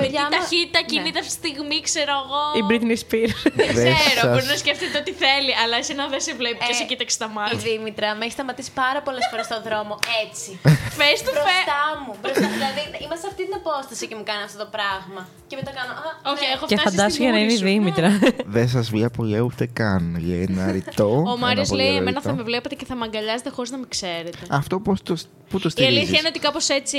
Παιδιά, 0.00 0.20
τι 0.20 0.26
άμα- 0.26 0.36
ταχύτητα 0.36 0.80
Ναι. 0.80 0.86
κινείται 0.90 1.18
αυτή 1.22 1.32
τη 1.34 1.38
στιγμή, 1.42 1.78
ξέρω 1.90 2.14
εγώ. 2.24 2.42
Η 2.60 2.62
Britney 2.70 2.96
Spears. 3.04 3.36
Δεν 3.58 3.74
Δεν 3.80 3.92
ξέρω, 4.00 4.20
σας- 4.20 4.30
μπορεί 4.32 4.46
να 4.54 4.58
σκέφτεται 4.62 4.96
ό,τι 5.02 5.12
θέλει, 5.24 5.52
αλλά 5.62 5.76
εσένα 5.82 6.02
δεν 6.14 6.20
σε 6.26 6.32
βλέπει 6.40 6.58
και 6.68 6.74
Ε, 6.76 6.80
σε 6.80 6.84
κοίταξε 6.90 7.14
στα 7.18 7.28
Η 7.30 7.34
μάτια. 7.36 7.58
Δήμητρα 7.66 8.08
με 8.18 8.22
έχει 8.26 8.34
σταματήσει 8.38 8.70
πάρα 8.82 9.00
πολλές 9.06 9.24
φορές 9.30 9.44
στον 9.50 9.60
δρόμο 9.68 9.94
έτσι. 10.24 10.50
Face 11.00 11.22
to 11.26 11.32
face. 11.38 11.38
Μπροστά 11.38 11.82
μου. 12.02 12.12
Μπροστά, 12.22 12.46
δηλαδή 12.56 12.80
είμαστε 13.04 13.22
σε 13.24 13.28
αυτή 13.32 13.42
την 13.48 13.54
απόσταση 13.62 14.02
και 14.08 14.14
μου 14.18 14.24
κάνει 14.30 14.42
αυτό 14.48 14.58
το 14.64 14.68
πράγμα. 14.76 15.20
Και 15.50 15.56
μετά 15.60 15.70
κάνω. 15.78 15.92
Α, 16.06 16.32
Όχι, 16.32 16.44
ναι. 16.46 16.52
έχω 16.56 16.64
Και 16.70 16.76
φτάσει 16.78 16.88
φαντάσου 16.96 17.14
στη 17.16 17.22
για 17.24 17.30
να 17.32 17.38
μούρη 17.38 17.44
είναι 17.46 17.58
η 17.58 17.62
σου. 17.62 17.68
Δήμητρα. 17.70 18.08
Δεν 18.56 18.66
σας 18.74 18.86
βλέπω, 18.94 19.18
λέει 19.32 19.42
ούτε 19.48 19.64
καν. 19.80 20.02
Λέει 20.28 20.42
ένα 20.50 20.64
ρητό. 20.76 21.10
Ο 21.32 21.36
Μάριος 21.44 21.68
ένα 21.68 21.72
πολύ 21.72 21.80
λέει: 21.80 21.90
ωραίο 21.90 22.02
Εμένα 22.02 22.18
ρητό. 22.20 22.28
θα 22.30 22.34
με 22.38 22.42
βλέπετε 22.50 22.74
και 22.80 22.86
θα 22.90 22.94
με 22.98 23.04
αγκαλιάζετε 23.08 23.48
χωρίς 23.56 23.70
να 23.74 23.78
με 23.82 23.86
ξέρετε. 23.94 24.42
Αυτό 24.60 24.74
πώς 24.86 24.98
το, 25.08 25.14
πού 25.50 25.56
το 25.62 25.68
Η 25.68 25.70
στηρίζεις; 25.74 25.96
αλήθεια 25.98 26.18
είναι 26.18 26.28
ότι 26.32 26.38
κάπως 26.46 26.68
έτσι 26.68 26.98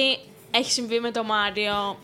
έχει 0.52 0.72
συμβεί 0.72 1.00
με 1.00 1.12
τον 1.12 1.26
Μάριο 1.26 1.98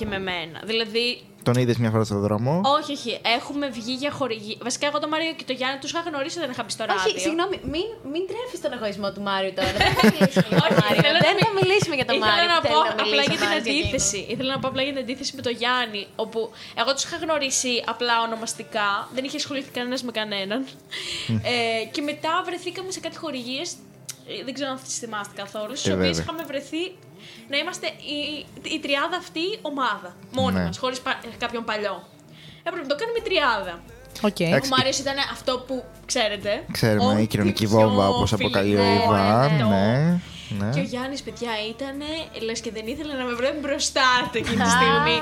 και 0.00 0.06
με 0.12 0.18
μένα. 0.28 0.58
Δηλαδή, 0.70 1.06
Τον 1.48 1.54
είδες 1.60 1.76
μια 1.82 1.90
φορά 1.94 2.04
στον 2.10 2.20
δρόμο; 2.26 2.52
όχι, 2.78 2.92
όχι. 2.98 3.12
Έχουμε 3.38 3.66
βγει 3.78 3.94
για 4.02 4.10
χορηγή. 4.18 4.54
Βασικά, 4.66 4.84
εγώ 4.90 4.98
τον 5.04 5.08
Μάριο 5.12 5.32
και 5.38 5.44
τον 5.50 5.56
Γιάννη 5.60 5.78
τους 5.82 5.90
είχα 5.92 6.02
γνωρίσει 6.10 6.36
όταν 6.40 6.50
είχα 6.50 6.62
μπει 6.64 6.72
στο 6.76 6.84
ράδιο. 6.90 7.02
Όχι, 7.10 7.18
συγγνώμη, 7.26 7.56
μην, 7.74 7.86
μην 8.12 8.22
τρέφεις 8.30 8.58
τον 8.64 8.70
εγωισμό 8.76 9.08
του 9.14 9.22
Μάριου 9.28 9.52
τώρα. 9.58 9.70
Δεν 9.82 9.92
θα 9.98 10.04
μιλήσουμε 10.12 10.46
για 10.50 10.60
τον 10.64 10.70
Όχι, 10.70 10.80
Μάριο. 10.82 11.00
θέλω 11.04 11.18
να 11.18 11.24
Δεν 11.26 11.34
μι- 11.38 11.46
θα 11.48 11.52
μιλήσουμε 11.60 11.94
για 12.00 12.06
τον 12.10 12.16
Ήθελα 12.18 12.32
Μάριο. 12.34 12.48
να 12.54 12.56
που 12.62 12.68
πω 12.72 12.78
θέλει 12.82 12.88
να 12.88 13.02
απλά 13.02 13.04
μιλήσει 13.10 13.30
για 13.30 13.36
ο 13.36 13.40
την 13.40 13.48
Μάριος 13.48 13.66
εκείνο. 13.66 13.78
αντίθεση. 13.80 14.18
Ήθελα 14.34 14.50
να 14.54 14.58
πω 14.62 14.66
απλά 14.72 14.82
για 14.86 14.92
την 14.94 15.02
αντίθεση 15.04 15.30
με 15.38 15.42
τον 15.46 15.54
Γιάννη, 15.60 16.02
όπου 16.24 16.40
εγώ 16.80 16.90
τους 16.94 17.04
είχα 17.06 17.16
γνωρίσει 17.24 17.72
απλά 17.92 18.14
ονομαστικά, 18.26 18.88
δεν 19.16 19.22
είχε 19.26 19.38
ασχοληθεί 19.42 19.70
κανένας 19.78 20.00
με 20.08 20.12
κανέναν. 20.20 20.60
ε, 21.52 21.84
και 21.94 22.02
μετά 22.10 22.32
βρεθήκαμε 22.48 22.90
σε 22.96 23.00
κάτι 23.04 23.16
χορηγίες, 23.24 23.68
δεν 24.46 24.52
ξέρω 24.56 24.70
αν 24.74 24.78
τις 24.86 24.98
θυμάστε 25.02 25.34
καθόλου, 25.42 25.74
στις 25.76 25.90
Ε, 25.90 25.94
οποίες 25.96 26.06
βέβαια. 26.16 26.22
είχαμε 26.24 26.42
βρεθεί 26.52 26.82
να 27.50 27.56
είμαστε 27.56 27.86
η, 27.86 28.18
η 28.74 28.78
τριάδα 28.80 29.16
αυτή 29.16 29.44
ομάδα. 29.62 30.16
Μόνοι 30.32 30.56
Ναι. 30.58 30.64
μας, 30.64 30.78
χωρίς 30.78 30.98
κάποιον 31.38 31.64
παλιό. 31.64 31.96
Έπρεπε 32.62 32.82
να 32.86 32.88
το 32.94 32.96
κάνουμε 33.00 33.20
τριάδα. 33.28 33.74
Οκ. 34.28 34.40
Ο 34.64 34.68
Μάριο 34.76 34.92
ήταν 35.00 35.14
αυτό 35.32 35.52
που 35.66 35.84
ξέρετε. 36.06 36.64
Ξέρουμε, 36.72 37.12
ό,τι 37.12 37.22
η 37.22 37.26
κοινωνική 37.26 37.66
πιο 37.66 37.78
βόμβα, 37.78 38.08
όπως 38.08 38.32
αποκαλεί 38.32 38.76
ο 38.78 38.82
φιλικό, 38.82 39.04
Ιβάν. 39.04 39.20
αυτό. 39.40 39.66
Ναι, 39.68 40.20
ναι. 40.58 40.70
Και 40.74 40.80
ο 40.80 40.82
Γιάννης, 40.82 41.22
παιδιά, 41.22 41.50
ήταν 41.68 41.96
λες 42.44 42.60
και 42.60 42.70
δεν 42.70 42.86
ήθελε 42.86 43.12
να 43.14 43.24
με 43.24 43.32
βρει 43.34 43.50
μπροστά 43.60 44.08
του 44.32 44.38
εκείνη 44.38 44.62
τη 44.62 44.70
στιγμή. 44.70 45.16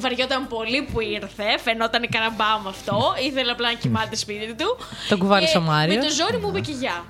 Βαριόταν 0.00 0.46
πολύ 0.48 0.82
που 0.92 1.00
ήρθε, 1.00 1.44
φαινόταν 1.64 2.02
η 2.02 2.06
καραμπά 2.08 2.58
με 2.62 2.68
αυτό. 2.68 3.14
Ήθελε 3.28 3.50
απλά 3.50 3.68
να 3.72 3.78
κοιμάται 3.78 4.16
σπίτι 4.16 4.54
του. 4.54 4.76
Τον 5.08 5.18
κουβάλισε 5.18 5.52
Και 5.52 5.58
ο 5.58 5.60
Μάριος. 5.60 5.96
Με 5.96 6.02
το 6.02 6.10
ζόρι 6.14 6.36
μου 6.36 6.48
είπε 6.48 6.60
και 6.60 6.72
γεια. 6.72 7.04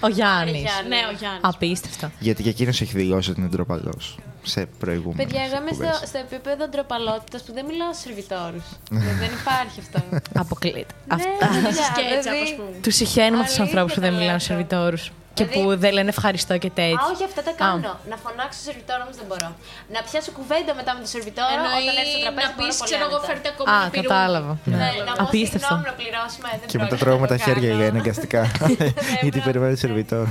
Ο 0.00 0.08
Γιάννης. 0.08 0.62
Ναι, 0.88 0.96
ο 1.12 1.16
Γιάννης. 1.18 1.40
Απίστευτο. 1.42 2.10
Γιατί 2.18 2.42
και 2.42 2.48
εκείνος 2.48 2.80
έχει 2.80 2.92
δηλώσει 2.96 3.30
ότι 3.30 3.40
είναι 3.40 3.48
ντροπαλός 3.48 4.18
σε 4.42 4.66
προηγούμενο. 4.78 5.22
Παιδιά, 5.22 5.42
εγώ 5.44 5.56
είμαι 5.56 5.72
στο, 5.72 6.06
στο 6.06 6.18
επίπεδο 6.18 6.68
ντροπαλότητας 6.68 7.42
που 7.42 7.52
δεν 7.52 7.64
μιλάω 7.64 7.92
στου 7.92 8.02
σερβιτόρους. 8.02 8.64
δεν 8.90 9.30
υπάρχει 9.40 9.80
αυτό. 9.80 10.02
Αποκλείται. 10.34 10.94
Ναι, 11.06 11.16
παιδιά, 11.16 11.72
Σκέτσα, 11.72 12.20
δηλαδή- 12.30 12.52
α 12.52 12.56
πούμε. 12.56 12.78
Τους 12.82 12.94
συχαίνουμε 12.94 13.42
τους 13.44 13.58
Αλήθεια 13.58 13.64
ανθρώπους 13.64 13.94
που 13.94 14.00
δεν 14.00 14.08
το 14.10 14.14
μιλάνε 14.16 14.30
λέω. 14.30 14.38
σερβιτόρους. 14.48 15.12
Και 15.38 15.44
Δηλαδή- 15.44 15.68
που 15.74 15.76
δεν 15.84 15.92
λένε 15.96 16.08
ευχαριστώ 16.16 16.54
και 16.62 16.70
Α, 16.74 16.76
τέτοια. 16.80 16.98
όχι, 17.12 17.24
αυτά 17.30 17.42
τα 17.48 17.52
κάνω. 17.62 17.90
Να 18.12 18.16
φωνάξω 18.24 18.56
στο 18.60 18.64
σερβιτόρο 18.68 19.00
όμως 19.06 19.16
δεν 19.20 19.26
μπορώ. 19.30 19.48
Να 19.94 20.00
πιάσω 20.08 20.30
κουβέντα 20.38 20.72
μετά 20.80 20.90
με 20.96 21.00
τον 21.04 21.10
σερβιτόρο 21.14 21.52
Εννοεί 21.56 21.84
όταν 21.84 21.94
έρθει 22.02 22.12
στο 22.14 22.20
τραπέζι. 22.24 22.48
να 22.48 22.52
μπορώ 22.56 22.68
πεις, 22.68 22.76
πολύ 22.80 22.88
ξέρω 22.90 23.04
εγώ, 23.08 23.16
άνετα. 23.18 23.28
φέρτε 23.30 23.48
ακόμα 23.54 23.68
Α, 23.72 23.76
ένα 23.80 23.90
πυρούνι. 23.94 24.08
κατάλαβα. 24.08 24.52
Ναι, 24.64 24.76
Ναι. 24.80 24.88
να 25.08 25.12
πω 25.18 25.24
Απίστευτο. 25.26 25.58
συγγνώμη 25.66 25.84
να 25.90 25.94
πληρώσουμε. 26.00 26.48
δεν 26.60 26.66
Και 26.70 26.78
μετά 26.82 26.92
πρόκειται 26.92 27.04
τρώμε 27.04 27.24
να 27.26 27.30
τα 27.32 27.36
το 27.38 27.42
χέρια 27.46 27.68
κάνω. 27.70 27.78
για 27.80 27.86
αναγκαστικά. 27.92 28.42
Γιατί 29.24 29.38
περιμένει 29.46 29.76
σερβιτόρο. 29.84 30.28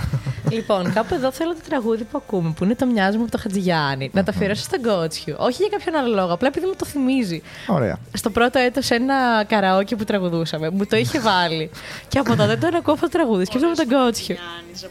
Λοιπόν, 0.56 0.82
κάπου 0.98 1.12
εδώ 1.20 1.30
θέλω 1.40 1.52
το 1.60 1.64
τραγούδι 1.70 2.04
που 2.10 2.18
ακούμε, 2.22 2.50
που 2.56 2.62
είναι 2.66 2.76
το 2.82 2.86
μοιάζουμε 2.94 3.24
από 3.28 3.32
το 3.36 3.40
Χατζηγιάννη, 3.44 4.06
να 4.18 4.22
το 4.26 4.30
αφιερώσω 4.36 4.64
στον 4.70 4.82
Κότσιου. 4.88 5.34
Όχι 5.48 5.58
για 5.64 5.72
κάποιον 5.76 5.94
άλλο 6.00 6.12
λόγο, 6.20 6.32
απλά 6.38 6.48
επειδή 6.54 6.66
μου 6.70 6.76
το 6.82 6.86
θυμίζει. 6.92 7.40
Ωραία. 7.78 7.96
Στο 8.22 8.30
πρώτο 8.38 8.58
έτος 8.68 8.86
ένα 9.00 9.44
καραόκι 9.52 9.94
που 10.00 10.04
τραγουδούσαμε, 10.04 10.66
μου 10.70 10.86
το 10.92 10.96
είχε 11.04 11.20
βάλει. 11.30 11.66
και 12.08 12.20
από 12.20 12.36
τότε 12.36 12.56
τον 12.64 12.76
ακούω 12.76 12.94
αυτό 12.94 13.06
το 13.10 13.12
τραγούδι. 13.18 13.46
Σκέφτομαι 13.46 13.76
τον 13.76 13.88
Κότσιου. 13.88 14.36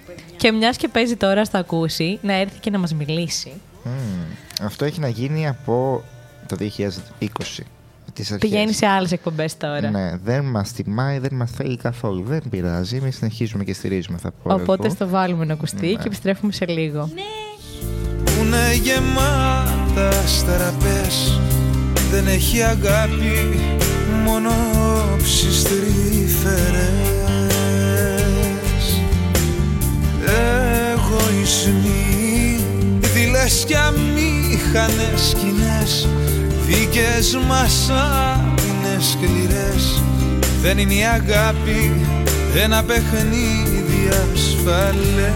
Γιάννης, 0.06 0.22
ο 0.22 0.22
παιδιά. 0.22 0.36
Και 0.36 0.52
μιας 0.52 0.76
και 0.76 0.88
παίζει 0.88 1.16
τώρα 1.16 1.44
στο 1.44 1.58
ακούσει, 1.58 2.18
να 2.22 2.32
έρθει 2.32 2.58
και 2.60 2.70
να 2.70 2.78
μας 2.78 2.94
μιλήσει. 2.94 3.52
Μμμ. 3.84 4.64
Αυτό 4.66 4.84
έχει 4.84 5.00
να 5.00 5.08
γίνει 5.08 5.48
από 5.48 6.02
το 6.46 6.56
2020. 6.56 7.66
Τις 8.14 8.32
αρχές. 8.32 8.50
Πηγαίνει 8.50 8.72
σε 8.72 8.86
άλλες 8.86 9.12
εκπομπές 9.12 9.56
τώρα. 9.56 9.90
Ναι, 9.90 10.16
δεν 10.24 10.44
μας 10.44 10.72
τιμάει, 10.72 11.18
δεν 11.18 11.34
μας 11.34 11.50
θέλει 11.50 11.76
καθόλου. 11.76 12.24
Δεν 12.26 12.42
πειράζει, 12.50 12.96
εμείς 12.96 13.16
συνεχίζουμε 13.16 13.64
και 13.64 13.74
στηρίζουμε, 13.74 14.18
θα 14.18 14.32
πω. 14.42 14.54
Οπότε 14.54 14.84
εγώ. 14.86 14.94
στο 14.94 15.08
βάλουμε 15.08 15.44
να 15.44 15.52
ακουστεί 15.52 15.86
Ναι. 15.86 15.92
και 15.92 16.02
επιστρέφουμε 16.06 16.52
σε 16.52 16.66
λίγο. 16.66 17.10
Που 18.24 18.32
είναι 18.44 18.74
γεμάτα 18.82 20.26
στραπές 20.26 21.40
Δεν 22.10 22.26
έχει 22.26 22.62
αγάπη 22.62 23.58
μόνο 24.24 24.50
όψεις 25.14 25.62
τρυφερές 25.62 26.91
Εγωισμοί 31.52 32.64
Δειλές 33.00 33.64
κι 33.66 33.74
αμήχανες 33.74 35.28
σκηνές 35.30 36.08
Δίκες 36.66 37.38
μας 37.48 37.90
άμυνες 37.90 39.04
σκληρές. 39.10 40.02
Δεν 40.62 40.78
είναι 40.78 40.94
η 40.94 41.04
αγάπη 41.04 42.06
ένα 42.62 42.82
παιχνίδι 42.82 44.08
ασφαλές. 44.32 45.32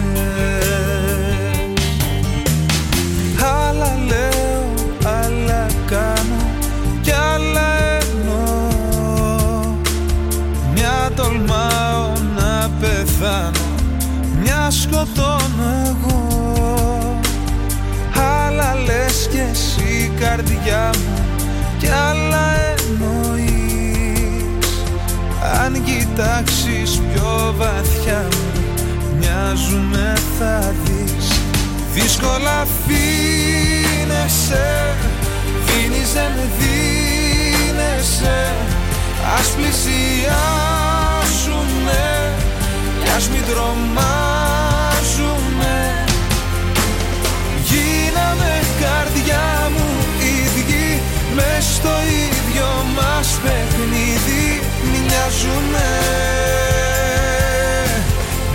Άλλα 3.39 3.97
λέω, 4.07 4.73
άλλα 5.03 5.65
κάνω 5.85 6.49
κι 7.01 7.11
άλλα 7.11 7.77
εννοώ. 7.99 8.75
Μια 10.73 11.11
τολμάω 11.15 12.11
να 12.37 12.69
πεθάνω, 12.79 13.66
μια 14.69 14.75
σκοτώνω 14.75 15.67
εγώ. 15.85 16.21
Άλλα 18.45 18.75
λες 18.75 19.27
κι 19.31 19.41
εσύ 19.51 20.11
καρδιά 20.19 20.89
μου 20.97 21.17
κι 21.77 21.87
άλλα 21.87 22.45
εννοείς. 22.77 23.45
Αν 25.63 25.83
κοιτάξεις 25.83 27.01
πιο 27.13 27.53
βαθιά 27.57 28.27
μου 28.31 28.51
μοιάζουμε 29.19 30.13
θα 30.39 30.73
δεις. 30.83 31.27
Δύσκολα 31.93 32.67
φύνεσαι, 32.85 34.67
δίνεις 35.65 36.13
δεν 36.13 36.31
δίνεσαι. 36.57 38.39
Ας 39.37 39.47
πλησιάσουμε 39.47 40.31
κι 43.03 43.09
ας 43.15 43.29
μην 43.29 43.43
τρομάζουμε 43.45 44.36
στο 51.77 51.93
ίδιο 52.25 52.69
μας 52.95 53.39
παιχνίδι. 53.43 54.45
Μοιάζουμε, 54.91 55.87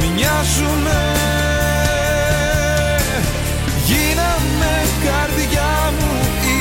μοιάζουμε 0.01 1.01
Γίναμε 3.87 4.73
καρδιά 5.07 5.93
μου 5.99 6.13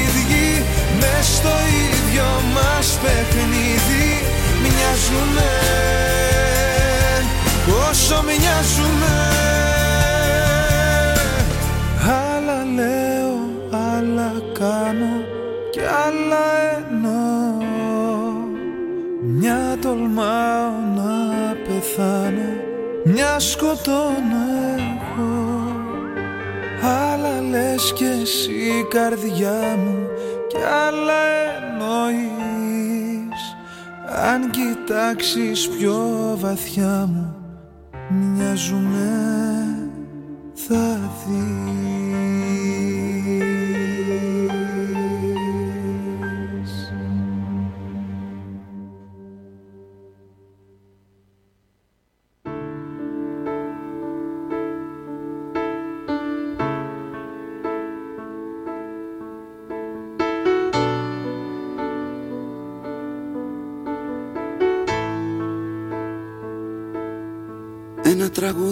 ίδιοι 0.02 0.64
μες 1.00 1.28
στο 1.38 1.54
ίδιο 1.86 2.28
μας 2.54 2.88
παιχνίδι. 3.02 4.08
Μοιάζουμε, 4.62 5.50
όσο 7.90 8.24
μοιάζουμε 8.28 9.16
Άλλα 12.08 12.60
λέω, 12.76 13.36
άλλα 13.72 14.32
κάνω 14.60 15.14
και 15.72 15.82
άλλα 16.06 16.21
σκοτώνω 23.42 24.46
εγώ. 24.78 25.40
Άλλα 26.84 27.42
λες 27.42 27.94
κι 27.94 28.04
εσύ 28.04 28.86
καρδιά 28.90 29.78
μου 29.78 30.08
κι 30.48 30.58
άλλα 30.88 31.22
εννοείς. 31.58 32.32
Αν 34.26 34.50
κοιτάξεις 34.50 35.70
πιο 35.70 35.98
βαθιά 36.40 37.10
μου 37.14 37.36
μοιάζουμε 38.10 39.10
θα 40.54 41.00
δεις 41.26 41.81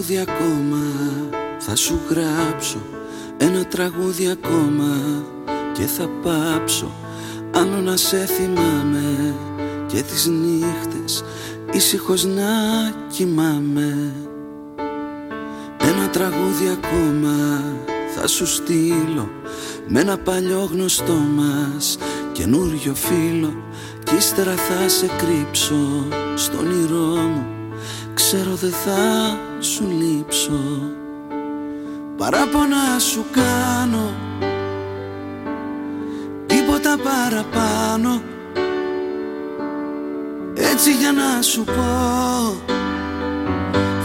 τραγούδι 0.00 0.18
ακόμα. 0.18 0.82
Θα 1.58 1.76
σου 1.76 1.98
γράψω 2.08 2.78
Ένα 3.36 3.64
τραγούδι 3.64 4.28
ακόμα 4.28 4.96
και 5.72 5.82
θα 5.82 6.08
πάψω 6.22 6.90
Άλλο 7.54 7.80
να 7.80 7.96
σε 7.96 8.16
θυμάμαι. 8.16 9.34
Και 9.86 10.02
τις 10.02 10.26
νύχτες 10.26 11.24
ήσυχος 11.72 12.24
να 12.24 12.44
κοιμάμαι. 13.08 14.12
Ένα 15.80 16.08
τραγούδι 16.10 16.68
ακόμα 16.72 17.64
θα 18.16 18.26
σου 18.26 18.46
στείλω 18.46 19.30
Με 19.88 20.00
ένα 20.00 20.18
παλιό 20.18 20.68
γνωστό 20.72 21.14
μας 21.14 21.98
καινούριο 22.32 22.94
φίλο. 22.94 23.62
Κι 24.04 24.16
ύστερα 24.16 24.54
θα 24.54 24.88
σε 24.88 25.06
κρύψω 25.06 26.06
στον 26.34 26.58
όνειρό 26.58 27.16
μου. 27.16 27.46
Ξέρω 28.14 28.54
δεν 28.54 28.70
θα 28.70 29.38
σου 29.60 29.88
λείψω. 29.98 30.90
Παράπονα 32.16 32.98
σου 32.98 33.24
κάνω. 33.30 34.14
Τίποτα 36.46 36.96
παραπάνω. 36.98 38.22
Έτσι 40.54 40.92
για 40.92 41.12
να 41.12 41.42
σου 41.42 41.64
πω. 41.64 42.72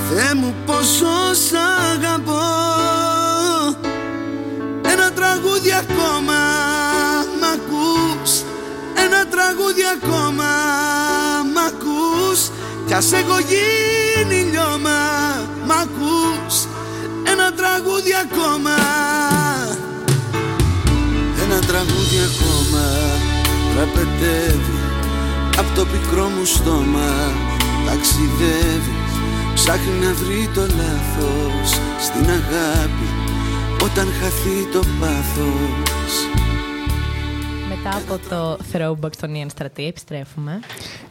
Θεέ 0.10 0.34
μου 0.34 0.54
πόσο 0.66 1.34
σ' 1.34 1.54
αγαπώ. 1.94 2.42
Ένα 4.82 5.12
τραγούδι 5.12 5.72
ακόμα. 5.74 6.40
Μ' 7.40 7.44
ακούς. 7.44 8.42
Ένα 8.96 9.26
τραγούδι 9.26 9.82
ακόμα. 9.96 10.44
Μ' 10.44 10.44
ακούς 10.44 10.75
Κι 12.96 13.02
ας 13.02 13.12
έχω 13.12 13.38
γίνει 13.52 14.42
λιώμα 14.52 15.00
Μ' 15.66 15.72
ακούς 15.72 16.56
ένα 17.32 17.48
τραγούδι 17.60 18.14
ακόμα. 18.26 18.78
Ένα 21.44 21.60
τραγούδι 21.60 22.18
ακόμα 22.30 22.86
Τραπετεύει 23.74 24.80
Απ' 25.58 25.76
το 25.76 25.86
πικρό 25.86 26.28
μου 26.28 26.46
στόμα. 26.46 27.12
Ταξιδεύει 27.86 28.96
Ψάχνει 29.54 30.06
να 30.06 30.14
βρει 30.14 30.50
το 30.54 30.62
λάθος 30.62 31.70
Στην 32.06 32.26
αγάπη 32.40 33.08
Όταν 33.84 34.08
χαθεί 34.20 34.58
το 34.74 34.82
πάθος. 35.00 36.14
Μετά 37.70 37.98
από 37.98 38.20
το 38.30 38.58
throwback 38.72 39.14
στον 39.16 39.36
Ιαν 39.36 39.50
Στρατή, 39.50 39.86
επιστρέφουμε. 39.88 40.60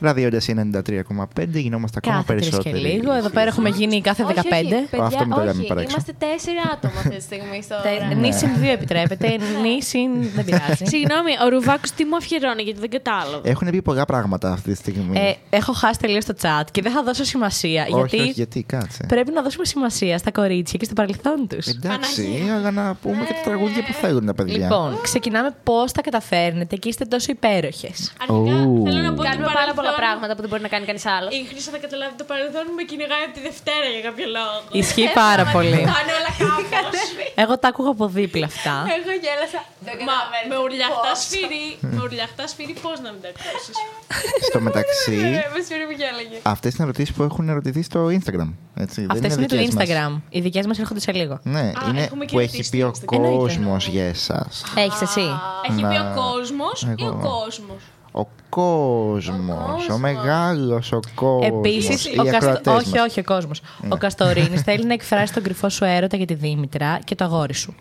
Ραδιόνταση 0.05 0.71
93,5 0.73 1.49
γινόμαστε 1.49 1.99
ακόμα 2.05 2.17
Κάθε 2.17 2.35
τρεις 2.35 2.49
και 2.49 2.51
περισσότεροι. 2.57 2.79
λίγο. 2.95 3.13
Εδώ 3.13 3.29
πέρα 3.29 3.47
έχουμε 3.49 3.69
γίνει 3.69 4.01
κάθε 4.01 4.25
15. 4.29 4.29
Όχι, 4.31 4.75
όχι, 4.75 4.85
παιδιά, 4.91 5.05
Αυτό 5.07 5.25
μην 5.27 5.35
το 5.35 5.41
λέμε 5.41 5.51
όχι. 5.61 5.67
παράξενο. 5.67 5.91
Είμαστε 5.91 6.13
τέσσερα 6.27 6.61
άτομα 6.73 6.95
αυτή 6.97 7.17
τη 7.17 7.23
στιγμή 7.23 7.63
στο 7.63 7.75
Τε- 7.83 8.17
Νήσιν 8.17 8.49
δύο 8.61 8.71
επιτρέπεται. 8.73 9.29
Νήσιν 9.63 10.11
δεν 10.35 10.45
πειράζει. 10.45 10.85
Συγγνώμη, 10.95 11.33
ο 11.45 11.49
Ρουβάκος 11.49 11.91
τι 11.91 12.05
μου 12.05 12.17
αφιερώνει 12.17 12.63
γιατί 12.63 12.81
δεν 12.81 12.91
κατάλαβα. 12.91 13.41
Έχουν 13.49 13.71
πει 13.71 13.83
πολλά 13.83 14.05
πράγματα 14.05 14.53
αυτή 14.53 14.71
τη 14.71 14.77
στιγμή. 14.77 15.19
Ε, 15.19 15.33
έχω 15.57 15.73
χάσει 15.73 15.99
τελείως 15.99 16.25
το 16.25 16.35
chat 16.43 16.65
και 16.71 16.83
δεν 16.83 16.93
θα 16.93 17.03
δώσω 17.03 17.25
σημασία. 17.25 17.83
όχι, 17.83 17.93
γιατί 17.99 18.17
όχι, 18.21 18.31
γιατί, 18.31 18.63
κάτσε. 18.63 19.05
πρέπει 19.09 19.33
να 19.33 19.43
δώσουμε 19.43 19.65
σημασία 19.65 20.19
στα 20.19 20.31
κορίτσια 20.31 20.79
και 20.79 20.85
στο 20.85 20.95
παρελθόν 20.95 21.47
τους. 21.49 21.67
Εντάξει, 21.67 22.43
αλλά 22.57 22.71
να 22.71 22.95
πούμε 23.03 23.25
και 23.27 23.33
τα 23.33 23.41
τραγούδια 23.45 23.83
που 23.85 23.93
θέλουν 23.93 24.27
τα 24.27 24.35
παιδιά. 24.35 24.57
Λοιπόν, 24.59 24.99
ξεκινάμε 25.03 25.51
πώς 25.63 25.93
τα 25.93 26.01
καταφέρνετε 26.03 26.77
και 26.77 26.89
είστε 26.89 27.05
τόσο 27.05 27.27
υπέροχες. 27.31 28.13
Αρχικά, 28.21 28.57
θέλω 28.91 29.01
να 29.03 29.13
πω 29.15 29.21
ότι 29.21 29.29
Κάνουμε 29.29 29.47
το 29.47 29.53
πάρα 29.61 29.73
πολλά 29.75 29.75
παρελθόν- 29.75 29.94
πράγματα 30.03 30.33
που 30.35 30.41
δεν 30.45 30.51
μπορεί 30.51 30.63
να 30.69 30.73
κάνει 30.75 30.85
κανείς 30.91 31.07
άλλο. 31.17 31.29
Η 31.39 31.41
Χρύσα 31.51 31.71
θα 31.75 31.79
καταλάβει 31.85 32.15
το 32.21 32.25
παρελθόν 32.31 32.63
μου 32.69 32.75
με 32.81 32.85
κυνηγάει 32.91 33.25
από 33.29 33.35
τη 33.37 33.41
Δευτέρα 33.49 33.87
για 33.95 34.03
κάποιο 34.09 34.27
λόγο. 34.39 34.57
Ισχύει 34.83 35.09
πάρα 35.25 35.45
πολύ. 35.55 35.79
Πάνε 35.95 36.13
όλα 36.19 36.31
κάπως. 36.43 37.07
Εγώ 37.43 37.55
τα 37.63 37.69
άκουγα 37.71 37.91
από 37.97 38.05
δίπλα 38.19 38.47
αυτά. 38.53 38.75
Εγώ 38.97 39.11
γέλασα. 39.25 39.61
Δεν 39.87 39.95
Μα 39.99 40.01
καταλαβαίνω. 40.01 40.47
με 40.51 40.57
ουρλιαχτά 40.65 41.11
Πώς. 41.13 41.19
σφυρί, 41.25 41.67
με 41.95 42.01
ουρλιαχτά 42.05 42.45
σφυρί 42.53 42.75
πώς 42.85 42.97
να 43.05 43.09
μην 43.13 43.21
τα 43.25 43.29
ακούσεις. 43.35 43.77
Στο 44.49 44.59
μεταξύ, 44.69 45.13
Ε, 45.13 45.43
Με 45.55 45.61
σφυρί 45.67 45.85
μου 45.89 45.95
γέλαγε. 46.01 46.37
αυτές 46.55 46.71
είναι 46.75 46.83
ερωτήσεις 46.89 47.13
που 47.17 47.23
έχουν 47.29 47.45
ερωτηθεί 47.55 47.83
στο 47.91 48.01
Instagram. 48.19 48.51
Έτσι, 48.85 48.99
δεν 49.01 49.11
Αυτές 49.15 49.31
είναι 49.35 49.47
του 49.47 49.57
δικές 49.57 49.75
μας. 49.75 49.85
Instagram. 49.89 50.13
Οι 50.37 50.41
δικές 50.47 50.65
μας 50.67 50.79
έρχονται 50.83 51.01
σε 51.07 51.13
λίγο. 51.13 51.35
Ναι, 51.43 51.61
Α, 51.61 51.73
είναι 51.89 52.03
έχουμε 52.03 52.25
και 52.25 52.33
που 52.35 52.39
έχει 52.45 52.49
ερωτήσει 52.55 52.71
πει 52.71 52.81
ο 52.83 52.93
στο 52.95 53.05
Instagram. 53.11 53.21
κόσμος 53.39 53.83
για 53.89 54.05
εσάς. 54.15 54.65
Έχεις 54.77 55.01
εσύ. 55.01 55.27
Έχει 55.69 55.81
πει 55.81 55.85
ο 55.85 56.03
Να- 56.03 56.15
κόσμος 56.23 56.83
ή 56.83 56.87
ο 57.05 57.07
εγώ. 57.07 57.47
Κόσμος. 58.15 58.29
Ο 58.29 58.29
κόσμος, 58.49 59.89
ο 59.89 59.99
μεγάλος 59.99 60.93
ο 60.93 61.01
κόσμος. 61.15 61.47
Επίσης, 61.47 62.05
οι 62.07 62.19
ο 62.19 62.23
Καστο... 62.25 62.37
ακροατές 62.37 62.73
όχι, 62.75 62.91
μας. 62.99 63.07
όχι, 63.09 63.21
ο 63.21 63.25
κόσμος. 63.25 63.61
Ο 63.89 63.97
Καστορίνης 63.97 64.61
θέλει 64.67 64.85
να 64.85 64.93
εκφράσει 64.93 65.33
τον 65.33 65.43
κρυφό 65.43 65.69
σου 65.69 65.85
έρωτα 65.85 66.17
για 66.17 66.27
τη 66.27 66.35
Δήμητρα 66.35 66.99
και 67.05 67.15
το 67.15 67.25
αγόρι 67.25 67.55
σου. 67.55 67.75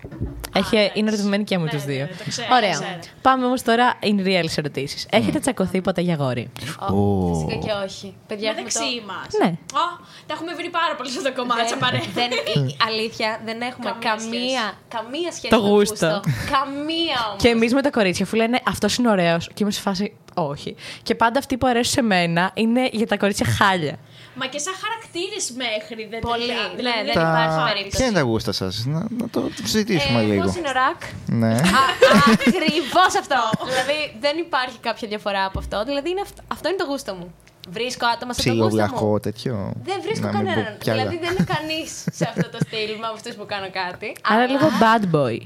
Έχει... 0.55 0.91
είναι 0.93 1.07
ερωτημένοι 1.07 1.43
και 1.43 1.57
με 1.57 1.69
τους 1.69 1.83
δύο. 1.85 2.07
το 2.07 2.23
ξέρω, 2.29 2.47
Ωραία. 2.51 2.71
το 2.71 2.79
ξέρω. 2.79 2.99
Πάμε 3.21 3.45
όμως 3.45 3.61
τώρα 3.61 3.93
in 4.01 4.25
real 4.27 4.45
ερωτήσεις. 4.55 5.07
Έχετε 5.11 5.39
τσακωθεί 5.39 5.81
ποτέ 5.81 6.01
για 6.01 6.13
αγόρι; 6.13 6.51
Ω. 6.89 7.33
Φυσικά 7.33 7.55
και 7.65 7.71
όχι. 7.85 8.13
Παιδιά, 8.27 8.49
έχουμε 8.49 8.69
το- 8.69 8.79
Μεταξύ 8.79 9.03
μας. 9.07 9.27
Ναι. 9.43 9.49
Α, 9.81 9.85
τα 10.27 10.33
έχουμε 10.33 10.53
βρει 10.53 10.69
πάρα 10.69 10.95
πολύ 10.97 11.09
στο 11.09 11.33
κομμάτι 11.33 11.67
σαν 11.69 11.79
παρέα. 11.79 12.01
δεν, 12.13 12.31
η- 12.31 12.75
αλήθεια, 12.87 13.41
δεν 13.45 13.61
έχουμε 13.61 13.89
Καμία 13.99 14.15
καμία, 14.15 14.63
καμία 14.87 15.31
σχέση 15.31 15.53
Το 15.55 15.61
με 15.61 15.69
γούστο. 15.69 16.21
Καμία 16.55 17.17
όμως. 17.27 17.41
Και 17.41 17.47
εμείς 17.47 17.73
με 17.73 17.81
τα 17.81 17.89
κορίτσια, 17.89 18.25
αφού 18.25 18.35
λένε 18.35 18.59
αυτός 18.67 18.95
είναι 18.97 19.09
ωραίος, 19.09 19.47
και 19.47 19.63
είμαι 19.63 19.71
σε 19.71 19.81
φάση 19.81 20.13
όχι. 20.33 20.75
Και 21.03 21.15
πάντα 21.15 21.39
αυτοί 21.39 21.57
που 21.57 21.67
αρέσουν 21.67 21.93
σε 21.93 22.01
μένα 22.01 22.51
είναι 22.53 22.89
για 22.91 23.07
τα 23.07 23.17
κορίτσια 23.17 23.45
χάλια. 23.45 23.97
Μα 24.35 24.45
και 24.45 24.57
σαν 24.59 24.73
χαρακτήρες 24.83 25.51
μέχρι 25.63 26.07
δεν 26.09 26.19
Πολύ, 26.19 26.39
τελικά. 26.45 26.61
ναι, 26.67 26.75
Δηλαδή, 26.75 26.95
δεν 27.05 27.13
δεν 27.13 27.23
υπάρχει 27.23 27.57
Τα... 27.57 27.63
περίπτωση. 27.67 27.97
Ποια 27.97 28.05
είναι 28.05 28.15
τα 28.15 28.21
γούστα 28.21 28.51
σας, 28.51 28.85
να, 28.85 28.99
να 29.19 29.29
το 29.29 29.49
συζητήσουμε 29.63 30.19
Ε, 30.19 30.23
λίγο. 30.23 30.43
Πώς 30.43 30.55
είναι 30.55 30.69
ο 30.69 30.71
ρακ. 30.71 30.99
Ναι. 31.25 31.55
Ακριβώς 32.47 33.11
αυτό. 33.21 33.39
δηλαδή 33.69 33.97
δεν 34.19 34.37
υπάρχει 34.37 34.77
κάποια 34.79 35.07
διαφορά 35.07 35.45
από 35.45 35.59
αυτό. 35.59 35.83
Δηλαδή 35.83 36.09
είναι 36.09 36.21
αυτ- 36.21 36.39
αυτό 36.47 36.67
είναι 36.69 36.77
το 36.77 36.85
γούστο 36.85 37.13
μου. 37.13 37.33
Βρίσκω 37.69 38.05
άτομα 38.15 38.33
σε 38.33 38.41
το 38.43 38.49
γούστο 38.49 38.63
μου. 38.63 38.67
Ψιλοβλαχό 38.69 39.19
τέτοιο. 39.19 39.73
Δεν 39.83 39.97
βρίσκω 40.05 40.27
Να 40.27 40.31
μην 40.33 40.39
πω 40.45 40.49
κανέναν. 40.49 40.77
κι 40.83 40.89
άλλα. 40.91 41.01
Δηλαδή 41.01 41.17
δεν 41.25 41.31
είναι 41.35 41.45
κανείς 41.55 41.89
σε 42.11 42.23
αυτό 42.31 42.49
το 42.49 42.57
στυλ 42.65 42.91
με 42.99 43.07
αυτούς 43.13 43.33
που 43.35 43.45
κάνω 43.45 43.67
κάτι. 43.81 44.15
Άρα 44.21 44.41
Αλλά 44.43 44.51
λίγο 44.53 44.67
bad 44.83 45.03
boy. 45.15 45.37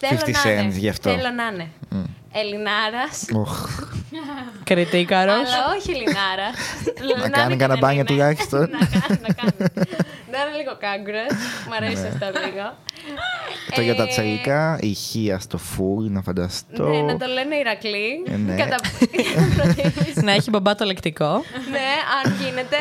θέλω 0.00 0.20
50 0.20 0.30
να 0.30 0.42
Cent 0.44 0.62
είναι. 0.64 0.78
γι' 0.84 0.88
αυτό. 0.88 1.10
Θέλω 1.10 1.30
να 1.40 1.44
είναι. 1.52 1.66
Ελληνάρας. 2.32 3.24
Οχ. 3.34 3.68
Κριτήκαρος. 4.70 5.34
Αλλά 5.34 5.74
όχι 5.78 5.90
Ελληνάρα. 5.90 6.48
Να 7.22 7.28
κάνει 7.28 7.56
κανένα 7.56 7.78
μπάνια 7.80 8.04
τουλάχιστον. 8.04 8.60
να 8.60 8.78
κάνει, 8.78 9.20
να 9.28 9.34
κάνει. 9.34 9.72
Να 10.30 10.38
είναι 10.40 10.56
λίγο 10.56 10.76
κάγκουρα. 10.78 11.24
Μ' 11.68 11.72
αρέσει 11.72 12.06
αυτό 12.06 12.26
λίγο. 12.46 12.76
Το 13.74 13.80
για 13.80 13.94
τα 13.94 14.02
Ε, 14.02 14.06
τσαγικά, 14.06 14.78
ηχεία 14.80 15.38
στο 15.38 15.58
full, 15.58 16.10
να 16.10 16.22
φανταστώ. 16.22 16.88
Ναι, 16.88 17.00
να 17.02 17.16
το 17.16 17.26
λένε 17.26 17.54
Ηρακλή. 17.56 18.22
Ε, 18.28 18.36
ναι. 18.36 18.54
Κατά 18.54 18.76
προτίμηση. 19.56 20.20
να 20.24 20.32
έχει 20.32 20.50
μπαμπά 20.50 20.74
το 20.74 20.84
λεκτικό. 20.84 21.42
ναι, 21.70 21.88
αν 22.24 22.32
γίνεται. 22.40 22.76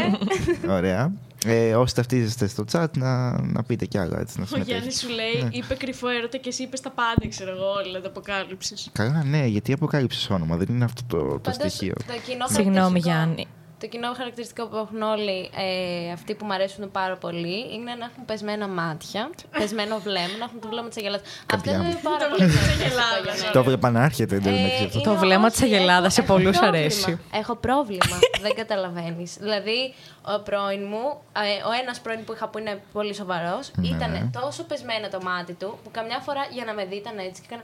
Ωραία. 0.73 1.11
Ε, 1.45 1.75
όσοι 1.75 1.95
ταυτίζεστε 1.95 2.47
στο 2.47 2.63
chat, 2.71 2.97
να, 2.97 3.41
να 3.41 3.63
πείτε 3.63 3.85
κι 3.85 3.97
άλλα 3.97 4.19
έτσι, 4.19 4.37
να 4.37 4.43
Ο 4.43 4.47
συμμετέχετε. 4.47 4.71
Γιάννης 4.77 4.99
σου 4.99 5.09
λέει, 5.09 5.43
Ναι. 5.43 5.49
είπε 5.51 5.73
κρυφό 5.75 6.07
έρωτα 6.07 6.37
και 6.37 6.49
εσύ 6.49 6.63
είπες 6.63 6.81
τα 6.81 6.89
πάντα, 6.89 7.27
ξέρω 7.29 7.51
εγώ, 7.51 7.65
όλα 7.85 8.01
τα 8.01 8.07
αποκάλυψης. 8.07 8.89
Καλά, 8.91 9.23
ναι, 9.23 9.45
γιατί 9.45 9.73
αποκάλυψες 9.73 10.29
όνομα, 10.29 10.57
δεν 10.57 10.67
είναι 10.69 10.83
αυτό 10.83 11.01
το, 11.07 11.17
το 11.17 11.37
Πάντως, 11.39 11.55
στοιχείο. 11.73 11.93
Το 12.07 12.13
κοινό 12.25 12.45
Συγγνώμη, 12.47 12.73
χαρακτηριστικό- 12.73 13.09
Γιάννη. 13.15 13.47
Το 13.83 13.89
κοινό 13.89 14.13
χαρακτηριστικό 14.17 14.67
που 14.67 14.75
έχουν 14.77 15.01
όλοι 15.01 15.49
ε, 15.55 16.11
αυτοί 16.11 16.35
που 16.35 16.45
μου 16.45 16.53
αρέσουν 16.53 16.91
πάρα 16.91 17.15
πολύ 17.17 17.73
είναι 17.73 17.91
να 17.99 18.05
έχουν 18.05 18.25
πεσμένα 18.25 18.67
μάτια, 18.67 19.29
πεσμένο 19.57 19.97
βλέμμα, 19.99 20.37
να 20.39 20.45
έχουν 20.45 20.59
το 20.61 20.67
βλέμμα 20.67 20.87
της 20.87 20.97
Αγελάδας. 20.97 21.27
Αυτό 21.27 21.45
Κάποια 21.45 21.71
είναι 21.73 21.83
μου. 21.83 21.99
πάρα 22.03 22.25
πολύ 22.29 22.49
χαρακτηριστικό 22.49 23.21
για 23.23 23.33
μένα. 23.39 23.51
Το 23.51 23.63
βλέπα 23.63 23.89
να 23.91 24.03
έρχεται 24.03 24.35
εντωμεταξύ 24.35 24.83
αυτό. 24.83 24.99
Ε, 24.99 25.01
Το 25.03 25.09
είναι 25.11 25.19
βλέμμα 25.19 25.45
όχι, 25.45 25.51
της 25.51 25.61
Αγελάδας 25.61 26.13
σε 26.13 26.21
έχω- 26.21 26.33
πολλούς 26.33 26.55
έχω 26.55 26.59
πρόβλημα. 26.59 26.83
αρέσει. 26.85 27.19
Έχω 27.33 27.55
πρόβλημα. 27.55 28.15
δεν 28.45 28.53
καταλαβαίνεις. 28.55 29.37
Δηλαδή, 29.39 29.93
ο 30.21 30.39
πρώην 30.41 30.83
μου, 30.91 31.05
ε, 31.45 31.67
ο 31.69 31.71
ένας 31.81 31.99
πρώην 31.99 32.23
που 32.25 32.33
είχα 32.33 32.47
που 32.49 32.57
είναι 32.57 32.81
πολύ 32.93 33.13
σοβαρός, 33.13 33.71
Ναι. 33.75 33.87
ήταν 33.87 34.31
τόσο 34.41 34.63
πεσμένο 34.63 35.07
το 35.09 35.19
μάτι 35.23 35.53
του 35.53 35.79
που 35.83 35.89
καμιά 35.91 36.19
φορά 36.19 36.41
για 36.51 36.65
να 36.65 36.73
με 36.73 36.85
δει 36.85 36.95
ήταν 36.95 37.17
έτσι 37.17 37.41
και 37.41 37.47
έκανε. 37.49 37.63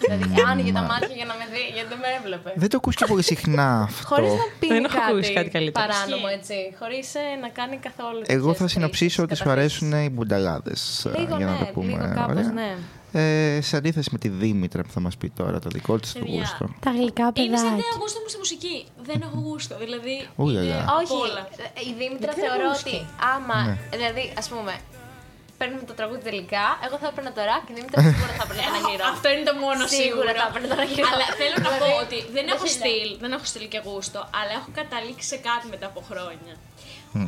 Δηλαδή, 0.00 0.42
άνοιγε 0.50 0.72
τα 0.72 0.80
μάτια 0.82 1.14
για 1.20 1.24
να 1.24 1.34
με 1.34 1.44
δει, 1.52 1.62
γιατί 1.74 1.88
δεν 1.88 1.98
με 1.98 2.06
έβλεπε. 2.18 2.52
Δεν 2.56 2.68
το 2.68 2.76
ακούς 2.76 2.94
και 2.96 3.04
πολύ 3.06 3.22
συχνά 3.22 3.68
αυτό. 3.88 4.06
Χωρί 4.14 4.26
να 4.26 4.46
πίνει 4.60 4.72
Δεν 4.74 4.84
έχω 4.84 4.98
ακούσει 5.08 5.20
κάτι 5.20 5.34
κάτι, 5.34 5.48
καλύτερο. 5.50 5.86
παράνομο 5.86 6.26
έτσι. 6.38 6.54
Χωρίς 6.80 7.08
να 7.42 7.48
κάνει 7.48 7.76
καθόλου. 7.76 8.20
Εγώ 8.26 8.40
τέτοιες 8.40 8.56
θα 8.58 8.68
συνοψίσω 8.68 9.22
ότι 9.22 9.28
χρήσεις, 9.34 9.44
σου 9.46 9.50
αρέσουν 9.54 9.92
οι 10.04 10.08
μπουνταλάδες. 10.12 11.06
Λίγο 11.18 11.36
για 11.36 11.46
να 11.46 11.52
ναι, 11.52 11.58
το 11.58 11.64
πούμε. 11.74 11.86
λίγο 11.86 12.12
κάπως 12.14 12.36
ωραία. 12.36 12.52
ναι. 12.60 12.70
Ε, 13.12 13.60
σε 13.60 13.76
αντίθεση 13.76 14.08
με 14.12 14.18
τη 14.18 14.28
Δήμητρα 14.28 14.82
που 14.82 14.90
θα 14.90 15.00
μας 15.00 15.16
πει 15.16 15.30
τώρα 15.30 15.58
το 15.58 15.68
δικό 15.68 15.98
της 15.98 16.12
το 16.12 16.18
Παιδιά. 16.18 16.38
γούστο. 16.38 16.64
Τα 16.80 16.90
γλυκά 16.90 17.26
Είναι 17.34 17.56
σαν 17.56 17.64
παιδάκια. 17.66 17.84
δεν 17.90 18.00
γούστο 18.00 18.18
μου 18.22 18.28
στη 18.28 18.38
μουσική. 18.38 18.76
Δεν 19.08 19.18
έχω 19.26 19.38
γούστο. 19.46 19.74
Δηλαδή. 19.84 20.14
Ούλα, 20.36 20.60
είναι 20.62 20.74
λα. 20.74 20.80
απ' 20.88 20.98
Όχι, 21.02 21.12
όλα. 21.26 21.42
ε, 21.78 21.88
η 21.90 21.92
Δήμητρα 21.98 22.18
Γιατί 22.26 22.40
δεν 22.40 22.44
θεωρώ 22.44 22.66
γούστο. 22.68 22.90
ότι 22.90 22.96
άμα. 23.34 23.56
Ναι. 23.66 23.74
Δηλαδή, 23.96 24.24
ας 24.40 24.46
πούμε, 24.52 24.72
παίρνουμε 25.60 25.84
το 25.90 25.94
τραγούδι 25.98 26.22
τελικά, 26.30 26.64
εγώ 26.86 26.96
θα 27.02 27.06
έπαιρνα 27.12 27.30
το 27.36 27.40
ρακ, 27.50 27.64
η 27.70 27.74
Δήμητρα 27.76 28.00
σίγουρα 28.10 28.32
θα 28.38 28.44
έπαιρνα 28.46 28.62
ένα 28.70 28.80
γύρο. 28.88 29.04
Αυτό 29.14 29.26
είναι 29.32 29.44
το 29.50 29.54
μόνο 29.64 29.82
Σίγουρα 29.86 30.00
σίγουρο. 30.04 30.28
θα 30.40 30.46
έπαιρνα 30.50 30.72
ένα 30.76 30.86
γύρο. 30.92 31.06
Αλλά 31.14 31.26
θέλω 31.40 31.56
να 31.66 31.70
πω 31.80 31.86
Δηλαδή, 31.88 32.02
ότι 32.04 32.18
δεν 32.36 32.44
έχω 32.54 32.64
χιλιάδες. 32.66 32.78
στυλ, 32.80 33.08
δεν 33.22 33.30
έχω 33.36 33.46
στυλ 33.52 33.64
και 33.72 33.80
γούστο, 33.86 34.20
αλλά 34.38 34.52
έχω 34.58 34.68
καταλήξει 34.80 35.26
σε 35.32 35.38
κάτι 35.48 35.64
μετά 35.72 35.86
από 35.92 36.00
χρόνια. 36.10 36.54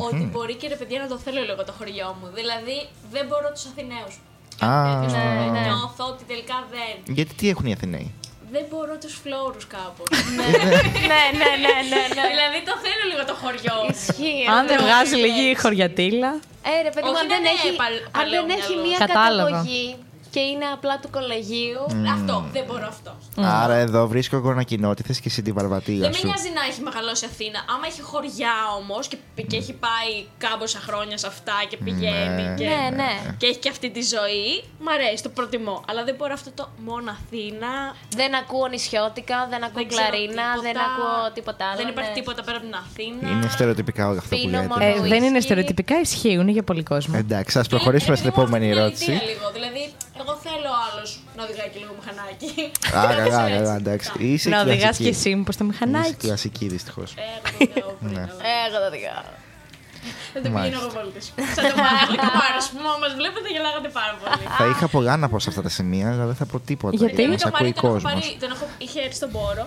Ότι 0.07 0.23
μπορεί 0.33 0.55
και 0.61 0.67
ρε 0.73 0.77
παιδιά 0.81 0.99
να 1.05 1.09
το 1.13 1.17
θέλω 1.25 1.41
λίγο 1.49 1.63
το 1.69 1.73
χωριό 1.79 2.09
μου. 2.19 2.27
Δηλαδή 2.39 2.77
δεν 3.15 3.25
μπορώ 3.29 3.49
τους 3.55 3.65
Αθηναίους. 3.71 4.15
Α, 4.71 4.73
Νιώθω 5.67 6.05
ότι 6.13 6.23
τελικά 6.31 6.57
δεν. 6.75 7.15
γιατί 7.19 7.33
τι 7.39 7.45
έχουν 7.53 7.67
οι 7.67 7.73
Αθηναίοι; 7.77 8.09
Δεν 8.55 8.65
μπορώ 8.71 8.95
τους 9.03 9.15
φλόρους 9.23 9.67
κάπως. 9.77 10.09
ναι, 10.39 11.21
ναι, 11.41 11.51
ναι, 11.65 11.75
ναι, 11.93 12.01
ναι. 12.17 12.25
δηλαδή 12.35 12.59
το 12.69 12.75
θέλω 12.85 13.05
λίγο 13.13 13.25
το 13.31 13.35
χωριό. 13.43 13.75
μου. 13.83 13.95
Ισχύει. 13.99 14.45
Αν 14.57 14.63
δεν 14.67 14.77
αυτό. 14.79 14.87
βγάζει 14.89 15.15
λίγη 15.25 15.47
χωριατήλα. 15.63 16.31
Ε, 16.71 16.75
ρε 16.87 16.91
παιδί 16.95 17.07
μου, 17.09 17.13
Όχι 17.15 17.21
αν 17.23 17.27
να 17.29 17.33
δεν 17.35 17.41
είναι 17.45 17.53
έχει, 17.57 17.71
παλ- 17.83 18.03
αν 18.21 18.27
δεν 18.35 18.43
παλαιό 18.43 18.45
έχει 18.59 18.73
μυαλό. 18.75 18.87
μία 18.87 18.99
Κατάλαβα. 19.05 19.51
καταγωγή 19.51 19.87
και 20.35 20.41
είναι 20.51 20.67
απλά 20.77 20.95
του 21.03 21.09
κολεγίου. 21.17 21.83
Αυτό, 22.17 22.35
δεν 22.53 22.65
μπορώ 22.69 22.87
αυτό. 22.95 23.11
Άρα 23.63 23.75
εδώ 23.75 24.01
βρίσκω 24.13 24.37
εγώ 24.37 24.53
να 24.55 24.63
κοινότητε 24.63 25.13
και 25.13 25.29
εσύ 25.33 25.43
την 25.43 25.55
βαρβατήλα 25.55 26.01
Δεν 26.01 26.09
με 26.11 26.17
σου. 26.17 26.27
νοιάζει 26.27 26.51
να 26.59 26.63
έχει 26.71 26.81
μεγαλώσει 26.89 27.25
Αθήνα. 27.33 27.59
Άμα 27.73 27.85
έχει 27.91 28.03
χωριά 28.11 28.55
όμω 28.81 28.99
και, 29.11 29.43
και 29.51 29.57
έχει 29.57 29.73
πάει 29.87 30.11
κάμποσα 30.45 30.79
χρόνια 30.87 31.17
σε 31.23 31.27
αυτά 31.27 31.57
και 31.71 31.77
πηγαίνει. 31.77 32.43
Ναι. 32.43 32.55
και, 32.59 32.65
Ναι, 32.65 32.83
ναι. 33.01 33.13
και 33.41 33.47
έχει 33.47 33.59
και 33.65 33.69
αυτή 33.75 33.89
τη 33.97 34.03
ζωή, 34.15 34.47
μ' 34.85 34.89
αρέσει, 34.97 35.23
το 35.23 35.29
προτιμώ. 35.39 35.77
Αλλά 35.89 36.05
δεν 36.09 36.15
μπορώ 36.19 36.33
αυτό 36.33 36.51
το 36.59 36.65
μόνο 36.89 37.09
Αθήνα. 37.19 37.71
Δεν 38.21 38.31
ακούω 38.41 38.67
νησιώτικα, 38.75 39.37
δεν 39.53 39.61
ακούω 39.67 39.81
Δεν 39.83 39.89
ξέρω 39.93 40.09
κλαρίνα, 40.09 40.45
τίποτα. 40.53 40.63
δεν 40.67 40.77
ακούω 40.89 41.17
τίποτα 41.37 41.63
άλλο. 41.69 41.77
Δεν 41.83 41.89
υπάρχει 41.95 42.11
ναι. 42.13 42.19
τίποτα 42.21 42.41
πέρα 42.47 42.57
από 42.61 42.67
την 42.69 42.77
Αθήνα. 42.85 43.25
Είναι 43.33 43.49
στερεοτυπικά 43.55 44.03
όλα 44.11 44.19
αυτά 44.25 44.35
που 44.37 44.41
Πίνω 44.43 44.57
λέτε. 44.61 44.69
μόνο- 44.73 44.85
Ε, 44.85 45.09
δεν 45.15 45.23
είναι 45.27 45.39
whisky. 45.39 45.43
στερεοτυπικά, 45.47 45.95
ισχύουν 46.07 46.49
για 46.57 46.63
πολύ 46.71 46.83
κόσμο. 46.93 47.15
Εντάξει, 47.19 47.59
α 47.59 47.65
προχωρήσουμε 47.73 48.17
στην 48.17 48.29
Ε, 48.29 48.33
εγώ 48.33 48.41
επόμενη 48.43 48.65
έχω 48.67 48.75
την 48.75 48.83
ερώτηση. 48.83 49.11
αλήθεια 49.11 49.29
Λίγο. 49.33 49.47
Δηλαδή, 49.57 49.83
εγώ 50.25 50.35
θέλω 50.47 50.71
άλλος 50.87 51.09
να 51.37 51.43
να 51.43 51.43
οδηγάει 51.49 51.69
και 51.73 51.79
λίγο 51.83 51.93
μηχανάκι. 52.01 52.51
Α, 52.97 53.01
καλά, 53.31 53.49
καλά, 53.57 53.75
εντάξει. 53.83 54.11
Είσαι 54.19 54.49
Να 54.49 54.61
οδηγάς 54.61 54.81
κλασική. 54.83 55.05
και 55.05 55.11
εσύ 55.17 55.35
μήπως 55.39 55.57
το 55.57 55.65
Είσαι 55.65 55.73
μηχανάκι. 55.73 56.15
κλασική 56.27 56.67
δυστυχώς. 56.75 57.15
Ναι. 58.01 58.21
Εγώ 58.67 58.77
το 58.83 58.87
οδηγάω. 58.93 59.25
Δεν 60.33 60.43
το 60.43 60.49
πηγαίνω 60.55 60.79
εγώ 60.83 60.91
πολύ. 60.99 61.13
Σαν 61.57 61.65
το 61.71 61.77
Μάρλι 61.85 62.17
και 62.25 62.31
Μάρο 62.41 62.61
που 62.73 62.79
μα 63.03 63.09
βλέπετε 63.21 63.49
γελάγατε 63.55 63.89
πάρα 63.99 64.15
πολύ. 64.21 64.47
Θα 64.59 64.65
είχα 64.73 64.87
πολλά 64.97 65.15
να 65.23 65.29
πω 65.29 65.39
σε 65.45 65.49
αυτά 65.49 65.63
τα 65.63 65.69
σημεία, 65.69 66.09
αλλά 66.13 66.25
δεν 66.31 66.35
θα 66.41 66.47
πω 66.51 66.57
τίποτα. 66.71 66.97
Γιατί; 66.97 67.23
Μας 67.29 67.41
το 67.43 67.49
ακούει 67.49 67.61
Μαρί 67.61 67.73
τον 67.73 67.85
έχω 67.85 67.93
κόσμος. 67.93 68.13
πάρει, 68.13 68.37
τον 68.43 68.51
έχω, 68.55 68.65
είχε 68.85 68.99
έρθει 69.07 69.15
στον 69.21 69.31
πόρο. 69.37 69.65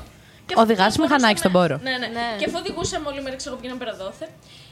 Και 0.48 0.54
Οδηγάς 0.58 0.88
αφού 0.94 1.02
μηχανάκι 1.04 1.40
στον 1.44 1.52
πόρο; 1.52 1.76
Ναι, 1.88 1.92
ναι, 2.02 2.08
Ναι. 2.18 2.28
Και 2.40 2.46
αφού 2.50 2.58
οδηγούσαμε 2.64 3.06
όλη 3.12 3.22
μέρα, 3.26 3.36
ξέρω 3.36 3.52
εγώ 3.54 3.60
πηγαίναμε 3.62 3.84
περαδόθε, 3.86 4.26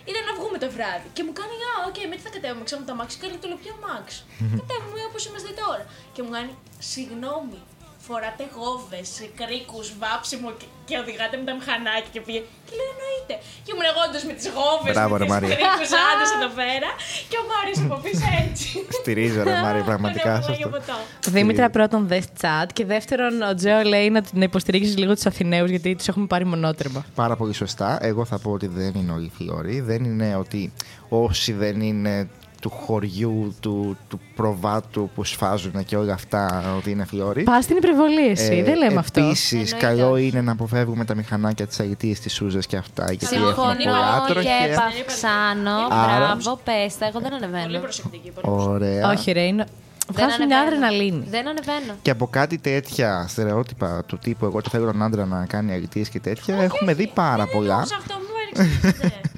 ήταν 0.10 0.22
να 0.30 0.34
βγούμε 0.38 0.58
το 0.64 0.70
βράδυ. 0.76 1.08
Και 1.16 1.24
μου 1.26 1.34
κάνει, 1.40 1.56
Α, 1.70 1.74
οκ, 1.90 1.98
με 2.10 2.16
τι 2.18 2.24
θα 2.28 2.32
κατέβουμε, 2.36 2.64
ξέρω 2.68 2.82
το 2.88 2.94
αμάξι. 2.96 3.16
Κάνει 3.24 3.38
το 3.42 3.48
λέω, 3.50 3.60
ποιο 3.64 3.74
αμάξι. 3.80 4.20
Κατέβουμε 4.60 5.00
όπως 5.10 5.22
είμαστε 5.28 5.52
τώρα. 5.64 5.84
Και 6.14 6.22
μου 6.24 6.32
κάνει, 6.36 6.52
συγγνώμη, 6.92 7.60
φοράτε 8.06 8.44
γόβες, 8.58 9.10
κρίκους, 9.40 9.88
βάψιμο 10.02 10.50
και, 10.60 10.68
και 10.88 10.96
οδηγάτε 11.02 11.36
με 11.40 11.46
τα 11.50 11.54
μηχανάκια 11.58 12.12
και 12.16 12.22
πήγε. 12.26 12.42
Και 12.68 12.74
λέω, 12.80 12.92
εννοείται. 13.24 13.36
Και 13.66 13.72
ήμουν 13.74 13.88
εγώ 13.92 14.00
όντως 14.08 14.20
με 14.30 14.34
τις 14.38 14.48
γόβες, 14.56 14.94
Μπράβο, 14.98 15.14
με 15.14 15.20
ρε, 15.20 15.26
τι 15.26 15.32
Μαρία. 15.34 15.54
κρίκου 15.56 15.86
άντρε 16.10 16.28
εδώ 16.38 16.50
πέρα. 16.62 16.90
Και 17.30 17.38
ο 17.42 17.46
Μάριος 17.52 17.78
από 17.86 17.96
πίσω 18.06 18.26
έτσι. 18.46 18.68
Στηρίζω, 19.00 19.40
ρε 19.48 19.56
Μάρια, 19.66 19.84
πραγματικά 19.92 20.32
Τον 20.34 20.44
σε 20.44 20.52
έβαλα 20.52 20.58
για 20.62 20.66
αυτό. 20.66 20.80
ποτό. 21.22 21.32
Δήμητρα, 21.36 21.68
πρώτον, 21.78 22.02
δες 22.12 22.26
chat. 22.42 22.68
Και 22.78 22.84
δεύτερον, 22.94 23.34
ο 23.52 23.54
Τζέο 23.60 23.82
λέει 23.94 24.08
να, 24.16 24.22
να 24.40 24.44
υποστηρίξεις 24.50 24.94
λίγο 25.02 25.12
τους 25.18 25.26
Αθηναίους 25.32 25.70
γιατί 25.70 25.90
τους 25.96 26.08
έχουμε 26.12 26.26
πάρει 26.34 26.46
μονότερμα. 26.54 27.00
Πάρα 27.16 27.36
πολύ 27.36 27.54
σωστά. 27.54 27.90
Εγώ 28.02 28.26
θα 28.26 28.38
πω 28.40 28.50
ότι 28.52 28.68
δεν 28.68 28.92
είναι 29.00 29.12
όλοι 29.12 29.32
φλόροι. 29.38 29.76
Δεν 29.82 30.04
είναι 30.04 30.36
ότι 30.36 30.74
όσοι 31.10 31.52
δεν 31.54 31.82
είναι 31.82 32.30
του 32.64 32.70
χωριού, 32.70 33.56
του, 33.60 33.98
του 34.10 34.20
προβάτου 34.36 35.10
που 35.16 35.24
σφάζουν 35.24 35.86
και 35.86 35.98
όλα 35.98 36.14
αυτά, 36.14 36.64
ότι 36.78 36.92
είναι 36.92 37.06
φλόροι. 37.06 37.44
Πας 37.44 37.64
στην 37.64 37.78
υπερβολή, 37.78 38.28
εσύ. 38.28 38.62
δεν 38.62 38.78
λέμε 38.78 39.00
αυτό. 39.00 39.20
Επίσης, 39.22 39.72
Εννοείται 39.74 39.86
καλό 39.86 40.12
όχι. 40.12 40.28
είναι 40.28 40.42
να 40.42 40.52
αποφεύγουμε 40.52 41.06
τα 41.06 41.16
μηχανάκια 41.16 41.68
της 41.68 41.80
αλητία 41.80 42.16
της 42.16 42.34
Σούζας 42.34 42.66
και 42.66 42.78
αυτά. 42.78 43.06
Γιατί 43.12 43.36
έχουμε 43.36 43.46
Συμφωνώ 43.48 43.74
πολλά 43.74 44.24
και 44.28 44.34
τροχαία. 44.34 44.54
επαυξάνω. 44.64 45.72
Άρα- 45.90 46.18
Μπράβο, 46.36 46.60
πες 46.64 46.98
τα. 46.98 47.06
Εγώ 47.06 47.20
δεν 47.20 47.30
Πολύ 47.32 47.44
ανεβαίνω. 47.44 47.80
προσεκτική. 47.80 48.30
πολύ 48.32 48.46
προσεκτική. 48.48 48.70
Ωραία. 48.70 49.10
Όχι, 49.10 49.32
ρε, 49.32 49.42
είναι. 49.42 49.66
Δεν 50.12 50.26
Βγάζουν 50.26 50.46
μια 50.48 50.58
ανεβαίνω. 50.60 50.86
αδρεναλίνη. 50.86 51.26
Δεν 51.30 51.48
ανεβαίνω. 51.48 51.94
Και 52.02 52.10
από 52.12 52.28
κάτι 52.28 52.58
τέτοια 52.58 53.26
στερεότυπα 53.28 54.04
του 54.08 54.18
τύπου 54.18 54.46
Εγώ 54.46 54.62
το 54.62 54.70
θέλω 54.70 54.84
έναν 54.90 55.04
άντρα 55.04 55.26
να 55.26 55.46
κάνει 55.46 55.74
αλητίε 55.74 56.04
και 56.04 56.20
τέτοια, 56.20 56.56
έχουμε 56.56 56.94
δει 56.94 57.12
πάρα 57.14 57.46
πολλά. 57.48 57.86
Σε 57.86 57.96
αυτό 58.00 58.14
μου 58.14 58.28
παρεξηγείτε. 58.34 59.12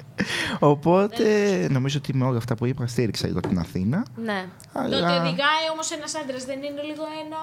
Οπότε 0.58 1.24
νομίζω 1.70 1.98
ότι 1.98 2.14
με 2.14 2.24
όλα 2.24 2.36
αυτά 2.38 2.54
που 2.54 2.66
είπα 2.66 2.86
στήριξα 2.86 3.26
λίγο 3.26 3.40
την 3.40 3.58
Αθήνα. 3.58 4.04
Ναι. 4.16 4.44
Το 4.72 4.80
ότι 4.80 4.94
Αλλά 4.94 5.20
οδηγάει 5.20 5.64
όμως 5.72 5.90
ένας 5.90 6.14
άντρας 6.14 6.44
δεν 6.44 6.56
είναι 6.62 6.82
λίγο 6.82 7.02
ένα. 7.24 7.36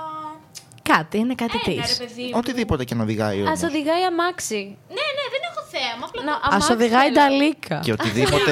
Κάτι, 0.94 1.18
είναι 1.18 1.36
κάτι 1.36 1.58
της. 1.60 1.74
Ένα 1.76 1.86
ρε 1.88 2.06
παιδί 2.06 2.24
μου. 2.24 2.30
οτιδήποτε 2.34 2.84
και 2.84 2.96
να 2.96 3.04
οδηγάει 3.04 3.40
Α 3.40 3.44
όμως. 3.44 3.64
οδηγάει 3.64 4.04
αμάξι. 4.04 4.78
Ναι, 4.98 5.06
ναι, 5.18 5.24
δεν 5.34 5.42
έχω 5.50 5.62
θέμα. 5.76 6.06
Απλά 6.08 6.24
Να, 6.24 6.32
Α 6.34 6.40
αμάξι 6.44 6.72
οδηγάει 6.72 7.10
θέλω. 7.12 7.14
νταλίκα. 7.28 7.80
Και 7.84 7.92
οτιδήποτε. 7.92 8.52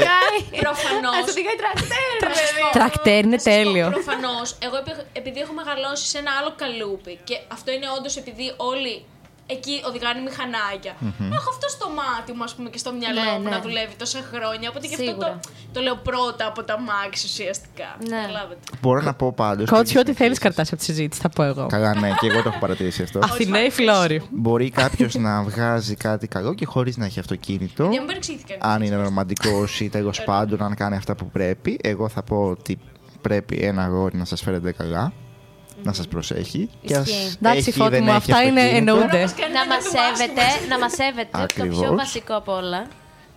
Προφανώς. 0.65 1.15
Ας 1.23 1.29
οδηγάει 1.31 1.55
τρακτέρ, 1.63 2.09
παιδί. 2.19 2.63
Τρακτέρ 2.71 3.23
είναι 3.25 3.37
τέλειο. 3.37 3.89
Προφανώς. 3.89 4.47
Εγώ 4.65 4.75
επει- 4.77 5.05
επειδή 5.13 5.39
έχω 5.39 5.53
μεγαλώσει 5.53 6.05
σε 6.11 6.17
ένα 6.17 6.31
άλλο 6.39 6.51
καλούπι 6.61 7.19
και 7.23 7.35
αυτό 7.55 7.71
είναι 7.71 7.87
όντως 7.97 8.13
επειδή 8.17 8.53
όλοι 8.57 9.05
εκεί 9.55 9.75
οδηγάνε 9.89 10.19
μηχανάκια. 10.27 10.93
Έχω 11.37 11.49
αυτό 11.55 11.67
στο 11.75 11.87
μάτι 11.99 12.31
μου, 12.37 12.43
ας 12.43 12.53
πούμε, 12.55 12.69
και 12.73 12.77
στο 12.83 12.91
μυαλό 12.99 13.21
Ναι, 13.21 13.31
μου 13.37 13.43
ναι. 13.43 13.49
να 13.49 13.59
δουλεύει 13.65 13.95
τόσα 14.03 14.19
χρόνια. 14.31 14.67
Οπότε 14.71 14.85
και 14.87 14.95
αυτό 14.99 15.05
Σίγουρα. 15.11 15.39
το, 15.41 15.49
το 15.73 15.79
λέω 15.85 15.95
πρώτα 16.09 16.43
από 16.51 16.61
τα 16.69 16.75
μάξι 16.89 17.25
ουσιαστικά. 17.29 17.89
Ναι. 18.09 18.21
Καταλάβατε. 18.21 18.61
Μπορώ 18.81 19.01
να 19.01 19.13
πω 19.13 19.27
πάντως. 19.41 19.69
Κότσι, 19.69 19.97
ό,τι 19.97 20.13
θέλεις 20.13 20.39
κρατάς 20.39 20.67
από 20.71 20.77
τη 20.77 20.83
συζήτηση, 20.83 21.21
θα 21.21 21.29
πω 21.29 21.43
εγώ. 21.43 21.65
Καλά, 21.75 21.91
ναι, 21.99 22.09
και 22.19 22.27
εγώ 22.27 22.41
το 22.41 22.49
έχω 22.49 22.59
παρατηρήσει 22.59 23.03
αυτό. 23.03 23.19
Αθηναίοι 23.29 23.69
φλόροι. 23.69 24.17
Μπορεί 24.31 24.69
κάποιος 24.69 25.15
να 25.15 25.43
βγάζει 25.43 25.95
κάτι 25.95 26.27
καλό 26.27 26.53
και 26.53 26.65
χωρίς 26.65 26.97
να 26.97 27.05
έχει 27.05 27.19
αυτοκίνητο. 27.19 27.83
Για 27.83 27.99
μην 27.99 28.07
παρεξηγήθηκαν. 28.07 28.57
Αν 28.61 28.81
είναι 28.81 28.95
ρομαντικός 28.95 29.79
ή 29.79 29.89
τέλος 29.89 30.23
πάντων, 30.23 30.61
αν 30.63 30.75
κάνει 30.75 30.95
αυτά 30.95 31.15
που 31.15 31.25
πρέπει. 31.25 31.79
Εγώ 31.83 32.09
θα 32.09 32.23
πω 32.23 32.35
ότι 32.49 32.79
πρέπει 33.21 33.55
ένα 33.61 33.83
αγόρι 33.83 34.17
να 34.17 34.25
σας 34.25 34.41
φέρετε 34.41 34.71
καλά. 34.71 35.13
Να 35.83 35.93
σας 35.93 36.07
προσέχει. 36.07 36.69
Και 36.85 36.95
ας 36.95 37.07
Ισχύει. 37.07 37.35
Εντάξει, 37.37 37.59
έχει 37.59 37.69
ή 37.69 37.73
φώτη 37.73 37.89
δεν 37.89 38.03
μου, 38.03 38.09
έχει 38.09 38.17
αυτά 38.17 38.41
είναι 38.43 38.61
αυτοκίνητο, 38.61 38.91
εννοούνται. 38.91 39.17
Να 39.53 39.65
μας 39.67 39.83
σέβεται, 39.83 40.41
να 40.69 40.79
μας 40.79 40.91
σέβεται. 40.93 41.29
Το 41.31 41.39
Ακριβώς. 41.41 41.79
πιο 41.79 41.95
βασικό 41.95 42.35
απ' 42.35 42.47
όλα. 42.49 42.85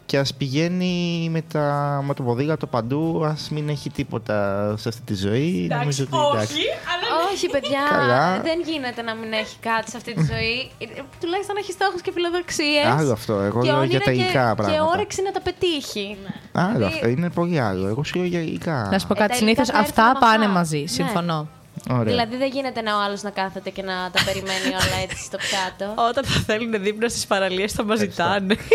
Και 0.07 0.19
ας 0.19 0.35
πηγαίνει 0.35 1.29
με, 1.31 1.41
τα, 1.53 2.01
με 2.07 2.15
το 2.15 2.23
ποδήλατο 2.23 2.67
παντού. 2.67 3.25
Α 3.25 3.35
μην 3.51 3.69
έχει 3.69 3.91
τίποτα 3.91 4.37
σε 4.79 4.89
αυτή 4.89 5.03
τη 5.03 5.15
ζωή. 5.15 5.67
Νομίζω 5.71 6.05
ότι 6.05 6.17
εντάξει. 6.33 6.53
Όχι, 6.55 6.63
αλλά 6.93 7.31
Όχι, 7.33 7.49
παιδιά, 7.49 7.81
Καλά. 7.91 8.41
δεν 8.41 8.61
γίνεται 8.65 9.03
να 9.03 9.15
μην 9.15 9.33
έχει 9.33 9.57
κάτι 9.61 9.91
σε 9.91 9.97
αυτή 9.97 10.15
τη 10.15 10.21
ζωή. 10.25 10.71
Ε, 10.79 10.85
Τουλάχιστον 11.21 11.55
να 11.55 11.61
έχει 11.61 11.73
στόχους 11.73 12.01
και 12.01 12.11
φιλοδοξίες. 12.15 12.85
Άλλο 12.99 13.13
αυτό. 13.13 13.41
Εγώ 13.41 13.63
λέω 13.63 13.83
για 13.83 14.01
τα 14.01 14.11
υλικά 14.11 14.27
και, 14.27 14.33
πράγματα. 14.33 14.71
και 14.73 14.81
όρεξη 14.95 15.23
να 15.23 15.33
τα 15.33 15.41
πετύχει. 15.41 16.17
Άλλο 16.53 16.73
Δηλαδή- 16.75 16.95
αυτό. 16.95 17.09
Είναι 17.09 17.31
πολύ 17.31 17.61
άλλο. 17.61 17.87
Εγώ 17.87 18.05
σου 18.05 18.17
λέω 18.19 18.27
για 18.27 18.41
υλικά. 18.41 18.89
Να 18.91 18.99
σου 18.99 19.07
πω 19.07 19.15
Ε, 19.17 19.19
κάτι, 19.19 19.31
τα 19.31 19.37
συνήθως 19.37 19.69
υλικά 19.69 19.83
θα 19.85 19.89
αυτά 19.89 20.03
έρθουν 20.03 20.19
με 20.21 20.27
πάνε 20.27 20.45
αυτά. 20.45 20.59
μαζί. 20.59 20.81
Ναι. 20.81 20.87
Συμφωνώ. 20.87 21.49
Ωραία. 21.91 22.03
Δηλαδή 22.05 22.37
δεν 22.37 22.49
γίνεται 22.49 22.81
να 22.81 22.97
ο 22.97 23.01
άλλος 23.01 23.23
να 23.23 23.31
κάθεται 23.31 23.71
και 23.71 23.83
να 23.83 24.11
τα 24.13 24.25
περιμένει 24.25 24.67
όλα 24.69 24.97
έτσι 25.03 25.25
στο 25.25 25.37
πιάτο. 25.37 25.95
Όταν 26.09 26.25
θα 26.25 26.41
θέλουν 26.47 26.83
δίπλα 26.83 27.09
στις 27.09 27.27
παραλίες 27.27 27.73
θα 27.73 27.85
μας 27.85 27.99
ζητάνε. 27.99 28.57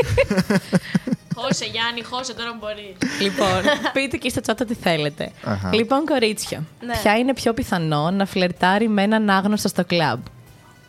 χώσε 1.35 1.65
Γιάννη, 1.65 2.03
χώσε 2.03 2.33
τώρα 2.33 2.55
μπορείς. 2.59 2.95
λοιπόν, 3.21 3.61
πείτε 3.93 4.17
και 4.17 4.29
στο 4.29 4.41
chat 4.45 4.57
ό,τι 4.61 4.73
θέλετε. 4.73 5.31
Αχα. 5.43 5.75
Λοιπόν, 5.75 6.05
κορίτσια, 6.05 6.63
Ναι. 6.79 6.93
ποια 7.01 7.17
είναι 7.17 7.33
πιο 7.33 7.53
πιθανό 7.53 8.11
να 8.11 8.25
φλερτάρει 8.25 8.87
με 8.87 9.01
έναν 9.03 9.29
άγνωστο 9.29 9.67
στο 9.67 9.85
κλαμπ; 9.85 10.19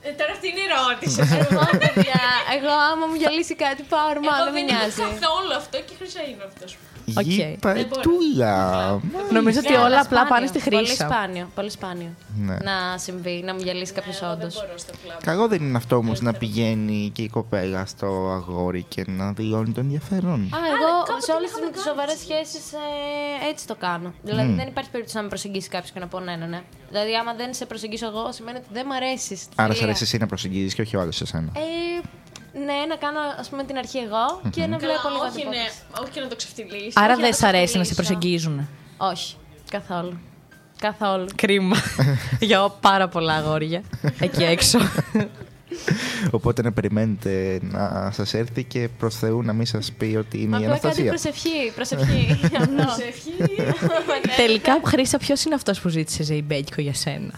Ε, 0.03 0.11
τώρα 0.19 0.31
αυτή 0.33 0.47
είναι 0.49 0.61
η 0.61 0.67
ερώτηση. 0.71 1.21
Εγώ, 1.51 1.65
παιδιά, 1.79 2.21
εγώ 2.57 2.73
άμα 2.93 3.07
μου 3.07 3.15
γυαλίσει 3.15 3.55
κάτι 3.55 3.83
πάω 3.83 4.07
ορμά, 4.15 4.33
Εγώ 4.37 4.45
δεν 4.45 4.53
με 4.53 4.59
δεν 4.61 4.69
είμαι 4.69 4.79
νοιάζει. 4.79 5.01
καθόλου 5.01 5.53
αυτό 5.57 5.77
και 5.87 5.95
η 5.99 6.02
Χρύσα 6.02 6.21
είναι 6.31 6.45
αυτός. 6.51 6.71
Οκ. 7.17 7.25
Γη 7.27 7.59
Δεν 7.61 7.73
μπορώ. 7.75 7.87
πατούλα. 7.89 9.01
Νομίζω 9.33 9.59
ότι 9.59 9.71
Ναι, 9.71 9.77
όλα 9.77 9.85
αλλά 9.87 10.01
απλά 10.01 10.27
πάνε 10.27 10.47
σπάνιο. 10.47 10.49
στη 10.61 10.71
Πολύ 10.71 10.87
χρήσα. 10.87 11.07
σπάνιο, 11.09 11.49
πολύ 11.55 11.71
σπάνιο 11.71 12.11
Ναι. 12.39 12.57
να 12.63 12.99
συμβεί, 12.99 13.43
να 13.45 13.55
μου 13.55 13.61
γυαλίσει 13.63 13.93
κάποιος 13.93 14.23
όντως. 14.23 14.55
Δεν 14.55 14.63
μπορώ 14.67 14.79
στο 14.79 14.93
κλαμπ. 15.05 15.19
Καλό 15.23 15.49
δεν 15.49 15.63
είναι 15.63 15.77
αυτό 15.77 15.97
όμως 15.97 16.21
να 16.21 16.33
πηγαίνει 16.33 17.11
και 17.15 17.23
η 17.23 17.29
κοπέλα 17.29 17.87
στο 17.87 18.07
αγόρι 18.39 18.83
και 18.89 19.05
να 19.09 19.33
δηλώνει 19.33 19.73
το 19.73 19.81
ενδιαφέρον. 19.81 20.41
Α, 20.41 20.59
εγώ 20.75 20.89
κάποτε 21.05 21.25
σε 21.25 21.33
όλες 21.33 21.51
είχαμε 21.51 21.71
τις 21.71 21.83
κάνει 21.85 21.89
σοβαρές 21.89 22.15
έτσι. 22.15 22.25
σχέσεις 22.25 22.65
έτσι 23.51 23.67
το 23.67 23.75
κάνω. 23.75 24.13
Δηλαδή 24.23 24.53
δεν 24.53 24.67
υπάρχει 24.67 24.91
περίπτωση 24.91 25.17
να 25.17 25.23
με 25.23 25.29
προσεγγίσει 25.29 25.69
κάποιος 25.69 25.91
και 25.91 26.01
να 26.01 26.07
πω 26.07 26.21
ναι, 26.21 26.37
ναι, 26.37 26.47
ναι. 26.47 26.61
Δηλαδή, 26.91 27.15
άμα 27.17 27.35
δεν 27.35 27.55
σε 27.55 27.67
προσεγγίσω 27.67 28.07
εγώ, 28.07 28.33
σημαίνει 28.33 28.57
ότι 28.59 28.67
δεν 28.73 28.87
μ' 28.87 28.93
αρέσεις. 28.93 29.49
Άρα 29.55 29.75
σε 29.75 29.85
αρέσει 29.85 30.03
εσύ 30.03 30.19
να 30.19 30.27
προσεγγίζεις 30.27 30.75
και 30.75 30.83
όχι 30.83 30.97
ο 30.97 31.01
άλλο 31.01 31.13
εσένα. 31.23 31.49
Ε, 31.55 31.61
ναι, 32.71 32.87
να 32.89 32.97
κάνω 32.97 33.19
ας 33.39 33.49
πούμε 33.49 33.65
την 33.65 33.77
αρχή 33.77 33.99
εγώ 33.99 34.41
και 34.51 34.61
να 34.61 34.67
Καλά, 34.67 34.79
βλέπω 34.79 35.09
λίγο 35.09 35.25
όχι, 35.25 35.41
την 35.41 35.49
ναι, 35.49 35.57
υπόθεση. 35.57 35.81
όχι 36.01 36.11
και 36.11 36.21
να 36.21 36.27
το 36.29 36.37
ξεφτυλίσει. 36.37 36.93
Άρα 36.95 37.13
όχι 37.13 37.21
δεν 37.21 37.31
να 37.31 37.37
σ' 37.37 37.41
το 37.41 37.47
αρέσει 37.47 37.79
να 37.79 37.85
σε 37.85 37.93
ξεφτυλίσω. 37.93 38.13
προσεγγίζουν. 38.13 38.69
Όχι, 38.97 39.37
καθόλου. 39.71 40.19
Καθόλου. 40.81 41.27
Κρίμα. 41.35 41.77
Για 42.49 42.69
πάρα 42.81 43.09
πολλά 43.09 43.35
αγόρια 43.35 43.83
εκεί 44.21 44.43
έξω. 44.45 44.79
Οπότε 46.31 46.63
να 46.63 46.73
περιμένετε 46.73 47.59
να 47.63 48.11
σας 48.13 48.35
έρθει 48.35 48.65
και 48.65 48.89
προς 48.99 49.17
Θεού 49.17 49.43
να 49.43 49.53
μην 49.53 49.67
σας 49.67 49.93
πει 49.93 50.17
ότι 50.19 50.43
είναι 50.43 50.59
Μα 50.59 50.59
η 50.59 50.61
πω 50.67 50.67
κάτι 50.71 50.87
Αναστασία. 50.87 51.09
προσευχή, 51.11 51.73
προσευχή. 51.75 52.39
Αυτό. 52.61 52.75
Προσευχή. 52.75 53.33
Τελικά, 54.37 54.81
Χρήσα, 54.85 55.19
ποιος 55.19 55.45
είναι 55.45 55.55
αυτός 55.55 55.81
που 55.81 55.89
ζήτησε 55.89 56.23
ζεϊμπέκικο 56.23 56.81
για 56.81 56.95
σένα; 56.95 57.33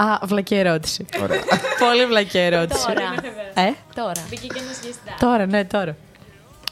Α, 0.00 0.18
βλακή 0.26 0.54
ερώτηση. 0.54 1.04
Ωραία. 1.22 1.40
Πολύ 1.78 2.06
βλακή 2.06 2.38
ερώτηση. 2.38 2.86
Τώρα. 2.86 3.14
Ε, 3.54 3.72
Τώρα. 3.94 4.26
Μπήκε 4.28 4.46
και 4.46 4.58
ένας 4.64 4.80
γεστά. 4.84 5.14
τώρα, 5.18 5.46
ναι, 5.46 5.64
τώρα. 5.64 5.96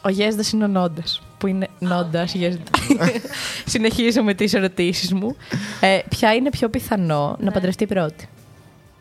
Ο 0.02 0.08
Γέσδα 0.08 0.42
είναι 0.52 0.64
ο 0.64 0.66
Νόντας. 0.66 1.22
Που 1.38 1.46
είναι 1.46 1.68
Νόντας, 1.78 2.34
Γέσδα. 2.34 2.62
Συνεχίζω 3.74 4.22
με 4.22 4.34
τις 4.34 4.54
ερωτήσεις 4.54 5.12
μου. 5.12 5.36
Ε, 5.80 5.98
ποια 6.08 6.34
είναι 6.34 6.50
πιο 6.50 6.68
πιθανό 6.68 7.36
να 7.40 7.50
παντρευτεί 7.50 7.86
πρώτη; 7.86 8.28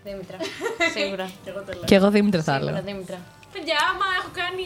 Δήμητρα. 0.04 0.38
Σίγουρα. 0.96 1.30
Και 1.44 1.50
εγώ 1.50 1.60
το 1.60 1.72
λέω. 1.74 1.84
Και 1.84 1.96
εγώ 1.96 2.10
Δήμητρα 2.12 2.44
θα 2.44 2.54
Σίγουρα, 2.54 2.72
έλεγα. 2.72 2.86
Δήμητρα. 2.86 3.18
Παιδιά, 3.54 3.76
άμα 3.92 4.06
έχω 4.20 4.30
κάνει 4.34 4.64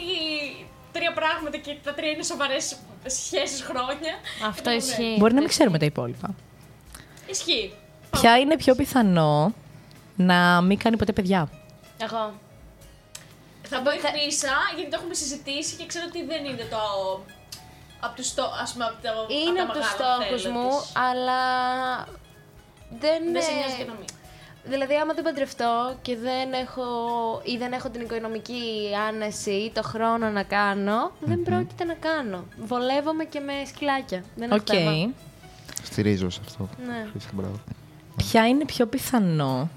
τρία 0.92 1.12
πράγματα 1.12 1.56
και 1.56 1.76
τα 1.84 1.94
τρία 1.94 2.10
είναι 2.10 2.22
σοβαρές 2.22 2.76
σχέσεις 3.06 3.62
χρόνια. 3.62 4.12
Αυτό 4.48 4.70
ε, 4.70 4.74
ισχύει. 4.74 5.16
Μπορεί 5.18 5.34
να 5.34 5.40
μην 5.40 5.48
ξέρουμε 5.48 5.78
τα 5.78 5.84
υπόλοιπα. 5.84 6.34
Ισχύει. 7.26 7.72
Ποια 8.10 8.38
είναι 8.38 8.56
πιο 8.56 8.74
πιθανό 8.74 9.54
να 10.16 10.60
μην 10.60 10.78
κάνει 10.78 10.96
ποτέ 10.96 11.12
παιδιά; 11.12 11.48
Εγώ. 11.98 12.32
Θα 13.62 13.80
πω 13.82 13.90
η 13.90 13.98
Χρύσα, 13.98 14.54
γιατί 14.74 14.90
το 14.90 14.96
έχουμε 15.00 15.14
συζητήσει 15.14 15.76
και 15.76 15.86
ξέρω 15.86 16.04
ότι 16.08 16.24
δεν 16.24 16.44
είναι 16.44 16.64
το. 16.70 16.76
Από 18.00 18.16
τους 18.16 18.26
στόχου, 18.26 18.54
ας 18.62 18.72
πούμε, 18.72 18.84
από, 18.84 18.94
το, 19.02 19.34
Είναι 19.34 19.60
από 19.60 19.70
από 19.72 19.80
τα 19.80 19.86
τους 19.86 19.98
μεγάλα 19.98 20.14
στόχους 20.22 20.42
θέλω 20.42 20.54
μου, 20.54 20.68
της. 20.68 20.92
αλλά 20.96 21.40
δεν. 23.00 23.32
Δεν 23.32 23.42
σε 23.42 23.50
ε, 23.50 23.54
νοιάζει 23.54 23.76
και 23.76 23.84
να 23.84 23.92
μην. 23.92 24.04
Δηλαδή, 24.64 24.94
άμα 24.94 25.12
δεν 25.14 25.24
παντρευτώ 25.24 25.94
και 26.02 26.16
δεν 26.16 26.52
έχω, 26.52 26.82
ή 27.44 27.56
δεν 27.56 27.72
έχω 27.72 27.88
την 27.90 28.00
οικονομική 28.00 28.62
άνεση 29.08 29.50
ή 29.50 29.70
το 29.70 29.82
χρόνο 29.82 30.28
να 30.28 30.42
κάνω, 30.42 31.12
δεν 31.20 31.42
πρόκειται 31.42 31.84
να 31.84 31.94
κάνω. 31.94 32.44
Βολεύομαι 32.58 33.24
και 33.24 33.40
με 33.40 33.52
σκυλάκια. 33.66 34.24
Δεν 34.36 34.50
έχω 34.50 34.60
Οκ. 34.60 34.74
θέμα. 34.76 35.10
Στηρίζω 35.82 36.30
σε 36.30 36.40
αυτό. 36.46 36.68
Ναι. 36.86 37.06
Χρήστα, 37.10 37.30
μπράβο. 37.34 37.60
Ποια 38.20 38.48
είναι 38.48 38.64
πιο 38.64 38.86
πιθανό; 38.86 39.70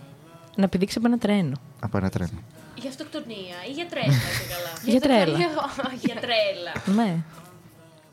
Να 0.56 0.68
πηδήξει 0.68 0.98
από 0.98 1.08
ένα 1.08 1.18
τρένο. 1.18 1.56
Από 1.80 1.98
ένα 1.98 2.10
τρένο. 2.10 2.40
Για 2.76 2.90
αυτοκτονία 2.90 3.58
ή 3.70 3.72
για 3.72 3.86
τρέλα, 3.86 4.06
και 4.06 4.46
καλά. 4.54 4.74
Για 4.92 5.00
τρέλα. 5.02 5.38
για 6.06 6.16
τρέλα. 6.16 7.04
Ναι. 7.04 7.16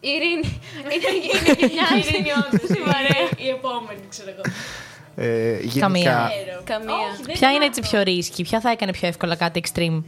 Η 0.00 0.08
Ειρήνη. 0.08 0.60
Είναι 0.82 1.08
είναι 1.34 1.54
και 1.54 1.66
μια 1.74 1.86
Ειρήνη 1.98 2.30
όντως. 2.30 2.76
Η 2.78 2.80
παρέα. 2.80 3.28
Η 3.46 3.48
επόμενη, 3.48 4.00
ξέρω 4.08 4.30
εγώ. 4.30 4.42
Ε, 5.16 5.58
γενικά, 5.58 5.80
Καμία. 5.80 6.30
Καμία. 6.64 6.94
Όχι, 7.12 7.22
δεν 7.22 7.34
Ποια 7.34 7.48
είναι 7.48 7.56
είμαι 7.56 7.64
έτσι 7.64 7.80
πιο 7.80 8.02
ρίσκη, 8.02 8.42
ποια 8.42 8.60
θα 8.60 8.70
έκανε 8.70 8.92
πιο 8.92 9.08
εύκολα 9.08 9.36
κάτι 9.36 9.62
extreme; 9.64 10.02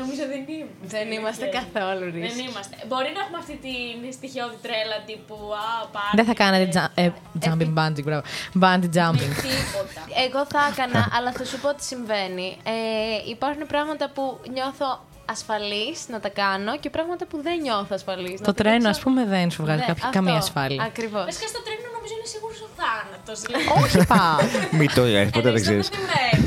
Νομίζω 0.00 0.22
δεν 0.32 0.42
είμαι. 0.54 0.68
Δεν 0.94 1.06
είμαστε 1.12 1.46
καθόλου 1.58 2.10
Δεν 2.12 2.20
ρίσκοι. 2.22 2.40
είμαστε. 2.48 2.74
Μπορεί 2.88 3.10
να 3.16 3.20
έχουμε 3.24 3.38
αυτή 3.38 3.56
την 3.66 4.12
στοιχειώδη 4.12 4.56
τρέλα 4.62 4.98
τύπου 5.06 5.34
Α, 5.34 5.86
πάρε. 5.94 6.14
Δεν 6.18 6.24
θα 6.24 6.34
κάνετε 6.42 6.66
jump, 6.74 6.90
ε, 6.94 7.10
jumping 7.44 7.72
bungee, 7.78 8.02
μπράβο. 8.04 8.22
Bungee 8.62 8.92
jumping. 8.98 9.32
Τίποτα. 9.46 10.00
Εγώ 10.26 10.40
θα 10.52 10.60
έκανα, 10.72 11.08
αλλά 11.16 11.32
θα 11.32 11.44
σου 11.44 11.58
πω 11.60 11.74
τι 11.74 11.84
συμβαίνει. 11.84 12.56
Ε, 12.64 13.30
υπάρχουν 13.30 13.66
πράγματα 13.66 14.10
που 14.14 14.40
νιώθω 14.52 15.05
ασφαλής 15.26 16.08
να 16.08 16.20
τα 16.20 16.28
κάνω 16.28 16.78
και 16.78 16.90
πράγματα 16.90 17.26
που 17.26 17.42
δεν 17.42 17.60
νιώθω 17.60 17.86
ασφαλής. 17.90 18.40
Το 18.40 18.54
τρένο, 18.54 18.88
ας 18.88 19.00
πούμε, 19.00 19.24
δεν 19.26 19.50
σου 19.50 19.62
βγάζει 19.62 19.78
Ναι, 19.80 19.86
κάποια, 19.86 20.04
αυτό. 20.06 20.18
καμία 20.18 20.34
ασφάλεια. 20.36 20.82
Ακριβώς. 20.82 21.24
Βασικά 21.24 21.46
στο 21.46 21.62
τρένο 21.62 21.80
νομίζω 21.96 22.14
είναι 22.18 22.26
σίγουρος 22.34 22.60
ο 22.60 22.68
θάνατος. 22.78 23.40
Δηλαδή. 23.40 23.82
Όχι 23.84 24.06
πα. 24.06 24.38
Μην 24.78 24.94
το 24.94 25.04
λες, 25.04 25.30
ποτέ 25.30 25.50
δεν 25.50 25.60
ξέρεις. 25.62 25.90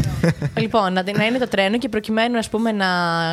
λοιπόν, 0.64 0.94
να, 0.94 1.04
να 1.18 1.26
είναι 1.26 1.38
το 1.38 1.48
τρένο 1.48 1.78
και 1.78 1.90
προκειμένου 1.90 2.38
ας 2.38 2.50
πούμε, 2.50 2.72
να 2.72 2.88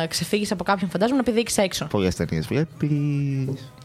ξεφύγεις 0.07 0.51
από 0.51 0.63
κάποιον 0.63 0.89
φαντάζομαι 0.89 1.17
να 1.17 1.23
πηδήξεις 1.23 1.57
έξω. 1.57 1.85
Πολλές 1.85 2.15
ταινίες 2.15 2.47
βλέπεις. 2.47 2.89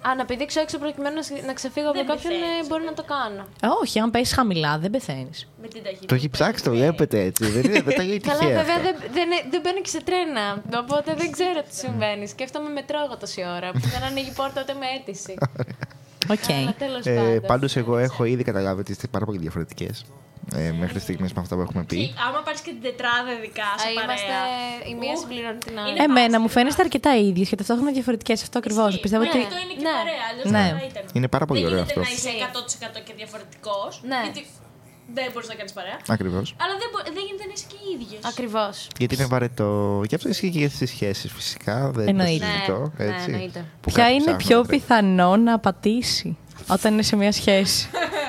Α, 0.09 0.15
να 0.15 0.24
πηδήξω 0.24 0.61
έξω 0.61 0.79
προκειμένου 0.79 1.15
να- 1.15 1.47
να 1.47 1.53
ξεφύγω 1.53 1.89
από 1.89 1.99
Δεν 1.99 2.07
κάποιον, 2.07 2.33
ε, 2.33 2.37
πεθαίνεις, 2.37 2.69
μπορεί 2.69 2.85
να 2.85 2.93
το 2.93 3.03
κάνω. 3.15 3.43
Ε, 3.62 3.66
όχι, 3.83 3.99
αν 3.99 4.11
πέσεις 4.11 4.35
χαμηλά 4.35 4.79
δεν 4.79 4.91
πεθαίνεις. 4.91 5.49
Με 5.62 5.69
την 5.69 5.83
ταχύτητα. 5.83 6.07
Το 6.07 6.15
έχει 6.15 6.29
ψάξει, 6.29 6.65
το 6.65 6.70
βλέπετε 6.70 7.20
έτσι. 7.20 7.45
Δεν, 7.45 7.65
είναι, 7.65 7.81
δεν 7.83 7.95
τα 7.97 8.03
λέει 8.05 8.20
Καλά, 8.27 8.39
τυχαία. 8.39 8.57
βέβαια 8.62 8.77
αυτά. 8.77 8.91
δεν, 8.91 9.11
δεν, 9.12 9.29
δεν 9.51 9.61
μπαίνω 9.61 9.81
και 9.81 9.89
σε 9.89 10.03
τρένα. 10.03 10.62
Οπότε 10.83 11.15
δεν 11.15 11.31
ξέρω 11.31 11.61
τι 11.69 11.74
συμβαίνει. 11.74 12.27
Σκέφτομαι 12.27 12.69
μετρό 12.69 12.99
εγώ 13.05 13.16
τόση 13.16 13.41
ώρα. 13.57 13.70
Που 13.73 13.79
δεν 13.95 14.03
ανοίγει 14.03 14.33
πόρτα 14.37 14.61
ούτε 14.62 14.73
με 14.74 14.87
αίτηση. 14.97 15.35
Οκ. 16.31 16.51
Αλλά 16.51 16.74
τέλος 16.79 17.05
Ε, 17.07 17.15
πάντων. 17.15 17.41
Πάντως, 17.47 17.77
εγώ 17.77 17.97
έχω 17.99 18.24
ήδη 18.24 18.43
καταλάβει 18.43 18.81
ότι 18.81 18.93
είστε 18.93 19.07
πάρα 19.07 19.24
πολύ 19.24 19.39
διαφορετικές 19.39 20.05
ε, 20.55 20.70
μέχρι 20.82 20.98
στιγμής 21.06 21.32
με 21.32 21.40
αυτά 21.40 21.55
που 21.56 21.60
έχουμε 21.66 21.82
πει. 21.90 22.14
Άμα 22.28 22.39
πάρεις 22.47 22.60
και 22.66 22.70
την 22.77 22.82
τετράδα 22.89 23.31
ειδικά, 23.39 23.69
Α, 23.77 23.78
σε 23.82 23.89
είμαστε. 23.93 24.32
παρέα. 24.32 24.90
Η 24.93 24.94
μία 25.01 25.14
Ου, 25.16 25.20
συμπληρώνει 25.23 25.60
την 25.66 25.74
άλλη. 25.82 25.90
Είναι 25.94 26.02
Εμένα 26.10 26.36
μου 26.40 26.47
πάσχη, 26.48 26.59
φαίνεστε 26.59 26.82
πάσχη. 26.82 26.82
αρκετά 26.86 27.10
ίδιες 27.28 27.47
και 27.51 27.56
ταυτόχρονα 27.60 27.90
διαφορετικές. 27.98 28.39
Αυτό 28.47 28.56
ακριβώς. 28.62 28.89
Ισχύει. 28.89 29.02
Πιστεύω 29.05 29.23
Ναι, 29.23 29.28
ότι. 29.32 29.39
Αυτό 29.48 29.56
είναι 29.64 29.74
και 29.78 29.85
Ναι. 29.89 29.94
παρέα. 30.01 30.23
Αλλιώς 30.31 30.47
Ναι. 30.56 30.64
δεν 30.70 30.78
θα 30.81 30.86
ήταν. 30.93 31.05
Είναι 31.19 31.28
πάρα 31.35 31.44
πολύ 31.48 31.59
δεν 31.60 31.69
ωραίο 31.70 31.78
γίνεται 31.82 32.01
αυτός. 32.01 32.06
να 32.09 32.14
είσαι 32.19 32.31
100% 32.47 32.98
και 33.06 33.12
διαφορετικός. 33.20 33.93
Ναι. 34.12 34.20
Γιατί 34.27 34.43
δεν 35.16 35.27
μπορείς 35.32 35.48
να 35.52 35.56
κάνεις 35.60 35.73
παρέα. 35.78 35.98
Ακριβώς. 36.16 36.47
Αλλά 36.62 36.74
δεν, 36.82 36.89
μπο- 36.93 37.06
δεν 37.16 37.23
γίνεται 37.28 37.44
να 37.51 37.55
είσαι 37.56 37.66
και 37.73 37.78
οι 37.85 37.89
ίδιε. 37.97 38.19
Ακριβώς. 38.32 38.74
Γιατί 39.01 39.12
είναι 39.16 39.28
βαρετό. 39.35 39.70
Και 40.09 40.14
αυτό 40.19 40.28
ισχύει 40.35 40.51
και 40.55 40.60
για 40.64 40.70
τις 40.74 40.81
σχέσεις 40.94 41.31
φυσικά. 41.39 41.77
Δεν 41.98 42.09
Εννοείται. 42.12 42.44
το 42.47 42.51
συζητώ, 42.52 42.81
Ναι, 42.98 43.05
έτσι. 43.10 43.27
ναι, 43.31 43.35
εννοείται. 43.36 43.60
Που 43.82 43.89
Ποια 43.93 44.02
κάποιοι 44.02 44.12
είναι 44.19 44.24
ψάχνουν 44.36 44.47
πιο 44.47 44.56
να 44.59 44.62
τρέχουν. 44.66 44.81
πιθανό 44.86 45.31
να 45.48 45.55
πατήσει 45.66 46.28
όταν 46.74 46.89
είναι 46.93 47.02
σε 47.10 47.16
μια 47.23 47.32
σχέση; 47.40 47.89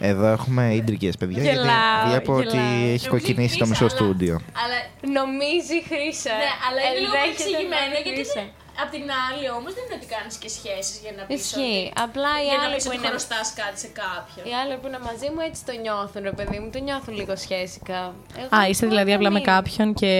Εδώ 0.00 0.26
έχουμε 0.26 0.74
ίντρικες 0.74 1.16
παιδιά. 1.16 1.42
γιατί 1.42 1.58
Γελάω, 1.58 2.06
βλέπω 2.08 2.32
γελάω. 2.40 2.48
ότι 2.48 2.58
έχει 2.94 3.06
Νομίζω 3.06 3.08
κοκκινήσει 3.10 3.58
το 3.58 3.64
Χρύσα, 3.64 3.66
μισό 3.66 3.84
αλλά- 3.84 3.94
στούντιο. 3.96 4.34
Αλλά 4.62 4.78
Νομίζει 5.20 5.74
η 5.82 5.84
Χρύσα. 5.90 6.34
Ναι, 6.42 6.50
αλλά 6.66 6.80
είναι 6.86 6.98
λίγο 7.04 7.14
Ενδέχεται 7.16 7.18
παρεξηγημένο 7.20 7.74
να 7.74 7.86
είναι 7.86 8.00
γιατί 8.06 8.22
Χρύσα. 8.24 8.40
δεν... 8.40 8.66
Απ' 8.82 8.92
την 8.96 9.06
άλλη 9.26 9.44
όμως 9.58 9.72
δεν 9.76 9.82
είναι 9.86 9.96
ότι 10.00 10.08
κάνεις 10.16 10.34
και 10.42 10.48
σχέσεις 10.58 10.96
για 11.04 11.12
να 11.18 11.22
πεις. 11.26 11.36
Ισχύει. 11.40 11.82
Απλά 12.06 12.32
οι 12.40 12.44
για 12.48 12.56
να 12.58 12.64
άλλοι 12.64 12.74
πεις 12.74 12.84
που 12.84 12.90
ότι 12.92 12.98
είναι. 13.00 13.10
χρωστάς 13.12 13.46
κάτι 13.60 13.76
σε 13.84 13.90
κάποιον. 14.02 14.42
Οι 14.48 14.52
άλλοι 14.60 14.74
που 14.80 14.86
είναι 14.90 15.00
μαζί 15.10 15.28
μου 15.32 15.40
έτσι 15.48 15.60
το 15.68 15.74
νιώθουν, 15.84 16.20
ρε 16.30 16.34
παιδί 16.38 16.56
μου. 16.62 16.66
Το 16.76 16.80
νιώθουν 16.88 17.12
λίγο 17.20 17.34
σχέσικα. 17.44 17.98
Εγώ 18.40 18.50
Α, 18.56 18.60
είστε 18.70 18.82
μπορώ 18.84 18.90
δηλαδή 18.94 19.10
να 19.12 19.18
απλά 19.18 19.30
με 19.36 19.38
μην. 19.42 19.48
κάποιον 19.54 19.88
και 20.00 20.10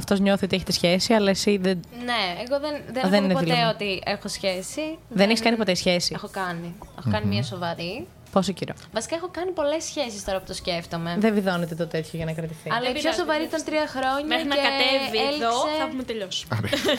αυτός 0.00 0.16
νιώθει 0.24 0.44
ότι 0.46 0.54
έχετε 0.58 0.72
σχέση, 0.80 1.10
αλλά 1.18 1.30
εσύ 1.36 1.52
δεν, 1.66 1.76
Ναι, 2.10 2.22
εγώ 2.44 2.56
δεν, 2.64 2.74
δεν, 2.94 2.96
Α, 2.96 3.00
έχω 3.04 3.08
δεν 3.14 3.18
πει 3.20 3.24
είναι 3.24 3.34
ποτέ 3.38 3.44
δίλημα. 3.52 3.70
ότι 3.76 3.90
έχω 4.14 4.28
σχέση. 4.38 4.84
δεν 5.08 5.26
έχεις 5.30 5.42
κάνει 5.46 5.56
ποτέ 5.62 5.74
σχέση. 5.82 6.10
Έχω 6.18 6.28
κάνει. 6.40 6.68
Έχω 6.98 7.08
κάνει 7.14 7.26
μια 7.34 7.42
σοβαρή. 7.52 8.06
Πόσο 8.32 8.52
καιρό; 8.52 8.74
Βασικά 8.92 9.14
έχω 9.16 9.28
κάνει 9.30 9.50
πολλές 9.50 9.84
σχέσεις 9.84 10.24
τώρα 10.24 10.38
που 10.38 10.44
το 10.46 10.54
σκέφτομαι. 10.54 11.16
Δεν 11.18 11.34
βιδώνεται 11.34 11.74
το 11.74 11.86
τέτοιο 11.86 12.10
για 12.12 12.24
να 12.24 12.32
κρατηθεί. 12.32 12.68
Αλλά 12.70 12.88
η 12.88 12.92
πιο 12.92 13.00
πειράζει, 13.00 13.18
σοβαρή 13.18 13.38
δεν 13.38 13.48
ήταν 13.48 13.62
τρία 13.64 13.86
χρόνια. 13.94 14.26
Μέχρι 14.26 14.46
να 14.48 14.54
και 14.54 14.60
κατέβει 14.68 15.18
εδώ 15.18 15.28
έληξε- 15.28 15.78
θα 15.78 15.84
έχουμε 15.86 16.02
τελειώσει. 16.02 16.46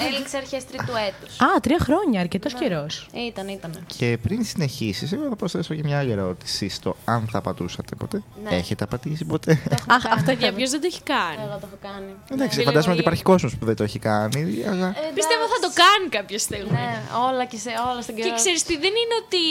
Έληξε 0.08 0.38
αρχές 0.38 0.66
τρίτου 0.66 0.94
έτους. 1.08 1.40
Α, 1.40 1.60
τρία 1.62 1.80
χρόνια, 1.80 2.20
αρκετός 2.20 2.54
καιρός. 2.54 3.08
Ήταν, 3.30 3.48
ήταν. 3.48 3.72
Και 3.98 4.18
πριν 4.24 4.44
συνεχίσεις, 4.46 5.12
εγώ 5.12 5.24
θα 5.30 5.36
προσθέσω 5.36 5.74
και 5.76 5.84
μια 5.84 5.98
άλλη 6.00 6.12
ερώτηση 6.12 6.70
στο 6.70 6.96
αν 7.06 7.28
θα 7.32 7.42
πατούσατε 7.42 7.96
ποτέ. 7.96 8.24
Ναι. 8.44 8.56
Έχετε 8.56 8.86
πατήσει 8.86 9.26
ποτέ; 9.26 9.52
Αχ, 9.88 10.04
αυτό 10.18 10.32
για 10.32 10.54
ποιος 10.54 10.70
δεν 10.70 10.82
το 10.82 10.88
έχει 10.92 11.02
κάνει; 11.04 11.42
Εγώ 11.48 11.58
το 11.64 11.68
έχω 11.70 11.78
κάνει. 11.92 12.12
Εντάξει, 12.32 12.58
Ναι. 12.58 12.64
φαντάζομαι 12.64 12.94
ότι 12.94 13.02
Λίγο 13.02 13.08
υπάρχει 13.08 13.24
κόσμος 13.24 13.52
που 13.58 13.66
δεν 13.66 13.76
το 13.76 13.84
έχει 13.84 14.00
κάνει. 14.00 14.64
Αλλά... 14.72 14.88
Ε, 14.88 15.12
Πιστεύω 15.20 15.44
θα 15.54 15.60
το 15.66 15.70
κάνει 15.84 16.08
κάποια 16.18 16.40
στιγμή. 16.40 16.72
Ναι, 16.72 16.92
όλα 17.30 17.46
και 17.52 17.58
σε 17.58 17.72
όλα 17.92 18.02
στον 18.02 18.16
καιρό. 18.16 18.28
Και 18.30 18.36
ξέρεις 18.36 18.64
τι, 18.64 18.74
δεν 18.86 18.94
είναι 19.02 19.16
ότι. 19.24 19.42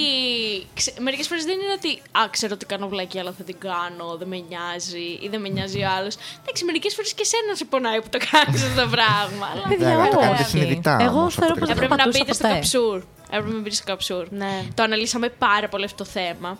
Ξε... 0.74 0.90
Μερικές 1.06 1.26
φορές 1.28 1.44
δεν 1.44 1.56
είναι 1.62 1.67
ότι. 1.76 2.02
Α, 2.18 2.22
ξέρω 2.30 2.52
ότι 2.54 2.66
κάνω 2.66 2.88
βλακή, 2.88 3.18
αλλά 3.18 3.32
θα 3.38 3.44
την 3.44 3.58
κάνω, 3.58 4.16
δεν 4.16 4.28
με 4.28 4.44
νοιάζει 4.48 5.06
ή 5.24 5.28
δεν 5.30 5.40
με 5.40 5.48
νοιάζει 5.48 5.82
ο 5.82 5.88
άλλος. 5.98 6.16
Εντάξει, 6.42 6.64
μερικές 6.64 6.94
φορές 6.94 7.12
και 7.14 7.24
σένα 7.24 7.54
σε 7.54 7.64
πονάει 7.64 8.00
που 8.02 8.08
το 8.10 8.18
κάνεις 8.30 8.62
αυτό 8.62 8.80
το 8.82 8.88
πράγμα. 8.88 9.46
αλλά... 9.52 9.64
Παιδιά, 9.68 9.94
αλλά 9.94 10.08
το 10.08 10.16
κάνετε 10.18 10.42
όχι. 10.42 10.50
συνειδητά. 10.50 10.96
Εγώ 11.00 11.18
όμως, 11.18 11.34
θεωρώ 11.34 11.52
από 11.52 11.60
πως 11.60 11.68
ό,τι 11.68 11.78
δεν 11.78 11.84
Έπρεπε 11.84 11.94
να 11.94 11.96
πατούσα 11.96 12.18
μπείτε 12.18 12.32
στο 12.34 12.42
ποτέ. 12.42 12.54
καψούρ. 12.54 13.02
Έπρεπε 13.30 13.54
να 13.54 13.60
μπείτε 13.60 13.74
στο 13.74 13.84
καψούρ. 13.86 14.26
Ναι. 14.30 14.62
Το 14.74 14.82
αναλύσαμε 14.82 15.28
πάρα 15.28 15.68
πολύ 15.68 15.84
αυτό 15.84 16.04
το 16.04 16.10
θέμα. 16.10 16.58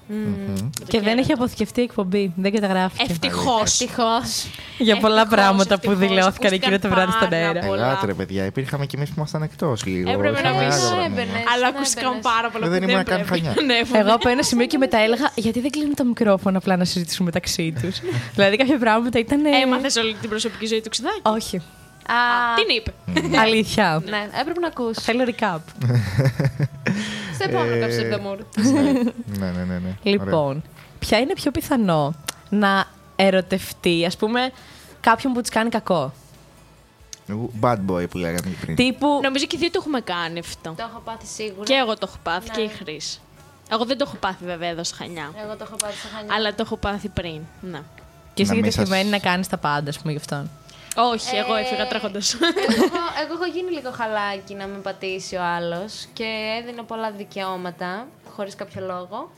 Και 0.88 1.00
δεν 1.00 1.18
έχει 1.18 1.32
αποθηκευτεί 1.32 1.80
η 1.80 1.82
εκπομπή. 1.82 2.32
Δεν 2.36 2.52
καταγράφηκε. 2.52 3.04
Ευτυχώς. 3.12 3.62
Ευτυχώς. 3.80 4.46
Για 4.78 4.96
πολλά 4.96 5.14
Ευτυχώς, 5.20 5.38
πράγματα 5.38 5.78
που 5.80 5.90
ευτυχώς. 5.90 6.08
δηλώθηκαν 6.14 6.52
εκείνο 6.52 6.78
το 6.78 6.88
βράδυ 6.88 7.12
στον 7.12 7.22
Ακούστηκαν 7.22 7.32
αέρα. 7.46 7.52
πάρα 7.60 7.66
πολλά. 7.66 7.86
Ελάτε 7.86 8.06
ρε 8.06 8.14
παιδιά, 8.14 8.44
υπήρχαμε 8.44 8.86
κι 8.86 8.96
εμείς 8.96 9.08
που 9.08 9.14
ήμασταν 9.18 9.42
εκτός 9.42 9.84
λίγο. 9.86 10.10
Έπρεπε 10.10 10.40
να 10.42 10.48
Είχαμε 10.50 10.66
πεις, 10.66 10.74
άλλο 10.76 10.86
«Ε, 10.86 10.88
πράγμα. 10.88 11.04
έμπαινε». 11.04 11.42
Αλλά 11.54 11.62
Ναι, 11.62 11.66
ακούστηκαν 11.76 12.04
έμπαινες. 12.04 12.24
πάρα 12.32 12.50
πολλά. 12.50 12.68
Δεν 12.68 12.82
που 12.84 12.90
ήμουν 12.90 13.04
καν 13.04 13.24
πρέπει. 13.24 13.28
χανιά. 13.28 13.54
Ναι, 13.92 13.98
Εγώ 13.98 14.12
από 14.14 14.28
ένα 14.28 14.42
σημείο 14.42 14.66
και 14.66 14.78
μετά 14.78 14.98
έλεγα 14.98 15.30
γιατί 15.34 15.60
δεν 15.60 15.70
κλείνουν 15.70 15.94
τα 15.94 16.04
μικρόφωνα 16.04 16.58
απλά 16.58 16.76
να 16.76 16.84
συζητήσουν 16.84 17.24
μεταξύ 17.24 17.74
τους. 17.82 17.98
δηλαδή 18.34 18.56
κάποια 18.56 18.78
πράγματα 18.78 19.18
ήταν. 19.18 19.44
Έμαθες 19.44 19.96
όλη 19.96 20.14
την 20.20 20.28
προσωπική 20.28 20.66
ζωή 20.66 20.80
του 20.80 20.88
ξεδάκι. 20.88 21.20
Όχι. 21.22 21.60
Α, 22.12 22.14
Την 22.54 22.76
είπε. 22.76 22.92
Αλήθεια. 23.44 24.02
ναι, 24.04 24.28
έπρεπε 24.40 24.60
να 24.60 24.66
ακούσει. 24.66 25.00
Θέλω 25.00 25.24
recap. 25.26 25.58
Στο 27.34 27.44
επόμενο 27.48 27.74
Ε, 27.74 27.78
καψούρ 27.78 28.06
Δαμούρ. 28.06 28.38
Ναι, 29.38 29.50
ναι, 29.50 29.64
ναι. 29.64 29.78
ναι. 29.78 29.92
Λοιπόν, 30.10 30.62
ποια 30.98 31.18
είναι 31.18 31.32
πιο 31.32 31.50
πιθανό 31.50 32.14
να 32.48 32.86
ερωτευτεί, 33.16 34.04
ας 34.06 34.16
πούμε, 34.16 34.50
κάποιον 35.00 35.32
που 35.32 35.40
της 35.40 35.50
κάνει 35.50 35.68
κακό; 35.70 36.12
Ωραία. 37.30 37.48
Bad 37.60 37.90
boy 37.90 38.10
που 38.10 38.18
λέγαμε 38.18 38.54
πριν. 38.60 38.76
Τύπου. 38.76 39.20
Νομίζω 39.22 39.44
και 39.46 39.56
οι 39.56 39.58
δύο 39.58 39.70
το 39.70 39.78
έχουμε 39.80 40.00
κάνει 40.00 40.38
αυτό. 40.38 40.74
Το 40.76 40.86
έχω 40.90 41.00
πάθει 41.04 41.26
σίγουρα. 41.26 41.62
Και 41.64 41.74
εγώ 41.74 41.92
το 41.94 42.06
έχω 42.08 42.16
πάθει 42.22 42.48
Ναι. 42.48 42.54
και 42.54 42.60
η 42.60 42.68
Χρήση. 42.68 43.18
Εγώ 43.70 43.84
δεν 43.84 43.98
το 43.98 44.04
έχω 44.08 44.16
πάθει 44.16 44.44
βέβαια 44.44 44.68
εδώ 44.68 44.84
στα 44.84 44.96
Χανιά. 44.96 45.30
Εγώ 45.44 45.56
το 45.56 45.64
έχω 45.66 45.76
πάθει 45.76 45.96
στα 45.98 46.08
χανιά. 46.16 46.34
Αλλά 46.34 46.48
το 46.54 46.62
έχω 46.66 46.76
πάθει 46.76 47.08
πριν. 47.08 47.40
Ναι. 47.60 47.80
Και 48.34 48.42
είσαι 48.42 48.52
Να 48.54 48.58
μην 48.60 48.70
διατεθειμένη 48.70 49.02
σας- 49.10 49.12
να 49.12 49.18
κάνεις 49.30 49.48
τα 49.48 49.56
πάντα, 49.56 49.88
ας 49.90 49.98
πούμε, 49.98 50.12
γι' 50.12 50.18
αυτόν. 50.18 50.50
Όχι, 50.96 51.36
εγώ 51.36 51.54
Ε, 51.54 51.60
έφυγα 51.60 51.86
τρέχοντας. 51.86 52.34
εγώ, 52.34 52.44
έχω- 52.84 53.12
εγώ 53.24 53.34
έχω 53.34 53.44
γίνει 53.54 53.70
λίγο 53.70 53.90
χαλάκι 53.90 54.54
να 54.54 54.66
με 54.66 54.78
πατήσει 54.78 55.36
ο 55.36 55.42
άλλος 55.42 56.06
και 56.12 56.24
έδινα 56.62 56.84
πολλά 56.84 57.10
δικαιώματα 57.10 58.06
χωρίς 58.36 58.54
κάποιο 58.54 58.86
λόγο. 58.86 59.30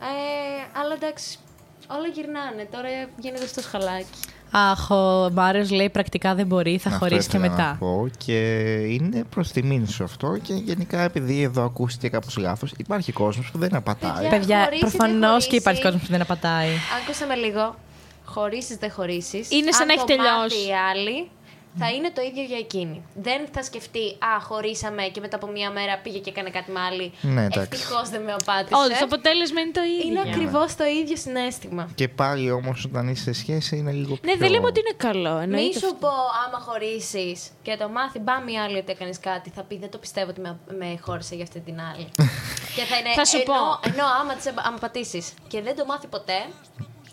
Ε, 0.00 0.80
αλλά 0.80 0.94
εντάξει, 0.94 1.38
όλα 1.88 2.06
γυρνάνε. 2.14 2.68
Τώρα 2.72 2.88
γίνεται 3.18 3.46
στο 3.46 3.62
χαλάκι. 3.62 4.18
Αχ, 4.50 4.90
ο 4.90 5.30
Μάριος 5.32 5.70
λέει 5.70 5.90
πρακτικά 5.90 6.34
δεν 6.34 6.46
μπορεί, 6.46 6.78
θα 6.78 6.88
Αυτό 6.88 6.98
χωρίσει 7.06 7.28
και 7.28 7.36
ήθελα 7.36 7.50
μετά. 7.50 7.68
Να 7.68 7.74
πω 7.76 8.08
και 8.24 8.38
είναι 8.88 9.24
προς 9.30 9.52
τιμήν 9.52 9.88
σου 9.88 10.04
αυτό 10.04 10.36
και 10.42 10.52
γενικά 10.54 11.00
επειδή 11.00 11.42
εδώ 11.42 11.64
ακούστηκε 11.64 12.08
κάπως 12.08 12.36
λάθος, 12.36 12.72
υπάρχει 12.76 13.12
κόσμος 13.12 13.50
που 13.50 13.58
δεν 13.58 13.74
απατάει. 13.74 14.12
Παιδιά, 14.12 14.28
Παιδιά, 14.30 14.58
χωρίσει, 14.64 14.80
δεν 14.80 14.90
προφανώς 14.90 15.28
χωρίσει. 15.30 15.48
και 15.48 15.56
υπάρχει 15.56 15.82
κόσμος 15.82 16.00
που 16.02 16.08
δεν 16.10 16.20
απατάει. 16.20 16.68
Άκουσα 17.02 17.26
με 17.26 17.34
λίγο. 17.34 17.74
Χωρίσεις, 18.34 18.76
δεν 18.76 18.90
χωρίσεις. 18.90 19.50
Είναι 19.50 19.72
σαν 19.72 19.86
να 19.86 19.92
έχει 19.92 20.04
τελειώσει. 20.04 20.66
Οι 20.66 20.72
άλλοι 20.90 21.30
θα 21.78 21.90
είναι 21.90 22.10
το 22.10 22.22
ίδιο 22.22 22.42
για 22.42 22.58
εκείνη. 22.58 23.04
Δεν 23.14 23.40
θα 23.52 23.62
σκεφτεί, 23.62 24.06
Α, 24.10 24.40
χωρίσαμε 24.40 25.02
και 25.02 25.20
μετά 25.20 25.36
από 25.36 25.46
μία 25.46 25.70
μέρα 25.70 25.98
πήγε 25.98 26.18
και 26.18 26.30
έκανε 26.30 26.50
κάτι 26.50 26.70
με 26.70 26.80
άλλη. 26.80 27.12
Ναι, 27.20 27.44
εντάξει. 27.44 27.58
Ευτυχώς 27.60 28.08
δεν 28.08 28.22
με 28.22 28.32
απάτησε. 28.32 28.74
Όχι, 28.80 28.98
το 28.98 29.04
αποτέλεσμα 29.04 29.60
είναι 29.60 29.70
το 29.70 29.80
ίδιο. 29.82 30.10
Είναι 30.10 30.30
ακριβώς 30.30 30.74
το 30.74 30.84
ίδιο 30.84 31.16
συνέστημα. 31.16 31.88
Και 31.94 32.08
πάλι 32.08 32.50
όμως 32.50 32.84
όταν 32.84 33.08
είσαι 33.08 33.22
σε 33.22 33.32
σχέση 33.32 33.76
είναι 33.76 33.92
λίγο 33.92 34.16
πιο. 34.16 34.30
Ναι, 34.32 34.36
δεν 34.38 34.50
λέμε 34.50 34.66
ότι 34.66 34.80
είναι 34.80 34.94
καλό. 34.96 35.36
Μη 35.36 35.42
Εννοείται 35.42 35.78
σου 35.78 35.86
αυτό. 35.86 35.98
πω, 35.98 36.12
άμα 36.46 36.58
χωρίσεις 36.58 37.50
και 37.62 37.76
το 37.76 37.88
μάθει, 37.88 38.18
μπάμ 38.18 38.48
η 38.48 38.58
άλλη 38.58 38.76
ότι 38.78 38.92
έκανες 38.92 39.18
κάτι, 39.18 39.50
θα 39.50 39.62
πει 39.62 39.78
Δεν 39.78 39.90
το 39.90 39.98
πιστεύω 39.98 40.30
ότι 40.30 40.40
με, 40.40 40.58
με 40.78 40.98
χώρισε 41.00 41.34
για 41.34 41.44
αυτή 41.44 41.60
την 41.60 41.80
άλλη. 41.80 42.08
και 42.76 42.82
θα 42.82 42.96
είναι. 42.98 43.12
Θα 43.14 43.24
σου 43.24 43.36
ενώ, 43.36 43.44
πω. 43.44 43.90
Ενώ 43.90 44.04
άμα, 44.20 44.34
τις, 44.34 44.46
άμα 44.46 44.78
πατήσεις 44.78 45.32
και 45.48 45.62
δεν 45.62 45.76
το 45.76 45.84
μάθει 45.84 46.06
ποτέ, 46.06 46.38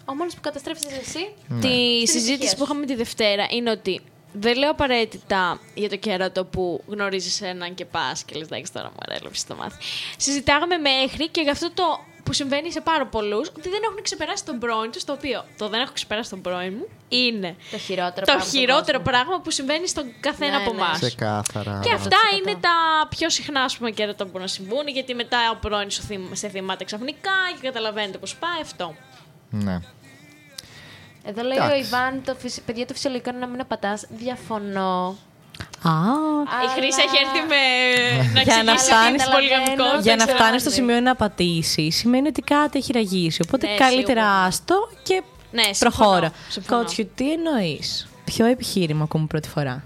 ο 0.06 0.14
μόνος 0.14 0.34
που 0.36 0.42
καταστρέφει 0.42 0.80
είσαι 0.88 1.00
εσύ. 1.06 1.34
Τη 1.62 1.68
Στην 1.68 2.08
συζήτηση 2.08 2.32
ησυχία 2.34 2.56
που 2.58 2.64
είχαμε 2.64 2.86
τη 2.86 2.96
Δευτέρα 2.96 3.48
είναι 3.50 3.70
ότι 3.72 4.02
δεν 4.34 4.58
λέω 4.58 4.72
απαραίτητα 4.72 5.60
για 5.74 5.90
το 5.90 5.96
κέρατο 5.96 6.46
που 6.46 6.84
γνωρίζεις 6.88 7.42
έναν 7.42 7.74
και 7.76 7.86
πας 7.86 8.24
και 8.24 8.36
λες: 8.36 8.48
Εντάξει, 8.48 8.74
τώρα 8.74 8.88
μου 8.90 9.16
έλειψε 9.22 9.46
το 9.48 9.56
μάθει. 9.56 9.78
Συζητάγαμε 10.18 10.78
μέχρι 10.78 11.30
και 11.30 11.42
για 11.42 11.52
αυτό 11.52 11.72
το 11.74 11.84
που 11.84 12.30
που 12.32 12.34
συμβαίνει 12.38 12.72
σε 12.72 12.82
πάρα 12.82 13.06
πολλούς, 13.08 13.48
ότι 13.48 13.70
δεν 13.70 13.80
έχουν 13.90 14.02
ξεπεράσει 14.02 14.46
τον 14.46 14.60
πρώην 14.60 14.92
τους, 14.92 15.04
το 15.04 15.14
οποίο 15.14 15.46
το 15.58 15.70
δεν 15.70 15.82
έχω 15.82 15.92
ξεπεράσει 15.94 16.30
τον 16.30 16.42
πρώην 16.42 16.74
μου 16.78 16.88
είναι 17.10 17.56
Το 17.72 17.78
χειρότερο 17.78 18.16
το 18.16 18.22
πράγμα 18.22 18.44
στον 18.44 18.60
χειρότερο 18.60 18.98
κόσμο. 18.98 19.12
πράγμα 19.12 19.40
που 19.42 19.52
συμβαίνει 19.52 19.88
στον 19.88 20.06
καθένα 20.20 20.58
Ναι, 20.58 20.64
από 20.64 20.74
ναι. 20.74 20.82
εμάς. 20.82 21.00
Ξεκάθαρα. 21.00 21.80
Και 21.84 21.94
αυτά 21.94 22.18
είναι 22.38 22.56
τα 22.62 23.08
πιο 23.10 23.30
συχνά 23.30 23.62
ας 23.62 23.78
πούμε, 23.78 23.92
κέρατα 23.92 24.24
που 24.24 24.30
μπορούν 24.30 24.42
να 24.42 24.48
συμβούν, 24.48 24.88
γιατί 24.88 25.14
μετά 25.14 25.38
ο 25.52 25.56
πρώην 25.56 25.92
σου 25.92 26.02
θυμ- 26.02 26.36
σε 26.36 26.48
θυμάται 26.50 26.84
ξαφνικά 26.84 27.32
και 27.54 27.68
καταλαβαίνετε 27.68 28.18
πώς 28.18 28.36
πάει 28.36 28.62
αυτό. 28.62 28.96
Ναι. 29.52 29.80
Εδώ 31.24 31.42
λέει 31.42 31.58
Εντάξει. 31.58 31.76
ο 31.76 31.78
Ιβάν, 31.78 32.22
το 32.26 32.36
φυσι... 32.40 32.62
παιδιά 32.62 32.86
το 32.86 32.94
φυσιολογικό 32.94 33.30
είναι 33.30 33.40
να 33.40 33.48
μην 33.48 33.60
απατάς. 33.62 34.06
Διαφωνώ. 34.10 35.18
Α, 35.84 35.92
Η 36.66 36.68
Χρύσα 36.80 37.02
έχει 37.02 37.18
έρθει 37.26 37.48
με. 37.48 37.56
να 38.34 38.42
Για 38.42 38.64
να 38.64 38.72
εξηγήσει 38.72 38.92
φτάνεις- 38.94 39.24
το 39.26 39.32
πολυγαμικό. 39.32 39.74
για 39.84 40.02
δεν 40.02 40.18
να 40.18 40.24
ξέρω 40.24 40.38
φτάνεις 40.38 40.54
αν 40.54 40.60
στο 40.60 40.70
είναι. 40.70 40.80
σημείο 40.80 41.00
να 41.00 41.16
πατήσει, 41.16 41.92
σημαίνει 41.92 42.28
ότι 42.28 42.42
κάτι 42.42 42.78
έχει 42.78 42.92
ραγίσει. 42.94 43.42
Οπότε 43.48 43.68
Ναι, 43.68 43.76
καλύτερα 43.76 44.22
σίγουρα. 44.22 44.44
άστο 44.46 44.76
και 45.04 45.22
Ναι, 45.52 45.62
συμφωνώ, 45.64 45.90
προχώρα. 45.96 46.32
συμφωνώ. 46.50 46.82
Κότσιου, 46.82 47.10
τι 47.16 47.32
εννοείς; 47.32 48.08
Ποιο 48.26 48.46
επιχείρημα 48.46 49.04
ακούμε 49.04 49.26
πρώτη 49.26 49.48
φορά; 49.50 49.84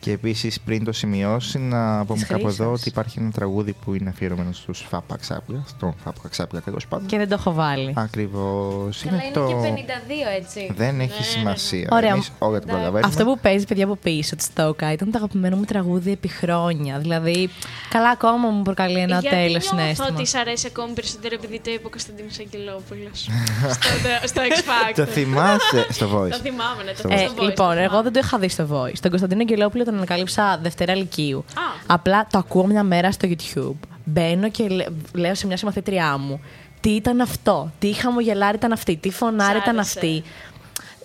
Και 0.00 0.12
επίσης 0.12 0.60
πριν 0.60 0.84
το 0.84 0.92
σημειώσει, 0.92 1.58
να 1.58 2.04
πούμε 2.04 2.18
Της 2.18 2.26
κάπου 2.28 2.40
εδώ 2.48 2.64
Χρύσας. 2.64 2.80
ότι 2.80 2.88
υπάρχει 2.88 3.18
ένα 3.18 3.30
τραγούδι 3.30 3.72
που 3.84 3.94
είναι 3.94 4.08
αφιερωμένο 4.08 4.52
στους 4.52 4.86
Φάπα 4.90 5.16
Ξάπλια. 5.16 5.64
Στον 5.68 5.94
Φάπα 6.04 6.28
Ξάπλια 6.28 6.62
τέλος 6.62 6.86
πάντων. 6.86 7.06
Και 7.06 7.16
δεν 7.18 7.28
το 7.28 7.34
έχω 7.38 7.52
βάλει. 7.52 7.92
Ακριβώς. 7.96 9.02
Καλά, 9.04 9.14
Είναι 9.16 9.24
είναι 9.24 9.34
το. 9.34 9.46
και 9.46 9.54
52, 9.54 10.36
έτσι. 10.40 10.72
Δεν 10.76 11.00
έχει 11.00 11.22
σημασία. 11.24 11.88
Ωραία. 11.92 12.10
Εμείς 12.12 12.30
όλα 12.38 12.58
την 12.58 12.68
προλαβαίνουμε. 12.68 13.00
Αυτό 13.04 13.24
που 13.24 13.38
παίζει, 13.38 13.64
παιδιά 13.64 13.84
από 13.84 13.96
πίσω 13.96 14.36
της 14.36 14.44
Στόκα, 14.44 14.92
ήταν 14.92 15.10
το 15.10 15.18
αγαπημένο 15.18 15.56
μου 15.56 15.64
τραγούδι 15.64 16.10
επί 16.12 16.28
χρόνια. 16.28 16.98
Δηλαδή, 16.98 17.48
καλά 17.90 18.10
ακόμα 18.10 18.48
μου 18.48 18.62
προκαλεί 18.62 18.98
ένα 18.98 19.18
Γιατί 19.18 19.36
τέλος 19.36 19.50
νιώθω 19.50 19.76
συνέστημα. 19.76 20.08
ότι 20.12 20.26
σ' 20.26 20.34
αρέσει 20.34 20.66
ακόμη 20.66 20.92
περισσότερο 20.92 21.34
επειδή 21.34 21.60
το 21.60 21.70
είπε 21.70 21.86
ο 21.86 21.90
Κωνσταντίνος 21.90 22.38
Αγγελόπουλος. 22.38 23.18
στο, 23.74 23.88
στο 24.26 24.40
X 24.42 24.58
Factor. 24.58 24.92
Το 24.94 25.04
θυμάσαι; 25.04 25.86
Στο 25.90 26.06
voice. 26.06 26.30
Το 26.30 26.36
θυμάμαι, 26.38 26.82
ναι, 26.84 26.90
το 26.90 26.96
Στο 26.98 27.08
θυμάμαι. 27.08 27.22
Ε, 27.22 27.26
στο 27.26 27.34
Voice, 27.36 27.48
λοιπόν, 27.48 27.74
το 27.74 27.80
εγώ 27.80 28.02
δεν 28.02 28.12
το 28.12 28.20
είχα 28.24 28.38
δει 28.38 28.48
στο 28.48 28.64
Voice. 28.72 28.98
Τον 29.00 29.10
Κωνσταντίνο 29.10 29.40
Αγγελόπουλο 29.40 29.84
τον 29.88 29.96
ανακάλυψα 29.96 30.58
Δευτέρα 30.62 30.94
Λυκείου. 30.94 31.38
Α. 31.38 31.60
Απλά 31.86 32.26
το 32.30 32.38
ακούω 32.38 32.66
μια 32.66 32.82
μέρα 32.82 33.12
στο 33.12 33.28
YouTube. 33.30 33.88
Μπαίνω 34.04 34.48
και 34.50 34.68
λέ- 34.68 34.88
λέω 35.12 35.34
σε 35.34 35.46
μια 35.46 35.56
συμμαθήτριά 35.56 36.16
μου 36.18 36.40
τι 36.80 36.90
ήταν 36.90 37.20
αυτό, 37.20 37.72
τι 37.78 37.92
χαμογελάρι 37.92 38.56
ήταν 38.56 38.72
αυτή, 38.72 38.96
τι 38.96 39.10
φωνάρι 39.10 39.58
Σ' 39.58 39.62
ήταν 39.62 39.74
άρεσε. 39.74 39.98
αυτή; 39.98 40.22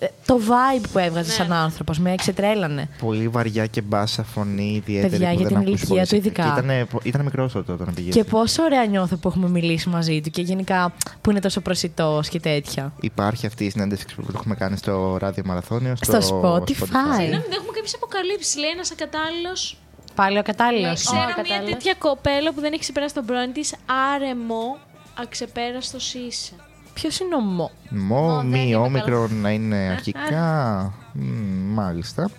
Ε, 0.04 0.10
Το 0.26 0.38
vibe 0.48 0.84
που 0.92 0.98
έβγαζε 0.98 1.28
Ναι. 1.28 1.34
σαν 1.34 1.52
άνθρωπος 1.52 1.98
με 1.98 2.12
εξετρέλανε. 2.12 2.88
Πολύ 2.98 3.28
βαριά 3.28 3.66
και 3.66 3.80
μπάσα 3.80 4.22
φωνή, 4.22 4.74
ιδιαίτερη. 4.86 5.10
Παιδιά, 5.10 5.28
που 5.28 5.34
για 5.38 5.48
δεν 5.48 5.58
την 5.58 5.66
ακούς 5.68 5.80
ηλικία 5.82 5.86
πολύ 5.88 6.00
του 6.00 6.06
συχνά. 6.06 6.18
ειδικά. 6.18 6.42
Και 6.42 6.48
Ήτανε, 6.60 6.86
ήταν 7.02 7.24
μικρός 7.24 7.52
τότε 7.52 7.72
όταν 7.72 7.94
πήγε. 7.94 8.10
Και 8.10 8.24
πόσο 8.24 8.62
ωραία 8.62 8.84
νιώθω 8.84 9.16
που 9.16 9.28
έχουμε 9.28 9.48
μιλήσει 9.48 9.88
μαζί 9.88 10.20
του 10.20 10.30
και 10.30 10.42
γενικά 10.42 10.92
που 11.20 11.30
είναι 11.30 11.40
τόσο 11.40 11.60
προσιτός 11.60 12.28
και 12.28 12.40
τέτοια. 12.40 12.92
Υπάρχει 13.00 13.46
αυτή 13.46 13.64
η 13.64 13.70
συνέντευξη 13.70 14.06
που 14.14 14.22
το 14.22 14.32
έχουμε 14.34 14.54
κάνει 14.54 14.76
στο 14.76 15.16
ράδιο 15.20 15.42
μαραθώνιο. 15.46 15.94
Στο 15.96 16.20
Στο, 16.20 16.40
Spotify. 16.42 16.74
Συγγνώμη, 17.16 17.28
δεν 17.28 17.52
έχουμε 17.52 17.72
κάποιες 17.74 17.94
αποκαλύψεις. 17.94 18.56
Λέει 18.56 18.70
ένας 18.70 18.90
ακατάλληλος. 18.90 19.78
Πάλι 20.14 20.38
ο 20.38 20.42
κατάλληλο. 20.42 20.86
Ναι, 20.86 20.94
ξέρω 20.94 21.16
μια 21.24 21.34
κατάλληλος. 21.36 21.70
τέτοια 21.70 21.94
κοπέλα 21.98 22.52
που 22.52 22.60
δεν 22.60 22.72
έχει 22.72 22.80
ξεπεράσει 22.80 23.14
τον 23.14 23.24
πρώην 23.24 23.52
της. 23.52 23.74
Άρεμο, 24.14 24.76
αξεπέραστος 25.20 26.14
είσαι. 26.14 26.52
Ποιος 26.94 27.18
είναι 27.18 27.34
ο 27.34 27.40
Μο. 27.40 27.70
Μο, 27.88 28.36
δεν 28.36 28.46
μη, 28.46 28.60
είμαι 28.66 28.76
όμικρο 28.76 29.28
να 29.28 29.50
είναι 29.50 29.76
αρχικά. 29.76 30.92
Μμ, 31.12 31.72
μάλιστα. 31.74 32.30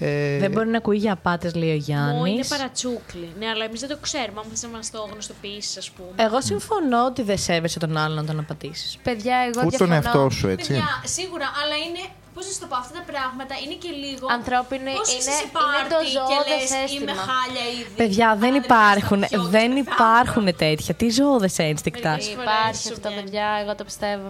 Ε, 0.00 0.38
Δεν 0.38 0.50
μπορεί 0.50 0.68
να 0.68 0.76
ακούει 0.76 0.96
για 0.96 1.12
απάτες, 1.12 1.54
λέει 1.54 1.68
ο 1.70 1.72
Μου 1.72 1.78
Γιάννη. 1.78 2.30
είναι 2.30 2.44
παρατσούκλι. 2.48 3.28
Ναι, 3.38 3.46
αλλά 3.46 3.64
εμείς 3.64 3.80
δεν 3.80 3.88
το 3.88 3.96
ξέρουμε. 4.00 4.40
Αν 4.40 4.44
θες 4.50 4.62
να 4.62 4.68
μας 4.68 4.90
το 4.90 5.08
γνωστοποιήσεις, 5.12 5.76
ας 5.76 5.90
πούμε. 5.90 6.08
Εγώ 6.16 6.40
συμφωνώ 6.40 7.04
ότι 7.06 7.22
δεν 7.22 7.38
σέβεσαι 7.38 7.78
τον 7.78 7.96
άλλον 7.96 8.16
να 8.16 8.24
τον 8.24 8.38
απατήσεις. 8.38 8.98
Παιδιά, 9.02 9.36
εγώ 9.36 9.62
Ούτε 9.66 9.76
τον 9.76 9.88
διαφωνώ. 9.88 9.94
εαυτό 9.94 10.30
σου, 10.30 10.48
έτσι; 10.48 10.68
Παιδιά, 10.68 10.86
σίγουρα, 11.04 11.44
αλλά 11.64 11.74
είναι. 11.88 12.08
Πώς 12.38 12.46
να 12.48 12.52
σου 12.56 12.60
το 12.64 12.68
πω, 12.72 12.76
αυτά 12.84 12.94
τα 13.00 13.04
πράγματα 13.12 13.54
είναι 13.64 13.76
και 13.84 13.90
λίγο. 14.04 14.26
Ανθρώπινο, 14.38 14.90
Πώς 14.98 15.08
είναι- 15.08 15.18
είσαι 15.20 15.32
σε 15.38 15.42
είναι 15.42 15.52
το 15.52 15.58
πάρτι 15.66 15.94
και 16.04 16.10
ζωώδες 16.16 16.60
λες, 16.62 16.70
αίσθημα. 16.82 17.12
Είμαι 17.12 17.14
χάλια 17.30 17.64
ήδη. 17.80 17.92
Παιδιά, 18.02 18.28
δεν 18.42 18.52
αλλά 18.54 18.64
υπάρχουν, 18.64 19.20
πειράζει, 19.20 19.34
θα 19.36 19.40
πιω 19.42 19.50
δεν 19.56 19.70
και 19.74 19.82
θα 19.88 19.92
υπάρχουν 19.94 20.44
τέτοια. 20.62 20.92
Τι 21.00 21.06
ζώδε 21.18 21.48
ένστικτα. 21.70 22.10
Μερικές 22.10 22.28
φορές 22.34 22.46
Υπάρχει 22.48 22.82
σου 22.88 22.94
αυτό, 22.96 23.08
βγαίνει. 23.08 23.22
παιδιά, 23.22 23.46
εγώ 23.62 23.72
το 23.80 23.84
πιστεύω. 23.90 24.28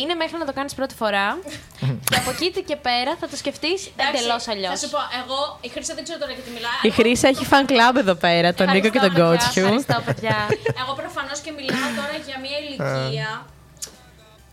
Είναι 0.00 0.14
μέχρι 0.22 0.36
να 0.42 0.46
το 0.48 0.52
κάνεις 0.58 0.72
πρώτη 0.78 0.94
φορά 1.02 1.26
και 2.10 2.16
από 2.22 2.30
εκεί 2.34 2.46
και 2.70 2.76
πέρα 2.88 3.12
θα 3.20 3.26
το 3.32 3.36
σκεφτείς 3.42 3.80
Εντάξει, 3.86 4.12
εντελώς 4.16 4.44
αλλιώς. 4.52 4.72
Θα 4.74 4.80
σου 4.84 4.90
πω, 4.94 5.00
εγώ, 5.22 5.40
η 5.66 5.68
Χρύσα 5.74 5.92
δεν 5.96 6.04
ξέρω 6.06 6.18
τώρα 6.22 6.32
γιατί 6.36 6.50
μιλάει. 6.56 6.80
Η 6.88 6.90
Χρύσα 6.98 7.26
έχει 7.32 7.44
fan 7.52 7.64
club 7.72 7.94
εδώ 8.04 8.14
πέρα, 8.26 8.48
τον 8.58 8.66
Νίκο 8.74 8.88
και 8.94 9.02
τον 9.06 9.14
Κότσιου. 9.20 9.62
Ευχαριστώ, 9.64 9.96
παιδιά. 10.06 10.36
Εγώ 10.82 10.92
προφανώς 11.02 11.38
και 11.44 11.50
μιλάω 11.58 11.88
τώρα 12.00 12.14
για 12.26 12.36
μια 12.44 12.56
ηλικία. 12.64 13.30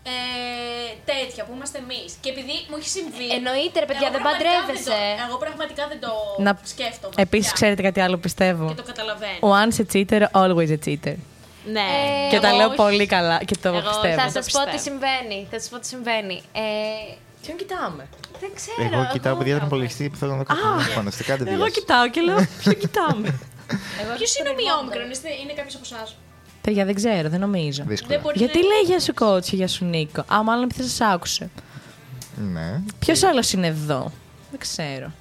Ε, 0.08 0.90
τέτοια 1.12 1.42
που 1.44 1.52
είμαστε 1.56 1.78
εμείς. 1.84 2.08
Και 2.22 2.28
επειδή 2.34 2.54
μου 2.68 2.76
έχει 2.80 2.88
συμβεί. 2.98 3.26
Εννοείται, 3.38 3.76
ρε 3.82 3.86
παιδιά, 3.90 4.06
εγώ 4.08 4.12
δεν 4.16 4.22
πραγματικά 4.22 4.50
παντρεύεσαι. 4.60 4.90
δεν 4.90 5.16
το- 5.18 5.24
Εγώ 5.26 5.36
πραγματικά 5.44 5.82
δεν 5.92 5.98
το 6.04 6.10
Να... 6.46 6.50
σκέφτομαι. 6.74 7.14
Επίσης, 7.26 7.46
πια. 7.46 7.54
ξέρετε 7.58 7.82
κάτι 7.88 8.00
άλλο 8.04 8.14
που 8.18 8.24
πιστεύω. 8.28 8.64
Και 8.70 8.78
το 8.82 8.86
καταλαβαίνω. 8.92 9.38
Once 9.58 9.76
a 9.82 9.84
cheater, 9.92 10.22
always 10.42 10.70
a 10.76 10.80
cheater. 10.86 11.16
Ναι. 11.76 11.86
Ε, 12.26 12.30
Και 12.30 12.38
τα 12.44 12.48
εγώ 12.48 12.56
λέω 12.56 12.66
όχι. 12.66 12.76
πολύ 12.84 13.06
καλά 13.16 13.36
και 13.48 13.56
το 13.62 13.68
Εγώ 13.68 13.80
πιστεύω. 13.88 14.18
Θα 14.20 14.26
το 14.26 14.30
σας 14.38 14.46
πω 14.54 14.58
τι 14.64 14.70
πιστεύω. 14.70 14.78
συμβαίνει. 14.88 15.38
Θα 15.50 15.56
σας 15.60 15.68
πω 15.72 15.76
τι 15.82 15.86
συμβαίνει. 15.86 16.36
Ε, 16.52 16.62
Ποιον 17.42 17.56
κοιτάμε; 17.56 18.02
δεν 18.42 18.50
ξέρω. 18.58 18.76
Εγώ 18.92 19.02
κοιτάω 19.14 19.34
παιδιά 19.38 19.52
τον 19.56 19.62
εγώ- 19.62 19.70
υπολογιστή 19.70 20.04
που 20.10 20.16
θέλω 20.20 20.30
να 20.32 20.36
δω 20.38 20.44
κάτι 20.44 20.60
φανταστικά 21.00 21.32
δεν 21.36 21.46
Εγώ 21.46 21.56
διαβάζω. 21.56 21.74
κοιτάω 21.78 22.04
και 22.14 22.20
λέω, 22.20 22.38
ποιον 22.60 22.76
κοιτάμε. 22.82 23.28
εγώ 24.02 24.12
Ποιος 24.18 24.32
είναι 24.38 24.48
ο 24.48 24.54
τριβόμαι. 24.54 24.82
μειόμικρον, 24.82 25.08
είναι 25.42 25.52
κάποιος 25.58 25.74
από 25.78 25.84
εσάς; 25.90 26.08
Παιδιά, 26.68 26.84
δεν 26.84 26.94
ξέρω, 26.94 27.28
δεν 27.28 27.40
νομίζω. 27.40 27.84
Δύσκολα. 27.86 28.12
Δεν 28.14 28.20
μπορείς 28.20 28.40
Γιατί 28.40 28.58
να... 28.58 28.64
λέει 28.66 28.80
για 28.86 29.00
σου 29.00 29.14
Κότσιο, 29.14 29.58
για 29.58 29.68
σου 29.68 29.84
Νίκο. 29.84 30.24
Α, 30.34 30.42
μάλλον 30.42 30.62
επειδή 30.62 30.88
σας 30.88 31.00
άκουσε. 31.00 31.50
Ναι. 32.52 32.80
Ποιος 32.98 33.22
άλλος 33.22 33.52
είναι 33.52 33.66
εδώ; 33.66 34.12
Δεν 34.50 34.58
ξέρω. 34.58 35.12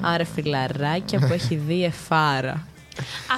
Άρα 0.00 0.24
φιλαράκια 0.24 1.18
που 1.18 1.32
έχει 1.32 1.54
δει 1.54 1.84
εφάρα. 1.84 2.66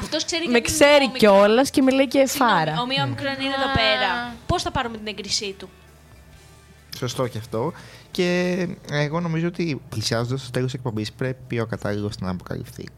Αυτός 0.01 0.25
ξέρει 0.25 0.43
και 0.43 0.51
Με 0.51 0.57
ότι 0.57 0.71
είναι 0.71 0.77
ξέρει 0.77 1.07
μειόμικρον. 1.07 1.35
κιόλας 1.37 1.71
και 1.71 1.83
με 1.83 1.91
λέει 1.91 2.09
και 2.09 2.27
Συγγνώμη, 2.27 2.53
εφάρα. 2.53 2.81
Ο 2.81 2.87
μειόμικρον 2.87 3.33
είναι 3.33 3.55
εδώ 3.55 3.73
πέρα. 3.75 4.35
Πώς 4.47 4.63
θα 4.63 4.71
πάρουμε 4.71 4.97
την 4.97 5.07
έγκρισή 5.07 5.55
του; 5.59 5.69
Σωστό 6.97 7.27
και 7.27 7.39
αυτό. 7.39 7.73
Και 8.11 8.69
εγώ 8.91 9.21
νομίζω 9.21 9.47
ότι 9.47 9.81
πλησιάζοντας 9.89 10.41
στο 10.41 10.51
τέλος 10.51 10.75
εκπομπής 10.75 11.13
πρέπει 11.13 11.61
ο 11.61 11.67
κατάλληλος 11.67 12.19
να 12.19 12.31
αποκαλυφθεί. 12.31 12.89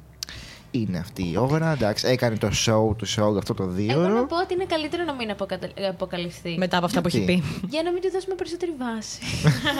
Είναι 0.72 0.98
αυτή 0.98 1.22
η 1.30 1.36
ώρα. 1.36 1.72
Εντάξει, 1.72 2.06
έκανε 2.08 2.36
το 2.36 2.50
show 2.66 2.96
του 2.96 3.04
σε 3.04 3.20
όλο 3.20 3.38
αυτό 3.38 3.54
το 3.54 3.66
δύο 3.66 3.92
Εγώ 3.92 4.00
να 4.08 4.14
ώρο. 4.14 4.26
πω 4.26 4.36
ότι 4.40 4.54
είναι 4.54 4.64
καλύτερο 4.64 5.04
να 5.04 5.12
μην 5.14 5.30
αποκατα- 5.30 5.68
αποκαλυφθεί. 5.88 6.54
Μετά 6.58 6.76
από 6.76 6.86
αυτά 6.86 7.00
που 7.00 7.06
έχει 7.06 7.18
Γιατί; 7.18 7.42
πει. 7.60 7.66
Για 7.70 7.82
να 7.82 7.92
μην 7.92 8.02
του 8.02 8.10
δώσουμε 8.12 8.34
περισσότερη 8.34 8.72
βάση. 8.78 9.18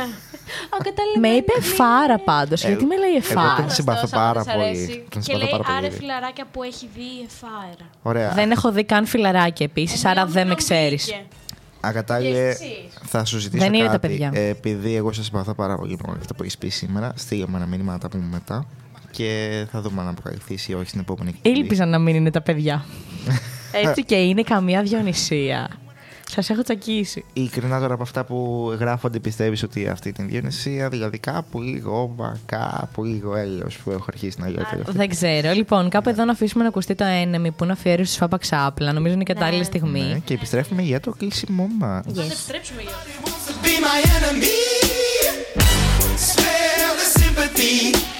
Ο 0.77 0.79
κατάλληλος 0.87 1.17
Με 1.21 1.29
δεν 1.29 1.37
είπε 1.37 1.53
είναι- 1.57 1.67
εφάρα 1.67 2.19
πάντως. 2.19 2.65
Ε, 2.65 2.67
Γιατί 2.69 2.85
με 2.85 2.97
λέει 2.99 3.11
Εγώ 3.11 3.35
τον 3.35 3.39
εφάρα. 3.39 3.69
συμπαθώ 3.69 4.03
Ωστόσο, 4.03 4.23
πάρα 4.23 4.41
άμα 4.41 4.43
της 4.45 4.53
πολύ. 4.53 4.65
αρέσει. 4.67 5.05
Τον 5.09 5.23
Και 5.23 5.33
συμπαθώ 5.33 5.39
λέει 5.43 5.51
πάρα 5.51 5.63
πολύ. 5.65 5.77
άρε 5.77 5.87
ήδη. 5.87 5.97
φιλαράκια 5.97 6.45
που 6.53 6.63
έχει 6.63 6.89
δει 6.95 7.11
εφάερα. 7.29 7.87
Ωραία. 8.03 8.31
Δεν 8.35 8.51
έχω 8.51 8.73
δει 8.73 8.85
καν 8.85 9.07
φιλαράκια 9.07 9.67
επίσης, 9.67 10.05
άρα 10.05 10.27
δεν 10.27 10.47
με 10.47 10.55
ξέρεις. 10.55 11.11
Ακατάλληλε, 11.81 12.49
εσείς; 12.49 12.69
θα 13.05 13.25
σου 13.25 13.39
ζητήσω 13.39 13.65
Δεν 13.65 13.75
είναι 13.75 13.85
τα 13.87 13.91
κάτι. 13.93 14.07
παιδιά. 14.09 14.31
Ε, 14.35 14.49
επειδή 14.49 14.95
εγώ 14.97 15.13
σας 15.13 15.25
συμπαθώ 15.25 15.55
πάρα 15.55 15.77
πολύ 15.77 15.93
με 15.93 16.09
όλα 16.09 16.19
αυτά 16.21 16.35
που 16.35 16.43
έχεις 16.43 16.59
πει 16.59 16.69
σήμερα, 16.69 17.13
στείλε 17.17 17.45
με 17.49 17.57
ένα 17.57 17.67
μήνυμα 17.67 17.93
να 17.93 17.99
τα 17.99 18.09
πούμε 18.09 18.25
μετά. 18.33 18.67
Και 19.11 19.67
θα 19.73 19.81
δούμε 19.81 20.01
αν 20.01 20.09
αποκαλυφθεί 20.09 20.59
ή 20.67 20.75
όχι 20.75 20.89
στην 20.89 21.01
επόμενη 21.01 21.29
εκπομπή. 21.29 21.59
Ήλπιζα 21.59 21.87
να 21.87 21.99
μην 21.99 22.15
είναι 22.15 22.31
τα 22.31 22.41
παιδιά. 22.41 22.85
Έτσι 23.73 24.05
και 24.05 24.15
είναι 24.15 24.43
καμία 24.43 24.83
Διονυσία. 24.83 25.69
Σας 26.31 26.51
έχω 26.51 26.63
τσακίσει. 26.63 27.25
Ειλικρινά 27.33 27.81
τώρα 27.81 27.95
από 27.95 28.03
αυτά 28.03 28.25
που 28.25 28.71
γράφονται, 28.79 29.19
πιστεύεις 29.19 29.63
ότι 29.63 29.89
αυτή 29.89 30.15
είναι 30.19 30.29
η 30.29 30.31
Διονυσία, 30.31 30.89
δηλαδή 30.89 31.19
κάπου 31.19 31.61
λίγο 31.61 32.03
όβα, 32.03 32.39
κάπου 32.47 33.05
λίγο 33.05 33.37
έλεος 33.37 33.77
που 33.77 33.91
έχω 33.91 34.05
αρχίσει 34.09 34.37
να 34.41 34.49
λέω 34.49 34.65
τελευταία. 34.71 34.95
Δεν 34.95 35.09
ξέρω. 35.09 35.53
Λοιπόν, 35.53 35.89
κάπου 35.89 36.09
εδώ 36.09 36.25
να 36.25 36.33
αφήσουμε 36.33 36.63
να 36.63 36.69
ακουστεί 36.69 36.95
το 36.95 37.05
ένεμι 37.05 37.51
που 37.51 37.65
είναι 37.65 37.73
αφιέρωση 37.73 38.11
στου 38.11 38.19
Φάπα 38.19 38.39
Ξάπλα. 38.39 38.93
Νομίζω 38.93 39.13
είναι 39.13 39.23
η 39.23 39.33
κατάλληλη 39.35 39.65
στιγμή. 39.65 40.03
Ναι, 40.03 40.19
και 40.19 40.35
επιστρέφουμε 40.35 40.83
για 40.83 41.01
το 41.01 41.15
κλείσιμό 41.19 41.69
μας. 41.79 42.05
Θα 42.15 42.23
επιστρέψουμε 42.23 42.83
για 42.83 42.93
be 47.61 48.20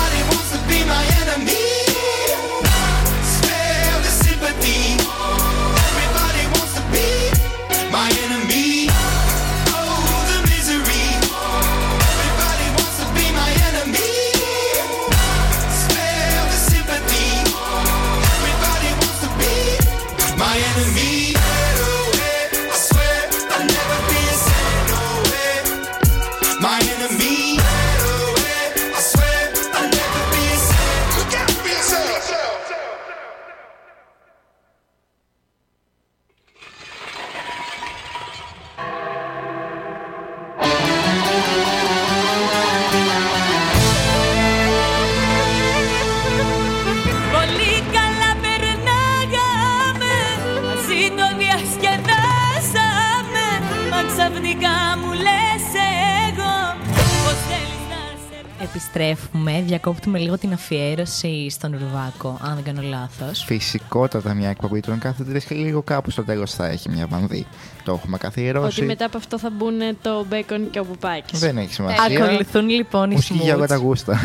Διακόπτουμε 59.83 60.19
λίγο 60.19 60.37
την 60.37 60.53
αφιέρωση 60.53 61.49
στον 61.49 61.73
Ουρβάκο, 61.73 62.39
αν 62.41 62.55
δεν 62.55 62.63
κάνω 62.63 62.81
λάθος. 62.81 63.43
Φυσικότατα 63.43 64.33
μια 64.33 64.49
εκπομπή 64.49 64.79
του 64.79 64.97
κάθε 64.99 65.23
τρει 65.23 65.41
και 65.43 65.55
λίγο 65.55 65.81
κάπου 65.81 66.11
στο 66.11 66.23
τέλος 66.23 66.53
θα 66.53 66.67
έχει 66.67 66.89
μια 66.89 67.07
βανδύ. 67.07 67.45
Το 67.83 67.93
έχουμε 67.93 68.17
καθιερώσει. 68.17 68.79
Ότι 68.79 68.87
μετά 68.87 69.05
από 69.05 69.17
αυτό 69.17 69.39
θα 69.39 69.49
μπουν 69.49 69.79
το 70.01 70.25
μπέικον 70.29 70.69
και 70.69 70.79
ο 70.79 70.85
πουπάκι. 70.85 71.37
Δεν 71.37 71.57
έχει 71.57 71.73
σημασία. 71.73 72.23
Ακολουθούν 72.23 72.69
λοιπόν 72.69 73.11
οι 73.11 73.13
Μουσική 73.13 73.39
για 73.39 73.53
εγώ 73.53 73.65
τα 73.65 73.77
Smooths. 73.77 73.81
γούστα. 73.81 74.19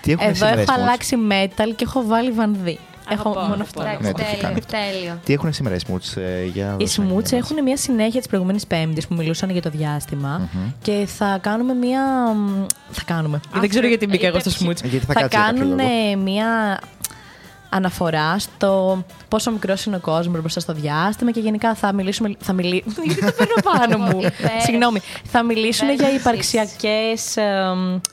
Τι 0.00 0.12
έχουν 0.12 0.26
Εδώ 0.26 0.34
σήμερα 0.34 0.60
έχω 0.60 0.60
οι 0.60 0.64
Smooths? 0.66 0.80
αλλάξει 0.80 1.16
metal 1.30 1.72
και 1.76 1.84
έχω 1.84 2.06
βάλει 2.06 2.30
βανδύ. 2.30 2.78
Έχω 3.08 3.28
μόνο 3.28 3.62
αυτό. 3.62 3.82
Ναι, 3.82 4.12
το 4.12 4.22
έχει 4.32 4.36
κάνει. 4.40 4.60
τέλειο. 4.60 5.20
Τι 5.24 5.32
έχουν 5.32 5.52
σήμερα 5.52 5.76
οι 5.76 5.78
Smooths 5.88 6.16
ε, 6.22 6.44
για 6.44 6.74
Οι 6.78 6.84
δώσε 6.84 7.00
μια 7.02 7.14
Smooths 7.14 7.32
έχουν 7.32 7.62
μια 7.62 7.76
συνέχεια 7.76 8.18
της 8.18 8.28
προηγούμενης 8.28 8.66
Πέμπτης 8.66 9.06
που 9.06 9.14
μιλούσαν 9.14 9.50
για 9.50 9.62
το 9.62 9.70
διαστημα 9.70 10.48
και 10.82 11.04
θα 11.16 11.38
κάνουμε 11.40 11.72
μια. 11.74 12.02
μ, 12.34 12.66
Θα 12.90 13.02
κάνουμε. 13.04 13.40
δεν 13.60 13.68
ξέρω 13.68 13.86
γιατί 13.86 14.06
μπήκα 14.06 14.26
εγώ 14.26 14.38
στο 14.40 14.50
Smooths. 14.50 14.84
Γιατί 14.84 15.06
θα 15.06 15.12
κάτσει 15.12 15.28
για 15.28 15.28
κάποιο 15.28 15.58
κάνουν 15.58 15.76
λόγο. 15.76 15.90
ε, 16.12 16.16
μια 16.16 16.80
αναφορά 17.70 18.38
στο 18.38 19.02
πόσο 19.28 19.50
μικρός 19.50 19.84
είναι 19.84 19.96
ο 19.96 20.00
κόσμος 20.00 20.40
μπροστά 20.40 20.60
στο 20.60 20.72
διάστημα 20.72 21.30
και 21.30 21.40
γενικά 21.40 21.74
θα 21.74 21.92
μιλήσουμε. 21.92 22.34
Θα 22.38 22.52
μιλή... 22.52 22.84
γιατί 23.06 23.20
το 23.24 23.32
παίρνω 23.32 23.54
πάνω 23.62 23.98
μου. 23.98 24.18
Υπέρ. 24.38 24.60
Συγγνώμη. 24.62 25.00
Θα 25.24 25.42
μιλήσουν 25.42 25.88
Υπέρ 25.88 26.00
για 26.00 26.08
της 26.08 26.20
υπαρξιακές 26.20 27.36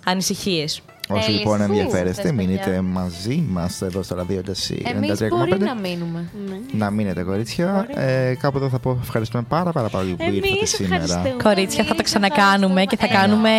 ανησυχίες. 0.05 0.81
Όσοι 1.09 1.21
Τέλειες. 1.25 1.39
λοιπόν 1.43 1.57
Φου, 1.57 1.63
ενδιαφέρεστε, 1.63 2.21
θες, 2.21 2.31
μείνετε 2.31 2.63
παιδιά. 2.63 2.81
μαζί 2.81 3.43
μας 3.49 3.81
εδώ 3.81 4.03
στο 4.03 4.15
ραδίο 4.15 4.41
Εμείς 4.83 5.11
93,5. 5.21 5.29
μπορεί 5.37 5.57
να 5.63 5.75
μείνουμε. 5.75 6.29
Να 6.71 6.89
μείνετε, 6.89 7.23
κορίτσια. 7.23 7.87
Ε, 7.95 8.35
κάπου 8.39 8.57
εδώ 8.57 8.69
θα 8.69 8.79
πω 8.79 8.99
ευχαριστούμε 9.01 9.43
πάρα, 9.47 9.71
πάρα 9.71 9.87
πολύ 9.87 10.15
που 10.15 10.23
Εμείς 10.23 10.35
ήρθατε 10.49 10.65
σήμερα. 10.65 11.03
ευχαριστούμε. 11.03 11.43
Κορίτσια, 11.43 11.83
θα 11.83 11.95
το 11.95 12.03
ξανακάνουμε 12.03 12.83
και 12.85 12.97
θα 12.97 13.07
κάνουμε 13.07 13.49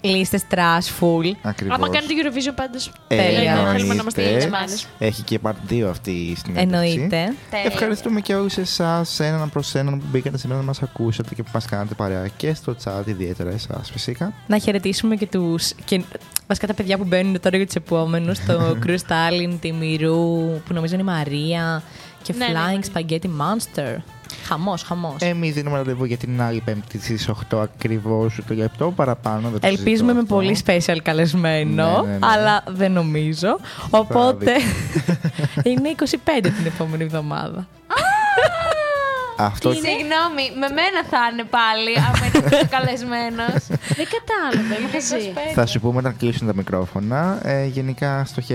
λίστες 0.00 0.42
trash 0.50 0.86
full. 1.00 1.30
Ακριβώς. 1.42 1.76
Άμα 1.76 1.88
κάνετε 1.88 2.12
Eurovision 2.22 2.52
πάντως 2.56 2.92
Τέλεια. 3.06 3.54
δεν 3.54 3.72
θέλουμε 3.72 3.94
να 3.94 4.00
είμαστε 4.00 4.22
Εννοείται. 4.22 4.40
γεσμένες. 4.48 4.86
Έχει 4.98 5.22
και 5.22 5.38
part 5.42 5.52
2 5.68 5.88
αυτή 5.90 6.10
η 6.10 6.36
συνέντευξη. 6.44 6.90
Εννοείται. 7.00 7.34
Ευχαριστούμε 7.66 8.20
και 8.20 8.34
όλους 8.34 8.56
εσάς, 8.56 9.20
έναν 9.20 9.50
προς 9.50 9.74
έναν 9.74 9.98
που 9.98 10.04
μπήκατε 10.10 10.38
σήμερα 10.38 10.60
να 10.60 10.66
μας 10.66 10.82
ακούσατε 10.82 11.34
και 11.34 11.42
που 11.42 11.50
μας 11.54 11.64
κάνατε 11.66 11.94
παρέα 11.94 12.26
και 12.36 12.54
στο 12.54 12.74
chat, 12.84 13.02
ιδιαίτερα 13.06 13.50
εσάς 13.50 13.90
φυσικά. 13.90 14.32
Να 14.46 14.58
χαιρετήσουμε 14.58 15.16
και 15.16 15.26
του. 15.26 15.58
Και... 16.48 16.54
Βασικά 16.54 16.66
τα 16.66 16.74
παιδιά 16.74 16.98
που 16.98 17.04
μπαίνουν 17.04 17.40
τώρα 17.40 17.56
για 17.56 17.66
τους 17.66 17.74
επόμενους. 17.74 18.44
το 18.44 18.76
Κρου 18.80 18.98
Στάλιν, 18.98 19.58
τη 19.58 19.72
Μυρού, 19.72 20.36
που 20.66 20.74
νομίζω 20.74 20.92
είναι 20.94 21.02
η 21.02 21.06
Μαρία. 21.06 21.82
Και 22.22 22.34
Ναι, 22.36 22.46
ναι, 22.46 22.52
Flying 22.52 22.78
ναι. 22.92 23.04
Spaghetti 23.06 23.24
Monster. 23.26 23.96
Χαμός, 24.46 24.82
χαμός. 24.82 25.16
Εμείς 25.20 25.54
δίνουμε 25.54 25.76
ραντεβού 25.76 26.04
για 26.04 26.16
την 26.16 26.42
άλλη 26.42 26.60
πέμπτη 26.64 26.98
στις 27.00 27.28
8 27.52 27.58
ακριβώς 27.62 28.40
το 28.48 28.54
λεπτό 28.54 28.90
παραπάνω. 28.96 29.48
Δεν 29.48 29.60
το 29.60 29.66
Ελπίζουμε 29.66 29.90
συζητώ 29.92 30.14
με 30.14 30.20
αυτό. 30.20 30.34
πολύ 30.34 30.56
special 30.66 30.98
καλεσμένο, 31.02 32.02
Ναι, 32.02 32.10
ναι, 32.10 32.16
ναι. 32.18 32.26
αλλά 32.32 32.62
δεν 32.68 32.92
νομίζω. 32.92 33.58
Οπότε 33.90 34.52
είναι 35.70 35.94
25 35.98 36.04
την 36.42 36.66
επόμενη 36.66 37.02
εβδομάδα. 37.04 37.66
Αυτό 39.40 39.72
Συγγνώμη, 39.72 40.44
με 40.60 40.68
μένα 40.68 41.00
θα 41.10 41.18
είναι 41.32 41.44
πάλι, 41.44 41.92
άμα 41.98 42.26
είναι 42.26 42.68
καλεσμένος. 42.76 43.62
Δεν 43.96 44.06
κατάλαβα, 44.16 44.78
είμαι 44.78 44.88
χαζή. 44.92 45.32
θα 45.54 45.66
σου 45.66 45.80
πούμε 45.80 45.98
όταν 45.98 46.16
κλείσουν 46.16 46.46
τα 46.46 46.54
μικρόφωνα. 46.54 47.40
Ε, 47.42 47.64
γενικά 47.64 48.24
στο 48.24 48.40
χέρι 48.40 48.46